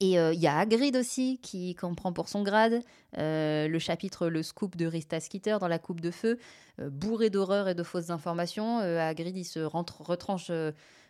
Et 0.00 0.14
il 0.14 0.40
y 0.40 0.46
a 0.46 0.58
Hagrid 0.58 0.94
aussi, 0.96 1.38
qui 1.42 1.74
comprend 1.74 2.12
pour 2.12 2.28
son 2.28 2.42
grade. 2.42 2.82
le 3.16 3.78
chapitre 3.78 4.28
Le 4.28 4.42
scoop 4.42 4.76
de 4.76 4.86
Rista 4.86 5.20
Skeeter 5.20 5.58
dans 5.58 5.68
la 5.68 5.78
coupe 5.78 6.00
de 6.00 6.10
feu, 6.10 6.38
bourré 6.78 7.30
d'horreurs 7.30 7.68
et 7.68 7.74
de 7.74 7.82
fausses 7.82 8.10
informations. 8.10 8.78
Hagrid, 8.78 9.36
il 9.36 9.44
se 9.44 9.60
rentre, 9.60 10.02
retranche 10.02 10.50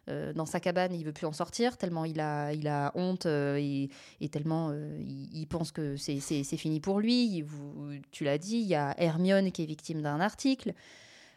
dans 0.09 0.47
sa 0.47 0.61
cabane, 0.61 0.95
il 0.95 1.05
veut 1.05 1.13
plus 1.13 1.27
en 1.27 1.33
sortir, 1.33 1.77
tellement 1.77 2.05
il 2.05 2.21
a, 2.21 2.53
il 2.53 2.69
a 2.69 2.93
honte 2.95 3.27
et, 3.27 3.91
tellement 4.31 4.73
il, 5.01 5.47
pense 5.49 5.73
que 5.73 5.97
c'est 5.97 6.43
fini 6.57 6.79
pour 6.79 7.01
lui. 7.01 7.45
tu 8.13 8.23
l'as 8.23 8.39
dit, 8.39 8.59
il 8.59 8.69
y 8.69 8.77
a 8.77 8.95
Hermione 8.99 9.51
qui 9.51 9.65
est 9.65 9.67
victime 9.67 10.01
d'un 10.01 10.21
article. 10.21 10.75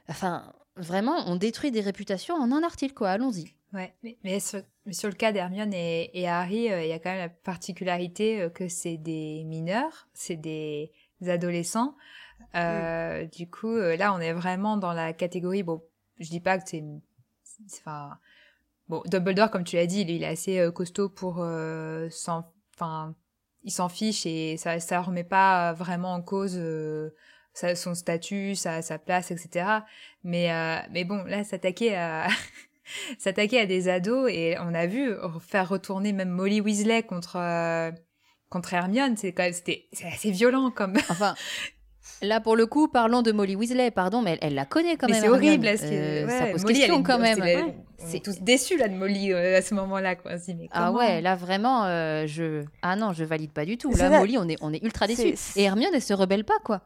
Enfin, 0.07 0.53
vraiment, 0.75 1.23
on 1.27 1.35
détruit 1.35 1.71
des 1.71 1.81
réputations 1.81 2.35
en 2.35 2.51
un 2.51 2.63
article, 2.63 2.93
quoi. 2.93 3.09
Allons-y. 3.09 3.53
Ouais, 3.73 3.93
mais, 4.23 4.39
sur, 4.91 5.09
le 5.09 5.15
cas 5.15 5.31
d'Hermione 5.31 5.73
et, 5.73 6.27
Harry, 6.27 6.71
euh, 6.71 6.83
il 6.83 6.89
y 6.89 6.93
a 6.93 6.99
quand 6.99 7.09
même 7.09 7.19
la 7.19 7.29
particularité 7.29 8.41
euh, 8.41 8.49
que 8.49 8.67
c'est 8.67 8.97
des 8.97 9.43
mineurs, 9.45 10.07
c'est 10.13 10.35
des, 10.35 10.91
adolescents. 11.27 11.95
Euh, 12.55 13.25
du 13.25 13.49
coup, 13.49 13.75
là, 13.75 14.13
on 14.13 14.19
est 14.19 14.31
vraiment 14.31 14.77
dans 14.77 14.93
la 14.93 15.11
catégorie. 15.11 15.63
Bon, 15.63 15.83
je 16.19 16.29
dis 16.29 16.39
pas 16.39 16.57
que 16.57 16.63
c'est, 16.65 16.83
enfin, 17.73 18.17
bon, 18.87 19.01
Dumbledore, 19.05 19.51
comme 19.51 19.65
tu 19.65 19.75
l'as 19.75 19.85
dit, 19.85 20.01
il, 20.01 20.23
est 20.23 20.25
assez 20.25 20.65
costaud 20.73 21.09
pour 21.09 21.45
s'en, 22.09 22.53
enfin, 22.75 23.15
il 23.63 23.71
s'en 23.71 23.89
fiche 23.89 24.25
et 24.25 24.55
ça, 24.55 24.79
ça 24.79 25.01
remet 25.01 25.25
pas 25.25 25.73
vraiment 25.73 26.13
en 26.13 26.21
cause 26.21 26.57
son 27.53 27.95
statut, 27.95 28.55
sa, 28.55 28.81
sa 28.81 28.97
place, 28.97 29.31
etc. 29.31 29.81
Mais, 30.23 30.49
mais 30.91 31.03
bon, 31.03 31.23
là, 31.25 31.43
s'attaquer 31.43 31.97
à 31.97 32.29
s'attaquer 33.17 33.59
à 33.59 33.65
des 33.65 33.89
ados 33.89 34.29
et 34.31 34.55
on 34.59 34.73
a 34.73 34.85
vu 34.85 35.13
faire 35.39 35.69
retourner 35.69 36.13
même 36.13 36.29
Molly 36.29 36.61
Weasley 36.61 37.03
contre 37.03 37.37
euh, 37.37 37.91
contre 38.49 38.73
Hermione, 38.73 39.15
c'est 39.17 39.31
quand 39.31 39.43
même 39.43 39.53
c'était 39.53 39.85
assez 40.11 40.31
violent 40.31 40.71
comme. 40.71 40.97
Enfin. 41.09 41.35
Là, 42.21 42.41
pour 42.41 42.57
le 42.57 42.65
coup, 42.65 42.89
parlons 42.89 43.21
de 43.21 43.31
Molly 43.31 43.55
Weasley, 43.55 43.91
pardon, 43.91 44.21
mais 44.21 44.37
elle, 44.41 44.55
la 44.55 44.65
connaît 44.65 44.97
quand 44.97 45.07
même. 45.07 45.21
C'est 45.21 45.29
horrible, 45.29 45.67
euh, 45.67 46.27
ça 46.27 46.47
pose 46.47 46.65
question 46.65 47.01
quand 47.01 47.19
même. 47.19 47.73
C'est 47.97 48.19
tous 48.19 48.41
déçus 48.41 48.77
là 48.77 48.89
de 48.89 48.95
Molly 48.95 49.31
euh, 49.31 49.57
à 49.57 49.61
ce 49.61 49.73
moment-là, 49.75 50.15
quoi. 50.15 50.31
ah 50.71 50.91
ouais, 50.91 51.21
là 51.21 51.35
vraiment, 51.35 51.85
je 52.25 52.65
ah 52.81 52.95
non, 52.95 53.13
je 53.13 53.23
valide 53.23 53.53
pas 53.53 53.65
du 53.65 53.77
tout. 53.77 53.91
Là, 53.91 54.09
Molly, 54.09 54.37
on 54.37 54.49
est 54.49 54.57
on 54.61 54.73
est 54.73 54.83
ultra 54.83 55.07
déçus. 55.07 55.35
Et 55.55 55.63
Hermione, 55.63 55.91
elle 55.93 56.01
se 56.01 56.13
rebelle 56.13 56.43
pas, 56.43 56.59
quoi. 56.63 56.81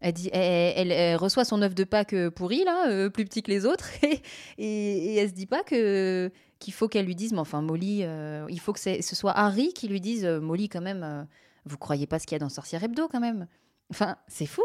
Elle, 0.00 0.12
dit, 0.12 0.30
elle, 0.32 1.16
reçoit 1.16 1.44
son 1.44 1.60
œuf 1.62 1.74
de 1.74 1.84
Pâques 1.84 2.12
euh, 2.12 2.30
pourri, 2.30 2.62
là, 2.64 2.88
euh, 2.88 3.10
plus 3.10 3.24
petit 3.24 3.42
que 3.42 3.50
les 3.50 3.66
autres, 3.66 3.88
et, 4.02 4.20
et, 4.58 5.16
elle 5.16 5.28
se 5.28 5.34
dit 5.34 5.46
pas 5.46 5.62
que 5.64 6.30
qu'il 6.60 6.72
faut 6.72 6.88
qu'elle 6.88 7.06
lui 7.06 7.14
dise, 7.14 7.32
mais 7.32 7.38
enfin, 7.38 7.62
Molly, 7.62 8.00
euh, 8.02 8.44
il 8.48 8.58
faut 8.58 8.72
que 8.72 8.80
ce 8.80 9.14
soit 9.14 9.30
Harry 9.32 9.72
qui 9.72 9.86
lui 9.86 10.00
dise, 10.00 10.24
Molly, 10.24 10.68
quand 10.68 10.80
même, 10.80 11.28
vous 11.64 11.78
croyez 11.78 12.08
pas 12.08 12.18
ce 12.18 12.26
qu'il 12.26 12.34
y 12.34 12.36
a 12.36 12.40
dans 12.40 12.48
Sorcière 12.48 12.82
Hebdo, 12.82 13.06
quand 13.06 13.20
même? 13.20 13.46
Enfin, 13.90 14.16
c'est 14.26 14.46
fou. 14.46 14.62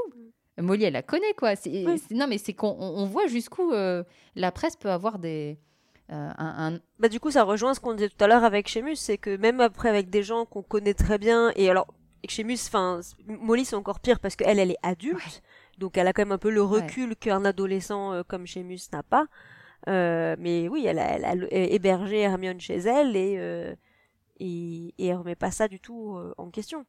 Molly, 0.57 0.85
elle 0.85 0.93
la 0.93 1.03
connaît, 1.03 1.34
quoi. 1.38 1.53
non, 2.10 2.26
mais 2.27 2.39
c'est 2.39 2.53
qu'on 2.53 3.05
voit 3.05 3.27
jusqu'où 3.27 3.72
la 3.72 4.51
presse 4.51 4.76
peut 4.76 4.89
avoir 4.89 5.19
des... 5.19 5.60
un, 6.10 6.80
Bah, 6.97 7.10
du 7.10 7.19
coup, 7.19 7.30
ça 7.30 7.43
rejoint 7.43 7.76
ce 7.76 7.80
qu'on 7.80 7.93
disait 7.93 8.10
tout 8.10 8.23
à 8.23 8.27
l'heure 8.27 8.43
avec 8.43 8.68
Chemus, 8.68 8.95
c'est 8.95 9.19
que 9.19 9.38
même 9.38 9.61
après 9.61 9.89
avec 9.89 10.10
des 10.10 10.23
gens 10.23 10.45
qu'on 10.45 10.64
connaît 10.64 10.95
très 10.95 11.19
bien, 11.19 11.51
et 11.55 11.69
alors 11.69 11.85
Chemus, 12.30 12.68
enfin, 12.68 13.02
Molly 13.26 13.66
c'est 13.66 13.76
encore 13.76 14.00
pire 14.00 14.20
parce 14.20 14.36
qu'elle, 14.36 14.60
elle 14.60 14.72
est 14.72 14.78
adulte, 14.84 15.41
donc 15.78 15.98
elle 15.98 16.08
a 16.08 16.14
quand 16.14 16.22
même 16.22 16.32
un 16.32 16.38
peu 16.38 16.50
le 16.50 16.64
recul 16.64 17.16
qu'un 17.16 17.45
adolescent 17.45 18.14
euh, 18.14 18.24
comme 18.24 18.48
Chemus 18.48 18.80
n'a 18.91 19.04
pas. 19.04 19.28
Euh, 19.90 20.36
mais 20.40 20.68
oui, 20.70 20.86
elle 20.86 21.00
a, 21.00 21.18
elle 21.18 21.26
a, 21.26 21.48
hébergé 21.52 22.20
Hermione 22.20 22.60
chez 22.60 22.78
elle 22.78 23.16
et, 23.16 23.36
euh, 23.38 23.76
et, 24.40 24.94
et 24.98 25.08
elle 25.08 25.18
remet 25.18 25.36
pas 25.36 25.52
ça 25.52 25.68
du 25.68 25.80
tout 25.80 26.16
euh, 26.16 26.34
en 26.38 26.50
question. 26.50 26.86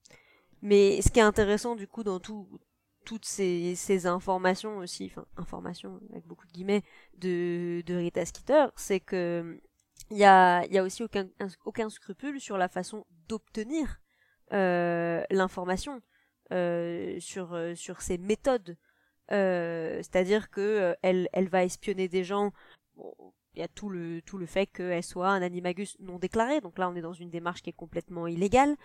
Mais 0.63 1.03
ce 1.03 1.11
qui 1.11 1.19
est 1.19 1.23
intéressant 1.23 1.75
du 1.75 1.89
coup 1.89 2.05
dans 2.05 2.21
tout, 2.21 2.49
toutes 3.05 3.25
ces, 3.25 3.75
ces 3.75 4.07
informations 4.07 4.79
aussi, 4.79 5.11
enfin 5.11 5.27
informations 5.37 6.01
avec 6.11 6.27
beaucoup 6.27 6.47
de 6.47 6.53
guillemets 6.53 6.83
de, 7.19 7.83
de 7.85 7.95
Rita 7.97 8.25
Skeeter, 8.25 8.67
c'est 8.77 9.01
que 9.01 9.61
il 10.11 10.19
y 10.19 10.25
a, 10.25 10.65
y 10.67 10.79
a 10.79 10.83
aussi 10.83 11.03
aucun, 11.03 11.29
aucun 11.65 11.89
scrupule 11.89 12.41
sur 12.41 12.59
la 12.59 12.69
façon 12.69 13.07
d'obtenir 13.29 14.01
l'information 14.51 16.01
euh, 16.53 17.19
sur 17.21 17.55
euh, 17.55 17.75
sur 17.75 18.03
ses 18.03 18.19
méthodes. 18.19 18.77
C'est-à-dire 19.31 20.51
que 20.51 20.95
elle, 21.03 21.29
elle 21.33 21.49
va 21.49 21.65
espionner 21.65 22.07
des 22.09 22.23
gens. 22.23 22.53
il 23.55 23.61
y 23.61 23.63
a 23.63 23.69
tout 23.69 23.89
le 23.89 24.21
tout 24.21 24.37
le 24.37 24.45
fait 24.47 24.67
qu'elle 24.67 25.03
soit 25.03 25.31
un 25.31 25.41
animagus 25.41 25.97
non 26.01 26.19
déclaré. 26.19 26.61
Donc 26.61 26.79
là, 26.79 26.91
on 26.91 26.95
est 26.95 27.01
dans 27.01 27.15
une 27.15 27.31
démarche 27.31 27.63
qui 27.63 27.71
est 27.71 27.73
complètement 27.73 28.27
illégale. 28.27 28.77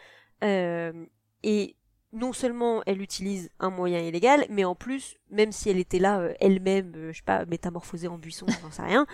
et 0.41 1.75
non 2.11 2.33
seulement 2.33 2.81
elle 2.87 3.01
utilise 3.01 3.51
un 3.59 3.69
moyen 3.69 3.99
illégal, 3.99 4.45
mais 4.49 4.63
en 4.63 4.73
plus, 4.73 5.17
même 5.29 5.51
si 5.51 5.69
elle 5.69 5.77
était 5.77 5.99
là 5.99 6.29
elle-même, 6.39 7.11
je 7.11 7.17
sais 7.17 7.23
pas, 7.23 7.45
métamorphosée 7.45 8.07
en 8.07 8.17
buisson, 8.17 8.47
j'en 8.63 8.71
sais 8.71 8.81
rien, 8.81 9.05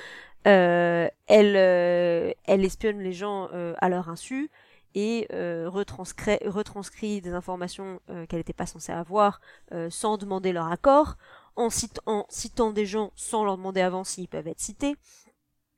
elle, 0.43 2.35
elle 2.45 2.63
espionne 2.63 2.99
les 2.99 3.13
gens 3.13 3.49
à 3.79 3.89
leur 3.89 4.09
insu 4.09 4.51
et 4.95 5.27
euh, 5.33 5.69
retranscrit, 5.69 7.21
des 7.21 7.33
informations 7.33 7.99
euh, 8.09 8.25
qu'elle 8.25 8.39
n'était 8.39 8.53
pas 8.53 8.65
censée 8.65 8.93
avoir 8.93 9.41
euh, 9.73 9.89
sans 9.89 10.17
demander 10.17 10.53
leur 10.53 10.71
accord, 10.71 11.17
en, 11.57 11.69
citant 11.69 12.71
des 12.71 12.85
gens 12.85 13.11
sans 13.15 13.43
leur 13.43 13.57
demander 13.57 13.81
avant 13.81 14.03
s'ils 14.03 14.27
peuvent 14.27 14.47
être 14.47 14.59
cités. 14.59 14.95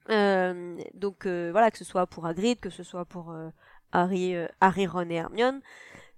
donc 0.08 1.28
voilà, 1.28 1.70
que 1.70 1.78
ce 1.78 1.84
soit 1.84 2.08
pour 2.08 2.26
Hagrid, 2.26 2.60
que 2.60 2.70
ce 2.72 2.84
soit 2.84 3.06
pour 3.06 3.36
Harry, 3.92 4.36
Harry, 4.60 4.88
Ron 4.88 5.10
et 5.10 5.16
Hermione. 5.16 5.62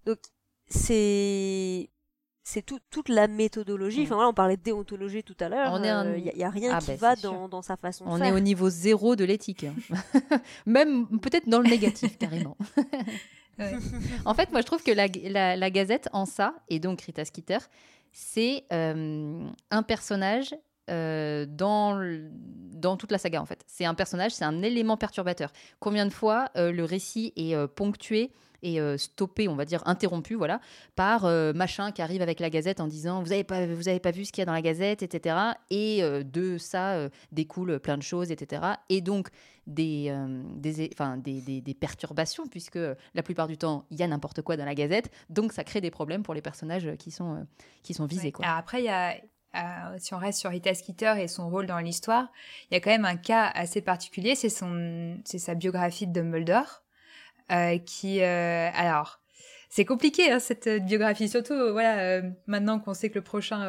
Donc 0.05 0.19
c'est 0.67 1.89
c'est 2.43 2.65
toute 2.65 3.09
la 3.09 3.27
méthodologie. 3.27 4.03
Enfin 4.03 4.15
voilà, 4.15 4.29
on 4.29 4.33
parlait 4.33 4.57
de 4.57 4.61
déontologie 4.61 5.23
tout 5.23 5.35
à 5.39 5.49
l'heure. 5.49 5.75
Il 5.77 5.81
n'y 5.81 5.89
euh, 5.89 6.47
a, 6.47 6.49
rien 6.49 6.71
ah, 6.73 6.79
qui 6.79 6.87
ben, 6.87 6.97
va 6.97 7.15
dans, 7.15 7.61
sa 7.61 7.77
façon 7.77 8.05
de 8.05 8.09
faire. 8.09 8.19
On 8.19 8.23
est 8.23 8.31
au 8.31 8.39
niveau 8.39 8.69
zéro 8.69 9.15
de 9.15 9.23
l'éthique. 9.23 9.65
Même 10.65 11.19
peut-être 11.19 11.47
dans 11.47 11.59
le 11.59 11.69
négatif, 11.69 12.17
carrément. 12.17 12.57
En 14.23 14.33
fait, 14.35 14.53
moi, 14.53 14.61
je 14.61 14.65
trouve 14.65 14.81
que 14.81 14.91
la, 14.91 15.69
Gazette, 15.69 16.07
en 16.13 16.25
ça, 16.25 16.53
et 16.69 16.79
donc 16.79 17.01
Rita 17.01 17.25
Skeeter, 17.25 17.57
c'est 18.13 18.63
euh, 18.71 19.45
un 19.69 19.83
personnage 19.83 20.55
euh, 20.89 21.45
dans, 21.45 21.99
dans 22.71 22.95
toute 22.95 23.11
la 23.11 23.17
saga, 23.17 23.41
en 23.41 23.45
fait. 23.45 23.61
C'est 23.67 23.83
un 23.83 23.95
personnage, 23.95 24.31
c'est 24.31 24.45
un 24.45 24.61
élément 24.61 24.95
perturbateur. 24.95 25.51
Combien 25.81 26.05
de 26.05 26.13
fois 26.13 26.49
le 26.55 26.83
récit 26.85 27.33
est 27.35 27.53
ponctué 27.67 28.31
et 28.63 28.79
euh, 28.79 28.97
stoppé, 28.97 29.47
on 29.47 29.55
va 29.55 29.65
dire 29.65 29.81
interrompu, 29.85 30.35
voilà, 30.35 30.59
par 30.95 31.25
euh, 31.25 31.53
machin 31.53 31.91
qui 31.91 32.01
arrive 32.01 32.21
avec 32.21 32.39
la 32.39 32.49
Gazette 32.49 32.79
en 32.79 32.87
disant 32.87 33.21
vous 33.21 33.31
avez 33.31 33.43
pas 33.43 33.65
vous 33.65 33.87
avez 33.87 33.99
pas 33.99 34.11
vu 34.11 34.25
ce 34.25 34.31
qu'il 34.31 34.41
y 34.41 34.43
a 34.43 34.45
dans 34.45 34.53
la 34.53 34.61
Gazette, 34.61 35.03
etc. 35.03 35.35
Et 35.69 36.03
euh, 36.03 36.23
de 36.23 36.57
ça 36.57 37.09
découle 37.31 37.79
plein 37.79 37.97
de 37.97 38.03
choses, 38.03 38.31
etc. 38.31 38.61
Et 38.89 39.01
donc 39.01 39.29
des 39.67 40.13
des, 40.55 40.89
enfin, 40.93 41.17
des, 41.17 41.41
des, 41.41 41.73
perturbations 41.75 42.47
puisque 42.47 42.79
la 43.13 43.23
plupart 43.23 43.47
du 43.47 43.57
temps 43.57 43.85
il 43.91 43.99
y 43.99 44.03
a 44.03 44.07
n'importe 44.07 44.41
quoi 44.41 44.57
dans 44.57 44.65
la 44.65 44.75
Gazette, 44.75 45.11
donc 45.29 45.53
ça 45.53 45.63
crée 45.63 45.81
des 45.81 45.91
problèmes 45.91 46.23
pour 46.23 46.33
les 46.33 46.41
personnages 46.41 46.89
qui 46.97 47.11
sont 47.11 47.45
qui 47.83 47.93
sont 47.93 48.05
visés. 48.05 48.31
Quoi. 48.31 48.45
après 48.47 48.81
il 48.81 48.85
y 48.85 48.89
a 48.89 49.15
si 49.97 50.13
on 50.13 50.17
reste 50.17 50.39
sur 50.39 50.49
Rita 50.49 50.73
Skeeter 50.73 51.15
et 51.19 51.27
son 51.27 51.49
rôle 51.49 51.65
dans 51.65 51.79
l'histoire, 51.79 52.31
il 52.69 52.75
y 52.75 52.77
a 52.77 52.79
quand 52.79 52.91
même 52.91 53.05
un 53.05 53.15
cas 53.15 53.51
assez 53.53 53.81
particulier, 53.81 54.35
c'est 54.35 54.49
son, 54.49 55.17
c'est 55.25 55.39
sa 55.39 55.55
biographie 55.55 56.07
de 56.07 56.13
Dumbledore, 56.13 56.83
qui, 57.85 58.21
euh, 58.21 58.69
alors, 58.73 59.19
c'est 59.69 59.85
compliqué 59.85 60.31
hein, 60.31 60.39
cette 60.39 60.67
biographie, 60.83 61.29
surtout 61.29 61.53
voilà 61.71 62.23
maintenant 62.47 62.79
qu'on 62.79 62.95
sait 62.95 63.09
que 63.09 63.15
le 63.15 63.23
prochain 63.23 63.67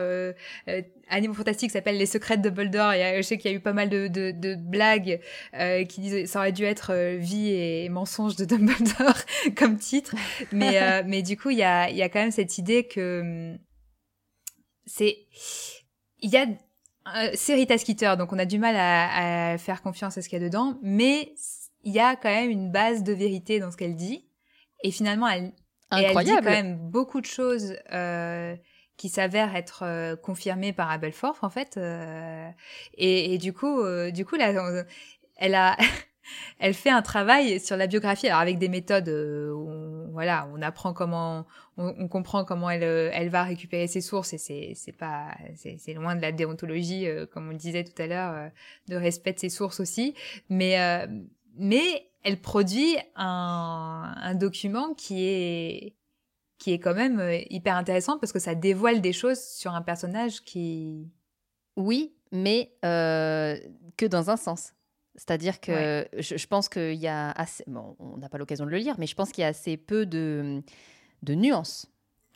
Animaux 1.08 1.34
Fantastique 1.34 1.70
s'appelle 1.70 1.98
Les 1.98 2.06
Secrets 2.06 2.38
de 2.38 2.48
Dumbledore. 2.48 2.94
Et 2.94 3.18
je 3.18 3.22
sais 3.22 3.36
qu'il 3.36 3.50
y 3.50 3.54
a 3.54 3.56
eu 3.58 3.60
pas 3.60 3.74
mal 3.74 3.90
de, 3.90 4.08
de, 4.08 4.30
de 4.30 4.54
blagues 4.54 5.20
qui 5.90 6.00
disaient 6.00 6.24
ça 6.24 6.38
aurait 6.38 6.52
dû 6.52 6.64
être 6.64 6.94
Vie 7.18 7.50
et 7.50 7.90
mensonge 7.90 8.34
de 8.36 8.44
Dumbledore 8.46 9.18
comme 9.56 9.76
titre, 9.76 10.14
mais 10.52 11.02
mais 11.06 11.20
du 11.20 11.36
coup 11.36 11.50
il 11.50 11.58
y 11.58 11.64
a 11.64 11.90
il 11.90 11.96
y 11.96 12.02
a 12.02 12.08
quand 12.08 12.20
même 12.20 12.30
cette 12.30 12.56
idée 12.56 12.84
que 12.84 13.20
hum, 13.20 13.58
c'est 14.86 15.18
il 16.20 16.30
y 16.30 16.38
a 16.38 16.46
euh, 17.16 17.30
c'est 17.34 17.54
Rita 17.54 17.78
Skeeter, 17.78 18.14
donc 18.18 18.32
on 18.32 18.38
a 18.38 18.44
du 18.44 18.58
mal 18.58 18.76
à, 18.76 19.56
faire 19.58 19.82
confiance 19.82 20.18
à 20.18 20.22
ce 20.22 20.28
qu'il 20.28 20.40
y 20.40 20.42
a 20.42 20.44
dedans, 20.44 20.78
mais 20.82 21.32
il 21.84 21.92
y 21.92 22.00
a 22.00 22.16
quand 22.16 22.28
même 22.28 22.50
une 22.50 22.70
base 22.70 23.02
de 23.02 23.12
vérité 23.12 23.60
dans 23.60 23.70
ce 23.70 23.76
qu'elle 23.76 23.96
dit, 23.96 24.26
et 24.82 24.90
finalement 24.90 25.28
elle, 25.28 25.52
elle 25.90 26.16
dit 26.24 26.32
quand 26.36 26.42
même 26.42 26.76
beaucoup 26.76 27.20
de 27.20 27.26
choses 27.26 27.76
euh, 27.92 28.54
qui 28.96 29.08
s'avèrent 29.08 29.56
être 29.56 29.82
euh, 29.84 30.16
confirmées 30.16 30.72
par 30.72 30.90
Abel 30.90 31.12
Forth 31.12 31.42
en 31.42 31.50
fait, 31.50 31.78
et, 32.94 33.38
du 33.38 33.52
coup, 33.52 33.82
du 34.12 34.24
coup 34.24 34.36
là, 34.36 34.84
elle 35.36 35.54
a 35.54 35.76
elle 36.58 36.74
fait 36.74 36.90
un 36.90 37.02
travail 37.02 37.60
sur 37.60 37.76
la 37.76 37.86
biographie, 37.86 38.28
alors 38.28 38.40
avec 38.40 38.58
des 38.58 38.68
méthodes 38.68 39.08
euh, 39.08 39.52
où 39.52 39.68
on, 39.68 40.10
voilà, 40.12 40.48
on 40.52 40.62
apprend 40.62 40.92
comment, 40.92 41.46
on, 41.76 42.08
comprend 42.08 42.44
comment 42.44 42.70
elle, 42.70 42.82
euh, 42.82 43.10
elle 43.12 43.28
va 43.28 43.44
récupérer 43.44 43.86
ses 43.86 44.00
sources 44.00 44.32
et 44.32 44.38
c'est, 44.38 44.72
c'est 44.74 44.92
pas, 44.92 45.34
c'est, 45.56 45.94
loin 45.94 46.16
de 46.16 46.22
la 46.22 46.32
déontologie, 46.32 47.06
euh, 47.06 47.26
comme 47.26 47.48
on 47.48 47.52
le 47.52 47.56
disait 47.56 47.84
tout 47.84 48.00
à 48.00 48.06
l'heure, 48.06 48.50
de 48.88 48.96
respect 48.96 49.32
de 49.32 49.38
ses 49.38 49.48
sources 49.48 49.80
aussi, 49.80 50.14
mais, 50.48 50.76
mais 51.56 52.10
elle 52.22 52.40
produit 52.40 52.96
un, 53.16 54.14
un 54.16 54.34
document 54.34 54.94
qui 54.94 55.24
est, 55.24 55.94
qui 56.58 56.72
est 56.72 56.78
quand 56.78 56.94
même 56.94 57.22
hyper 57.48 57.76
intéressant 57.76 58.18
parce 58.18 58.32
que 58.32 58.38
ça 58.38 58.54
dévoile 58.54 59.00
des 59.00 59.12
choses 59.12 59.40
sur 59.40 59.74
un 59.74 59.82
personnage 59.82 60.42
qui. 60.44 61.08
Oui, 61.76 62.14
mais 62.32 62.72
que 62.82 64.06
dans 64.06 64.30
un 64.30 64.36
sens. 64.36 64.74
C'est-à-dire 65.16 65.60
que 65.60 66.06
je, 66.18 66.46
pense 66.46 66.68
qu'il 66.68 66.94
y 66.94 67.08
a 67.08 67.30
assez. 67.32 67.64
Bon, 67.66 67.96
on 67.98 68.16
n'a 68.16 68.28
pas 68.28 68.38
l'occasion 68.38 68.64
de 68.64 68.70
le 68.70 68.78
lire, 68.78 68.94
mais 68.98 69.06
je 69.06 69.14
pense 69.14 69.32
qu'il 69.32 69.42
y 69.42 69.44
a 69.44 69.48
assez 69.48 69.76
peu 69.76 70.06
de, 70.06 70.62
de 71.22 71.34
nuances. 71.34 71.86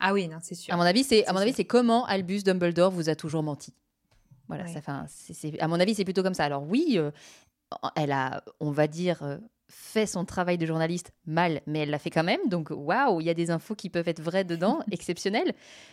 Ah 0.00 0.12
oui, 0.12 0.28
non, 0.28 0.38
c'est 0.42 0.54
sûr. 0.54 0.74
À 0.74 0.76
mon 0.76 0.82
avis, 0.82 1.04
c'est 1.04 1.24
à 1.26 1.32
mon 1.32 1.38
avis, 1.38 1.52
c'est 1.52 1.64
comment 1.64 2.04
Albus 2.04 2.42
Dumbledore 2.42 2.90
vous 2.90 3.08
a 3.08 3.14
toujours 3.14 3.42
menti. 3.42 3.72
Voilà, 4.48 4.66
ça, 4.66 4.80
c'est, 5.08 5.58
à 5.58 5.68
mon 5.68 5.80
avis, 5.80 5.94
c'est 5.94 6.04
plutôt 6.04 6.22
comme 6.22 6.34
ça. 6.34 6.44
Alors 6.44 6.64
oui, 6.68 6.96
euh, 6.96 7.10
elle 7.96 8.12
a, 8.12 8.42
on 8.60 8.70
va 8.70 8.86
dire, 8.86 9.22
euh, 9.22 9.38
fait 9.68 10.06
son 10.06 10.24
travail 10.24 10.58
de 10.58 10.66
journaliste 10.66 11.12
mal, 11.26 11.60
mais 11.66 11.80
elle 11.80 11.90
l'a 11.90 11.98
fait 11.98 12.10
quand 12.10 12.24
même. 12.24 12.40
Donc, 12.46 12.68
waouh, 12.70 13.20
il 13.20 13.26
y 13.26 13.30
a 13.30 13.34
des 13.34 13.50
infos 13.50 13.74
qui 13.74 13.90
peuvent 13.90 14.08
être 14.08 14.20
vraies 14.20 14.44
dedans, 14.44 14.80
exceptionnelles. 14.90 15.52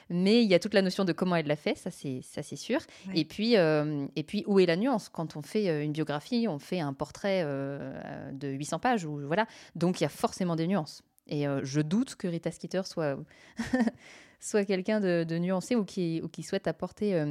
Mais 0.09 0.43
il 0.43 0.49
y 0.49 0.53
a 0.53 0.59
toute 0.59 0.73
la 0.73 0.81
notion 0.81 1.05
de 1.05 1.13
comment 1.13 1.35
elle 1.35 1.47
l'a 1.47 1.55
fait, 1.55 1.77
ça 1.77 1.89
c'est 1.89 2.21
ça 2.21 2.43
c'est 2.43 2.55
sûr. 2.55 2.79
Et 3.15 3.25
puis 3.25 3.57
euh, 3.57 4.05
et 4.15 4.23
puis 4.23 4.43
où 4.47 4.59
est 4.59 4.65
la 4.65 4.75
nuance? 4.75 5.09
Quand 5.09 5.35
on 5.35 5.41
fait 5.41 5.69
euh, 5.69 5.83
une 5.83 5.93
biographie, 5.93 6.47
on 6.47 6.59
fait 6.59 6.79
un 6.79 6.93
portrait 6.93 7.41
euh, 7.45 8.31
de 8.31 8.49
800 8.49 8.79
pages 8.79 9.05
ou 9.05 9.21
voilà. 9.25 9.47
Donc 9.75 9.99
il 9.99 10.03
y 10.03 10.05
a 10.05 10.09
forcément 10.09 10.55
des 10.55 10.67
nuances. 10.67 11.01
Et 11.27 11.45
je 11.63 11.79
doute 11.79 12.15
que 12.15 12.27
Rita 12.27 12.51
Skeeter 12.51 12.81
soit 12.85 13.17
soit 14.41 14.65
quelqu'un 14.65 14.99
de, 14.99 15.37
nuancé 15.37 15.75
ou 15.75 15.85
qui 15.85 16.19
ou 16.23 16.27
qui 16.27 16.43
souhaite 16.43 16.67
apporter 16.67 17.23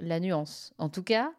la 0.00 0.20
nuance. 0.20 0.72
En 0.76 0.90
tout 0.90 1.04
cas. 1.04 1.32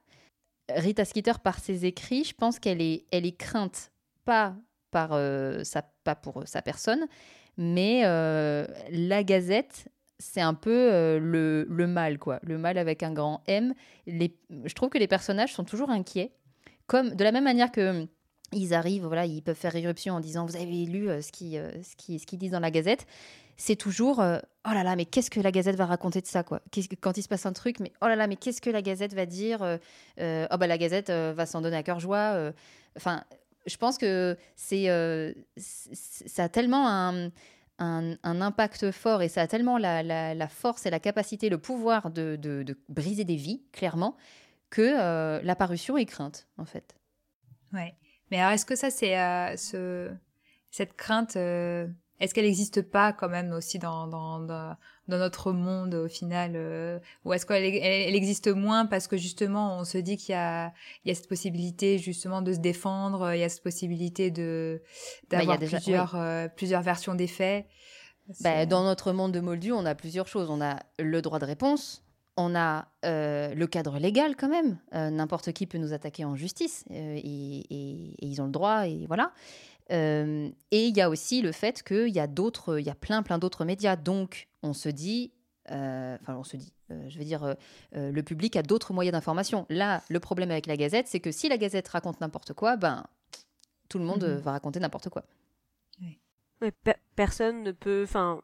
Rita 0.76 1.06
Skeeter, 1.06 1.40
par 1.40 1.60
ses 1.60 1.86
écrits, 1.86 2.24
je 2.24 2.34
pense 2.34 2.60
qu'elle 2.60 2.82
est, 2.82 3.06
elle 3.12 3.26
est 3.26 3.38
crainte 3.38 3.92
pas, 4.26 4.56
par, 4.92 5.14
euh, 5.14 5.64
sa, 5.64 5.84
pas 6.04 6.16
pour 6.16 6.44
sa 6.46 6.62
personne, 6.62 7.06
mais 7.58 8.02
euh, 8.06 8.66
la 8.92 9.24
Gazette, 9.24 9.88
c'est 10.18 10.42
un 10.42 10.54
peu 10.54 10.92
euh, 10.92 11.20
le, 11.20 11.66
le, 11.70 11.88
mal, 11.88 12.18
quoi. 12.18 12.40
Le 12.44 12.58
mal 12.58 12.78
avec 12.78 13.04
un 13.04 13.14
grand 13.14 13.42
M. 13.48 13.74
Je 14.08 14.74
trouve 14.74 14.90
que 14.90 14.98
les 14.98 15.08
personnages 15.08 15.54
sont 15.54 15.64
toujours 15.64 15.90
inquiets, 15.90 16.32
comme 16.88 17.16
de 17.16 17.24
la 17.24 17.32
même 17.32 17.44
manière 17.44 17.72
que 17.72 18.08
ils 18.52 18.74
arrivent, 18.74 19.06
voilà, 19.06 19.26
ils 19.28 19.44
peuvent 19.44 19.56
faire 19.56 19.76
éruption 19.76 20.16
en 20.16 20.20
disant 20.20 20.46
vous 20.46 20.56
avez 20.56 20.86
lu 20.86 21.08
ce 21.22 21.32
qu'ils 21.32 22.26
qui, 22.26 22.38
disent 22.38 22.52
dans 22.52 22.60
la 22.60 22.72
Gazette. 22.72 23.06
C'est 23.62 23.76
toujours 23.76 24.20
oh 24.20 24.74
là 24.74 24.84
là, 24.84 24.96
mais 24.96 25.06
qu'est-ce 25.06 25.30
que 25.30 25.42
la 25.42 25.52
Gazette 25.52 25.76
va 25.76 25.86
raconter 25.86 26.22
de 26.22 26.28
ça, 26.28 26.44
quoi? 26.44 26.62
Quand 27.02 27.18
il 27.18 27.24
se 27.24 27.28
passe 27.28 27.46
un 27.46 27.54
truc, 27.54 27.80
mais 27.82 27.92
oh 28.02 28.08
là 28.08 28.16
là, 28.16 28.26
mais 28.26 28.38
qu'est-ce 28.38 28.62
que 28.62 28.70
la 28.70 28.82
Gazette 28.82 29.14
va 29.14 29.26
dire 29.26 29.60
Oh 29.62 30.58
bah 30.58 30.68
la 30.68 30.78
Gazette 30.78 31.10
va 31.12 31.46
s'en 31.46 31.62
donner 31.62 31.78
à 31.78 31.84
cœur 31.84 32.00
joie. 32.00 32.54
Enfin, 32.96 33.24
je 33.70 33.78
pense 33.78 33.98
que 33.98 34.38
c'est, 34.56 34.90
euh, 34.90 35.34
ça 35.58 36.46
a 36.46 36.50
tellement 36.50 36.88
un, 36.88 37.32
impact 37.80 38.92
fort 38.92 39.22
et 39.22 39.30
ça 39.30 39.42
a 39.42 39.48
tellement 39.48 39.78
la, 39.78 40.48
force 40.48 40.86
et 40.86 40.90
la 40.90 41.00
capacité, 41.00 41.50
le 41.50 41.58
pouvoir 41.58 42.12
de, 42.12 42.78
briser 42.90 43.24
des 43.24 43.36
vies, 43.36 43.64
clairement, 43.72 44.18
que 44.70 44.82
euh, 44.82 45.42
la 45.44 45.56
parution 45.56 45.98
est 45.98 46.06
crainte, 46.06 46.48
en 46.58 46.66
fait. 46.66 46.96
Ouais. 47.74 47.96
Mais 48.32 48.40
alors, 48.40 48.52
est-ce 48.52 48.66
que 48.66 48.76
ça, 48.76 48.90
c'est 48.90 49.18
euh, 49.18 49.56
ce, 49.56 50.12
cette 50.72 50.94
crainte 50.94 51.38
est-ce 52.20 52.34
qu'elle 52.34 52.46
n'existe 52.46 52.82
pas 52.82 53.14
quand 53.14 53.30
même 53.30 53.54
aussi 53.54 53.80
dans, 53.80 54.08
dans, 54.08 54.40
dans, 54.40 54.78
notre 55.08 55.54
monde 55.54 55.96
au 55.96 56.08
final 56.08 56.54
euh, 56.56 57.00
Ou 57.24 57.34
est-ce 57.34 57.46
qu'elle 57.46 57.64
elle, 57.64 58.16
existe 58.16 58.48
moins 58.48 58.86
parce 58.86 59.08
que 59.08 59.18
justement 59.18 59.78
on 59.78 59.86
se 59.86 59.98
dit 59.98 60.18
qu'il 60.18 60.34
y 60.34 60.38
a, 60.38 60.74
il 61.04 61.10
y 61.10 61.12
a 61.12 61.16
cette 61.16 61.30
possibilité 61.30 61.98
justement 61.98 62.42
de 62.42 62.54
se 62.54 62.60
défendre, 62.60 63.34
il 63.34 63.40
y 63.40 63.44
a 63.44 63.50
cette 63.50 63.64
possibilité 63.64 64.32
de 64.32 64.82
bah, 65.30 65.38
d'avoir 65.38 65.60
plusieurs, 65.60 66.16
euh, 66.16 66.48
plusieurs 66.50 66.82
versions 66.82 67.16
des 67.16 67.28
faits 67.28 67.66
bah, 68.42 68.66
Dans 68.66 68.84
notre 68.84 69.14
monde 69.14 69.32
de 69.32 69.40
Moldu, 69.40 69.72
on 69.72 69.86
a 69.86 69.96
plusieurs 69.96 70.28
choses. 70.28 70.50
On 70.50 70.62
a 70.62 70.78
le 71.00 71.22
droit 71.22 71.40
de 71.40 71.46
réponse, 71.46 72.04
on 72.36 72.54
a 72.54 72.90
euh, 73.06 73.54
le 73.56 73.68
cadre 73.68 73.98
légal 73.98 74.36
quand 74.36 74.50
même. 74.50 74.78
N'importe 74.92 75.54
qui 75.54 75.66
peut 75.66 75.78
nous 75.78 75.94
attaquer 75.94 76.26
en 76.26 76.36
justice 76.36 76.84
et, 76.92 77.66
et, 77.70 78.26
ils 78.26 78.42
ont 78.42 78.46
le 78.46 78.52
droit 78.52 78.88
et 78.88 79.06
voilà. 79.08 79.32
Euh, 79.92 80.50
et 80.72 80.88
il 80.88 80.96
y 80.96 81.02
a 81.02 81.10
aussi 81.10 81.42
le 81.42 81.52
fait 81.52 81.84
qu'il 81.84 82.10
y 82.10 82.20
a 82.20 82.28
d'autres, 82.28 82.80
il 82.80 82.86
y 82.86 82.90
a 82.90 82.96
plein, 82.96 83.24
plein 83.24 83.38
d'autres 83.38 83.66
médias. 83.66 83.96
Donc, 83.96 84.48
on 84.62 84.74
se 84.74 84.90
dit, 84.90 85.34
euh, 85.72 86.18
enfin, 86.22 86.36
on 86.36 86.44
se 86.44 86.58
dit, 86.58 86.74
euh, 86.92 87.10
je 87.10 87.18
veux 87.18 87.26
dire, 87.26 87.56
le 87.92 88.22
public 88.22 88.56
a 88.56 88.64
d'autres 88.64 88.94
moyens 88.94 89.14
d'information. 89.14 89.66
Là, 89.70 90.04
le 90.10 90.20
problème 90.20 90.52
avec 90.52 90.68
la 90.68 90.78
Gazette, 90.78 91.08
c'est 91.08 91.20
que 91.20 91.32
si 91.32 91.50
la 91.50 91.58
Gazette 91.58 91.88
raconte 91.88 92.22
n'importe 92.22 92.54
quoi, 92.54 92.78
ben, 92.78 93.06
tout 93.90 94.00
le 94.00 94.06
monde 94.06 94.24
mhm. 94.24 94.38
va 94.38 94.52
raconter 94.52 94.80
n'importe 94.80 95.10
quoi. 95.10 95.24
personne 97.16 97.64
ne 97.64 97.72
peut, 97.72 98.04
enfin, 98.04 98.42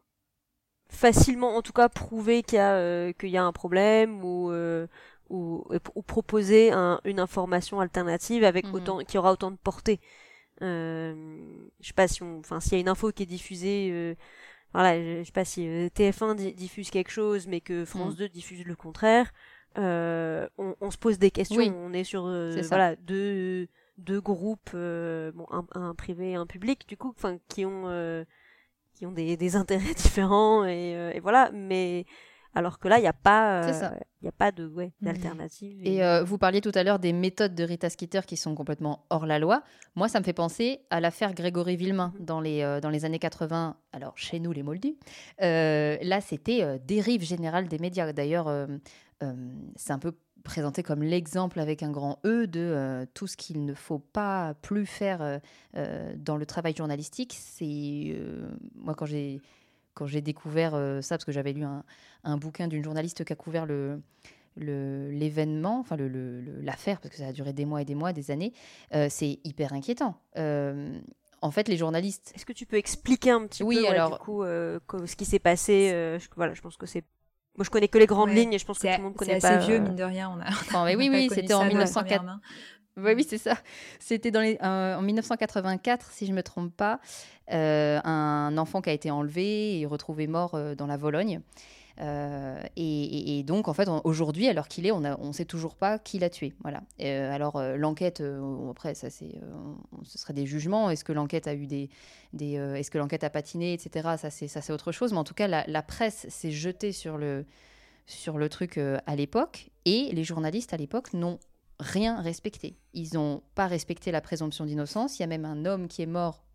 facilement, 0.89 1.55
en 1.55 1.61
tout 1.61 1.73
cas, 1.73 1.89
prouver 1.89 2.41
qu'il 2.41 2.57
y 2.57 2.61
a, 2.61 3.13
qu'il 3.13 3.29
y 3.29 3.37
a 3.37 3.43
un 3.43 3.53
problème 3.53 4.23
ou 4.23 4.51
ou, 5.31 5.65
ou, 5.95 6.01
proposer 6.03 6.71
une 6.71 7.19
information 7.19 7.79
alternative 7.79 8.43
avec 8.43 8.67
mhm. 8.67 8.75
autant 8.75 8.99
qui 8.99 9.17
aura 9.17 9.31
autant 9.31 9.49
de 9.49 9.57
portée. 9.57 9.99
Euh, 10.61 11.13
je 11.81 11.87
sais 11.87 11.93
pas 11.93 12.07
si 12.07 12.23
on, 12.23 12.39
enfin, 12.39 12.59
s'il 12.59 12.73
y 12.73 12.75
a 12.75 12.79
une 12.79 12.89
info 12.89 13.11
qui 13.11 13.23
est 13.23 13.27
diffusée, 13.27 13.89
euh, 13.91 14.15
voilà, 14.73 15.01
je, 15.01 15.23
sais 15.23 15.31
pas 15.31 15.45
si 15.45 15.67
euh, 15.67 15.89
TF1 15.89 16.53
diffuse 16.53 16.89
quelque 16.89 17.11
chose, 17.11 17.47
mais 17.47 17.61
que 17.61 17.85
France 17.85 18.15
2 18.15 18.25
mm. 18.25 18.29
diffuse 18.29 18.65
le 18.65 18.75
contraire. 18.75 19.31
On, 19.77 20.47
on, 20.79 20.91
se 20.91 20.97
pose 20.97 21.19
des 21.19 21.31
questions. 21.31 21.61
On 21.61 21.91
est 21.91 22.05
sur 22.05 22.23
voilà 22.69 22.95
deux 22.95 23.67
deux 23.97 24.21
groupes, 24.21 24.71
bon 24.73 25.45
un, 25.51 25.65
un, 25.73 25.95
privé 25.95 26.31
et 26.31 26.35
un 26.35 26.45
public 26.45 26.87
du 26.87 26.97
coup, 26.97 27.13
enfin 27.15 27.37
qui 27.49 27.65
ont 27.65 28.25
qui 28.93 29.05
ont 29.05 29.11
des, 29.11 29.35
des 29.35 29.55
intérêts 29.57 29.93
différents 29.95 30.65
et, 30.65 30.91
et 31.13 31.19
voilà, 31.19 31.51
mais 31.53 32.05
alors 32.55 32.79
que 32.79 32.87
là, 32.87 32.97
il 32.97 33.01
n'y 33.01 33.07
a 33.07 33.13
pas, 33.13 33.63
euh, 33.63 33.89
a 34.25 34.31
pas 34.31 34.51
de 34.53 34.65
ouais, 34.65 34.93
mhm. 35.01 35.11
d'alternative. 35.11 35.77
Et, 35.83 36.03
euh, 36.03 36.23
vous 36.23 36.37
parliez 36.37 36.61
tout 36.61 36.71
à 36.73 36.83
l'heure 36.83 36.99
des 36.99 37.11
méthodes 37.11 37.53
de 37.53 37.63
Rita 37.65 37.89
Skeeter 37.89 38.21
qui 38.25 38.37
sont 38.37 38.55
complètement 38.55 39.05
hors 39.09 39.25
la 39.25 39.39
loi. 39.39 39.61
Moi, 39.95 40.07
ça 40.07 40.19
me 40.19 40.23
fait 40.23 40.33
penser 40.33 40.79
à 40.89 41.01
l'affaire 41.01 41.33
Grégory 41.33 41.75
Villemain 41.75 42.13
mhm. 42.17 42.25
dans 42.25 42.39
les, 42.39 42.61
euh, 42.61 42.79
dans 42.79 42.89
les 42.89 43.03
années 43.03 43.19
80. 43.19 43.75
Alors, 43.91 44.17
chez 44.17 44.39
nous, 44.39 44.53
les 44.53 44.63
Moldus. 44.63 44.95
là, 45.39 46.21
c'était 46.21 46.79
dérive 46.79 47.23
générale 47.23 47.67
des 47.67 47.77
médias. 47.77 48.11
D'ailleurs, 48.13 48.49
c'est 49.75 49.93
un 49.93 49.99
peu 49.99 50.13
présenté 50.43 50.83
comme 50.83 51.01
l'exemple 51.01 51.59
avec 51.59 51.81
un 51.81 51.91
grand 51.91 52.19
E 52.25 52.45
de 52.45 53.07
tout 53.13 53.27
ce 53.27 53.35
qu'il 53.35 53.65
ne 53.65 53.73
faut 53.73 53.99
pas 53.99 54.53
plus 54.61 54.85
faire 54.85 55.39
dans 55.73 56.37
le 56.37 56.45
travail 56.45 56.75
journalistique. 56.75 57.35
C'est 57.37 58.15
moi 58.75 58.95
quand 58.95 59.05
j'ai 59.05 59.41
quand 59.95 60.05
j'ai 60.05 60.21
découvert 60.21 60.75
euh, 60.75 61.01
ça, 61.01 61.15
parce 61.15 61.25
que 61.25 61.31
j'avais 61.31 61.53
lu 61.53 61.63
un, 61.63 62.37
bouquin 62.37 62.67
d'une 62.67 62.83
journaliste 62.83 63.23
qui 63.23 63.33
a 63.33 63.35
couvert 63.35 63.65
le 63.65 63.99
l'événement, 64.57 65.81
enfin 65.81 65.97
l'affaire, 66.61 67.01
parce 67.01 67.13
que 67.13 67.19
ça 67.19 67.27
a 67.27 67.33
duré 67.33 67.51
des 67.51 67.65
mois 67.65 67.81
et 67.81 67.85
des 67.85 67.95
mois, 67.95 68.13
des 68.13 68.31
années, 68.31 68.53
euh, 68.93 69.07
c'est 69.09 69.39
hyper 69.43 69.73
inquiétant. 69.73 70.15
Euh, 70.37 70.97
en 71.41 71.51
fait, 71.51 71.67
les 71.67 71.75
journalistes. 71.75 72.31
Est-ce 72.33 72.45
que 72.45 72.53
tu 72.53 72.65
peux 72.65 72.77
expliquer 72.77 73.31
un 73.31 73.45
petit 73.47 73.63
oui, 73.63 73.81
peu 73.81 73.89
alors... 73.89 74.11
du 74.11 74.17
coup, 74.19 74.43
ce 74.45 75.15
qui 75.17 75.25
s'est 75.25 75.39
passé 75.39 75.89
je, 75.91 76.27
Voilà, 76.37 76.53
je 76.53 76.61
pense 76.61 76.77
que 76.77 76.85
c'est. 76.85 77.03
Moi, 77.57 77.65
je 77.65 77.69
connais 77.69 77.89
que 77.89 77.97
les 77.97 78.05
grandes 78.05 78.29
lignes 78.29 78.53
et 78.53 78.57
je 78.57 78.65
pense 78.65 78.79
que 78.79 78.87
tout 78.87 78.97
le 78.97 79.03
monde 79.03 79.15
connaît 79.15 79.39
pas. 79.39 79.47
C'est 79.49 79.55
assez 79.55 79.67
vieux, 79.67 79.79
mine 79.79 79.95
de 79.97 80.03
rien. 80.03 80.29
On 80.29 80.39
a. 80.39 80.95
oui, 80.95 81.09
oui, 81.11 81.29
c'était 81.29 81.53
en 81.53 81.65
1904. 81.65 82.23
Oui, 82.97 83.11
oui, 83.15 83.25
c'est 83.27 83.37
ça. 83.37 83.57
C'était 83.99 84.31
les, 84.31 84.57
en 84.61 85.01
1984, 85.01 86.11
si 86.11 86.25
je 86.25 86.31
ne 86.31 86.37
me 86.37 86.43
trompe 86.43 86.73
pas, 86.75 86.99
un 87.49 88.57
enfant 88.57 88.81
qui 88.81 88.89
a 88.89 88.93
été 88.93 89.11
enlevé 89.11 89.79
et 89.79 89.85
retrouvé 89.85 90.27
mort 90.27 90.57
dans 90.75 90.87
la 90.87 90.97
Vologne. 90.97 91.41
Euh, 92.01 92.61
et, 92.75 93.43
donc, 93.43 93.67
en 93.67 93.73
fait, 93.73 93.87
aujourd'hui, 94.03 94.47
alors 94.47 94.67
qu'il 94.67 94.85
est, 94.85 94.91
on 94.91 94.99
ne 94.99 95.31
sait 95.31 95.45
toujours 95.45 95.75
pas 95.75 95.99
qui 95.99 96.19
l'a 96.19 96.29
tué. 96.29 96.53
Voilà. 96.61 96.81
Euh, 97.01 97.33
alors, 97.33 97.55
euh, 97.55 97.77
l'enquête, 97.77 98.23
après, 98.69 98.95
ça, 98.95 99.09
c'est, 99.09 99.39
ce 100.03 100.17
serait 100.17 100.33
des 100.33 100.45
jugements. 100.45 100.89
Est-ce 100.89 101.03
que 101.03 101.13
l'enquête 101.13 101.47
a 101.47 101.55
eu 101.55 101.67
des. 101.67 101.89
est-ce 102.33 102.91
que 102.91 102.97
l'enquête 102.97 103.23
a 103.23 103.29
patiné, 103.29 103.73
etc. 103.73 104.15
Ça, 104.17 104.29
c'est, 104.29 104.47
ça, 104.47 104.61
c'est 104.61 104.73
autre 104.73 104.91
chose. 104.91 105.11
Mais 105.11 105.19
en 105.19 105.23
tout 105.23 105.33
cas, 105.33 105.47
la, 105.47 105.81
presse 105.81 106.27
s'est 106.29 106.51
jetée 106.51 106.91
sur 106.91 107.17
le, 107.17 107.45
sur 108.05 108.37
le 108.37 108.49
truc 108.49 108.77
à 108.77 109.15
l'époque. 109.15 109.69
Et 109.85 110.09
les 110.13 110.23
journalistes 110.23 110.73
à 110.73 110.77
l'époque 110.77 111.13
n'ont 111.13 111.39
rien 111.79 112.21
respecté. 112.21 112.77
Ils 112.93 113.13
n'ont 113.13 113.41
pas 113.55 113.67
respecté 113.67 114.11
la 114.11 114.21
présomption 114.21 114.65
d'innocence. 114.65 115.19
Il 115.19 115.21
y 115.21 115.25
a 115.25 115.27
même 115.27 115.45
un 115.45 115.65
homme 115.65 115.87
qui 115.87 116.01
est 116.01 116.07
mort 116.07 116.45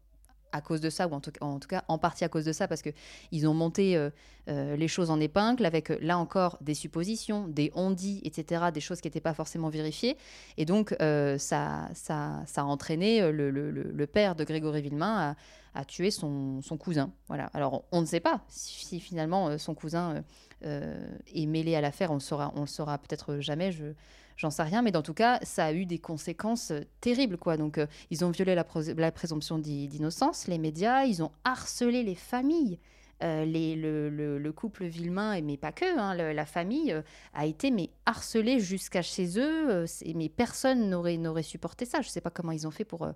à 0.52 0.60
cause 0.60 0.80
de 0.80 0.90
ça, 0.90 1.06
ou 1.06 1.12
en 1.12 1.20
tout, 1.20 1.30
cas 1.68 1.84
en 1.88 1.98
partie 1.98 2.24
à 2.24 2.28
cause 2.28 2.44
de 2.44 2.52
ça, 2.52 2.68
parce 2.68 2.82
qu'ils 2.82 3.46
ont 3.46 3.54
monté 3.54 3.96
euh, 3.96 4.10
euh, 4.48 4.76
les 4.76 4.88
choses 4.88 5.10
en 5.10 5.20
épingle 5.20 5.64
avec, 5.64 5.90
euh, 5.90 5.98
là 6.00 6.18
encore, 6.18 6.58
des 6.60 6.74
suppositions, 6.74 7.46
des 7.48 7.70
on-dit, 7.74 8.20
etc., 8.24 8.66
des 8.72 8.80
choses 8.80 9.00
qui 9.00 9.08
n'étaient 9.08 9.20
pas 9.20 9.34
forcément 9.34 9.68
vérifiées. 9.68 10.16
Et 10.56 10.64
donc, 10.64 10.94
ça, 10.98 11.88
ça, 11.94 12.42
ça, 12.46 12.60
a 12.60 12.64
entraîné 12.64 13.30
le, 13.30 14.06
père 14.06 14.34
de 14.34 14.44
Grégory 14.44 14.82
Villemain 14.82 15.36
à, 15.74 15.84
tuer 15.84 16.10
son, 16.10 16.60
cousin. 16.78 17.12
Voilà. 17.28 17.46
Alors, 17.54 17.84
on, 17.92 18.00
ne 18.00 18.06
sait 18.06 18.20
pas 18.20 18.42
si, 18.48 18.98
finalement 19.00 19.56
son 19.58 19.74
cousin 19.74 20.22
est 20.62 21.46
mêlé 21.46 21.76
à 21.76 21.80
l'affaire, 21.80 22.10
on 22.10 22.14
le 22.14 22.20
saura, 22.20 22.52
saura 22.66 22.98
peut-être 22.98 23.38
jamais. 23.38 23.72
Je, 23.72 23.94
j'en 24.40 24.50
sais 24.50 24.62
rien, 24.62 24.80
mais 24.80 24.90
dans 24.90 25.02
tout 25.02 25.12
cas, 25.12 25.38
ça 25.42 25.66
a 25.66 25.72
eu 25.72 25.84
des 25.84 25.98
conséquences 25.98 26.70
euh, 26.70 26.80
terribles, 27.00 27.36
quoi. 27.36 27.58
Donc, 27.58 27.76
euh, 27.76 27.86
ils 28.10 28.24
ont 28.24 28.30
violé 28.30 28.54
la, 28.54 28.64
présomption 29.12 29.58
d'innocence, 29.58 30.48
les 30.48 30.58
médias, 30.58 31.04
ils 31.04 31.22
ont 31.22 31.30
harcelé 31.44 32.02
les 32.02 32.14
familles. 32.14 32.78
Euh, 33.22 33.44
le, 33.44 34.50
couple 34.52 34.86
Villemain, 34.86 35.38
mais 35.42 35.58
pas 35.58 35.72
que, 35.72 35.98
hein, 35.98 36.14
la 36.14 36.46
famille 36.46 36.94
a 37.34 37.44
été 37.44 37.70
harcelée 38.06 38.60
jusqu'à 38.60 39.02
chez 39.02 39.38
eux, 39.38 39.84
mais 40.14 40.30
personne 40.30 40.88
n'aurait 40.88 41.42
supporté 41.42 41.84
ça. 41.84 42.00
Je 42.00 42.08
ne 42.08 42.10
sais 42.10 42.22
pas 42.22 42.30
comment 42.30 42.52
ils 42.52 42.66
ont 42.66 42.70
fait 42.70 42.86
pour 42.86 43.12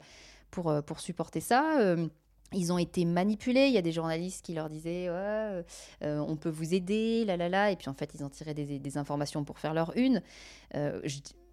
supporter 0.98 1.40
ça 1.40 1.96
ils 2.54 2.72
ont 2.72 2.78
été 2.78 3.04
manipulés. 3.04 3.66
Il 3.66 3.72
y 3.72 3.78
a 3.78 3.82
des 3.82 3.92
journalistes 3.92 4.44
qui 4.44 4.54
leur 4.54 4.68
disaient 4.68 5.08
ouais, 5.10 5.64
euh, 6.02 6.18
on 6.18 6.36
peut 6.36 6.50
vous 6.50 6.74
aider, 6.74 7.24
là 7.24 7.36
là 7.36 7.48
là. 7.48 7.70
Et 7.70 7.76
puis 7.76 7.88
en 7.88 7.94
fait, 7.94 8.10
ils 8.14 8.24
en 8.24 8.30
tiraient 8.30 8.54
des, 8.54 8.98
informations 8.98 9.44
pour 9.44 9.58
faire 9.58 9.74
leur 9.74 9.96
une. 9.96 10.22
Euh, 10.74 11.00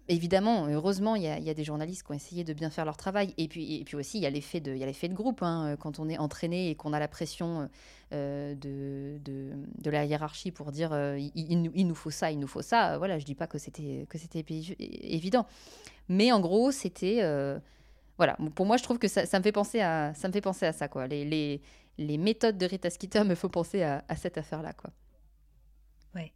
évidemment, 0.08 0.66
heureusement, 0.66 1.16
il 1.16 1.22
y, 1.22 1.28
a, 1.28 1.54
des 1.54 1.64
journalistes 1.64 2.04
qui 2.04 2.12
ont 2.12 2.14
essayé 2.14 2.44
de 2.44 2.52
bien 2.52 2.70
faire 2.70 2.84
leur 2.84 2.96
travail. 2.96 3.34
Et 3.38 3.48
puis, 3.48 3.76
et 3.76 3.84
puis 3.84 3.96
aussi, 3.96 4.18
il 4.18 4.22
y 4.22 4.26
a 4.26 4.30
l'effet 4.30 4.60
de, 4.60 4.72
de 4.72 5.14
groupe. 5.14 5.42
Hein, 5.42 5.76
quand 5.78 5.98
on 5.98 6.08
est 6.08 6.18
entraîné 6.18 6.70
et 6.70 6.74
qu'on 6.74 6.92
a 6.92 7.00
la 7.00 7.08
pression 7.08 7.68
euh, 8.12 8.54
de, 8.54 9.18
de, 9.24 9.90
la 9.90 10.04
hiérarchie 10.04 10.50
pour 10.50 10.70
dire 10.72 10.92
il, 11.34 11.62
nous 11.62 11.94
faut 11.94 12.10
ça, 12.10 12.30
il 12.30 12.38
nous 12.38 12.46
faut 12.46 12.62
ça. 12.62 12.98
Voilà, 12.98 13.18
je 13.18 13.24
dis 13.24 13.34
pas 13.34 13.46
que 13.46 13.58
c'était 13.58 14.06
que 14.08 14.18
c'était 14.18 14.44
évident, 14.78 15.46
mais 16.08 16.30
en 16.32 16.40
gros, 16.40 16.70
c'était 16.70 17.22
voilà, 18.22 18.36
pour 18.54 18.66
moi, 18.66 18.76
je 18.76 18.84
trouve 18.84 19.00
que 19.00 19.08
ça, 19.08 19.24
me 19.36 19.42
fait 19.42 19.50
penser 19.50 19.80
à 19.80 20.14
ça. 20.14 20.28
Me 20.28 20.32
fait 20.32 20.40
penser 20.40 20.64
à 20.64 20.72
ça 20.72 20.86
quoi. 20.86 21.08
Les, 21.08 21.24
les, 21.24 21.60
les 21.98 22.18
méthodes 22.18 22.56
de 22.56 22.66
Rita 22.66 22.88
Skeeter 22.88 23.24
me 23.24 23.34
font 23.34 23.48
penser 23.48 23.82
à, 23.82 24.04
à 24.08 24.14
cette 24.14 24.38
affaire-là. 24.38 24.72
quoi. 24.74 24.90
Ouais. 26.14 26.32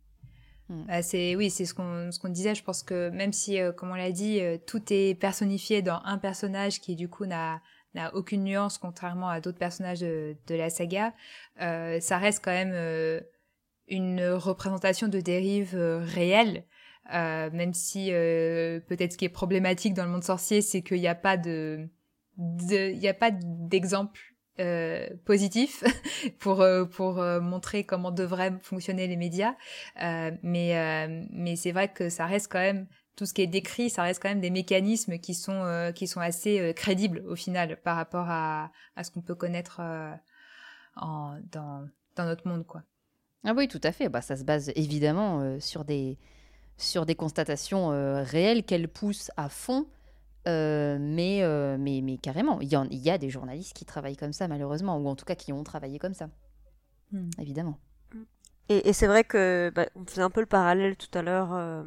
Hmm. 0.68 0.82
Bah, 0.86 1.02
c'est 1.02 1.36
oui, 1.36 1.48
c'est 1.48 1.64
ce 1.64 1.74
qu'on 1.74 2.10
ce 2.10 2.18
qu'on 2.18 2.28
disait. 2.28 2.56
Je 2.56 2.64
pense 2.64 2.82
que 2.82 3.08
même 3.10 3.32
si, 3.32 3.60
euh, 3.60 3.70
comme 3.70 3.92
on 3.92 3.94
l'a 3.94 4.10
dit, 4.10 4.40
euh, 4.40 4.58
tout 4.58 4.82
est 4.90 5.14
personnifié 5.14 5.80
dans 5.80 6.00
un 6.04 6.18
personnage 6.18 6.80
qui 6.80 6.96
du 6.96 7.08
coup 7.08 7.24
n'a 7.24 7.62
n'a 7.94 8.12
aucune 8.16 8.42
nuance 8.42 8.78
contrairement 8.78 9.28
à 9.28 9.40
d'autres 9.40 9.58
personnages 9.58 10.00
de, 10.00 10.36
de, 10.48 10.54
la 10.56 10.70
saga, 10.70 11.14
euh, 11.62 12.00
ça 12.00 12.18
reste 12.18 12.44
quand 12.44 12.50
même 12.50 13.22
une 13.86 14.22
représentation 14.22 15.06
de 15.06 15.20
dérive 15.20 15.76
réelle 15.76 16.64
euh, 17.14 17.50
même 17.52 17.74
si 17.74 18.08
euh, 18.12 18.80
peut-être 18.80 19.12
ce 19.12 19.18
qui 19.18 19.24
est 19.24 19.30
problématique 19.30 19.94
dans 19.94 20.04
le 20.04 20.10
monde 20.10 20.24
sorcier, 20.24 20.62
c'est 20.62 20.82
qu'il 20.82 21.00
n'y 21.00 21.08
a 21.08 21.14
pas 21.14 21.36
de, 21.36 21.88
il 22.38 22.98
n'y 22.98 23.08
a 23.08 23.14
pas 23.14 23.30
d'exemple 23.30 24.36
euh, 24.58 25.06
positif 25.26 25.84
pour 26.38 26.62
euh, 26.62 26.86
pour 26.86 27.20
euh, 27.20 27.40
montrer 27.40 27.84
comment 27.84 28.10
devraient 28.10 28.54
fonctionner 28.62 29.06
les 29.06 29.16
médias. 29.16 29.54
mais 30.42 31.26
mais 31.30 31.56
c'est 31.56 31.72
vrai 31.72 31.92
que 31.92 32.08
ça 32.08 32.24
reste 32.24 32.50
quand 32.50 32.60
même 32.60 32.86
tout 33.16 33.26
ce 33.26 33.34
qui 33.34 33.42
est 33.42 33.46
décrit, 33.46 33.90
ça 33.90 34.02
reste 34.02 34.22
quand 34.22 34.30
même 34.30 34.40
des 34.40 34.50
mécanismes 34.50 35.18
qui 35.18 35.34
sont 35.34 35.92
qui 35.94 36.06
sont 36.06 36.20
assez 36.20 36.72
crédibles 36.74 37.22
au 37.26 37.36
final 37.36 37.78
par 37.82 37.96
rapport 37.96 38.30
à 38.30 38.70
à 38.94 39.04
ce 39.04 39.10
qu'on 39.10 39.20
peut 39.20 39.34
connaître 39.34 39.80
en, 40.96 41.38
dans 41.52 41.86
dans 42.14 42.24
notre 42.24 42.48
monde 42.48 42.66
quoi. 42.66 42.82
Ah 43.44 43.52
oui, 43.54 43.68
tout 43.68 43.80
à 43.82 43.92
fait. 43.92 44.08
Bah, 44.08 44.22
ça 44.22 44.36
se 44.36 44.44
base 44.44 44.72
évidemment 44.74 45.60
sur 45.60 45.84
des 45.84 46.18
sur 46.76 47.06
des 47.06 47.14
constatations 47.14 47.92
euh, 47.92 48.22
réelles 48.22 48.64
qu'elle 48.64 48.88
pousse 48.88 49.30
à 49.36 49.48
fond. 49.48 49.86
Euh, 50.46 50.98
mais, 51.00 51.42
euh, 51.42 51.76
mais, 51.78 52.00
mais 52.02 52.18
carrément, 52.18 52.60
il 52.60 52.68
y, 52.68 52.76
il 52.90 52.98
y, 52.98 53.10
a 53.10 53.18
des 53.18 53.30
journalistes 53.30 53.74
qui 53.74 53.84
travaillent 53.84 54.16
comme 54.16 54.32
ça, 54.32 54.46
malheureusement, 54.46 54.96
ou 54.96 55.08
en 55.08 55.16
tout 55.16 55.24
cas 55.24 55.34
qui 55.34 55.52
ont 55.52 55.64
travaillé 55.64 55.98
comme 55.98 56.14
ça. 56.14 56.28
Hmm. 57.10 57.30
Évidemment. 57.40 57.78
Et, 58.68 58.92
c'est 58.92 59.08
vrai 59.08 59.24
que 59.24 59.72
bah, 59.74 59.88
on 59.96 60.04
faisait 60.04 60.22
un 60.22 60.30
peu 60.30 60.40
le 60.40 60.46
parallèle 60.46 60.96
tout 60.96 61.18
à 61.18 61.22
l'heure 61.22 61.84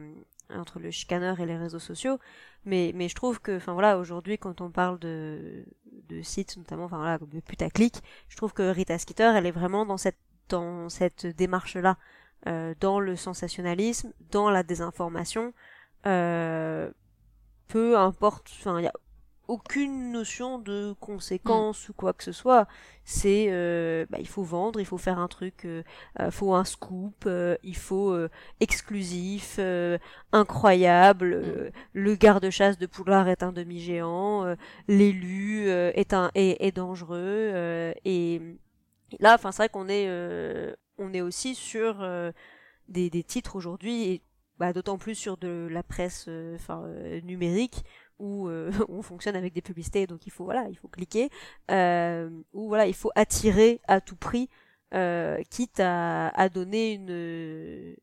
entre 0.49 0.79
le 0.79 0.91
chicaneur 0.91 1.39
et 1.39 1.45
les 1.45 1.57
réseaux 1.57 1.79
sociaux, 1.79 2.19
mais, 2.65 2.91
mais 2.95 3.07
je 3.07 3.15
trouve 3.15 3.39
que, 3.39 3.55
enfin 3.57 3.73
voilà, 3.73 3.97
aujourd'hui, 3.97 4.37
quand 4.37 4.61
on 4.61 4.71
parle 4.71 4.99
de, 4.99 5.65
de 6.09 6.21
sites, 6.21 6.57
notamment, 6.57 6.85
enfin 6.85 6.97
voilà, 6.97 7.17
de 7.17 7.39
putaclic, 7.39 8.01
je 8.27 8.37
trouve 8.37 8.53
que 8.53 8.63
Rita 8.63 8.97
Skeeter, 8.97 9.31
elle 9.35 9.45
est 9.45 9.51
vraiment 9.51 9.85
dans 9.85 9.97
cette, 9.97 10.17
dans 10.49 10.89
cette 10.89 11.25
démarche-là. 11.27 11.97
Euh, 12.47 12.73
dans 12.79 13.01
le 13.01 13.17
sensationnalisme, 13.17 14.13
dans 14.31 14.49
la 14.49 14.63
désinformation, 14.63 15.53
euh, 16.05 16.89
peu 17.67 17.97
importe, 17.97 18.49
enfin 18.57 18.79
il 18.79 18.85
y 18.85 18.87
a 18.87 18.93
aucune 19.49 20.13
notion 20.13 20.57
de 20.57 20.95
conséquence 21.01 21.89
ou 21.89 21.93
quoi 21.93 22.13
que 22.13 22.23
ce 22.23 22.31
soit. 22.31 22.65
C'est 23.03 23.47
euh, 23.49 24.05
bah, 24.09 24.19
il 24.21 24.27
faut 24.27 24.43
vendre, 24.43 24.79
il 24.79 24.85
faut 24.85 24.97
faire 24.97 25.19
un 25.19 25.27
truc, 25.27 25.65
il 25.65 26.31
faut 26.31 26.53
un 26.53 26.63
scoop, 26.63 27.29
il 27.61 27.75
faut 27.75 28.17
exclusif, 28.61 29.59
incroyable. 30.31 31.41
Mm. 31.41 31.71
le 31.91 32.15
garde-chasse 32.15 32.77
de 32.77 32.85
Poulard 32.85 33.27
est 33.27 33.43
un 33.43 33.51
demi-géant, 33.51 34.55
l'élu 34.87 35.67
est 35.69 36.13
un 36.13 36.31
est, 36.35 36.55
est 36.65 36.71
dangereux 36.71 37.93
et 38.05 38.41
là, 39.19 39.35
enfin 39.35 39.51
c'est 39.51 39.63
vrai 39.63 39.69
qu'on 39.69 39.89
est 39.89 40.07
on 40.99 41.13
est 41.13 41.21
aussi 41.21 41.55
sur 41.55 42.01
euh, 42.01 42.31
des, 42.87 43.09
titres 43.23 43.55
aujourd'hui, 43.55 44.03
et 44.03 44.21
bah, 44.57 44.73
d'autant 44.73 44.97
plus 44.97 45.15
sur 45.15 45.37
de 45.37 45.67
la 45.71 45.83
presse 45.83 46.25
euh, 46.27 46.55
enfin 46.55 46.83
euh, 46.85 47.21
numérique 47.21 47.83
où 48.19 48.49
on 48.89 49.01
fonctionne 49.01 49.37
avec 49.37 49.53
des 49.53 49.61
publicités, 49.61 50.05
donc 50.05 50.27
il 50.27 50.31
faut 50.31 50.43
voilà, 50.43 50.67
il 50.69 50.75
faut 50.75 50.89
cliquer, 50.89 51.29
où 51.69 52.67
voilà, 52.67 52.85
il 52.85 52.93
faut 52.93 53.11
attirer 53.15 53.79
à 53.87 54.01
tout 54.01 54.17
prix, 54.17 54.49
quitte 55.49 55.79
à, 55.79 56.49
donner 56.49 56.93
une 56.93 57.95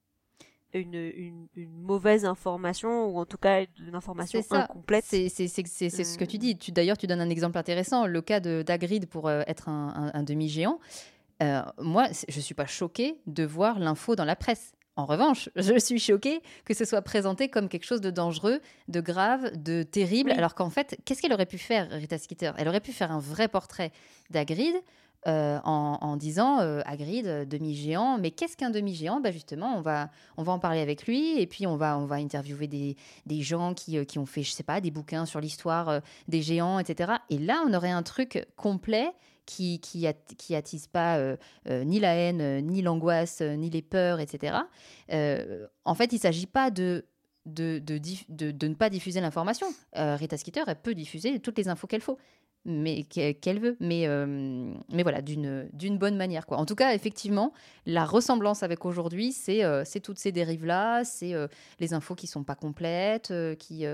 une, 0.73 1.49
une, 1.55 1.71
mauvaise 1.71 2.25
information 2.25 3.07
ou 3.07 3.19
en 3.19 3.25
tout 3.27 3.39
cas 3.39 3.65
une 3.79 3.95
information 3.95 4.43
incomplète. 4.51 5.05
C'est 5.05 5.29
ce 5.29 6.19
que 6.19 6.25
tu 6.25 6.39
dis. 6.39 6.55
D'ailleurs, 6.73 6.97
tu 6.97 7.07
donnes 7.07 7.21
un 7.21 7.29
exemple 7.29 7.59
intéressant, 7.59 8.07
le 8.07 8.23
cas 8.23 8.41
d'Agrid 8.41 9.07
pour 9.07 9.31
être 9.31 9.69
un 9.69 10.23
demi-géant. 10.23 10.81
Euh, 11.43 11.63
moi, 11.79 12.09
je 12.29 12.37
ne 12.37 12.43
suis 12.43 12.55
pas 12.55 12.67
choquée 12.67 13.19
de 13.27 13.45
voir 13.45 13.79
l'info 13.79 14.17
dans 14.17 14.25
la 14.25 14.37
presse. 14.37 14.73
En 14.97 15.05
revanche, 15.05 15.51
je 15.57 15.79
suis 15.79 15.99
choquée 15.99 16.41
que 16.65 16.75
ce 16.75 16.85
soit 16.85 17.03
présenté 17.03 17.49
comme 17.49 17.69
quelque 17.69 17.85
chose 17.85 18.01
de 18.01 18.11
dangereux, 18.11 18.61
de 18.89 19.01
grave, 19.01 19.51
de 19.55 19.83
terrible, 19.83 20.31
alors 20.33 20.55
qu'en 20.55 20.71
fait, 20.71 20.99
qu'est-ce 21.05 21.21
qu'elle 21.21 21.35
aurait 21.35 21.47
pu 21.47 21.59
faire, 21.59 21.91
Rita 21.91 22.17
Skeeter? 22.19 22.53
Elle 22.57 22.69
aurait 22.69 22.81
pu 22.81 22.93
faire 22.93 23.13
un 23.13 23.19
vrai 23.19 23.49
portrait 23.49 23.93
d'Agrid 24.31 24.75
euh, 25.27 25.59
en, 25.65 26.17
disant 26.17 26.61
euh, 26.61 26.81
Agrid, 26.87 27.49
demi-géant, 27.49 28.17
mais 28.17 28.31
qu'est-ce 28.31 28.57
qu'un 28.57 28.71
demi-géant? 28.71 29.21
Bah 29.21 29.33
Justement, 29.33 29.77
on 29.77 29.81
va, 29.81 30.09
on 30.37 30.45
va 30.45 30.53
en 30.53 30.61
parler 30.61 30.81
avec 30.81 31.07
lui, 31.07 31.39
et 31.41 31.47
puis 31.47 31.67
on 31.67 31.77
va, 31.77 31.99
on 31.99 32.07
va 32.07 32.15
interviewer 32.17 32.69
des, 32.69 32.97
des 33.27 33.43
gens 33.43 33.75
qui, 33.75 34.07
qui 34.07 34.19
ont 34.19 34.27
fait, 34.27 34.45
je 34.45 34.53
sais 34.53 34.63
pas, 34.63 34.81
des 34.81 34.93
bouquins 34.93 35.27
sur 35.27 35.41
l'histoire 35.41 36.01
des 36.29 36.43
géants, 36.43 36.79
etc. 36.79 37.15
Et 37.29 37.39
là, 37.39 37.63
on 37.67 37.75
aurait 37.75 37.91
un 37.91 38.05
truc 38.05 38.47
complet 38.57 39.13
qui, 39.47 39.81
qui, 39.81 40.55
attise 40.55 40.89
pas 40.89 41.17
euh, 41.17 41.37
euh, 41.69 41.85
ni 41.85 42.01
la 42.01 42.15
haine, 42.15 42.41
euh, 42.41 42.61
ni 42.61 42.83
l'angoisse, 42.83 43.41
ni 43.41 43.71
les 43.71 43.83
peurs, 43.83 44.21
etc. 44.21 44.57
en 45.09 45.95
fait, 45.95 46.13
il 46.13 46.17
ne 46.17 46.21
s'agit 46.21 46.47
pas 46.47 46.71
de 46.71 47.07
de, 47.47 47.79
de, 47.79 48.01
de, 48.29 48.67
ne 48.67 48.75
pas 48.75 48.91
diffuser 48.91 49.21
l'information. 49.21 49.69
Rita 49.95 50.37
Skeeter, 50.37 50.65
elle 50.67 50.81
peut 50.83 50.97
diffuser 50.97 51.39
toutes 51.39 51.57
les 51.57 51.69
infos 51.69 51.87
qu'elle 51.87 52.01
faut. 52.01 52.19
Mais 52.67 53.05
qu'elle 53.05 53.61
veut, 53.61 53.77
mais, 53.79 54.09
euh, 54.09 54.27
mais 54.91 55.05
voilà, 55.05 55.23
d'une, 55.23 55.99
bonne 55.99 56.17
manière. 56.17 56.47
Quoi. 56.47 56.59
En 56.59 56.67
tout 56.67 56.75
cas, 56.75 56.95
effectivement, 56.95 57.53
la 57.87 58.05
ressemblance 58.05 58.65
avec 58.65 58.85
aujourd'hui, 58.85 59.31
c'est, 59.31 59.65
euh, 59.65 59.85
toutes 60.03 60.19
ces 60.19 60.33
dérives-là, 60.33 61.05
c'est 61.05 61.33
euh, 61.33 61.47
les 61.79 61.95
infos 61.95 62.17
qui 62.17 62.27
sont 62.27 62.43
pas 62.43 62.57
complètes, 62.57 63.33
qui, 63.61 63.87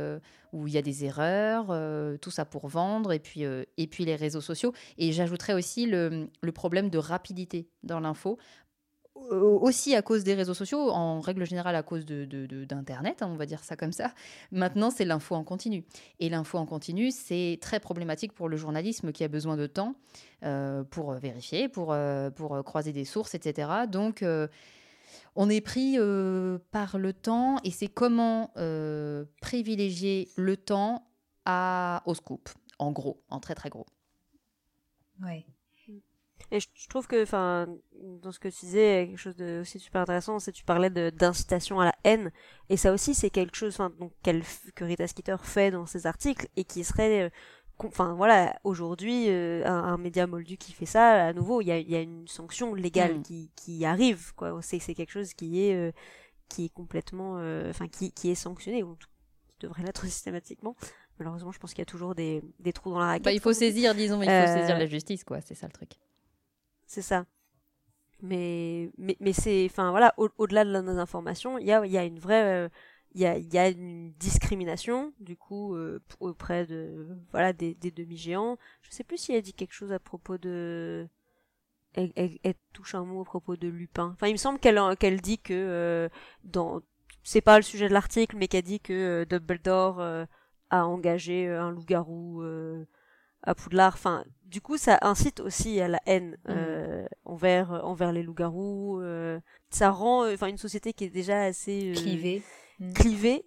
où 0.53 0.67
il 0.67 0.73
y 0.73 0.79
a 0.79 0.83
des 0.83 1.05
erreurs, 1.05 1.67
tout 2.21 2.31
ça 2.31 2.47
pour 2.47 2.67
vendre, 2.69 3.13
et 3.13 3.19
puis, 3.19 3.43
et 3.43 3.87
puis 3.87 4.05
les 4.07 4.17
réseaux 4.17 4.41
sociaux. 4.41 4.73
Et 4.97 5.13
j'ajouterais 5.13 5.53
aussi 5.53 5.87
le, 5.87 6.29
le 6.41 6.53
problème 6.53 6.89
de 6.89 6.99
rapidité 6.99 7.69
dans 7.83 8.01
l'info 8.01 8.39
aussi 9.31 9.95
à 9.95 10.03
cause 10.03 10.25
des 10.25 10.35
réseaux 10.35 10.55
sociaux, 10.55 10.91
en 10.91 11.21
règle 11.21 11.45
générale 11.47 11.77
à 11.77 11.83
cause 11.83 12.05
d'Internet, 12.05 13.23
hein, 13.23 13.29
on 13.31 13.37
va 13.37 13.47
dire 13.47 13.65
ça 13.65 13.77
comme 13.77 13.93
ça. 13.93 14.13
Maintenant, 14.51 14.91
c'est 14.91 15.05
l'info 15.05 15.35
en 15.35 15.45
continu. 15.45 15.85
Et 16.21 16.29
l'info 16.29 16.59
en 16.59 16.67
continu, 16.67 17.11
c'est 17.11 17.59
très 17.61 17.81
problématique 17.81 18.33
pour 18.33 18.49
le 18.49 18.57
journalisme 18.57 19.13
qui 19.13 19.25
a 19.25 19.29
besoin 19.29 19.57
de 19.57 19.67
temps 19.67 19.95
euh, 20.45 20.85
pour 20.85 21.13
vérifier, 21.13 21.69
pour, 21.69 21.93
euh, 21.93 22.31
pour 22.31 22.63
croiser 22.65 22.93
des 22.93 23.05
sources, 23.05 23.35
etc. 23.35 23.69
Donc, 23.89 24.23
euh, 24.23 24.49
on 25.37 25.49
est 25.49 25.61
pris 25.61 25.99
par 26.71 26.99
le 26.99 27.13
temps 27.13 27.59
et 27.65 27.71
c'est 27.71 27.89
comment 27.89 28.51
privilégier 29.41 30.29
le 30.37 30.57
temps 30.57 31.07
au 32.05 32.15
scoop, 32.15 32.49
en 32.79 32.93
gros, 32.93 33.23
en 33.29 33.41
très 33.41 33.55
très 33.55 33.71
gros. 33.71 33.87
Ouais. 35.23 35.47
Et 36.53 36.61
je, 36.61 36.69
trouve 36.91 37.07
que, 37.07 37.23
enfin, 37.23 37.67
dans 38.21 38.31
ce 38.31 38.39
que 38.39 38.49
tu 38.49 38.67
disais, 38.67 39.07
quelque 39.09 39.19
chose 39.19 39.37
de 39.37 39.63
aussi 39.63 39.79
super 39.79 40.03
intéressant, 40.03 40.39
c'est 40.39 40.53
que 40.53 40.59
tu 40.59 40.65
parlais 40.65 40.91
d'incitation 40.91 41.81
à 41.81 41.87
la 41.87 41.95
haine, 42.05 42.31
et 42.69 42.77
ça 42.77 42.93
aussi 42.93 43.15
c'est 43.15 43.31
quelque 43.31 43.57
chose, 43.57 43.73
enfin, 43.73 43.91
donc 43.99 44.13
que 44.75 44.85
Rita 44.85 45.07
Skeeter 45.07 45.39
fait 45.43 45.71
dans 45.71 45.87
ses 45.87 46.07
articles 46.07 46.47
et 46.57 46.65
qui 46.65 46.85
serait, 46.85 47.23
euh, 47.23 47.31
enfin 47.87 48.13
voilà, 48.13 48.55
aujourd'hui, 48.65 49.31
euh, 49.31 49.65
un, 49.65 49.97
média 49.97 50.27
moldu 50.27 50.59
qui 50.59 50.73
fait 50.73 50.85
ça, 50.85 51.25
à 51.25 51.33
nouveau, 51.33 51.63
il 51.63 51.69
y 51.69 51.73
a, 51.73 51.79
y 51.79 51.97
a, 51.97 52.03
une 52.03 52.29
sanction 52.29 52.75
légale 52.75 53.21
mm. 53.21 53.23
qui, 53.23 53.51
qui 53.57 53.87
arrive, 53.87 54.35
quoi. 54.35 54.61
C'est 54.61 54.79
quelque 54.95 55.13
chose 55.13 55.33
qui 55.33 55.65
est, 55.65 55.75
euh, 55.75 55.91
qui 56.51 56.67
est 56.67 56.73
complètement, 56.75 57.37
enfin, 57.71 57.89
qui, 57.89 58.13
qui 58.13 58.31
est 58.31 58.35
sanctionné 58.35 58.83
ou 58.83 58.97
qui 58.97 59.07
devrait 59.61 59.85
l'être 59.85 60.05
systématiquement. 60.05 60.77
Malheureusement, 61.19 61.51
je 61.51 61.59
pense 61.59 61.71
qu'il 61.71 61.81
y 61.81 61.83
a 61.83 61.87
toujours 61.87 62.15
des, 62.15 62.43
des 62.59 62.75
trous 62.75 62.91
dans 62.91 62.99
la 62.99 63.07
raquette. 63.07 63.25
Bah, 63.25 63.33
il 63.33 63.41
faut 63.41 63.55
saisir, 63.55 63.95
disons, 63.95 64.21
il 64.21 64.27
faut 64.29 64.53
saisir 64.53 64.77
la 64.77 64.87
justice, 64.87 65.25
quoi. 65.25 65.41
C'est 65.41 65.55
ça 65.55 65.67
le 65.67 65.73
truc 65.73 65.93
c'est 66.93 67.01
ça. 67.01 67.25
Mais, 68.21 68.91
mais, 68.99 69.17
mais 69.19 69.33
c'est, 69.33 69.67
enfin 69.69 69.91
voilà, 69.91 70.15
au-delà 70.17 70.65
de 70.65 70.71
nos 70.71 70.99
informations, 70.99 71.59
il 71.59 71.67
y 71.67 71.73
a, 71.73 71.85
y 71.87 71.97
a 71.97 72.05
une 72.05 72.19
vraie, 72.19 72.71
il 73.15 73.23
y, 73.23 73.27
a, 73.27 73.39
y 73.39 73.59
a 73.59 73.69
une 73.71 74.13
discrimination 74.13 75.13
du 75.19 75.37
coup 75.37 75.75
euh, 75.75 76.01
auprès 76.21 76.67
de, 76.67 77.09
voilà, 77.31 77.55
des, 77.55 77.75
des 77.75 77.91
demi-géants. 77.91 78.59
Je 78.83 78.91
sais 78.91 79.05
plus 79.05 79.17
si 79.17 79.33
elle 79.33 79.43
dit 79.43 79.55
quelque 79.55 79.73
chose 79.73 79.91
à 79.91 79.99
propos 79.99 80.37
de, 80.37 81.09
elle, 81.95 82.11
touche 82.75 82.95
un 82.95 83.05
mot 83.05 83.23
à 83.23 83.25
propos 83.25 83.57
de 83.57 83.69
Lupin. 83.69 84.11
Enfin, 84.13 84.29
il 84.29 84.33
me 84.33 84.37
semble 84.37 84.61
qu'elle 84.61 85.21
dit 85.21 85.39
que 85.39 85.55
euh, 85.55 86.09
dans, 86.45 86.83
c'est 87.25 87.41
pas 87.41 87.57
le 87.57 87.63
sujet 87.63 87.89
de 87.89 87.95
l'article, 87.95 88.37
mais 88.37 88.49
qu'elle 88.49 88.65
dit 88.65 88.81
que 88.81 88.93
euh, 88.93 89.25
Dumbledore 89.25 90.01
a 90.71 90.87
engagé 90.87 91.49
un 91.49 91.71
loup-garou 91.71 92.45
à 93.43 93.55
Poudlard. 93.55 93.95
Enfin, 93.95 94.25
du 94.53 94.61
coup, 94.61 94.77
ça 94.77 94.99
incite 95.01 95.41
aussi 95.41 95.81
à 95.81 95.89
la 95.89 96.01
haine 96.05 96.37
mm. 96.45 96.51
euh, 96.51 97.07
envers 97.25 97.71
envers 97.85 98.13
les 98.13 98.23
loups-garous. 98.23 99.01
Euh, 99.01 99.41
ça 99.71 99.91
rend, 99.91 100.25
euh, 100.25 100.35
enfin, 100.35 100.49
une 100.49 100.59
société 100.59 100.93
qui 100.93 101.05
est 101.05 101.11
déjà 101.11 101.45
assez 101.45 101.93
clivée. 101.97 102.43
Mm. 102.79 102.93
Clivée. 102.93 103.45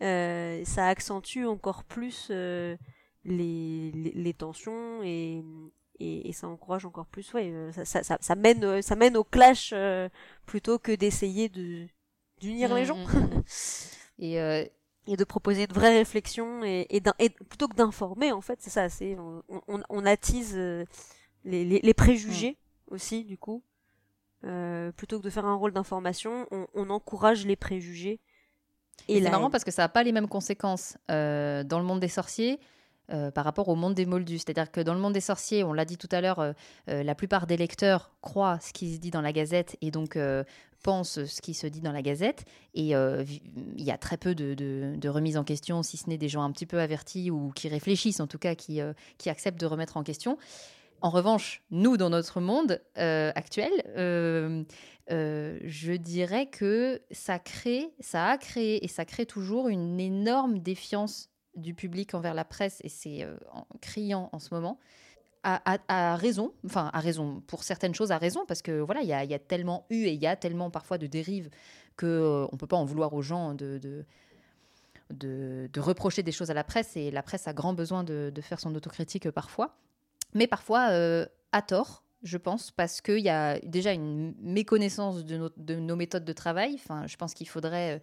ça 0.66 0.86
accentue 0.86 1.46
encore 1.46 1.84
plus 1.84 2.30
les, 2.30 3.90
les, 3.94 4.34
tensions 4.34 5.02
et, 5.02 5.42
et, 5.98 6.32
ça 6.34 6.46
encourage 6.46 6.84
encore 6.84 7.06
plus. 7.06 7.32
Ouais, 7.32 7.50
ça, 7.72 8.02
ça, 8.02 8.18
ça, 8.20 8.34
mène 8.34 8.82
ça 8.82 8.96
mène 8.96 9.16
au 9.16 9.24
clash 9.24 9.72
plutôt 10.44 10.78
que 10.78 10.92
d'essayer 10.92 11.48
de 11.48 11.86
d'unir 12.38 12.74
les 12.74 12.82
mm, 12.82 12.86
gens. 12.86 13.06
et 14.18 14.70
et 15.06 15.16
de 15.16 15.24
proposer 15.24 15.66
de 15.66 15.74
vraies 15.74 15.98
réflexions 15.98 16.64
et, 16.64 16.86
et, 16.90 17.30
plutôt 17.30 17.68
que 17.68 17.76
d'informer 17.76 18.32
en 18.32 18.40
fait 18.40 18.58
c'est 18.60 18.70
ça 18.70 18.88
c'est 18.88 19.16
on, 19.18 19.82
on, 19.88 20.06
attise 20.06 20.54
euh, 20.56 20.84
les, 21.44 21.64
les, 21.64 21.94
préjugés 21.94 22.56
mm. 22.90 22.94
aussi 22.94 23.24
du 23.24 23.36
coup 23.36 23.62
euh, 24.44 24.92
plutôt 24.92 25.18
que 25.18 25.24
de 25.24 25.30
faire 25.30 25.46
un 25.46 25.54
rôle 25.54 25.72
d'information 25.72 26.46
on, 26.50 26.66
on, 26.74 26.90
encourage 26.90 27.44
les 27.46 27.56
préjugés 27.56 28.20
et, 29.08 29.22
c'est 29.22 29.30
marrant 29.30 29.50
parce 29.50 29.64
que 29.64 29.70
ça 29.70 29.82
n'a 29.82 29.88
pas 29.88 30.02
les 30.02 30.12
mêmes 30.12 30.28
conséquences 30.28 30.96
euh, 31.10 31.64
dans 31.64 31.78
le 31.78 31.84
monde 31.84 32.00
des 32.00 32.08
sorciers 32.08 32.60
par 33.34 33.44
rapport 33.44 33.68
au 33.68 33.74
monde 33.74 33.92
des 33.92 34.06
moldus. 34.06 34.38
C'est-à-dire 34.38 34.72
que 34.72 34.80
dans 34.80 34.94
le 34.94 35.00
monde 35.00 35.12
des 35.12 35.20
sorciers, 35.20 35.62
on 35.62 35.74
l'a 35.74 35.84
dit 35.84 35.98
tout 35.98 36.08
à 36.10 36.22
l'heure, 36.22 36.54
la 36.86 37.14
plupart 37.14 37.46
des 37.46 37.58
lecteurs 37.58 38.14
croient 38.22 38.58
ce 38.60 38.72
qui 38.72 38.94
se 38.94 38.98
dit 38.98 39.10
dans 39.10 39.20
la 39.20 39.30
gazette 39.30 39.76
et 39.82 39.90
donc 39.90 40.16
pense 40.84 41.24
ce 41.24 41.40
qui 41.40 41.54
se 41.54 41.66
dit 41.66 41.80
dans 41.80 41.90
la 41.90 42.02
Gazette. 42.02 42.44
Et 42.74 42.94
euh, 42.94 43.24
il 43.76 43.82
y 43.82 43.90
a 43.90 43.98
très 43.98 44.16
peu 44.16 44.36
de, 44.36 44.54
de, 44.54 45.08
remises 45.08 45.36
en 45.36 45.42
question, 45.42 45.82
si 45.82 45.96
ce 45.96 46.08
n'est 46.08 46.18
des 46.18 46.28
gens 46.28 46.42
un 46.42 46.52
petit 46.52 46.66
peu 46.66 46.78
avertis 46.78 47.32
ou 47.32 47.50
qui 47.50 47.68
réfléchissent, 47.68 48.20
en 48.20 48.28
tout 48.28 48.38
cas, 48.38 48.54
qui, 48.54 48.80
euh, 48.80 48.92
acceptent 49.26 49.58
de 49.58 49.66
remettre 49.66 49.96
en 49.96 50.04
question. 50.04 50.38
En 51.00 51.10
revanche, 51.10 51.62
nous, 51.70 51.96
dans 51.96 52.10
notre 52.10 52.40
monde 52.40 52.80
euh, 52.98 53.32
actuel, 53.34 53.72
je 55.08 55.96
dirais 55.96 56.46
que 56.46 57.02
ça 57.10 57.38
crée, 57.38 57.90
ça 58.00 58.26
a 58.26 58.38
créé 58.38 58.84
et 58.84 58.88
ça 58.88 59.04
crée 59.04 59.26
toujours 59.26 59.68
une 59.68 59.98
énorme 59.98 60.58
défiance 60.58 61.30
du 61.56 61.74
public 61.74 62.14
envers 62.14 62.34
la 62.34 62.44
presse, 62.44 62.80
et 62.84 62.88
c'est 62.88 63.26
criant 63.80 64.28
en 64.32 64.38
ce 64.38 64.52
moment 64.52 64.78
a, 65.44 66.16
raison, 66.16 66.52
enfin 66.64 66.90
a 66.92 67.00
raison 67.00 67.42
pour 67.46 67.62
certaines 67.62 67.94
choses, 67.94 68.10
a 68.10 68.18
raison 68.18 68.44
parce 68.46 68.62
que 68.62 68.80
voilà, 68.80 69.02
il 69.02 69.08
y 69.08 69.12
a, 69.12 69.38
tellement 69.38 69.86
eu 69.90 70.06
et 70.06 70.12
il 70.12 70.22
y 70.22 70.26
a 70.26 70.36
tellement 70.36 70.70
parfois 70.70 70.98
de 70.98 71.06
dérives 71.06 71.50
que 71.96 72.06
euh, 72.06 72.46
on 72.50 72.56
peut 72.56 72.66
pas 72.66 72.76
en 72.76 72.84
vouloir 72.84 73.12
aux 73.14 73.22
gens 73.22 73.54
de, 73.54 74.04
reprocher 75.76 76.22
des 76.22 76.32
choses 76.32 76.50
à 76.50 76.54
la 76.54 76.64
presse 76.64 76.96
et 76.96 77.10
la 77.10 77.22
presse 77.22 77.46
a 77.46 77.52
grand 77.52 77.74
besoin 77.74 78.04
de, 78.04 78.32
faire 78.40 78.58
son 78.58 78.74
autocritique 78.74 79.30
parfois, 79.30 79.76
mais 80.32 80.46
parfois 80.46 80.90
euh, 80.90 81.26
à 81.52 81.62
tort. 81.62 82.02
Je 82.22 82.38
pense 82.38 82.70
parce 82.70 83.02
qu'il 83.02 83.18
y 83.18 83.28
a 83.28 83.58
déjà 83.60 83.92
une 83.92 84.34
méconnaissance 84.40 85.26
de, 85.26 85.52
de 85.58 85.74
nos 85.74 85.94
méthodes 85.94 86.24
de 86.24 86.32
travail. 86.32 86.74
Enfin, 86.76 87.06
je 87.06 87.16
pense 87.16 87.34
qu'il 87.34 87.46
faudrait 87.46 88.00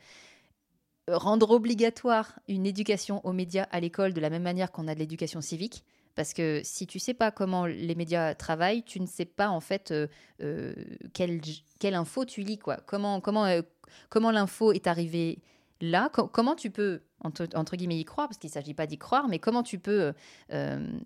euh, 1.09 1.17
rendre 1.17 1.49
obligatoire 1.49 2.39
une 2.47 2.67
éducation 2.67 3.25
aux 3.25 3.33
médias 3.33 3.67
à 3.71 3.79
l'école 3.79 4.13
de 4.13 4.21
la 4.21 4.29
même 4.29 4.43
manière 4.43 4.71
qu'on 4.71 4.87
a 4.87 4.93
de 4.93 4.99
l'éducation 4.99 5.41
civique. 5.41 5.83
Parce 6.15 6.33
que 6.33 6.61
si 6.63 6.87
tu 6.87 6.99
sais 6.99 7.13
pas 7.13 7.31
comment 7.31 7.65
les 7.65 7.95
médias 7.95 8.35
travaillent, 8.35 8.83
tu 8.83 8.99
ne 8.99 9.05
sais 9.05 9.25
pas 9.25 9.49
en 9.49 9.59
fait 9.59 9.91
euh, 9.91 10.07
euh, 10.41 10.73
quelle, 11.13 11.41
quelle, 11.79 11.95
info 11.95 12.25
tu 12.25 12.41
lis. 12.41 12.57
Quoi. 12.57 12.77
Comment, 12.85 13.21
comment, 13.21 13.45
euh, 13.45 13.61
comment 14.09 14.31
l'info 14.31 14.71
est 14.71 14.87
arrivée 14.87 15.39
là? 15.79 16.09
Comment 16.09 16.55
tu 16.55 16.69
peux, 16.69 17.01
entre, 17.23 17.47
entre, 17.55 17.75
guillemets, 17.75 17.99
y 17.99 18.05
croire? 18.05 18.27
Parce 18.27 18.37
qu'il 18.37 18.49
ne 18.49 18.53
s'agit 18.53 18.73
pas 18.73 18.87
d'y 18.87 18.97
croire, 18.97 19.27
mais 19.27 19.39
comment 19.39 19.63
tu 19.63 19.79
peux 19.79 20.13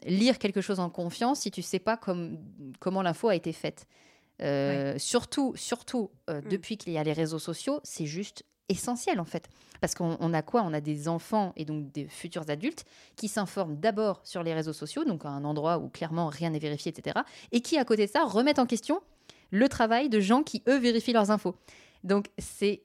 lire 0.05 0.39
quelque 0.39 0.61
chose 0.61 0.79
en 0.79 0.89
confiance 0.89 1.41
si 1.41 1.51
tu 1.51 1.61
ne 1.61 1.65
sais 1.65 1.79
pas 1.79 1.97
comment 1.97 3.01
l'info 3.01 3.29
a 3.29 3.35
été 3.35 3.53
faite? 3.53 3.87
Surtout, 4.97 5.53
surtout 5.55 6.11
mm. 6.27 6.49
depuis 6.49 6.77
qu'il 6.77 6.93
y 6.93 6.97
a 6.97 7.03
les 7.03 7.13
réseaux 7.13 7.39
sociaux, 7.39 7.79
c'est 7.83 8.05
juste 8.05 8.43
essentiel 8.69 9.19
en 9.19 9.25
fait. 9.25 9.49
Parce 9.81 9.93
qu'on 9.95 10.33
a 10.33 10.41
quoi? 10.41 10.63
On 10.63 10.73
a 10.73 10.81
des 10.81 11.07
enfants 11.07 11.53
et 11.55 11.65
donc 11.65 11.91
des 11.91 12.07
futurs 12.07 12.49
adultes 12.49 12.85
qui 13.15 13.27
s'informent 13.27 13.75
d'abord 13.75 14.21
sur 14.23 14.43
les 14.43 14.53
réseaux 14.53 14.73
sociaux, 14.73 15.03
donc 15.03 15.25
à 15.25 15.29
un 15.29 15.43
endroit 15.43 15.77
où 15.77 15.89
clairement 15.89 16.27
rien 16.27 16.49
n'est 16.49 16.59
vérifié, 16.59 16.91
etc. 16.91 17.19
Et 17.51 17.61
qui, 17.61 17.77
à 17.77 17.85
côté 17.85 18.05
de 18.05 18.11
ça, 18.11 18.23
remettent 18.23 18.59
en 18.59 18.65
question 18.65 19.01
le 19.51 19.69
travail 19.69 20.09
de 20.09 20.19
gens 20.19 20.43
qui, 20.43 20.63
eux, 20.67 20.77
vérifient 20.77 21.13
leurs 21.13 21.31
infos. 21.31 21.55
Donc 22.03 22.29
c'est 22.37 22.83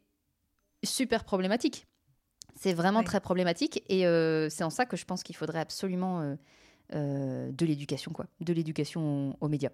super 0.84 1.24
problématique. 1.24 1.86
C'est 2.56 2.74
vraiment 2.74 3.02
très 3.02 3.20
problématique 3.20 3.82
et 3.88 4.06
euh, 4.06 4.50
c'est 4.50 4.64
en 4.64 4.70
ça 4.70 4.84
que 4.84 4.96
je 4.96 5.06
pense 5.06 5.22
qu'il 5.22 5.34
faudrait 5.34 5.60
absolument 5.60 6.20
euh, 6.20 6.34
euh, 6.94 7.50
de 7.52 7.64
l'éducation, 7.64 8.12
quoi, 8.12 8.26
de 8.40 8.52
l'éducation 8.52 9.34
aux, 9.40 9.48
médias. 9.48 9.70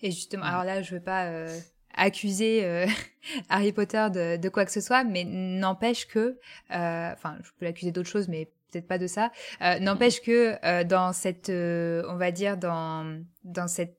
Et 0.00 0.10
justement, 0.10 0.44
alors 0.44 0.64
là, 0.64 0.80
je 0.80 0.94
veux 0.94 1.02
pas 1.02 1.46
accuser 1.96 2.64
euh, 2.64 2.86
Harry 3.48 3.72
Potter 3.72 4.08
de, 4.10 4.48
quoi 4.48 4.64
que 4.64 4.72
ce 4.72 4.80
soit, 4.80 5.04
mais 5.04 5.24
n'empêche 5.24 6.06
que, 6.06 6.38
euh, 6.70 7.12
enfin, 7.12 7.36
je 7.42 7.50
peux 7.58 7.64
l'accuser 7.64 7.92
d'autres 7.92 8.08
choses, 8.08 8.28
mais 8.28 8.50
peut-être 8.70 8.86
pas 8.86 8.98
de 8.98 9.06
ça. 9.06 9.30
Euh, 9.62 9.78
n'empêche 9.78 10.20
que 10.20 10.82
dans 10.84 11.12
cette, 11.12 11.50
on 11.50 12.16
va 12.16 12.30
dire 12.30 12.56
dans 12.56 13.22
dans 13.44 13.68
cette 13.68 13.98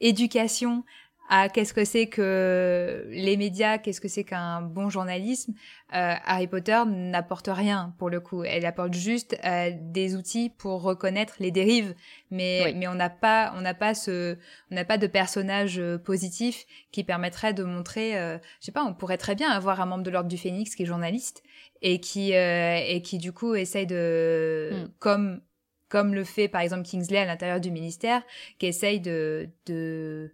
éducation 0.00 0.84
à 1.28 1.48
qu'est-ce 1.48 1.74
que 1.74 1.84
c'est 1.84 2.06
que 2.06 3.06
les 3.10 3.36
médias, 3.36 3.78
qu'est-ce 3.78 4.00
que 4.00 4.08
c'est 4.08 4.24
qu'un 4.24 4.62
bon 4.62 4.88
journalisme, 4.90 5.54
euh, 5.94 6.14
Harry 6.24 6.46
Potter 6.46 6.82
n'apporte 6.86 7.48
rien 7.52 7.94
pour 7.98 8.10
le 8.10 8.20
coup. 8.20 8.44
Elle 8.44 8.66
apporte 8.66 8.94
juste 8.94 9.36
euh, 9.44 9.70
des 9.74 10.16
outils 10.16 10.50
pour 10.50 10.82
reconnaître 10.82 11.34
les 11.40 11.50
dérives, 11.50 11.94
mais 12.30 12.72
mais 12.76 12.88
on 12.88 12.94
n'a 12.94 13.10
pas 13.10 13.52
on 13.56 13.60
n'a 13.60 13.74
pas 13.74 13.94
ce 13.94 14.36
on 14.70 14.74
n'a 14.74 14.84
pas 14.84 14.98
de 14.98 15.06
personnage 15.06 15.78
euh, 15.78 15.98
positif 15.98 16.66
qui 16.92 17.04
permettrait 17.04 17.54
de 17.54 17.64
montrer. 17.64 18.18
Euh, 18.18 18.38
je 18.60 18.66
sais 18.66 18.72
pas, 18.72 18.84
on 18.84 18.94
pourrait 18.94 19.18
très 19.18 19.34
bien 19.34 19.50
avoir 19.50 19.80
un 19.80 19.86
membre 19.86 20.04
de 20.04 20.10
l'ordre 20.10 20.28
du 20.28 20.38
Phénix 20.38 20.74
qui 20.74 20.84
est 20.84 20.86
journaliste 20.86 21.42
et 21.82 22.00
qui 22.00 22.32
et 22.32 23.02
qui 23.02 23.18
du 23.18 23.32
coup 23.32 23.54
essaye 23.54 23.86
de 23.86 24.70
hmm. 24.72 24.88
comme 24.98 25.40
comme 25.88 26.14
le 26.14 26.24
fait 26.24 26.48
par 26.48 26.60
exemple 26.60 26.88
Kingsley 26.88 27.18
à 27.18 27.24
l'intérieur 27.24 27.60
du 27.60 27.70
ministère, 27.70 28.22
qui 28.58 28.66
essaye 28.66 29.00
de, 29.00 29.48
de, 29.66 30.32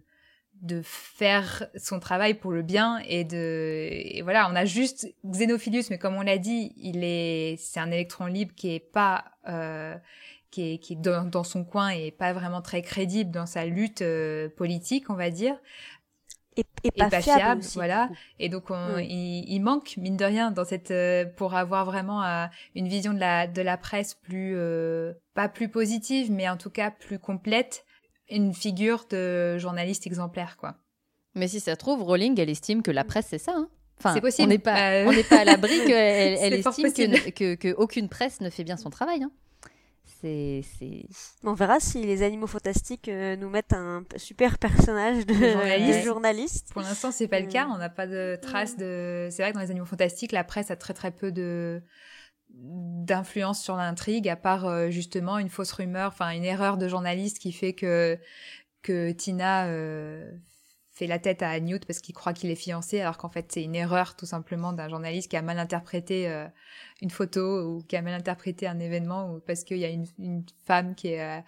de 0.63 0.81
faire 0.83 1.67
son 1.75 1.99
travail 1.99 2.33
pour 2.33 2.51
le 2.51 2.61
bien 2.61 2.99
et 3.07 3.23
de 3.23 3.87
et 3.91 4.21
voilà 4.23 4.49
on 4.49 4.55
a 4.55 4.65
juste 4.65 5.13
Xenophilius 5.25 5.89
mais 5.89 5.97
comme 5.97 6.15
on 6.15 6.21
l'a 6.21 6.37
dit 6.37 6.73
il 6.77 7.03
est 7.03 7.57
c'est 7.59 7.79
un 7.79 7.91
électron 7.91 8.25
libre 8.25 8.53
qui 8.55 8.73
est 8.73 8.79
pas 8.79 9.25
euh, 9.47 9.95
qui 10.51 10.73
est, 10.73 10.77
qui 10.77 10.93
est 10.93 10.97
dans, 10.97 11.25
dans, 11.25 11.43
son 11.43 11.63
coin 11.65 11.89
et 11.89 12.11
pas 12.11 12.31
vraiment 12.31 12.61
très 12.61 12.81
crédible 12.81 13.31
dans 13.31 13.45
sa 13.45 13.65
lutte 13.65 14.01
euh, 14.01 14.49
politique 14.49 15.09
on 15.09 15.15
va 15.15 15.29
dire. 15.29 15.57
Et, 16.55 16.65
et, 16.83 16.91
pas, 16.91 17.21
fiable, 17.21 17.61
voilà. 17.73 18.09
Et 18.39 18.49
donc 18.49 18.69
on, 18.69 18.97
il, 18.99 19.43
il, 19.47 19.59
manque 19.59 19.95
mine 19.97 20.17
de 20.17 20.25
rien 20.25 20.51
dans 20.51 20.65
cette 20.65 20.91
euh, 20.91 21.25
pour 21.25 21.55
avoir 21.55 21.85
vraiment 21.85 22.23
euh, 22.23 22.45
une 22.75 22.87
vision 22.87 23.13
de 23.13 23.19
la 23.19 23.47
de 23.47 23.61
la 23.61 23.77
presse 23.77 24.13
plus 24.13 24.53
euh, 24.55 25.13
pas 25.33 25.49
plus 25.49 25.69
positive, 25.69 26.31
mais 26.31 26.47
en 26.47 26.57
tout 26.57 26.69
cas 26.69 26.91
plus 26.91 27.17
complète, 27.17 27.85
une 28.35 28.53
figure 28.53 29.05
de 29.09 29.57
journaliste 29.57 30.07
exemplaire 30.07 30.57
quoi. 30.57 30.75
Mais 31.35 31.47
si 31.47 31.59
ça 31.59 31.75
trouve, 31.75 32.03
Rowling, 32.03 32.39
elle 32.39 32.49
estime 32.49 32.83
que 32.83 32.91
la 32.91 33.03
presse 33.03 33.27
c'est 33.29 33.39
ça. 33.39 33.53
Hein 33.55 33.69
enfin, 33.99 34.13
c'est 34.13 34.21
possible. 34.21 34.47
On 34.47 34.49
n'est 34.49 34.59
pas, 34.59 35.03
on 35.05 35.11
n'est 35.11 35.23
pas 35.23 35.41
à 35.41 35.45
l'abri 35.45 35.77
qu'elle 35.87 36.37
elle 36.39 36.53
estime 36.53 36.93
que, 36.93 37.29
que, 37.29 37.55
que, 37.55 37.73
aucune 37.75 38.09
presse 38.09 38.41
ne 38.41 38.49
fait 38.49 38.63
bien 38.63 38.77
son 38.77 38.89
travail. 38.89 39.23
Hein. 39.23 39.31
On 41.43 41.53
verra 41.53 41.79
si 41.79 42.01
les 42.03 42.23
animaux 42.23 42.47
fantastiques 42.47 43.09
euh, 43.09 43.35
nous 43.35 43.49
mettent 43.49 43.73
un 43.73 44.05
super 44.15 44.57
personnage 44.57 45.25
de 45.25 45.33
journaliste. 46.03 46.69
Pour 46.71 46.81
l'instant, 46.81 47.11
c'est 47.11 47.27
pas 47.27 47.41
le 47.41 47.47
cas. 47.47 47.67
On 47.69 47.77
n'a 47.77 47.89
pas 47.89 48.07
de 48.07 48.37
traces 48.41 48.77
de. 48.77 49.27
C'est 49.31 49.41
vrai 49.41 49.51
que 49.51 49.55
dans 49.55 49.63
les 49.63 49.71
animaux 49.71 49.85
fantastiques, 49.85 50.31
la 50.31 50.45
presse 50.45 50.71
a 50.71 50.77
très 50.77 50.93
très 50.93 51.11
peu 51.11 51.31
de 51.31 51.81
d'influence 52.53 53.61
sur 53.61 53.75
l'intrigue, 53.75 54.29
à 54.29 54.35
part 54.35 54.65
euh, 54.65 54.89
justement 54.89 55.39
une 55.39 55.49
fausse 55.49 55.71
rumeur, 55.71 56.09
enfin 56.09 56.29
une 56.31 56.45
erreur 56.45 56.77
de 56.77 56.87
journaliste 56.87 57.39
qui 57.39 57.51
fait 57.51 57.73
que 57.73 58.17
que 58.81 59.11
Tina 59.11 59.67
euh, 59.67 60.31
fait 60.93 61.07
la 61.07 61.17
tête 61.17 61.41
à 61.41 61.59
Newt 61.59 61.85
parce 61.85 61.99
qu'il 61.99 62.13
croit 62.13 62.33
qu'il 62.33 62.51
est 62.51 62.55
fiancé, 62.55 63.01
alors 63.01 63.17
qu'en 63.17 63.29
fait 63.29 63.51
c'est 63.51 63.63
une 63.63 63.75
erreur 63.75 64.15
tout 64.15 64.27
simplement 64.27 64.73
d'un 64.73 64.87
journaliste 64.87 65.29
qui 65.29 65.35
a 65.35 65.41
mal 65.41 65.57
interprété 65.57 66.29
euh, 66.29 66.45
une 67.01 67.09
photo 67.09 67.63
ou 67.63 67.81
qui 67.81 67.95
a 67.95 68.01
mal 68.03 68.13
interprété 68.13 68.67
un 68.67 68.79
événement 68.79 69.33
ou 69.33 69.39
parce 69.39 69.63
qu'il 69.63 69.77
y 69.77 69.85
a 69.85 69.89
une, 69.89 70.05
une, 70.19 70.45
femme 70.65 70.93
qui 70.93 71.07
est, 71.09 71.21
euh, 71.21 71.41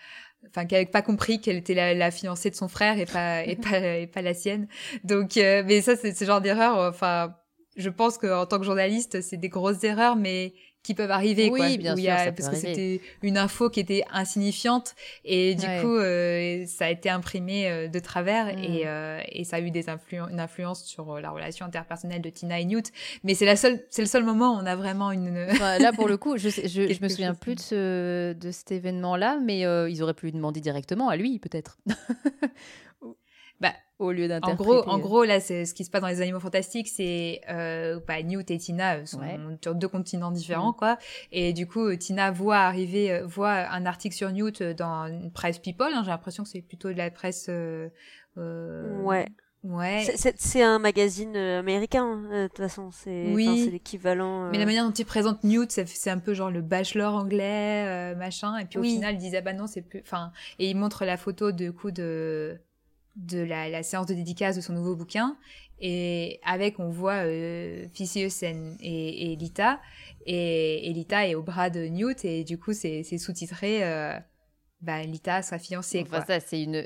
enfin 0.48 0.65
qui 0.65 0.73
n'avait 0.73 0.88
pas 0.88 1.03
compris 1.03 1.41
qu'elle 1.41 1.57
était 1.57 1.76
la, 1.76 1.94
la, 1.94 2.10
fiancée 2.10 2.49
de 2.49 2.56
son 2.56 2.68
frère 2.68 2.98
et 2.98 3.06
pas 3.06 3.44
et 3.44 3.56
pas 3.56 3.80
et 3.99 4.07
pas 4.07 4.23
la 4.23 4.34
sienne. 4.34 4.68
Donc, 5.03 5.38
euh, 5.38 5.61
mais 5.64 5.82
ça 5.82 5.95
c'est 5.95 6.15
ce 6.15 6.26
genre 6.26 6.41
d'erreur. 6.41 6.80
Enfin, 6.90 7.36
je 7.77 7.90
pense 7.90 8.18
qu'en 8.18 8.48
tant 8.48 8.57
que 8.57 8.65
journaliste 8.65 9.22
c'est 9.22 9.38
des 9.38 9.49
grosses 9.49 9.84
erreurs, 9.84 10.15
mais 10.15 10.56
qui 10.85 10.93
peuvent 10.93 11.11
arriver 11.11 11.49
oui, 11.49 11.59
quoi 11.59 11.77
bien 11.77 11.95
sûr, 11.95 12.11
a, 12.11 12.31
parce 12.31 12.49
que 12.49 12.55
c'était 12.55 13.01
une 13.23 13.39
info 13.39 13.71
qui 13.71 13.79
était 13.79 14.03
insignifiante 14.13 14.93
et 15.23 15.55
du 15.55 15.65
coup 15.81 15.95
euh, 15.95 16.63
ça 16.67 16.85
a 16.85 16.89
été 16.89 17.09
imprimé 17.09 17.67
euh, 17.67 17.87
de 17.87 17.99
travers 17.99 18.49
et, 18.49 18.83
mm. 18.83 18.87
euh, 18.87 19.21
et 19.29 19.43
ça 19.45 19.55
a 19.55 19.59
eu 19.61 19.71
des 19.71 19.89
influ 19.89 20.19
une 20.19 20.39
influence 20.39 20.83
sur 20.83 21.19
la 21.19 21.31
relation 21.31 21.65
interpersonnelle 21.65 22.21
de 22.21 22.29
Tina 22.29 22.59
et 22.59 22.65
Newt. 22.65 22.91
Mais 23.23 23.33
c'est 23.33 23.45
la 23.45 23.55
seule 23.55 23.79
c'est 23.89 24.03
le 24.03 24.07
seul 24.07 24.23
moment 24.23 24.53
où 24.53 24.61
on 24.61 24.65
a 24.65 24.75
vraiment 24.75 25.11
une 25.11 25.47
là 25.59 25.91
pour 25.91 26.07
le 26.07 26.17
coup 26.17 26.37
je 26.37 26.49
je, 26.49 26.93
je 26.93 27.01
me 27.01 27.09
souviens 27.09 27.33
plus 27.33 27.55
de 27.55 27.59
ce 27.59 28.33
de 28.33 28.51
cet 28.51 28.71
événement 28.71 29.15
là 29.15 29.39
mais 29.43 29.61
ils 29.61 30.03
auraient 30.03 30.13
pu 30.13 30.27
lui 30.27 30.33
demander 30.33 30.61
directement 30.61 31.09
à 31.09 31.15
lui 31.15 31.39
peut-être 31.39 31.79
au 33.97 34.11
lieu 34.11 34.30
En 34.41 34.55
gros, 34.55 34.88
en 34.89 34.99
gros, 34.99 35.23
là, 35.23 35.39
c'est 35.39 35.65
ce 35.65 35.73
qui 35.73 35.85
se 35.85 35.89
passe 35.89 36.01
dans 36.01 36.09
les 36.09 36.22
animaux 36.22 36.41
fantastiques, 36.41 36.89
c'est 36.89 37.39
euh, 37.49 37.99
bah, 38.05 38.22
Newt 38.22 38.51
et 38.51 38.57
Tina 38.57 39.05
sont 39.05 39.22
sur 39.61 39.73
deux 39.73 39.88
continents 39.88 40.31
différents, 40.31 40.72
mm. 40.72 40.77
quoi. 40.77 40.97
Et 41.31 41.53
du 41.53 41.65
coup, 41.65 41.95
Tina 41.95 42.31
voit 42.31 42.57
arriver, 42.57 43.11
euh, 43.11 43.26
voit 43.26 43.53
un 43.53 43.85
article 43.85 44.15
sur 44.15 44.31
Newt 44.31 44.61
dans 44.61 45.07
une 45.07 45.31
presse 45.31 45.59
People. 45.59 45.88
Hein, 45.93 46.01
J'ai 46.03 46.11
l'impression 46.11 46.43
que 46.43 46.49
c'est 46.49 46.61
plutôt 46.61 46.89
de 46.91 46.97
la 46.97 47.09
presse. 47.09 47.47
Euh, 47.49 47.88
euh 48.38 49.01
ouais. 49.01 49.27
Ouais. 49.63 50.05
C'est 50.35 50.61
un 50.61 50.77
magazine 50.77 51.35
euh, 51.35 51.59
américain, 51.59 52.17
de 52.17 52.47
toute 52.47 52.57
façon. 52.57 52.91
C'est 52.91 53.34
oui. 53.34 53.69
l'équivalent. 53.72 54.51
Mais 54.51 54.59
la 54.59 54.65
manière 54.65 54.85
dont 54.85 54.91
il 54.91 55.05
présente 55.05 55.43
Newt, 55.43 55.72
c'est 55.72 56.09
un 56.09 56.19
peu 56.19 56.34
genre 56.34 56.51
le 56.51 56.61
bachelor 56.61 57.15
anglais, 57.15 58.13
machin. 58.15 58.57
Et 58.57 58.65
puis 58.65 58.77
au 58.77 58.84
final, 58.84 59.15
ils 59.15 59.19
disent 59.19 59.35
ah 59.35 59.41
bah 59.41 59.53
non, 59.53 59.67
c'est 59.67 59.81
plus. 59.81 60.01
Enfin, 60.01 60.34
et 60.59 60.69
il 60.69 60.76
montre 60.76 61.05
la 61.05 61.17
photo 61.17 61.51
de 61.51 61.72
coup 61.72 61.91
de 61.91 62.59
de 63.15 63.39
la, 63.39 63.69
la, 63.69 63.83
séance 63.83 64.07
de 64.07 64.13
dédicace 64.13 64.55
de 64.55 64.61
son 64.61 64.73
nouveau 64.73 64.95
bouquin. 64.95 65.37
Et 65.79 66.39
avec, 66.45 66.79
on 66.79 66.89
voit 66.89 67.25
euh, 67.25 67.85
et, 67.99 69.31
et, 69.31 69.35
Lita. 69.35 69.81
Et, 70.25 70.89
et, 70.89 70.93
Lita 70.93 71.27
est 71.27 71.35
au 71.35 71.43
bras 71.43 71.69
de 71.69 71.87
Newt. 71.87 72.23
Et 72.25 72.43
du 72.43 72.57
coup, 72.57 72.73
c'est 72.73 73.03
sous-titré 73.03 73.83
euh, 73.83 74.17
bah, 74.81 75.03
Lita, 75.03 75.41
sa 75.41 75.59
fiancée. 75.59 76.05
Enfin, 76.07 76.23
ça, 76.25 76.39
c'est 76.39 76.61
une. 76.61 76.83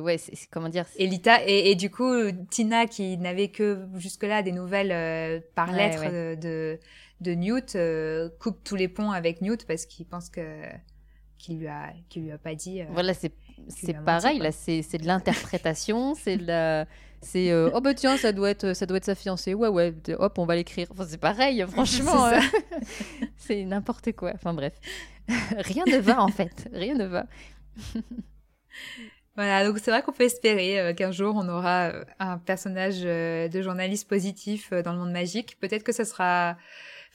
Ouais, 0.00 0.18
c'est 0.18 0.36
comment 0.50 0.68
dire 0.68 0.86
Et 0.96 1.06
Lita. 1.06 1.44
Et, 1.46 1.70
et, 1.70 1.74
du 1.74 1.90
coup, 1.90 2.12
Tina, 2.50 2.86
qui 2.86 3.16
n'avait 3.18 3.48
que 3.48 3.86
jusque-là 3.96 4.42
des 4.42 4.52
nouvelles 4.52 4.92
euh, 4.92 5.40
par 5.54 5.72
lettre 5.72 6.36
De, 6.36 6.78
de, 7.20 7.34
Newt, 7.34 7.74
euh, 7.74 8.28
coupe 8.38 8.62
tous 8.62 8.76
les 8.76 8.88
ponts 8.88 9.10
avec 9.10 9.40
Newt 9.42 9.66
parce 9.66 9.86
qu'il 9.86 10.06
pense 10.06 10.28
que 10.28 10.62
qu'il 11.38 11.58
lui 11.58 11.68
a 11.68 11.94
qu'il 12.10 12.24
lui 12.24 12.32
a 12.32 12.38
pas 12.38 12.54
dit. 12.54 12.82
voilà, 12.90 13.14
c'est 13.14 13.32
c'est 13.68 13.94
pareil, 14.04 14.38
là, 14.38 14.52
c'est 14.52 14.98
de 14.98 15.06
l'interprétation, 15.06 16.14
c'est 16.14 16.36
de 16.36 16.46
la. 16.46 16.86
C'est 17.22 17.50
euh, 17.50 17.70
oh 17.74 17.82
bah 17.82 17.92
tiens 17.92 18.16
ça 18.16 18.32
doit 18.32 18.48
être 18.48 18.72
ça 18.72 18.86
doit 18.86 18.96
être 18.96 19.04
sa 19.04 19.14
fiancée. 19.14 19.52
Ouais 19.52 19.68
ouais 19.68 19.94
hop 20.18 20.38
on 20.38 20.46
va 20.46 20.56
l'écrire. 20.56 20.86
Enfin 20.90 21.04
c'est 21.06 21.20
pareil 21.20 21.64
franchement 21.70 22.26
euh, 22.26 22.38
c'est 23.36 23.62
n'importe 23.64 24.12
quoi. 24.12 24.32
Enfin 24.34 24.54
bref. 24.54 24.72
Rien 25.28 25.84
ne 25.86 25.98
va 25.98 26.22
en 26.22 26.28
fait. 26.28 26.68
Rien 26.72 26.94
ne 26.94 27.04
va. 27.04 27.26
Voilà 29.36 29.66
donc 29.66 29.78
c'est 29.78 29.90
vrai 29.90 30.02
qu'on 30.02 30.12
peut 30.12 30.24
espérer 30.24 30.80
euh, 30.80 30.94
qu'un 30.94 31.12
jour 31.12 31.34
on 31.36 31.46
aura 31.48 31.92
un 32.18 32.38
personnage 32.38 33.02
de 33.02 33.62
journaliste 33.62 34.08
positif 34.08 34.72
dans 34.72 34.92
le 34.92 34.98
monde 34.98 35.12
magique. 35.12 35.58
Peut-être 35.60 35.82
que 35.82 35.92
ce 35.92 36.04
sera 36.04 36.56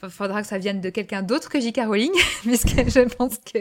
il 0.04 0.10
faudra 0.10 0.42
que 0.42 0.48
ça 0.48 0.58
vienne 0.58 0.82
de 0.82 0.90
quelqu'un 0.90 1.22
d'autre 1.22 1.50
que 1.50 1.60
J.K. 1.60 1.82
Rowling, 1.86 2.12
puisque 2.42 2.90
je 2.90 3.16
pense 3.16 3.38
que 3.40 3.60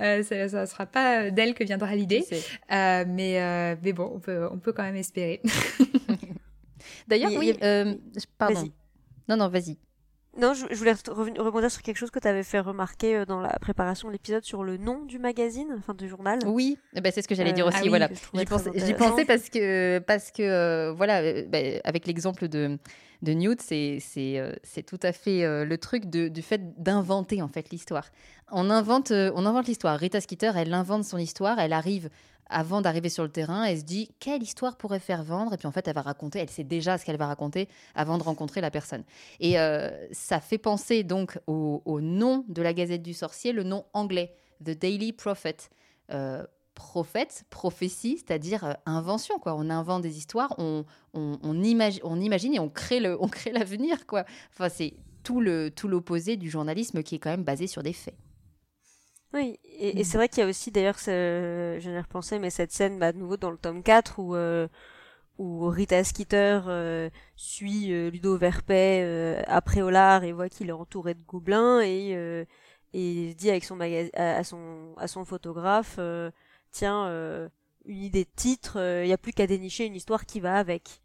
euh, 0.00 0.22
ça 0.22 0.60
ne 0.60 0.66
sera 0.66 0.86
pas 0.86 1.30
d'elle 1.30 1.54
que 1.54 1.64
viendra 1.64 1.94
l'idée. 1.94 2.24
Euh, 2.72 3.04
mais, 3.06 3.40
euh, 3.40 3.76
mais 3.82 3.92
bon, 3.92 4.10
on 4.14 4.20
peut, 4.20 4.48
on 4.50 4.58
peut 4.58 4.72
quand 4.72 4.82
même 4.82 4.96
espérer. 4.96 5.40
D'ailleurs, 7.08 7.32
oui, 7.36 7.54
euh, 7.62 7.94
pardon. 8.38 8.68
Non, 9.28 9.36
non, 9.36 9.48
vas-y. 9.48 9.76
Non, 10.38 10.54
je, 10.54 10.74
voulais 10.76 10.94
rebondir 11.08 11.70
sur 11.70 11.82
quelque 11.82 11.96
chose 11.96 12.12
que 12.12 12.20
tu 12.20 12.28
avais 12.28 12.44
fait 12.44 12.60
remarquer 12.60 13.16
euh, 13.16 13.24
dans 13.24 13.40
la 13.40 13.58
préparation 13.58 14.06
de 14.06 14.12
l'épisode 14.12 14.44
sur 14.44 14.62
le 14.62 14.76
nom 14.76 15.04
du 15.04 15.18
magazine, 15.18 15.74
enfin 15.76 15.92
du 15.92 16.08
journal. 16.08 16.38
Oui, 16.46 16.78
eh 16.94 17.00
ben, 17.00 17.10
c'est 17.12 17.20
ce 17.20 17.28
que 17.28 17.34
j'allais 17.34 17.52
dire 17.52 17.66
aussi. 17.66 17.78
Ah 17.82 17.88
voilà, 17.88 18.08
j'y 18.34 18.94
pensais, 18.94 19.24
parce 19.24 19.48
que 19.50 19.98
parce 19.98 20.30
que 20.30 20.92
voilà, 20.92 21.42
ben, 21.42 21.80
avec 21.82 22.06
l'exemple 22.06 22.46
de 22.46 22.78
de 23.22 23.32
Newt, 23.32 23.60
c'est 23.60 24.00
euh, 24.16 24.54
c'est 24.62 24.82
tout 24.82 24.98
à 25.02 25.12
fait 25.12 25.44
euh, 25.44 25.64
le 25.64 25.78
truc 25.78 26.06
du 26.06 26.42
fait 26.42 26.80
d'inventer 26.82 27.42
en 27.42 27.48
fait 27.48 27.70
l'histoire. 27.70 28.06
On 28.50 28.70
invente, 28.70 29.10
euh, 29.10 29.30
on 29.34 29.46
invente 29.46 29.66
l'histoire. 29.66 29.98
Rita 29.98 30.20
Skeeter, 30.20 30.52
elle 30.56 30.72
invente 30.72 31.04
son 31.04 31.18
histoire, 31.18 31.58
elle 31.58 31.72
arrive 31.72 32.08
avant 32.52 32.80
d'arriver 32.80 33.10
sur 33.10 33.22
le 33.22 33.28
terrain, 33.28 33.62
elle 33.62 33.78
se 33.78 33.84
dit 33.84 34.10
quelle 34.18 34.42
histoire 34.42 34.76
pourrait 34.76 34.98
faire 34.98 35.22
vendre, 35.22 35.54
et 35.54 35.56
puis 35.56 35.68
en 35.68 35.72
fait 35.72 35.86
elle 35.86 35.94
va 35.94 36.02
raconter, 36.02 36.40
elle 36.40 36.50
sait 36.50 36.64
déjà 36.64 36.98
ce 36.98 37.04
qu'elle 37.04 37.18
va 37.18 37.28
raconter 37.28 37.68
avant 37.94 38.18
de 38.18 38.24
rencontrer 38.24 38.60
la 38.60 38.72
personne. 38.72 39.04
Et 39.38 39.54
ça 40.10 40.40
fait 40.40 40.58
penser 40.58 41.04
donc 41.04 41.38
au, 41.46 42.00
nom 42.00 42.44
de 42.48 42.60
la 42.60 42.74
Gazette 42.74 43.04
du 43.04 43.14
Sorcier, 43.14 43.52
le 43.52 43.62
nom 43.62 43.84
anglais, 43.92 44.34
The 44.64 44.70
Daily 44.70 45.12
Prophet 45.12 45.70
prophète, 46.80 47.44
prophétie, 47.50 48.16
c'est-à-dire 48.16 48.64
euh, 48.64 48.72
invention. 48.86 49.38
Quoi. 49.38 49.54
On 49.54 49.68
invente 49.68 50.00
des 50.00 50.16
histoires, 50.16 50.54
on, 50.56 50.86
on, 51.12 51.38
on, 51.42 51.62
imagine, 51.62 52.00
on 52.04 52.18
imagine 52.18 52.54
et 52.54 52.58
on 52.58 52.70
crée, 52.70 53.00
le, 53.00 53.16
on 53.22 53.28
crée 53.28 53.52
l'avenir. 53.52 54.06
Quoi. 54.06 54.24
Enfin, 54.50 54.70
c'est 54.70 54.94
tout, 55.22 55.42
le, 55.42 55.70
tout 55.70 55.88
l'opposé 55.88 56.38
du 56.38 56.48
journalisme 56.48 57.02
qui 57.02 57.16
est 57.16 57.18
quand 57.18 57.30
même 57.30 57.44
basé 57.44 57.66
sur 57.66 57.82
des 57.82 57.92
faits. 57.92 58.16
Oui, 59.34 59.60
et, 59.78 60.02
c'est 60.02 60.16
vrai 60.16 60.28
qu'il 60.28 60.42
y 60.42 60.46
a 60.46 60.48
aussi, 60.48 60.72
d'ailleurs, 60.72 60.98
je 60.98 61.88
n'ai 61.88 62.00
repensé, 62.00 62.40
mais 62.40 62.50
cette 62.50 62.72
scène, 62.72 62.98
bah, 62.98 63.12
de 63.12 63.18
nouveau 63.18 63.36
dans 63.36 63.50
le 63.50 63.58
tome 63.58 63.82
4, 63.82 64.18
où, 64.18 64.34
euh, 64.34 64.66
où 65.38 65.68
Rita 65.68 66.02
Skeeter 66.02 66.62
euh, 66.66 67.10
suit 67.36 68.10
Ludo 68.10 68.36
Verpet 68.36 69.44
après 69.46 69.82
Olar 69.82 70.24
et 70.24 70.32
voit 70.32 70.48
qu'il 70.48 70.70
est 70.70 70.72
entouré 70.72 71.14
de 71.14 71.22
gobelins, 71.22 71.80
et, 71.80 72.10
et 72.92 73.34
dit 73.34 73.50
avec 73.50 73.62
son, 73.62 73.78
à, 73.80 74.42
son, 74.42 74.94
à 74.96 75.06
son 75.06 75.24
photographe 75.24 76.00
tiens, 76.72 77.06
euh, 77.06 77.48
une 77.86 78.02
idée 78.02 78.24
de 78.24 78.30
titre, 78.34 78.76
il 78.76 78.80
euh, 78.80 79.06
n'y 79.06 79.12
a 79.12 79.18
plus 79.18 79.32
qu'à 79.32 79.46
dénicher 79.46 79.86
une 79.86 79.94
histoire 79.94 80.26
qui 80.26 80.40
va 80.40 80.56
avec. 80.56 81.02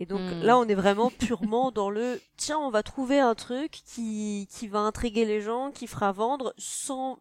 Et 0.00 0.06
donc 0.06 0.20
hmm. 0.20 0.42
là, 0.42 0.58
on 0.58 0.64
est 0.64 0.74
vraiment 0.74 1.10
purement 1.10 1.70
dans 1.70 1.90
le 1.90 2.20
tiens, 2.36 2.58
on 2.58 2.70
va 2.70 2.82
trouver 2.82 3.20
un 3.20 3.34
truc 3.34 3.70
qui, 3.70 4.48
qui 4.50 4.66
va 4.66 4.80
intriguer 4.80 5.24
les 5.24 5.40
gens, 5.40 5.70
qui 5.70 5.86
fera 5.86 6.12
vendre 6.12 6.52
sans 6.58 7.18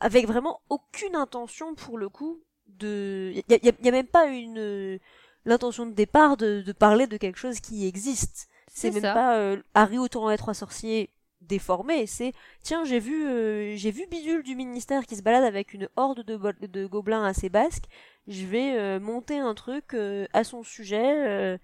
avec 0.00 0.26
vraiment 0.26 0.60
aucune 0.68 1.16
intention 1.16 1.74
pour 1.74 1.98
le 1.98 2.08
coup 2.08 2.40
de 2.68 3.32
il 3.34 3.42
y 3.48 3.54
a, 3.54 3.58
y 3.62 3.88
a, 3.88 3.90
même 3.90 4.06
pas 4.06 4.26
une 4.26 5.00
l'intention 5.44 5.86
de 5.86 5.92
départ 5.92 6.36
de, 6.36 6.62
de 6.64 6.72
parler 6.72 7.06
de 7.06 7.16
quelque 7.16 7.38
chose 7.38 7.60
qui 7.60 7.86
existe. 7.86 8.48
C'est 8.72 8.90
même 8.90 9.02
pas 9.02 9.36
euh, 9.36 9.56
Harry 9.74 9.98
autour 9.98 10.30
les 10.30 10.36
trois 10.36 10.54
sorciers 10.54 11.10
déformé. 11.48 12.06
C'est 12.06 12.32
tiens, 12.62 12.84
j'ai 12.84 12.98
vu, 12.98 13.26
euh, 13.26 13.76
j'ai 13.76 13.90
vu 13.90 14.06
Bidule 14.10 14.42
du 14.42 14.54
ministère 14.54 15.06
qui 15.06 15.16
se 15.16 15.22
balade 15.22 15.44
avec 15.44 15.74
une 15.74 15.88
horde 15.96 16.22
de, 16.24 16.66
de 16.66 16.86
gobelins 16.86 17.24
assez 17.24 17.48
basques. 17.48 17.86
Je 18.26 18.44
vais 18.46 18.78
euh, 18.78 19.00
monter 19.00 19.38
un 19.38 19.54
truc 19.54 19.94
euh, 19.94 20.26
à 20.32 20.44
son 20.44 20.62
sujet. 20.62 21.58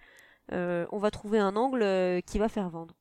on 0.50 0.98
va 0.98 1.10
trouver 1.10 1.38
un 1.38 1.56
angle 1.56 2.22
qui 2.22 2.38
va 2.38 2.48
faire 2.48 2.70
vendre. 2.70 2.94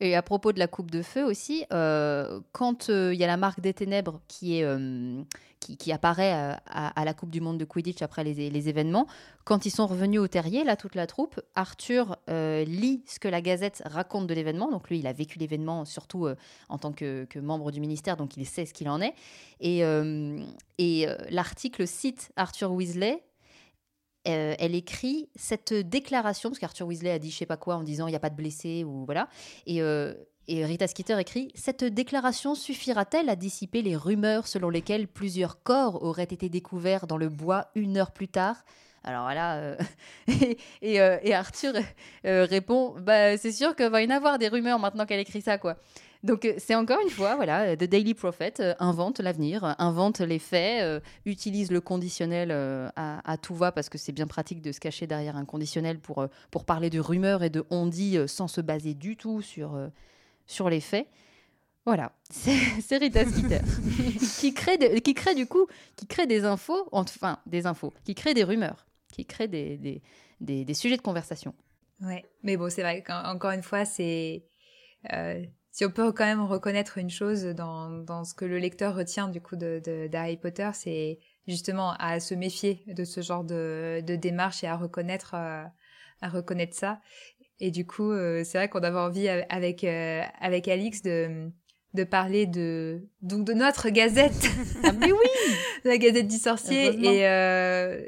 Et 0.00 0.14
à 0.14 0.22
propos 0.22 0.52
de 0.52 0.60
la 0.60 0.68
coupe 0.68 0.92
de 0.92 1.02
feu 1.02 1.24
aussi, 1.24 1.64
quand 1.70 2.88
il 2.88 3.14
y 3.14 3.24
a 3.24 3.26
la 3.26 3.36
marque 3.36 3.60
des 3.60 3.74
ténèbres 3.74 4.20
qui 4.28 4.60
est 4.60 4.66
qui, 5.60 5.92
apparaît 5.92 6.34
euh, 6.34 6.54
à, 6.66 7.04
la 7.04 7.14
Coupe 7.14 7.30
du 7.30 7.40
Monde 7.40 7.58
de 7.58 7.64
Quidditch 7.64 8.02
après 8.02 8.24
les, 8.24 8.68
événements. 8.68 9.06
Quand 9.44 9.66
ils 9.66 9.70
sont 9.70 9.86
revenus 9.86 10.20
au 10.20 10.28
terrier, 10.28 10.64
là, 10.64 10.76
toute 10.76 10.94
la 10.94 11.06
troupe, 11.06 11.40
Arthur 11.54 12.16
euh, 12.28 12.64
lit 12.64 13.02
ce 13.06 13.18
que 13.18 13.28
la 13.28 13.40
Gazette 13.40 13.82
raconte 13.84 14.26
de 14.26 14.34
l'événement. 14.34 14.70
Donc 14.70 14.88
lui, 14.88 14.98
il 14.98 15.06
a 15.06 15.12
vécu 15.12 15.38
l'événement 15.38 15.84
surtout 15.84 16.26
euh, 16.26 16.36
en 16.68 16.78
tant 16.78 16.92
que, 16.92 17.26
membre 17.38 17.70
du 17.70 17.80
ministère, 17.80 18.16
donc 18.16 18.36
il 18.36 18.46
sait 18.46 18.66
ce 18.66 18.74
qu'il 18.74 18.88
en 18.88 19.00
est. 19.00 19.14
Et, 19.60 19.82
et 20.78 21.06
l'article 21.30 21.86
cite 21.86 22.30
Arthur 22.36 22.72
Weasley 22.72 23.22
elle 24.24 24.74
écrit 24.74 25.30
cette 25.36 25.72
déclaration, 25.72 26.50
parce 26.50 26.58
qu'Arthur 26.58 26.86
Weasley 26.86 27.10
a 27.10 27.18
dit 27.18 27.30
je 27.30 27.36
sais 27.36 27.46
pas 27.46 27.56
quoi 27.56 27.76
en 27.76 27.82
disant 27.82 28.08
il 28.08 28.10
n'y 28.10 28.16
a 28.16 28.20
pas 28.20 28.28
de 28.28 28.36
blessés 28.36 28.84
ou 28.84 29.06
voilà. 29.06 29.28
Et, 29.66 29.80
et 30.48 30.64
Rita 30.64 30.86
Skeeter 30.86 31.18
écrit 31.18 31.52
Cette 31.54 31.84
déclaration 31.84 32.54
suffira-t-elle 32.54 33.28
à 33.28 33.36
dissiper 33.36 33.82
les 33.82 33.96
rumeurs 33.96 34.46
selon 34.46 34.70
lesquelles 34.70 35.06
plusieurs 35.06 35.62
corps 35.62 36.02
auraient 36.02 36.24
été 36.24 36.48
découverts 36.48 37.06
dans 37.06 37.18
le 37.18 37.28
bois 37.28 37.68
une 37.74 37.98
heure 37.98 38.10
plus 38.10 38.28
tard? 38.28 38.64
Alors 39.04 39.22
voilà, 39.22 39.56
euh, 39.56 39.76
euh, 40.82 41.18
et, 41.22 41.34
Arthur 41.34 41.74
euh, 42.26 42.46
répond 42.48 42.94
bah, 43.00 43.36
C'est 43.36 43.52
sûr 43.52 43.76
qu'il 43.76 43.88
va 43.88 44.02
y 44.02 44.06
en 44.06 44.10
avoir 44.10 44.38
des 44.38 44.48
rumeurs 44.48 44.78
maintenant 44.78 45.06
qu'elle 45.06 45.20
écrit 45.20 45.40
ça, 45.40 45.58
quoi. 45.58 45.76
Donc 46.24 46.52
c'est 46.58 46.74
encore 46.74 46.98
une 47.00 47.10
fois, 47.10 47.36
voilà, 47.36 47.76
The 47.76 47.84
Daily 47.84 48.12
Prophet 48.12 48.54
invente 48.80 49.20
l'avenir, 49.20 49.76
invente 49.78 50.18
les 50.18 50.40
faits, 50.40 51.00
utilise 51.24 51.70
le 51.70 51.80
conditionnel 51.80 52.50
à, 52.96 53.36
tout 53.40 53.54
va 53.54 53.70
parce 53.70 53.88
que 53.88 53.98
c'est 53.98 54.10
bien 54.10 54.26
pratique 54.26 54.60
de 54.60 54.72
se 54.72 54.80
cacher 54.80 55.06
derrière 55.06 55.36
un 55.36 55.44
conditionnel 55.44 56.00
pour, 56.00 56.26
pour 56.50 56.64
parler 56.64 56.90
de 56.90 56.98
rumeurs 56.98 57.44
et 57.44 57.50
de 57.50 57.64
on 57.70 57.86
dit 57.86 58.18
sans 58.26 58.48
se 58.48 58.60
baser 58.60 58.94
du 58.94 59.16
tout 59.16 59.42
sur 59.42 59.78
sur 60.48 60.68
les 60.68 60.80
faits. 60.80 61.06
Voilà, 61.86 62.12
c'est 62.30 62.96
Rita 62.96 63.24
Skeeter 63.24 63.60
qui 64.40 64.52
crée 64.52 65.00
qui 65.00 65.14
crée 65.14 65.34
du 65.34 65.46
coup 65.46 65.66
qui 65.96 66.06
crée 66.06 66.26
des 66.26 66.44
infos, 66.44 66.88
enfin 66.92 67.38
des 67.46 67.66
infos, 67.66 67.94
qui 68.04 68.14
crée 68.14 68.34
des 68.34 68.44
rumeurs, 68.44 68.86
qui 69.12 69.24
crée 69.24 69.48
des, 69.48 69.78
des, 70.40 70.64
des, 70.64 70.74
sujets 70.74 70.96
de 70.96 71.02
conversation. 71.02 71.54
Ouais, 72.02 72.26
mais 72.42 72.56
bon, 72.56 72.68
c'est 72.68 72.82
vrai 72.82 73.02
qu'encore 73.02 73.52
une 73.52 73.62
fois, 73.62 73.84
c'est 73.84 74.44
euh, 75.12 75.42
si 75.70 75.84
on 75.86 75.90
peut 75.90 76.12
quand 76.12 76.26
même 76.26 76.42
reconnaître 76.42 76.98
une 76.98 77.08
chose 77.08 77.44
dans, 77.44 77.88
dans 77.88 78.24
ce 78.24 78.34
que 78.34 78.44
le 78.44 78.58
lecteur 78.58 78.94
retient 78.94 79.28
du 79.28 79.40
coup 79.40 79.56
de, 79.56 80.08
d'Harry 80.08 80.36
Potter, 80.36 80.68
c'est 80.74 81.20
justement 81.46 81.92
à 81.98 82.20
se 82.20 82.34
méfier 82.34 82.84
de 82.86 83.04
ce 83.04 83.22
genre 83.22 83.44
de, 83.44 84.02
de 84.06 84.14
démarche 84.14 84.62
et 84.62 84.66
à 84.66 84.76
reconnaître 84.76 85.34
euh, 85.34 85.64
à 86.20 86.28
reconnaître 86.28 86.76
ça. 86.76 87.00
Et 87.60 87.70
du 87.70 87.86
coup, 87.86 88.10
euh, 88.10 88.42
c'est 88.44 88.58
vrai 88.58 88.68
qu'on 88.68 88.82
avait 88.82 88.98
envie 88.98 89.28
avec 89.28 89.84
euh, 89.84 90.22
avec 90.40 90.68
Alix 90.68 91.02
de 91.02 91.50
de 91.94 92.04
parler 92.04 92.46
de 92.46 93.08
donc 93.22 93.44
de 93.44 93.54
notre 93.54 93.88
gazette. 93.88 94.48
ah, 94.84 94.92
mais 94.92 95.10
oui, 95.10 95.28
la 95.84 95.96
gazette 95.98 96.28
du 96.28 96.36
sorcier. 96.36 96.94
Et 97.04 97.26
euh, 97.26 98.00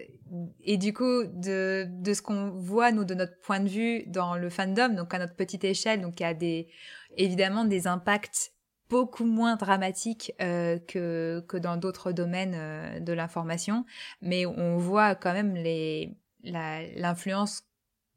et 0.63 0.77
du 0.77 0.93
coup 0.93 1.25
de 1.25 1.87
de 1.89 2.15
ce 2.15 2.23
qu'on 2.23 2.51
voit 2.51 2.93
nous 2.93 3.05
de 3.05 3.15
notre 3.15 3.39
point 3.41 3.61
de 3.61 3.69
vue 3.69 4.05
dans 4.07 4.37
le 4.37 4.51
fandom, 4.51 4.95
donc 4.95 5.13
à 5.15 5.19
notre 5.19 5.35
petite 5.35 5.65
échelle, 5.65 6.01
donc 6.01 6.21
il 6.21 6.23
y 6.23 6.27
a 6.27 6.35
des 6.35 6.69
évidemment 7.17 7.65
des 7.65 7.87
impacts 7.87 8.53
beaucoup 8.89 9.25
moins 9.25 9.57
dramatiques 9.57 10.33
euh, 10.41 10.79
que 10.79 11.45
que 11.49 11.57
dans 11.57 11.77
d'autres 11.77 12.13
domaines 12.13 12.55
euh, 12.55 13.01
de 13.01 13.13
l'information, 13.13 13.85
mais 14.21 14.47
on 14.47 14.77
voit 14.77 15.15
quand 15.15 15.33
même 15.33 15.55
les 15.55 16.17
l'influence 16.43 17.65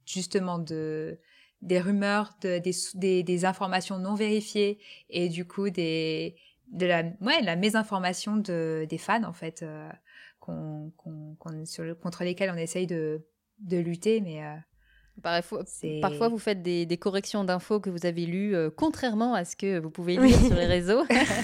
justement 0.05 0.59
de 0.59 1.19
des 1.61 1.79
rumeurs, 1.79 2.33
de, 2.41 2.59
des, 2.59 3.23
des, 3.23 3.45
informations 3.45 3.97
non 3.97 4.15
vérifiées 4.15 4.79
et 5.09 5.29
du 5.29 5.45
coup 5.45 5.69
des 5.69 6.35
de 6.67 6.85
la 6.85 7.03
ouais 7.21 7.41
la 7.41 7.55
mésinformation 7.55 8.35
de 8.35 8.85
des 8.89 8.97
fans 8.97 9.23
en 9.23 9.33
fait 9.33 9.63
euh, 9.63 9.89
qu'on, 10.39 10.91
sur 11.65 11.83
le, 11.83 11.95
contre 11.95 12.23
lesquels 12.23 12.51
on 12.51 12.57
essaye 12.57 12.87
de 12.87 13.25
de 13.59 13.77
lutter 13.77 14.19
mais 14.19 14.43
euh, 14.43 14.55
Parfois, 15.21 15.63
parfois, 16.01 16.27
vous 16.27 16.39
faites 16.39 16.63
des, 16.63 16.87
des 16.87 16.97
corrections 16.97 17.43
d'infos 17.43 17.79
que 17.79 17.91
vous 17.91 18.05
avez 18.05 18.25
lues 18.25 18.55
euh, 18.55 18.71
contrairement 18.75 19.35
à 19.35 19.45
ce 19.45 19.55
que 19.55 19.77
vous 19.77 19.91
pouvez 19.91 20.17
lire 20.17 20.35
sur 20.35 20.55
les 20.55 20.65
réseaux. 20.65 21.03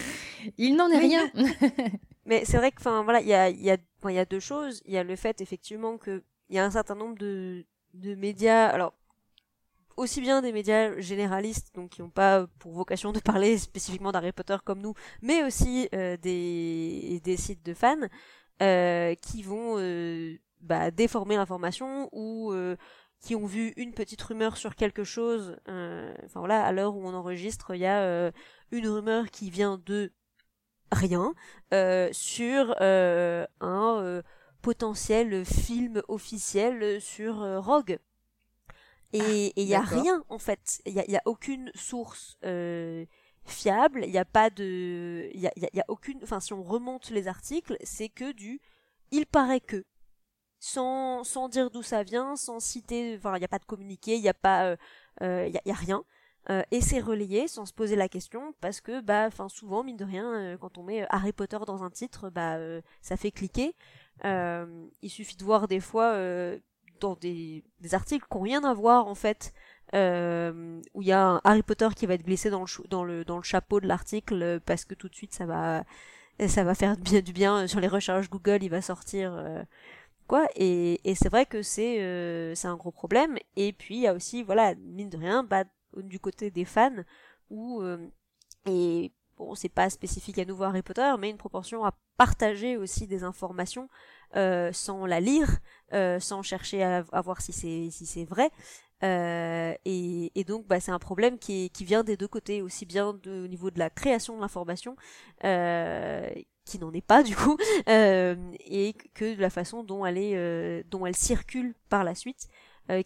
Il 0.57 0.75
n'en 0.75 0.89
est 0.89 0.97
rien. 0.97 1.31
Mais 2.25 2.45
c'est 2.45 2.57
vrai 2.57 2.71
que, 2.71 2.77
enfin, 2.79 3.03
voilà, 3.03 3.21
il 3.21 3.27
y 3.27 3.33
a, 3.33 3.49
y, 3.49 3.69
a, 3.71 3.77
y 4.11 4.19
a 4.19 4.25
deux 4.25 4.39
choses. 4.39 4.81
Il 4.85 4.93
y 4.93 4.97
a 4.97 5.03
le 5.03 5.15
fait, 5.15 5.41
effectivement, 5.41 5.97
qu'il 5.97 6.21
y 6.49 6.59
a 6.59 6.65
un 6.65 6.71
certain 6.71 6.95
nombre 6.95 7.17
de, 7.17 7.65
de 7.93 8.15
médias, 8.15 8.67
alors 8.67 8.93
aussi 9.99 10.21
bien 10.21 10.41
des 10.41 10.51
médias 10.51 10.97
généralistes, 10.99 11.75
donc 11.75 11.91
qui 11.91 12.01
n'ont 12.01 12.09
pas 12.09 12.47
pour 12.59 12.71
vocation 12.73 13.11
de 13.11 13.19
parler 13.19 13.57
spécifiquement 13.57 14.11
d'Harry 14.11 14.31
Potter 14.31 14.57
comme 14.63 14.81
nous, 14.81 14.93
mais 15.21 15.43
aussi 15.43 15.89
euh, 15.93 16.17
des, 16.17 17.21
des 17.23 17.37
sites 17.37 17.65
de 17.65 17.73
fans 17.73 18.07
euh, 18.61 19.13
qui 19.15 19.43
vont 19.43 19.75
euh, 19.77 20.37
bah, 20.61 20.91
déformer 20.91 21.35
l'information 21.35 22.09
ou 22.11 22.53
qui 23.21 23.35
ont 23.35 23.45
vu 23.45 23.73
une 23.75 23.93
petite 23.93 24.21
rumeur 24.21 24.55
sur 24.55 24.75
quelque 24.75 25.03
chose. 25.03 25.57
Enfin 25.67 26.39
voilà, 26.39 26.63
à 26.63 26.71
l'heure 26.71 26.95
où 26.95 27.05
on 27.05 27.13
enregistre, 27.13 27.75
il 27.75 27.81
y 27.81 27.85
a 27.85 28.31
une 28.71 28.87
rumeur 28.87 29.29
qui 29.29 29.49
vient 29.49 29.81
de 29.85 30.13
rien 30.91 31.33
sur 32.13 32.75
un 32.81 34.21
potentiel 34.61 35.45
film 35.45 36.01
officiel 36.07 37.01
sur 37.01 37.35
Rogue. 37.63 37.99
Et 39.11 39.53
il 39.55 39.65
ah, 39.65 39.69
y 39.69 39.75
a 39.75 39.81
rien 39.81 40.23
en 40.29 40.37
fait. 40.37 40.81
Il 40.85 40.93
y 40.93 40.99
a, 40.99 41.09
y 41.09 41.15
a, 41.15 41.21
aucune 41.25 41.71
source 41.73 42.37
euh, 42.45 43.05
fiable. 43.45 44.01
Il 44.05 44.11
n'y 44.11 44.17
a 44.17 44.25
pas 44.25 44.49
de, 44.49 45.29
il 45.33 45.39
y 45.39 45.47
a, 45.47 45.51
y 45.55 45.79
a, 45.79 45.85
aucune. 45.87 46.19
Enfin, 46.23 46.39
si 46.39 46.53
on 46.53 46.63
remonte 46.63 47.09
les 47.09 47.27
articles, 47.27 47.77
c'est 47.83 48.09
que 48.09 48.31
du. 48.31 48.61
Il 49.11 49.25
paraît 49.25 49.61
que. 49.61 49.83
Sans, 50.61 51.23
sans 51.23 51.47
dire 51.47 51.71
d'où 51.71 51.81
ça 51.81 52.03
vient, 52.03 52.35
sans 52.35 52.59
citer, 52.59 53.15
enfin, 53.17 53.33
il 53.37 53.39
n'y 53.39 53.45
a 53.45 53.49
pas 53.49 53.59
de 53.59 53.65
communiqué, 53.65 54.15
il 54.17 54.21
n'y 54.21 54.27
a 54.27 54.33
pas, 54.33 54.65
euh, 54.65 54.75
euh, 55.21 55.47
il 55.47 55.53
y, 55.53 55.71
a, 55.71 55.73
rien. 55.73 56.03
Euh, 56.49 56.63
et 56.71 56.81
c'est 56.81 56.99
relayé 56.99 57.47
sans 57.47 57.65
se 57.65 57.71
poser 57.71 57.95
la 57.95 58.09
question 58.09 58.53
parce 58.59 58.81
que 58.81 58.99
bah 58.99 59.25
enfin 59.27 59.47
souvent 59.47 59.83
mine 59.85 59.95
de 59.95 60.03
rien 60.03 60.57
quand 60.59 60.77
on 60.77 60.83
met 60.83 61.05
Harry 61.09 61.31
Potter 61.31 61.59
dans 61.67 61.83
un 61.83 61.89
titre 61.89 62.29
bah 62.29 62.57
ça 63.01 63.17
fait 63.17 63.31
cliquer 63.31 63.75
il 64.23 65.09
suffit 65.09 65.37
de 65.37 65.43
voir 65.43 65.67
des 65.67 65.79
fois 65.79 66.15
dans 66.99 67.15
des, 67.15 67.63
des 67.79 67.95
articles 67.95 68.25
qui 68.29 68.37
n'ont 68.37 68.43
rien 68.43 68.63
à 68.63 68.73
voir 68.73 69.07
en 69.07 69.15
fait, 69.15 69.53
euh, 69.95 70.81
où 70.93 71.01
il 71.01 71.07
y 71.07 71.11
a 71.11 71.25
un 71.25 71.41
Harry 71.43 71.63
Potter 71.63 71.87
qui 71.95 72.05
va 72.05 72.13
être 72.13 72.25
glissé 72.25 72.49
dans 72.49 72.61
le, 72.61 72.87
dans 72.89 73.03
le, 73.03 73.25
dans 73.25 73.37
le 73.37 73.43
chapeau 73.43 73.79
de 73.79 73.87
l'article 73.87 74.41
euh, 74.41 74.59
parce 74.63 74.85
que 74.85 74.93
tout 74.93 75.09
de 75.09 75.15
suite 75.15 75.33
ça 75.33 75.45
va, 75.45 75.83
ça 76.47 76.63
va 76.63 76.75
faire 76.75 76.95
du 76.97 77.33
bien 77.33 77.67
sur 77.67 77.79
les 77.79 77.87
recherches 77.87 78.29
Google, 78.29 78.59
il 78.61 78.69
va 78.69 78.81
sortir. 78.81 79.33
Euh, 79.33 79.63
quoi 80.27 80.47
et, 80.55 80.99
et 81.09 81.15
c'est 81.15 81.29
vrai 81.29 81.45
que 81.47 81.63
c'est 81.63 82.01
euh, 82.01 82.53
c'est 82.53 82.67
un 82.67 82.75
gros 82.75 82.91
problème 82.91 83.37
et 83.55 83.73
puis 83.73 83.95
il 83.95 84.01
y 84.01 84.07
a 84.07 84.13
aussi 84.13 84.43
voilà 84.43 84.75
mine 84.75 85.09
de 85.09 85.17
rien 85.17 85.43
bah, 85.43 85.63
du 85.97 86.19
côté 86.19 86.51
des 86.51 86.65
fans 86.65 87.03
où 87.49 87.81
et 88.67 89.11
bon 89.39 89.55
c'est 89.55 89.69
pas 89.69 89.89
spécifique 89.89 90.37
à 90.37 90.45
nouveau 90.45 90.65
Harry 90.65 90.83
Potter 90.83 91.11
mais 91.17 91.31
une 91.31 91.37
proportion 91.37 91.83
à 91.83 91.93
partager 92.17 92.77
aussi 92.77 93.07
des 93.07 93.23
informations 93.23 93.89
euh, 94.35 94.71
sans 94.73 95.07
la 95.07 95.19
lire, 95.19 95.57
euh, 95.93 96.19
sans 96.19 96.43
chercher 96.43 96.83
à, 96.83 97.21
voir 97.21 97.41
si 97.41 97.51
c'est 97.51 97.89
si 97.89 98.05
c'est 98.05 98.25
vrai. 98.25 98.51
Euh, 99.03 99.73
et, 99.85 100.31
et, 100.35 100.43
donc 100.43 100.67
bah, 100.67 100.79
c'est 100.79 100.91
un 100.91 100.99
problème 100.99 101.39
qui, 101.39 101.65
est, 101.65 101.69
qui 101.69 101.83
vient 101.83 102.03
des 102.03 102.15
deux 102.15 102.27
côtés, 102.27 102.61
aussi 102.61 102.85
bien 102.85 103.13
de, 103.23 103.45
au 103.45 103.47
niveau 103.47 103.71
de 103.71 103.79
la 103.79 103.89
création 103.89 104.35
de 104.35 104.41
l'information, 104.41 104.95
qui 105.41 106.79
n'en 106.79 106.93
est 106.93 107.01
pas 107.01 107.23
du 107.23 107.35
coup, 107.35 107.57
et 107.87 108.93
que 109.15 109.35
de 109.35 109.41
la 109.41 109.49
façon 109.49 109.83
dont 109.83 110.05
elle 110.05 110.17
est, 110.17 110.83
dont 110.83 111.05
elle 111.07 111.15
circule 111.15 111.73
par 111.89 112.03
la 112.03 112.13
suite, 112.13 112.49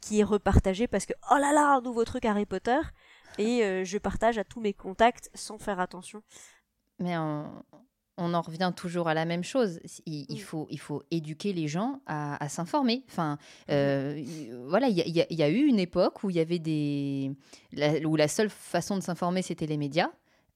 qui 0.01 0.19
est 0.19 0.23
repartagée 0.23 0.87
parce 0.87 1.05
que 1.05 1.13
oh 1.31 1.35
là 1.35 1.53
là 1.53 1.75
un 1.75 1.81
nouveau 1.81 2.03
truc 2.03 2.25
Harry 2.25 2.45
Potter 2.45 2.79
et 3.37 3.83
je 3.85 3.97
partage 3.97 4.37
à 4.37 4.43
tous 4.43 4.59
mes 4.59 4.73
contacts 4.73 5.29
sans 5.33 5.57
faire 5.57 5.79
attention. 5.79 6.21
Mais 6.99 7.17
on 8.17 8.33
en 8.33 8.41
revient 8.41 8.71
toujours 8.75 9.07
à 9.07 9.13
la 9.13 9.25
même 9.25 9.43
chose. 9.43 9.79
Il, 10.05 10.41
faut, 10.41 10.67
il 10.69 10.79
faut 10.79 11.03
éduquer 11.09 11.53
les 11.53 11.67
gens 11.67 12.01
à, 12.05 12.47
s'informer. 12.49 13.03
Enfin, 13.09 13.37
euh, 13.69 14.21
voilà, 14.67 14.87
il 14.87 14.97
y, 14.97 15.43
a 15.43 15.49
eu 15.49 15.65
une 15.65 15.79
époque 15.79 16.23
où 16.23 16.29
il 16.29 16.35
y 16.35 16.39
avait 16.39 16.59
des, 16.59 17.31
où 18.05 18.15
la 18.15 18.27
seule 18.27 18.49
façon 18.49 18.97
de 18.97 19.01
s'informer 19.01 19.41
c'était 19.41 19.65
les 19.65 19.77
médias. 19.77 20.09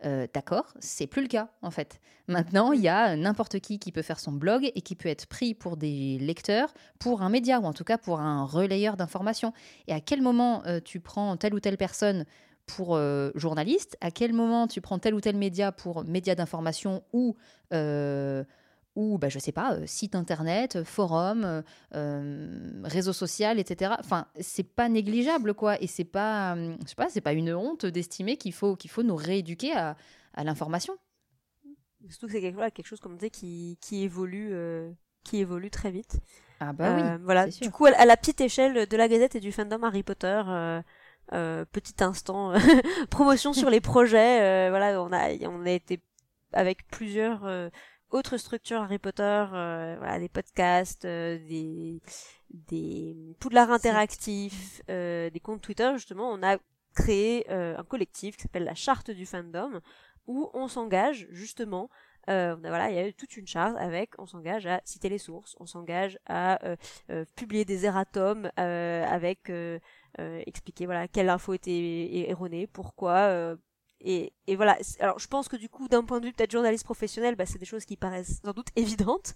Euh, 0.05 0.27
d'accord, 0.31 0.75
c'est 0.79 1.07
plus 1.07 1.23
le 1.23 1.27
cas 1.27 1.49
en 1.63 1.71
fait. 1.71 1.99
Maintenant, 2.27 2.71
il 2.71 2.81
y 2.81 2.87
a 2.87 3.15
n'importe 3.15 3.59
qui 3.59 3.79
qui 3.79 3.91
peut 3.91 4.03
faire 4.03 4.19
son 4.19 4.31
blog 4.31 4.71
et 4.75 4.81
qui 4.81 4.95
peut 4.95 5.09
être 5.09 5.25
pris 5.25 5.55
pour 5.55 5.75
des 5.75 6.19
lecteurs, 6.19 6.71
pour 6.99 7.23
un 7.23 7.29
média 7.29 7.59
ou 7.59 7.63
en 7.63 7.73
tout 7.73 7.83
cas 7.83 7.97
pour 7.97 8.19
un 8.19 8.45
relayeur 8.45 8.95
d'informations. 8.95 9.53
Et 9.87 9.93
à 9.93 9.99
quel 9.99 10.21
moment 10.21 10.63
euh, 10.67 10.79
tu 10.79 10.99
prends 10.99 11.35
telle 11.35 11.55
ou 11.55 11.59
telle 11.59 11.77
personne 11.77 12.25
pour 12.67 12.99
journaliste, 13.33 13.97
à 14.01 14.11
quel 14.11 14.33
moment 14.33 14.67
tu 14.67 14.81
prends 14.81 14.99
tel 14.99 15.15
ou 15.15 15.21
tel 15.21 15.35
média 15.35 15.71
pour 15.71 16.03
média 16.03 16.35
d'information 16.35 17.03
ou 17.13 17.35
ou 18.95 19.19
bah, 19.19 19.29
je 19.29 19.37
sais 19.37 19.51
pas, 19.51 19.77
site 19.85 20.15
internet, 20.15 20.83
forum, 20.83 21.63
réseau 22.83 23.13
social, 23.13 23.59
etc. 23.59 23.93
Enfin, 23.99 24.27
c'est 24.39 24.63
pas 24.63 24.89
négligeable 24.89 25.53
quoi, 25.53 25.81
et 25.81 25.87
c'est 25.87 26.03
pas, 26.03 26.55
je 26.55 26.89
sais 26.89 26.95
pas, 26.95 27.07
c'est 27.09 27.21
pas 27.21 27.33
une 27.33 27.53
honte 27.53 27.85
d'estimer 27.85 28.37
qu'il 28.37 28.53
faut 28.53 28.75
qu'il 28.75 28.89
faut 28.89 29.03
nous 29.03 29.15
rééduquer 29.15 29.73
à, 29.73 29.95
à 30.33 30.43
l'information. 30.43 30.97
Surtout 32.09 32.27
que 32.27 32.33
c'est 32.33 32.41
quelque, 32.41 32.69
quelque, 32.69 32.87
chose 32.87 32.99
comme 32.99 33.17
on 33.21 33.29
qui, 33.29 33.77
qui 33.81 34.03
évolue, 34.03 34.53
qui 35.23 35.37
évolue 35.37 35.69
très 35.69 35.91
vite. 35.91 36.19
Ah 36.59 36.73
bah 36.73 36.95
oui. 36.95 37.23
voilà. 37.23 37.47
Du 37.47 37.69
coup, 37.69 37.85
à 37.85 38.05
la 38.05 38.17
petite 38.17 38.41
échelle 38.41 38.87
de 38.87 38.97
la 38.97 39.07
Gazette 39.07 39.35
et 39.35 39.39
du 39.39 39.51
fandom 39.51 39.83
Harry 39.83 40.03
Potter. 40.03 40.41
Petit 41.29 42.03
instant 42.03 42.53
promotion 43.09 43.53
sur 43.53 43.69
les 43.69 43.81
projets. 43.81 44.69
Voilà 44.69 45.01
on 45.01 45.11
a 45.11 45.29
on 45.47 45.65
a 45.65 45.71
été 45.71 45.99
avec 46.53 46.87
plusieurs 46.87 47.71
autres 48.11 48.37
structures 48.37 48.81
Harry 48.81 48.99
Potter, 48.99 49.45
euh, 49.53 49.95
voilà, 49.97 50.19
des 50.19 50.29
podcasts, 50.29 51.05
euh, 51.05 51.37
des 51.47 52.01
des 52.49 53.35
poudlard 53.39 53.71
interactifs, 53.71 54.81
euh, 54.89 55.29
des 55.29 55.39
comptes 55.39 55.61
Twitter 55.61 55.91
justement, 55.95 56.31
on 56.31 56.41
a 56.43 56.57
créé 56.95 57.47
un 57.49 57.83
collectif 57.83 58.37
qui 58.37 58.43
s'appelle 58.43 58.63
la 58.63 58.73
charte 58.73 59.11
du 59.11 59.27
fandom 59.27 59.81
où 60.25 60.49
on 60.53 60.67
s'engage 60.67 61.27
justement 61.29 61.91
voilà, 62.25 62.89
il 62.89 62.95
y 62.95 62.99
a 62.99 63.11
toute 63.13 63.37
une 63.37 63.45
charte 63.45 63.77
avec, 63.77 64.11
on 64.17 64.25
s'engage 64.25 64.65
à 64.65 64.81
citer 64.83 65.07
les 65.07 65.19
sources, 65.19 65.55
on 65.59 65.67
s'engage 65.67 66.17
à 66.25 66.59
publier 67.35 67.65
des 67.65 67.85
erratums 67.85 68.49
avec 68.55 69.51
expliquer 70.17 70.85
voilà 70.85 71.07
quelle 71.07 71.29
info 71.29 71.53
était 71.53 72.29
erronée, 72.29 72.67
pourquoi, 72.67 73.57
et, 73.99 74.33
et, 74.45 74.55
voilà. 74.55 74.77
Alors, 74.99 75.17
je 75.17 75.27
pense 75.27 75.47
que 75.47 75.55
du 75.55 75.69
coup, 75.69 75.87
d'un 75.87 76.03
point 76.03 76.19
de 76.19 76.27
vue 76.27 76.33
peut-être 76.33 76.51
journaliste 76.51 76.83
professionnel, 76.83 77.35
bah, 77.35 77.47
c'est 77.47 77.57
des 77.57 77.65
choses 77.65 77.85
qui 77.85 77.97
paraissent 77.97 78.41
sans 78.43 78.51
doute 78.51 78.67
évidentes 78.75 79.33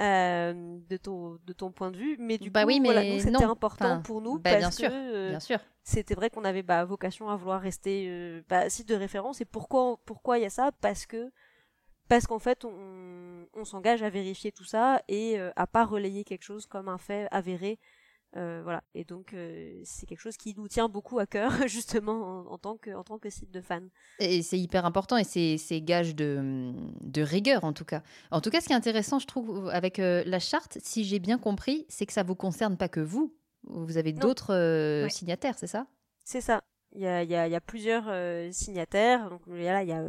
euh, 0.00 0.78
de 0.88 0.96
ton 0.96 1.38
de 1.44 1.52
ton 1.52 1.70
point 1.70 1.90
de 1.90 1.96
vue, 1.96 2.16
mais 2.18 2.36
du 2.36 2.50
bah 2.50 2.62
coup, 2.62 2.68
oui, 2.68 2.80
voilà, 2.82 3.02
c'était 3.20 3.44
important 3.44 4.02
pour 4.02 4.20
nous 4.20 4.38
bah, 4.38 4.50
parce 4.50 4.76
bien 4.76 4.88
que 4.88 4.92
sûr, 4.92 5.28
bien 5.30 5.40
sûr. 5.40 5.58
c'était 5.84 6.14
vrai 6.14 6.28
qu'on 6.28 6.44
avait 6.44 6.62
bah, 6.62 6.84
vocation 6.84 7.28
à 7.28 7.36
vouloir 7.36 7.60
rester 7.60 8.06
euh, 8.08 8.42
bah, 8.48 8.68
site 8.68 8.88
de 8.88 8.96
référence. 8.96 9.40
Et 9.40 9.44
pourquoi 9.44 9.98
pourquoi 10.04 10.38
il 10.38 10.42
y 10.42 10.46
a 10.46 10.50
ça? 10.50 10.72
Parce 10.80 11.06
que 11.06 11.30
parce 12.08 12.26
qu'en 12.26 12.40
fait, 12.40 12.64
on, 12.64 13.46
on 13.54 13.64
s'engage 13.64 14.02
à 14.02 14.10
vérifier 14.10 14.50
tout 14.50 14.64
ça 14.64 15.00
et 15.06 15.38
euh, 15.38 15.52
à 15.54 15.68
pas 15.68 15.84
relayer 15.84 16.24
quelque 16.24 16.42
chose 16.42 16.66
comme 16.66 16.88
un 16.88 16.98
fait 16.98 17.28
avéré 17.30 17.78
euh, 18.36 18.60
voilà. 18.62 18.82
Et 18.94 19.04
donc 19.04 19.34
euh, 19.34 19.80
c'est 19.84 20.06
quelque 20.06 20.20
chose 20.20 20.36
qui 20.36 20.54
nous 20.56 20.68
tient 20.68 20.88
beaucoup 20.88 21.18
à 21.18 21.26
cœur 21.26 21.50
justement 21.66 22.44
en, 22.50 22.58
tant 22.58 22.76
que 22.76 22.90
en 22.94 23.02
tant 23.02 23.18
que 23.18 23.28
site 23.28 23.50
de 23.50 23.60
fans. 23.60 23.80
Et 24.20 24.42
c'est 24.42 24.58
hyper 24.58 24.84
important 24.84 25.16
et 25.16 25.24
c'est 25.24 25.80
gage 25.80 26.14
de, 26.14 26.72
de, 27.00 27.22
rigueur 27.22 27.64
en 27.64 27.72
tout 27.72 27.84
cas. 27.84 28.02
En 28.30 28.40
tout 28.40 28.50
cas, 28.50 28.60
ce 28.60 28.66
qui 28.66 28.72
est 28.72 28.76
intéressant, 28.76 29.18
je 29.18 29.26
trouve, 29.26 29.68
avec 29.70 29.98
euh, 29.98 30.22
la 30.26 30.38
charte, 30.38 30.78
si 30.80 31.04
j'ai 31.04 31.18
bien 31.18 31.38
compris, 31.38 31.86
c'est 31.88 32.06
que 32.06 32.12
ça 32.12 32.22
vous 32.22 32.36
concerne 32.36 32.76
pas 32.76 32.88
que 32.88 33.00
vous. 33.00 33.34
Vous 33.64 33.98
avez 33.98 34.12
d'autres 34.12 35.06
signataires, 35.10 35.58
c'est 35.58 35.66
ça? 35.66 35.86
C'est 36.24 36.40
ça. 36.40 36.62
Il 36.92 37.02
y 37.02 37.06
a, 37.06 37.22
y, 37.22 37.34
a, 37.34 37.46
y 37.46 37.54
a, 37.54 37.60
plusieurs 37.60 38.10
signataires. 38.52 39.28
Donc 39.28 39.42
là, 39.46 39.82
il 39.82 39.88
y 39.88 39.92
a 39.92 40.02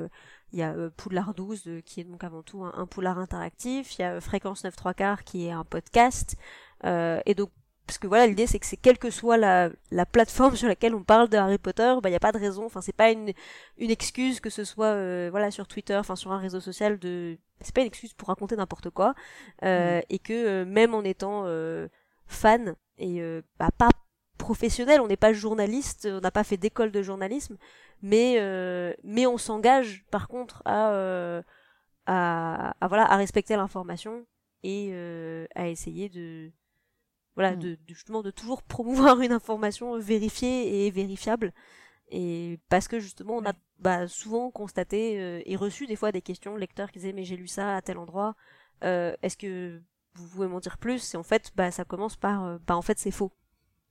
il 0.54 0.60
y 0.60 0.64
a 0.64 0.74
Poudlard 0.98 1.34
12 1.34 1.82
qui 1.86 2.02
est 2.02 2.04
donc 2.04 2.24
avant 2.24 2.44
tout 2.44 2.64
un, 2.64 2.74
un 2.76 2.86
Poudlard 2.86 3.20
interactif. 3.20 3.98
Il 3.98 4.04
y 4.04 4.06
a 4.06 4.22
Fréquence 4.22 4.64
9 4.64 4.76
3 4.76 4.94
quarts 4.94 5.24
qui 5.24 5.48
est 5.48 5.52
un 5.52 5.66
podcast. 5.66 6.36
et 6.84 7.36
donc 7.36 7.50
parce 7.88 7.98
que 7.98 8.08
voilà 8.08 8.28
l'idée 8.28 8.48
c'est 8.48 8.60
que 8.60 8.66
c'est 8.66 8.78
quelle 8.78 8.98
que 8.98 9.10
soit 9.10 9.38
la, 9.38 9.70
la, 9.92 10.06
plateforme 10.06 10.56
sur 10.56 10.68
laquelle 10.68 10.96
on 10.96 11.04
parle 11.04 11.30
de 11.30 11.38
Harry 11.38 11.58
Potter 11.58 11.94
bah 12.02 12.10
il 12.10 12.14
y 12.14 12.16
a 12.16 12.20
pas 12.20 12.32
de 12.32 12.38
raison 12.38 12.66
enfin 12.66 12.82
c'est 12.82 12.96
pas 12.96 13.12
une 13.12 13.34
une 13.78 13.92
excuse 13.92 14.40
que 14.40 14.50
ce 14.50 14.64
soit 14.64 14.88
euh, 14.88 15.30
voilà 15.32 15.52
sur 15.52 15.68
Twitter 15.68 15.96
enfin 15.96 16.16
sur 16.16 16.32
un 16.32 16.38
réseau 16.38 16.60
social 16.60 17.00
de 17.00 17.38
c'est 17.60 17.76
pas 17.76 17.82
une 17.82 17.88
excuse 17.88 18.14
pour 18.14 18.30
raconter 18.30 18.56
n'importe 18.56 18.90
quoi 18.90 19.14
euh, 19.64 20.00
mm. 20.00 20.04
et 20.10 20.20
que 20.20 20.34
euh, 20.34 20.66
même 20.66 20.94
en 20.94 21.04
étant 21.04 21.46
fan 22.28 22.76
et 22.98 23.22
bah, 23.60 23.70
pas 23.78 23.90
professionnel 24.38 25.02
on 25.02 25.08
n'est 25.08 25.18
pas 25.18 25.34
journaliste 25.34 26.08
on 26.10 26.22
n'a 26.22 26.32
pas 26.32 26.44
fait 26.44 26.58
d'école 26.58 26.92
de 26.92 27.02
journalisme 27.02 27.58
mais 28.02 28.38
mais 29.04 29.28
on 29.28 29.38
s'engage 29.38 30.06
par 30.12 30.28
contre 30.28 30.62
à, 30.66 31.42
à, 32.06 32.74
à 32.80 32.88
voilà 32.88 33.04
à 33.12 33.18
respecter 33.18 33.56
l'information 33.56 34.26
et 34.64 34.94
à 35.56 35.68
essayer 35.68 36.08
de 36.10 36.52
voilà, 37.36 37.56
mm. 37.56 37.60
de, 37.60 37.78
justement 37.88 38.22
de 38.22 38.32
toujours 38.32 38.64
promouvoir 38.64 39.22
une 39.22 39.32
information 39.32 39.98
vérifiée 40.00 40.86
et 40.86 40.92
vérifiable. 40.92 41.54
Et 42.12 42.60
parce 42.70 42.88
que 42.88 43.00
justement, 43.00 43.38
on 43.38 43.46
a 43.46 43.54
bah, 43.80 44.08
souvent 44.08 44.52
constaté 44.52 45.20
euh, 45.20 45.42
et 45.46 45.56
reçu 45.56 45.88
des 45.88 45.96
fois 45.96 46.12
des 46.12 46.22
questions 46.22 46.54
de 46.54 46.60
lecteurs 46.60 46.92
qui 46.92 47.00
disaient 47.00 47.14
mais 47.14 47.24
j'ai 47.24 47.38
lu 47.38 47.48
ça 47.48 47.78
à 47.78 47.82
tel 47.82 47.98
endroit, 47.98 48.36
euh, 48.84 49.16
est-ce 49.22 49.38
que 49.38 49.82
vous 50.16 50.28
pouvez 50.28 50.48
m'en 50.48 50.60
dire 50.60 50.78
plus? 50.78 51.14
Et 51.14 51.18
en 51.18 51.24
fait, 51.24 51.52
bah 51.56 51.72
ça 51.72 51.86
commence 51.86 52.18
par 52.18 52.46
euh, 52.46 52.58
bah 52.68 52.76
en 52.76 52.82
fait 52.82 53.00
c'est 53.00 53.12
faux. 53.12 53.32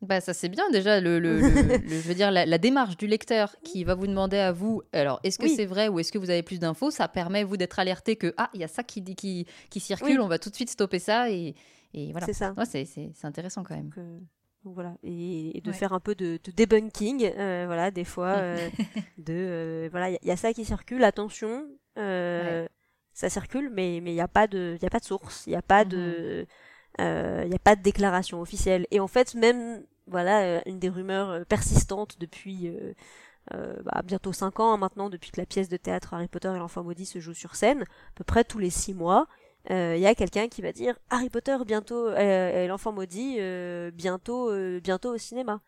Bah 0.02 0.20
ça 0.20 0.32
c'est 0.32 0.48
bien 0.48 0.68
déjà 0.70 1.00
le, 1.00 1.18
le, 1.18 1.40
je 1.40 2.08
veux 2.08 2.14
dire 2.14 2.30
la, 2.30 2.58
démarche 2.58 2.96
du 2.96 3.06
lecteur 3.06 3.54
qui 3.62 3.84
va 3.84 3.94
vous 3.94 4.06
demander 4.06 4.38
à 4.38 4.50
vous 4.50 4.82
alors 4.94 5.20
est-ce 5.24 5.38
que 5.38 5.46
c'est 5.46 5.66
vrai 5.66 5.88
ou 5.88 6.00
est-ce 6.00 6.10
que 6.10 6.16
vous 6.16 6.30
avez 6.30 6.42
plus 6.42 6.58
d'infos? 6.58 6.90
Ça 6.90 7.06
permet 7.06 7.44
vous 7.44 7.58
d'être 7.58 7.78
alerté 7.78 8.16
que 8.16 8.32
ah 8.38 8.48
il 8.54 8.60
y 8.60 8.64
a 8.64 8.68
ça 8.68 8.82
qui 8.82 9.04
qui 9.14 9.46
qui 9.68 9.80
circule 9.80 10.22
on 10.22 10.26
va 10.26 10.38
tout 10.38 10.48
de 10.48 10.54
suite 10.54 10.70
stopper 10.70 11.00
ça 11.00 11.30
et 11.30 11.54
et 11.94 12.12
voilà. 12.12 12.26
C'est 12.26 12.32
ça. 12.32 12.54
c'est 12.64 13.24
intéressant 13.24 13.62
quand 13.62 13.76
même. 13.76 13.90
Donc, 13.90 14.74
voilà 14.74 14.94
et, 15.02 15.60
de 15.64 15.72
faire 15.72 15.92
un 15.92 16.00
peu 16.00 16.14
de, 16.14 16.38
debunking 16.56 17.24
euh, 17.24 17.64
voilà 17.66 17.90
des 17.90 18.04
fois 18.04 18.36
euh, 18.36 18.68
de 19.18 19.32
euh, 19.32 19.88
voilà 19.90 20.10
il 20.10 20.18
y, 20.22 20.30
a 20.30 20.36
ça 20.36 20.52
qui 20.52 20.64
circule 20.64 21.02
attention 21.04 21.66
ça 21.96 23.28
circule 23.28 23.70
mais 23.70 24.00
mais 24.02 24.12
il 24.12 24.14
n'y 24.14 24.20
a 24.20 24.28
pas 24.28 24.46
de 24.46 24.76
il 24.78 24.82
y 24.82 24.86
a 24.86 24.90
pas 24.90 24.98
de 24.98 25.04
source 25.04 25.46
il 25.46 25.50
n'y 25.50 25.56
a 25.56 25.62
pas 25.62 25.84
de 25.84 26.46
mhm. 26.98 27.44
il 27.46 27.50
y 27.50 27.54
a 27.54 27.58
pas 27.58 27.76
de 27.76 27.82
déclaration 27.82 28.40
officielle 28.40 28.86
et 28.90 29.00
en 29.00 29.08
fait 29.08 29.34
même 29.34 29.84
voilà 30.06 30.66
une 30.68 30.78
des 30.78 30.88
rumeurs 30.88 31.44
persistantes 31.46 32.18
depuis 32.18 32.70
bah, 33.50 34.02
bientôt 34.04 34.32
5 34.32 34.60
ans 34.60 34.74
hein, 34.74 34.76
maintenant 34.76 35.08
depuis 35.08 35.30
que 35.30 35.40
la 35.40 35.46
pièce 35.46 35.68
de 35.68 35.76
théâtre 35.76 36.14
Harry 36.14 36.28
Potter 36.28 36.52
et 36.54 36.58
l'enfant 36.58 36.84
maudit 36.84 37.06
se 37.06 37.18
joue 37.18 37.34
sur 37.34 37.56
scène 37.56 37.82
à 37.82 38.12
peu 38.14 38.24
près 38.24 38.44
tous 38.44 38.58
les 38.58 38.70
6 38.70 38.94
mois 38.94 39.26
il 39.68 39.74
euh, 39.74 39.96
y 39.96 40.06
a 40.06 40.14
quelqu'un 40.14 40.48
qui 40.48 40.62
va 40.62 40.72
dire 40.72 40.98
Harry 41.10 41.28
Potter 41.28 41.56
bientôt 41.66 42.06
euh, 42.06 42.66
l'enfant 42.66 42.92
maudit 42.92 43.36
euh, 43.38 43.90
bientôt 43.90 44.50
bientôt 44.80 45.14
au 45.14 45.18
cinéma 45.18 45.60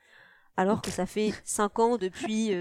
alors 0.56 0.80
que 0.80 0.90
ça 0.90 1.04
fait 1.04 1.32
cinq 1.44 1.78
ans 1.78 1.98
depuis 1.98 2.52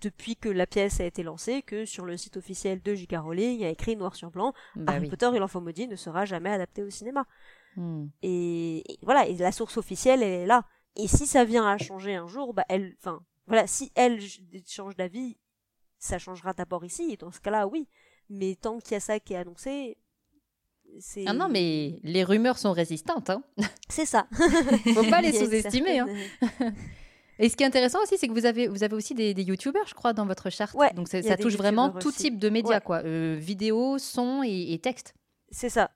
depuis 0.00 0.36
que 0.36 0.48
la 0.48 0.66
pièce 0.66 1.00
a 1.00 1.04
été 1.04 1.22
lancée 1.22 1.62
que 1.62 1.84
sur 1.84 2.04
le 2.04 2.16
site 2.16 2.36
officiel 2.36 2.82
de 2.82 2.94
J.K. 2.94 3.16
Rowling 3.16 3.54
il 3.54 3.60
y 3.60 3.64
a 3.64 3.70
écrit 3.70 3.96
noir 3.96 4.16
sur 4.16 4.30
blanc 4.30 4.54
bah 4.74 4.94
Harry 4.94 5.08
Potter 5.08 5.30
et 5.34 5.38
l'enfant 5.38 5.60
maudit 5.60 5.86
ne 5.86 5.96
sera 5.96 6.24
jamais 6.24 6.50
adapté 6.50 6.82
au 6.82 6.90
cinéma 6.90 7.26
hmm. 7.76 8.06
et, 8.22 8.82
voilà 9.02 9.26
et 9.26 9.36
la 9.36 9.52
source 9.52 9.76
officielle 9.76 10.22
elle 10.22 10.42
est 10.42 10.46
là 10.46 10.64
et 10.96 11.06
si 11.06 11.26
ça 11.26 11.44
vient 11.44 11.66
à 11.66 11.78
changer 11.78 12.16
un 12.16 12.26
jour 12.26 12.54
bah 12.54 12.64
elle 12.68 12.96
enfin 13.00 13.20
voilà 13.46 13.68
si 13.68 13.92
elle 13.94 14.20
change 14.66 14.96
d'avis 14.96 15.38
ça 15.98 16.18
changera 16.18 16.52
d'abord 16.52 16.84
ici 16.84 17.12
et 17.12 17.16
dans 17.16 17.30
ce 17.30 17.40
cas-là 17.40 17.68
oui 17.68 17.88
mais 18.28 18.56
tant 18.56 18.78
qu'il 18.80 18.92
y 18.92 18.96
a 18.96 19.00
ça 19.00 19.20
qui 19.20 19.34
est 19.34 19.36
annoncé 19.36 19.96
ah 21.26 21.32
non, 21.32 21.48
mais 21.48 21.98
les 22.02 22.24
rumeurs 22.24 22.58
sont 22.58 22.72
résistantes. 22.72 23.30
Hein. 23.30 23.42
C'est 23.88 24.06
ça. 24.06 24.26
Faut 24.94 25.10
pas 25.10 25.20
les 25.20 25.32
sous-estimer. 25.32 26.00
Hein. 26.00 26.06
Et 27.38 27.50
ce 27.50 27.56
qui 27.56 27.64
est 27.64 27.66
intéressant 27.66 28.02
aussi, 28.02 28.16
c'est 28.16 28.28
que 28.28 28.32
vous 28.32 28.46
avez, 28.46 28.66
vous 28.66 28.82
avez 28.82 28.94
aussi 28.94 29.14
des, 29.14 29.34
des 29.34 29.42
youtubeurs, 29.42 29.86
je 29.86 29.94
crois, 29.94 30.14
dans 30.14 30.24
votre 30.24 30.48
charte. 30.48 30.74
Ouais, 30.74 30.92
Donc 30.94 31.08
ça 31.08 31.36
touche 31.36 31.56
vraiment 31.56 31.90
tout 31.90 32.12
type 32.12 32.38
de 32.38 32.48
médias, 32.48 32.80
quoi. 32.80 33.02
Euh, 33.04 33.36
vidéo, 33.38 33.98
son 33.98 34.42
et, 34.42 34.78
texte. 34.82 35.14
C'est 35.50 35.68
ça. 35.68 35.90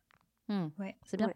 Hmm. 0.48 0.68
Ouais. 0.78 0.96
C'est 1.06 1.16
bien. 1.16 1.32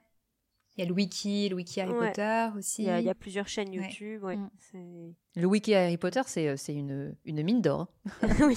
Il 0.76 0.80
y 0.80 0.84
a 0.84 0.88
le 0.88 0.94
wiki, 0.94 1.48
le 1.48 1.54
wiki 1.54 1.80
Harry 1.80 1.92
Potter 1.92 2.48
aussi. 2.58 2.82
Il 2.82 3.00
y, 3.00 3.08
a, 3.08 3.14
plusieurs 3.14 3.46
chaînes 3.46 3.72
YouTube. 3.72 4.24
Ouais. 4.24 4.36
Mm. 4.36 5.12
Le 5.36 5.46
wiki 5.46 5.72
Harry 5.72 5.96
Potter, 5.96 6.22
c'est 6.26 6.48
euh, 6.48 6.56
une, 6.68 7.14
une 7.24 7.42
mine 7.44 7.62
d'or. 7.62 7.86
oui. 8.40 8.56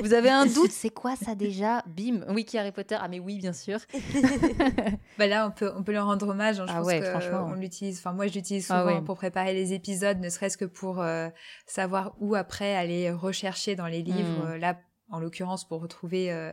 Vous 0.00 0.14
avez 0.14 0.30
un 0.30 0.46
doute? 0.46 0.72
C'est 0.72 0.90
quoi 0.90 1.14
ça 1.14 1.36
déjà? 1.36 1.84
Bim 1.86 2.24
Wiki 2.28 2.58
Harry 2.58 2.72
Potter. 2.72 2.96
Ah 2.98 3.06
mais 3.06 3.20
oui, 3.20 3.38
bien 3.38 3.52
sûr. 3.52 3.78
bah 5.18 5.28
là, 5.28 5.46
on 5.46 5.52
peut, 5.52 5.72
on 5.76 5.84
peut 5.84 5.92
leur 5.92 6.06
rendre 6.06 6.26
hommage. 6.26 6.58
Hein. 6.58 6.66
Je 6.66 6.72
ah 6.72 6.78
pense 6.78 6.86
ouais, 6.86 7.02
franchement. 7.02 7.46
On 7.48 7.54
l'utilise. 7.54 7.98
Enfin, 7.98 8.12
moi, 8.12 8.26
je 8.26 8.34
l'utilise 8.34 8.68
ah 8.70 8.80
souvent 8.80 9.02
pour 9.04 9.16
préparer 9.16 9.54
les 9.54 9.74
épisodes, 9.74 10.18
ne 10.18 10.28
serait-ce 10.30 10.56
que 10.56 10.64
pour 10.64 11.00
euh, 11.00 11.28
savoir 11.66 12.16
où 12.18 12.34
après 12.34 12.74
aller 12.74 13.12
rechercher 13.12 13.76
dans 13.76 13.86
les 13.86 14.02
livres. 14.02 14.44
Mm. 14.44 14.50
Euh, 14.50 14.58
là, 14.58 14.76
en 15.14 15.20
l'occurrence 15.20 15.66
pour 15.66 15.80
retrouver 15.80 16.32
euh, 16.32 16.52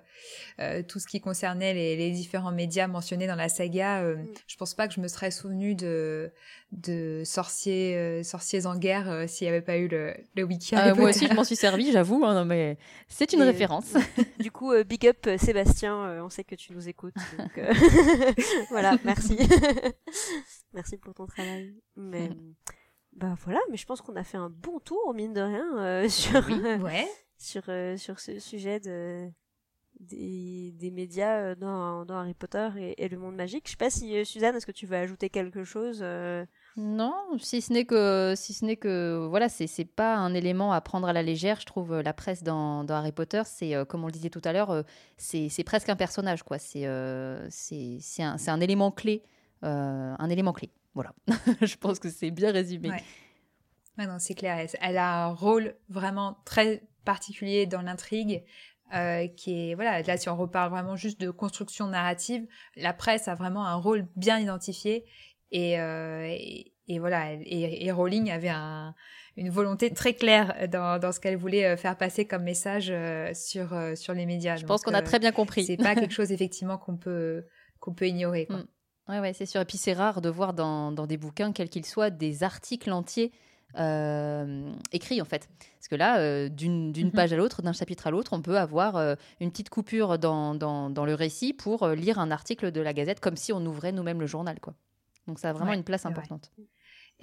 euh, 0.59 0.83
tout 0.83 0.99
ce 0.99 1.07
qui 1.07 1.19
concernait 1.19 1.73
les, 1.73 2.11
différents 2.11 2.51
médias 2.51 2.87
mentionnés 2.87 3.27
dans 3.27 3.35
la 3.35 3.49
saga. 3.49 4.01
Euh, 4.01 4.17
mm. 4.17 4.27
Je 4.47 4.57
pense 4.57 4.73
pas 4.73 4.87
que 4.87 4.93
je 4.93 5.01
me 5.01 5.07
serais 5.07 5.31
souvenu 5.31 5.75
de, 5.75 6.31
de 6.71 7.23
sorciers, 7.25 8.23
sorciers 8.23 8.65
en 8.65 8.77
guerre 8.77 9.27
s'il 9.27 9.45
n'y 9.45 9.49
avait 9.49 9.61
pas 9.61 9.77
eu 9.77 9.87
le, 9.87 10.13
le 10.35 10.43
wiki. 10.43 10.75
moi 10.75 11.09
aussi, 11.09 11.27
je 11.27 11.33
m'en 11.33 11.43
suis 11.43 11.55
servi, 11.55 11.91
j'avoue, 11.91 12.23
hein, 12.25 12.45
mais 12.45 12.77
c'est 13.07 13.33
une 13.33 13.41
référence. 13.41 13.93
Du 14.39 14.51
coup, 14.51 14.71
big 14.83 15.07
up 15.07 15.27
Sébastien, 15.37 16.23
on 16.23 16.29
sait 16.29 16.43
que 16.43 16.55
tu 16.55 16.73
nous 16.73 16.87
écoutes. 16.87 17.15
voilà, 18.69 18.97
merci. 19.03 19.37
merci 20.73 20.97
pour 20.97 21.13
ton 21.13 21.25
travail. 21.25 21.73
Mais, 21.95 22.29
bah 23.13 23.35
voilà, 23.43 23.59
mais 23.69 23.77
je 23.77 23.85
pense 23.85 24.01
qu'on 24.01 24.15
a 24.15 24.23
fait 24.23 24.37
un 24.37 24.49
bon 24.49 24.79
tour, 24.79 25.13
mine 25.13 25.33
de 25.33 25.41
rien, 25.41 26.09
sur, 26.09 26.47
ouais. 26.83 27.07
Sur, 27.41 27.63
sur 27.97 28.19
ce 28.19 28.39
sujet 28.39 28.79
de, 28.79 29.29
des, 29.99 30.71
des 30.73 30.91
médias 30.91 31.55
dans, 31.55 32.05
dans 32.05 32.17
Harry 32.17 32.33
Potter 32.33 32.69
et, 32.97 33.07
le 33.07 33.17
monde 33.17 33.35
magique. 33.35 33.65
Je 33.65 33.71
sais 33.71 33.77
pas 33.77 33.89
si, 33.89 34.25
Suzanne, 34.25 34.55
est-ce 34.55 34.65
que 34.65 34.71
tu 34.71 34.85
veux 34.85 34.97
ajouter 34.97 35.29
quelque 35.29 35.63
chose 35.63 36.03
non, 36.77 37.13
si 37.37 37.61
ce 37.61 37.73
n'est 37.73 37.83
que, 37.83 38.33
si 38.37 38.53
ce 38.53 38.63
n'est 38.63 38.77
que, 38.77 39.27
voilà, 39.29 39.49
c'est 39.49 39.67
c'est 39.67 39.85
pas 39.85 40.15
un 40.15 40.33
élément 40.33 40.71
à 40.71 40.79
prendre 40.79 41.07
à 41.07 41.13
la 41.13 41.21
légère. 41.21 41.59
Je 41.59 41.65
trouve 41.65 41.99
la 41.99 42.13
presse 42.13 42.43
dans, 42.43 42.85
dans 42.85 42.95
Harry 42.95 43.11
Potter, 43.11 43.41
c'est 43.45 43.75
euh, 43.75 43.83
comme 43.83 44.03
on 44.03 44.05
le 44.05 44.13
disait 44.13 44.29
tout 44.29 44.41
à 44.45 44.53
l'heure, 44.53 44.69
euh, 44.71 44.83
c'est 45.17 45.49
c'est 45.49 45.65
presque 45.65 45.89
un 45.89 45.97
personnage, 45.97 46.43
quoi. 46.43 46.59
C'est 46.59 46.87
euh, 46.87 47.45
c'est 47.49 47.97
c'est 47.99 48.23
un, 48.23 48.37
un 48.47 48.61
élément 48.61 48.91
clé, 48.91 49.23
un 49.63 50.29
élément 50.29 50.53
clé. 50.53 50.71
Voilà, 50.93 51.13
je 51.61 51.75
pense 51.75 51.99
que 51.99 52.09
c'est 52.09 52.31
bien 52.31 52.51
résumé. 52.51 52.91
Ouais. 53.97 54.07
non, 54.07 54.17
c'est 54.19 54.35
clair. 54.35 54.65
Elle 54.79 54.97
a 54.97 55.25
un 55.25 55.33
rôle 55.33 55.75
vraiment 55.89 56.37
très 56.45 56.83
particulier 57.05 57.65
dans 57.65 57.81
l'intrigue. 57.81 58.43
qui 59.37 59.69
est 59.69 59.75
voilà 59.75 60.01
là 60.01 60.17
si 60.17 60.27
on 60.27 60.35
reparle 60.35 60.69
vraiment 60.69 60.97
juste 60.97 61.21
de 61.21 61.31
construction 61.31 61.87
narrative 61.87 62.45
la 62.75 62.91
presse 62.91 63.29
a 63.29 63.35
vraiment 63.35 63.65
un 63.65 63.75
rôle 63.75 64.05
bien 64.17 64.37
identifié 64.37 65.05
euh, 65.53 66.25
et, 66.27 66.73
et, 66.87 66.99
voilà, 66.99 67.33
et, 67.33 67.91
Rowling 67.91 68.31
avait 68.31 68.49
un, 68.49 68.95
une 69.37 69.49
volonté 69.49 69.91
très 69.91 70.13
claire 70.13 70.67
dans, 70.69 70.99
dans 70.99 71.11
ce 71.11 71.19
qu'elle 71.19 71.37
voulait 71.37 71.65
euh, 71.65 71.77
faire 71.77 71.97
passer 71.97 72.25
comme 72.25 72.43
message 72.43 72.87
euh, 72.89 73.33
sur, 73.33 73.75
sur 73.95 74.13
les 74.13 74.25
médias. 74.25 74.55
Je 74.55 74.65
pense 74.65 74.81
qu'on 74.81 74.93
a 74.93 75.01
très 75.01 75.19
bien 75.19 75.31
compris. 75.31 75.65
C'est 75.65 75.77
pas 75.77 75.95
quelque 75.95 76.13
chose 76.13 76.31
effectivement 76.31 76.77
qu'on 76.77 76.97
peut, 76.97 77.45
qu'on 77.79 77.93
peut 77.93 78.07
ignorer. 78.07 78.45
Quoi. 78.45 78.57
Mm. 78.57 79.21
Ouais, 79.21 79.33
c'est 79.33 79.45
sûr. 79.45 79.59
Et 79.61 79.65
puis 79.65 79.77
c'est 79.77 79.93
rare 79.93 80.21
de 80.21 80.29
voir 80.29 80.53
dans, 80.53 80.91
dans 80.91 81.05
des 81.05 81.17
bouquins, 81.17 81.51
quels 81.51 81.69
qu'ils 81.69 81.85
soient, 81.85 82.09
des 82.09 82.43
articles 82.43 82.91
entiers 82.91 83.31
écrits 83.75 85.21
en 85.21 85.25
fait. 85.25 85.49
Parce 85.77 85.87
que 85.89 85.95
là, 85.95 86.49
d'une 86.49 86.91
mm-hmm. 86.91 87.11
page 87.11 87.33
à 87.33 87.37
l'autre, 87.37 87.61
d'un 87.61 87.73
chapitre 87.73 88.07
à 88.07 88.11
l'autre, 88.11 88.33
on 88.33 88.41
peut 88.41 88.57
avoir 88.57 89.17
une 89.39 89.51
petite 89.51 89.69
coupure 89.69 90.19
dans, 90.19 90.55
dans, 90.55 90.89
dans, 90.89 91.05
le 91.05 91.13
récit 91.13 91.53
pour 91.53 91.87
lire 91.89 92.19
un 92.19 92.31
article 92.31 92.71
de 92.71 92.81
la 92.81 92.93
Gazette 92.93 93.19
comme 93.19 93.35
si 93.35 93.51
on 93.53 93.65
ouvrait 93.65 93.91
nous-mêmes 93.91 94.19
le 94.19 94.27
journal. 94.27 94.59
quoi. 94.59 94.73
Donc 95.27 95.39
ça 95.39 95.49
a 95.49 95.53
vraiment 95.53 95.73
une 95.73 95.83
place 95.83 96.05
importante. 96.05 96.51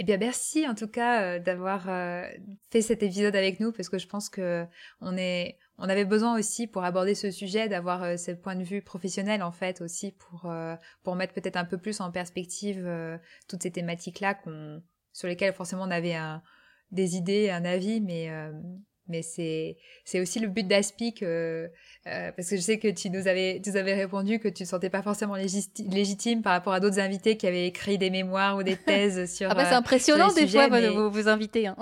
Eh 0.01 0.05
bien, 0.05 0.17
merci 0.17 0.67
en 0.69 0.77
tout 0.77 0.87
cas 0.87 1.23
euh, 1.23 1.39
d'avoir 1.41 1.89
euh, 1.89 2.23
fait 2.71 2.83
cet 2.83 3.03
épisode 3.03 3.35
avec 3.35 3.59
nous 3.59 3.73
parce 3.73 3.89
que 3.89 3.99
je 3.99 4.07
pense 4.07 4.29
que 4.29 4.65
on 5.01 5.17
est, 5.17 5.59
on 5.77 5.89
avait 5.89 6.05
besoin 6.05 6.39
aussi 6.39 6.69
pour 6.69 6.85
aborder 6.85 7.17
ce 7.17 7.33
sujet 7.33 7.69
d'avoir 7.69 8.05
euh, 8.05 8.17
ce 8.17 8.31
point 8.31 8.55
de 8.55 8.63
vue 8.63 8.81
professionnel 8.81 9.43
en 9.43 9.51
fait 9.51 9.81
aussi 9.81 10.13
pour 10.13 10.53
pour 11.03 11.17
mettre 11.17 11.35
peut-être 11.35 11.57
un 11.57 11.65
peu 11.65 11.79
plus 11.79 12.01
en 12.01 12.13
perspective 12.13 12.89
toutes 13.49 13.63
ces 13.63 13.73
thématiques 13.73 14.21
là 14.21 14.35
qu'on 14.35 14.83
sur 15.13 15.29
lesquelles 15.29 15.55
forcément 15.55 15.83
on 15.83 15.91
avait 15.91 16.15
un, 16.15 16.43
des 16.91 17.17
idées, 17.17 17.51
un 17.51 17.65
avis, 17.65 18.01
mais 18.01 18.31
mais 19.09 19.23
c'est 19.23 19.77
c'est 20.05 20.21
aussi 20.21 20.39
le 20.39 20.49
but 20.49 20.67
d'Aspic 20.67 21.23
euh, 21.23 21.69
euh, 22.07 22.31
parce 22.33 22.49
que 22.51 22.57
je 22.57 22.61
sais 22.61 22.79
que 22.79 22.89
tu 22.89 23.11
nous 23.11 23.27
avais 23.27 23.61
tu 23.63 23.71
nous 23.71 23.77
avais 23.77 23.95
répondu 23.95 24.39
que 24.39 24.49
tu 24.49 24.65
te 24.65 24.69
sentais 24.69 24.91
pas 24.91 25.03
forcément 25.03 25.35
légitime 25.35 26.43
par 26.43 26.53
rapport 26.53 26.73
à 26.73 26.81
d'autres 26.81 27.01
invités 27.01 27.37
qui 27.37 27.47
avaient 27.47 27.67
écrit 27.67 27.99
des 27.99 28.11
mémoires 28.11 28.57
ou 28.57 28.63
des 28.63 28.77
thèses 28.87 29.33
sur 29.35 29.51
ah 29.51 29.55
bah 29.55 29.65
c'est 29.65 29.75
euh, 29.75 29.79
impressionnant 29.79 30.33
des 30.33 30.47
fois 30.47 30.69
vos, 30.69 31.11
vos, 31.11 31.29
invités 31.29 31.67
hein. 31.67 31.77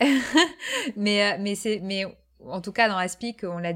mais 0.96 1.38
mais 1.38 1.54
c'est 1.54 1.80
mais 1.82 2.04
en 2.44 2.60
tout 2.60 2.72
cas 2.72 2.88
dans 2.88 2.96
Aspic 2.96 3.44
on 3.44 3.58
l'a 3.58 3.72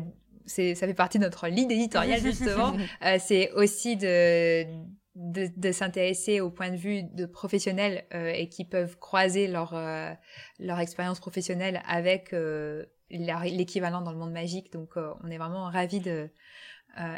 ça 0.47 0.75
fait 0.75 0.95
partie 0.95 1.19
de 1.19 1.25
notre 1.25 1.49
ligne 1.49 1.71
éditoriale 1.71 2.21
justement 2.21 2.75
c'est 3.19 3.51
aussi 3.53 3.97
de 3.97 4.65
de, 5.15 5.73
s'intéresser 5.73 6.41
au 6.41 6.51
point 6.51 6.71
de 6.71 6.77
vue 6.77 7.03
de 7.03 7.27
professionnels 7.27 8.05
euh, 8.15 8.33
et 8.35 8.49
qui 8.49 8.65
peuvent 8.65 8.99
croiser 8.99 9.47
leur, 9.47 9.75
euh, 9.75 10.11
leur 10.59 10.79
expérience 10.81 11.21
professionnelle 11.21 11.83
avec 11.87 12.33
euh, 12.33 12.85
l'équivalent 13.11 14.01
dans 14.01 14.13
le 14.13 14.19
monde 14.19 14.33
magique. 14.33 14.73
Donc 14.73 14.95
on 14.97 15.31
est 15.31 15.37
vraiment 15.37 15.65
ravis 15.65 16.01
de, 16.01 16.31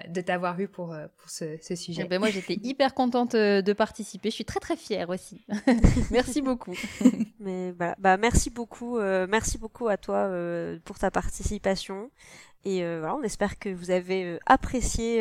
de 0.09 0.21
t'avoir 0.21 0.57
vu 0.57 0.67
pour, 0.67 0.97
pour 1.19 1.31
ce, 1.31 1.57
ce 1.63 1.77
sujet. 1.77 2.03
Eh 2.05 2.09
ben 2.09 2.19
moi 2.19 2.31
j'étais 2.31 2.55
hyper 2.65 2.95
contente 2.95 3.37
de 3.37 3.73
participer, 3.73 4.31
je 4.31 4.35
suis 4.35 4.45
très 4.45 4.59
très 4.59 4.77
fière 4.77 5.09
aussi. 5.11 5.47
merci 6.11 6.43
beaucoup. 6.43 6.75
Mais 7.39 7.73
bah, 7.73 8.17
merci 8.17 8.51
beaucoup, 8.51 8.99
merci 8.99 9.57
beaucoup 9.57 9.87
à 9.87 9.97
toi 9.97 10.29
pour 10.85 10.99
ta 10.99 11.13
participation. 11.13 12.11
Et 12.65 12.81
voilà, 12.81 13.15
on 13.15 13.23
espère 13.23 13.57
que 13.61 13.69
vous 13.69 13.93
avez 13.93 14.41
apprécié 14.47 15.21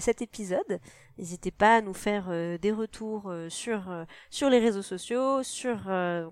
cet 0.00 0.22
épisode. 0.22 0.80
N'hésitez 1.18 1.52
pas 1.52 1.76
à 1.76 1.80
nous 1.80 1.94
faire 1.94 2.26
euh, 2.28 2.58
des 2.58 2.72
retours 2.72 3.30
euh, 3.30 3.48
sur 3.48 3.88
euh, 3.88 4.04
sur 4.30 4.50
les 4.50 4.58
réseaux 4.58 4.82
sociaux, 4.82 5.44
sur 5.44 5.84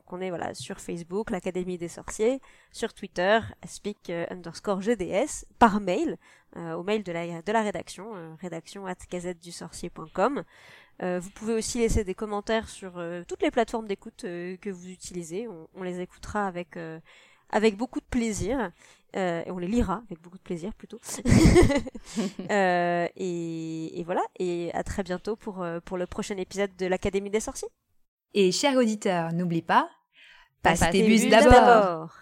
qu'on 0.07 0.21
est 0.21 0.31
voilà 0.31 0.55
sur 0.55 0.81
Facebook, 0.81 1.31
l'Académie 1.31 1.79
des 1.79 1.89
sorciers, 1.89 2.41
sur 2.73 2.93
Twitter, 2.93 3.39
speak 3.67 4.11
underscore 4.31 4.81
GDS, 4.81 5.45
par 5.59 5.81
mail, 5.81 6.19
au 6.57 6.83
mail 6.83 7.03
de 7.03 7.13
la 7.13 7.43
de 7.43 7.53
la 7.53 7.63
rédaction, 7.63 8.37
rédaction 8.41 8.87
at 8.87 8.97
sorcier.com. 9.51 10.43
vous 11.01 11.31
pouvez 11.31 11.55
aussi 11.55 11.79
laisser 11.79 12.05
des 12.05 12.15
commentaires 12.15 12.69
sur 12.69 13.01
toutes 13.29 13.43
les 13.43 13.51
plateformes 13.51 13.87
d'écoute 13.87 14.23
que 14.23 14.71
vous 14.71 14.89
utilisez. 14.89 15.49
On, 15.49 15.69
on 15.75 15.83
les 15.83 16.01
écoutera 16.01 16.47
avec 16.47 16.77
avec 17.53 17.77
beaucoup 17.77 18.01
de 18.01 18.07
plaisir. 18.07 18.73
Euh, 19.15 19.43
et 19.45 19.51
on 19.51 19.59
les 19.59 19.69
lira 19.69 20.03
avec 20.07 20.23
beaucoup 20.23 20.39
de 20.39 20.43
plaisir 20.43 20.73
plutôt. 20.74 20.99
euh, 22.51 23.07
et, 23.15 24.01
et, 24.01 24.05
voilà, 24.05 24.23
et 24.39 24.70
à 24.73 24.83
très 24.83 25.03
bientôt 25.03 25.37
pour, 25.37 25.62
euh, 25.62 25.81
pour 25.85 25.99
le 25.99 26.07
prochain 26.07 26.37
épisode 26.39 26.74
de 26.79 26.87
l'Académie 26.87 27.31
des 27.31 27.41
sorciers. 27.41 27.69
Et 28.35 28.51
chers 28.53 28.77
auditeurs, 28.77 29.33
n'oublie 29.33 29.62
pas, 29.62 29.91
passe, 30.62 30.81
tes 30.91 31.03
bus 31.03 31.29
d'abord. 31.29 32.16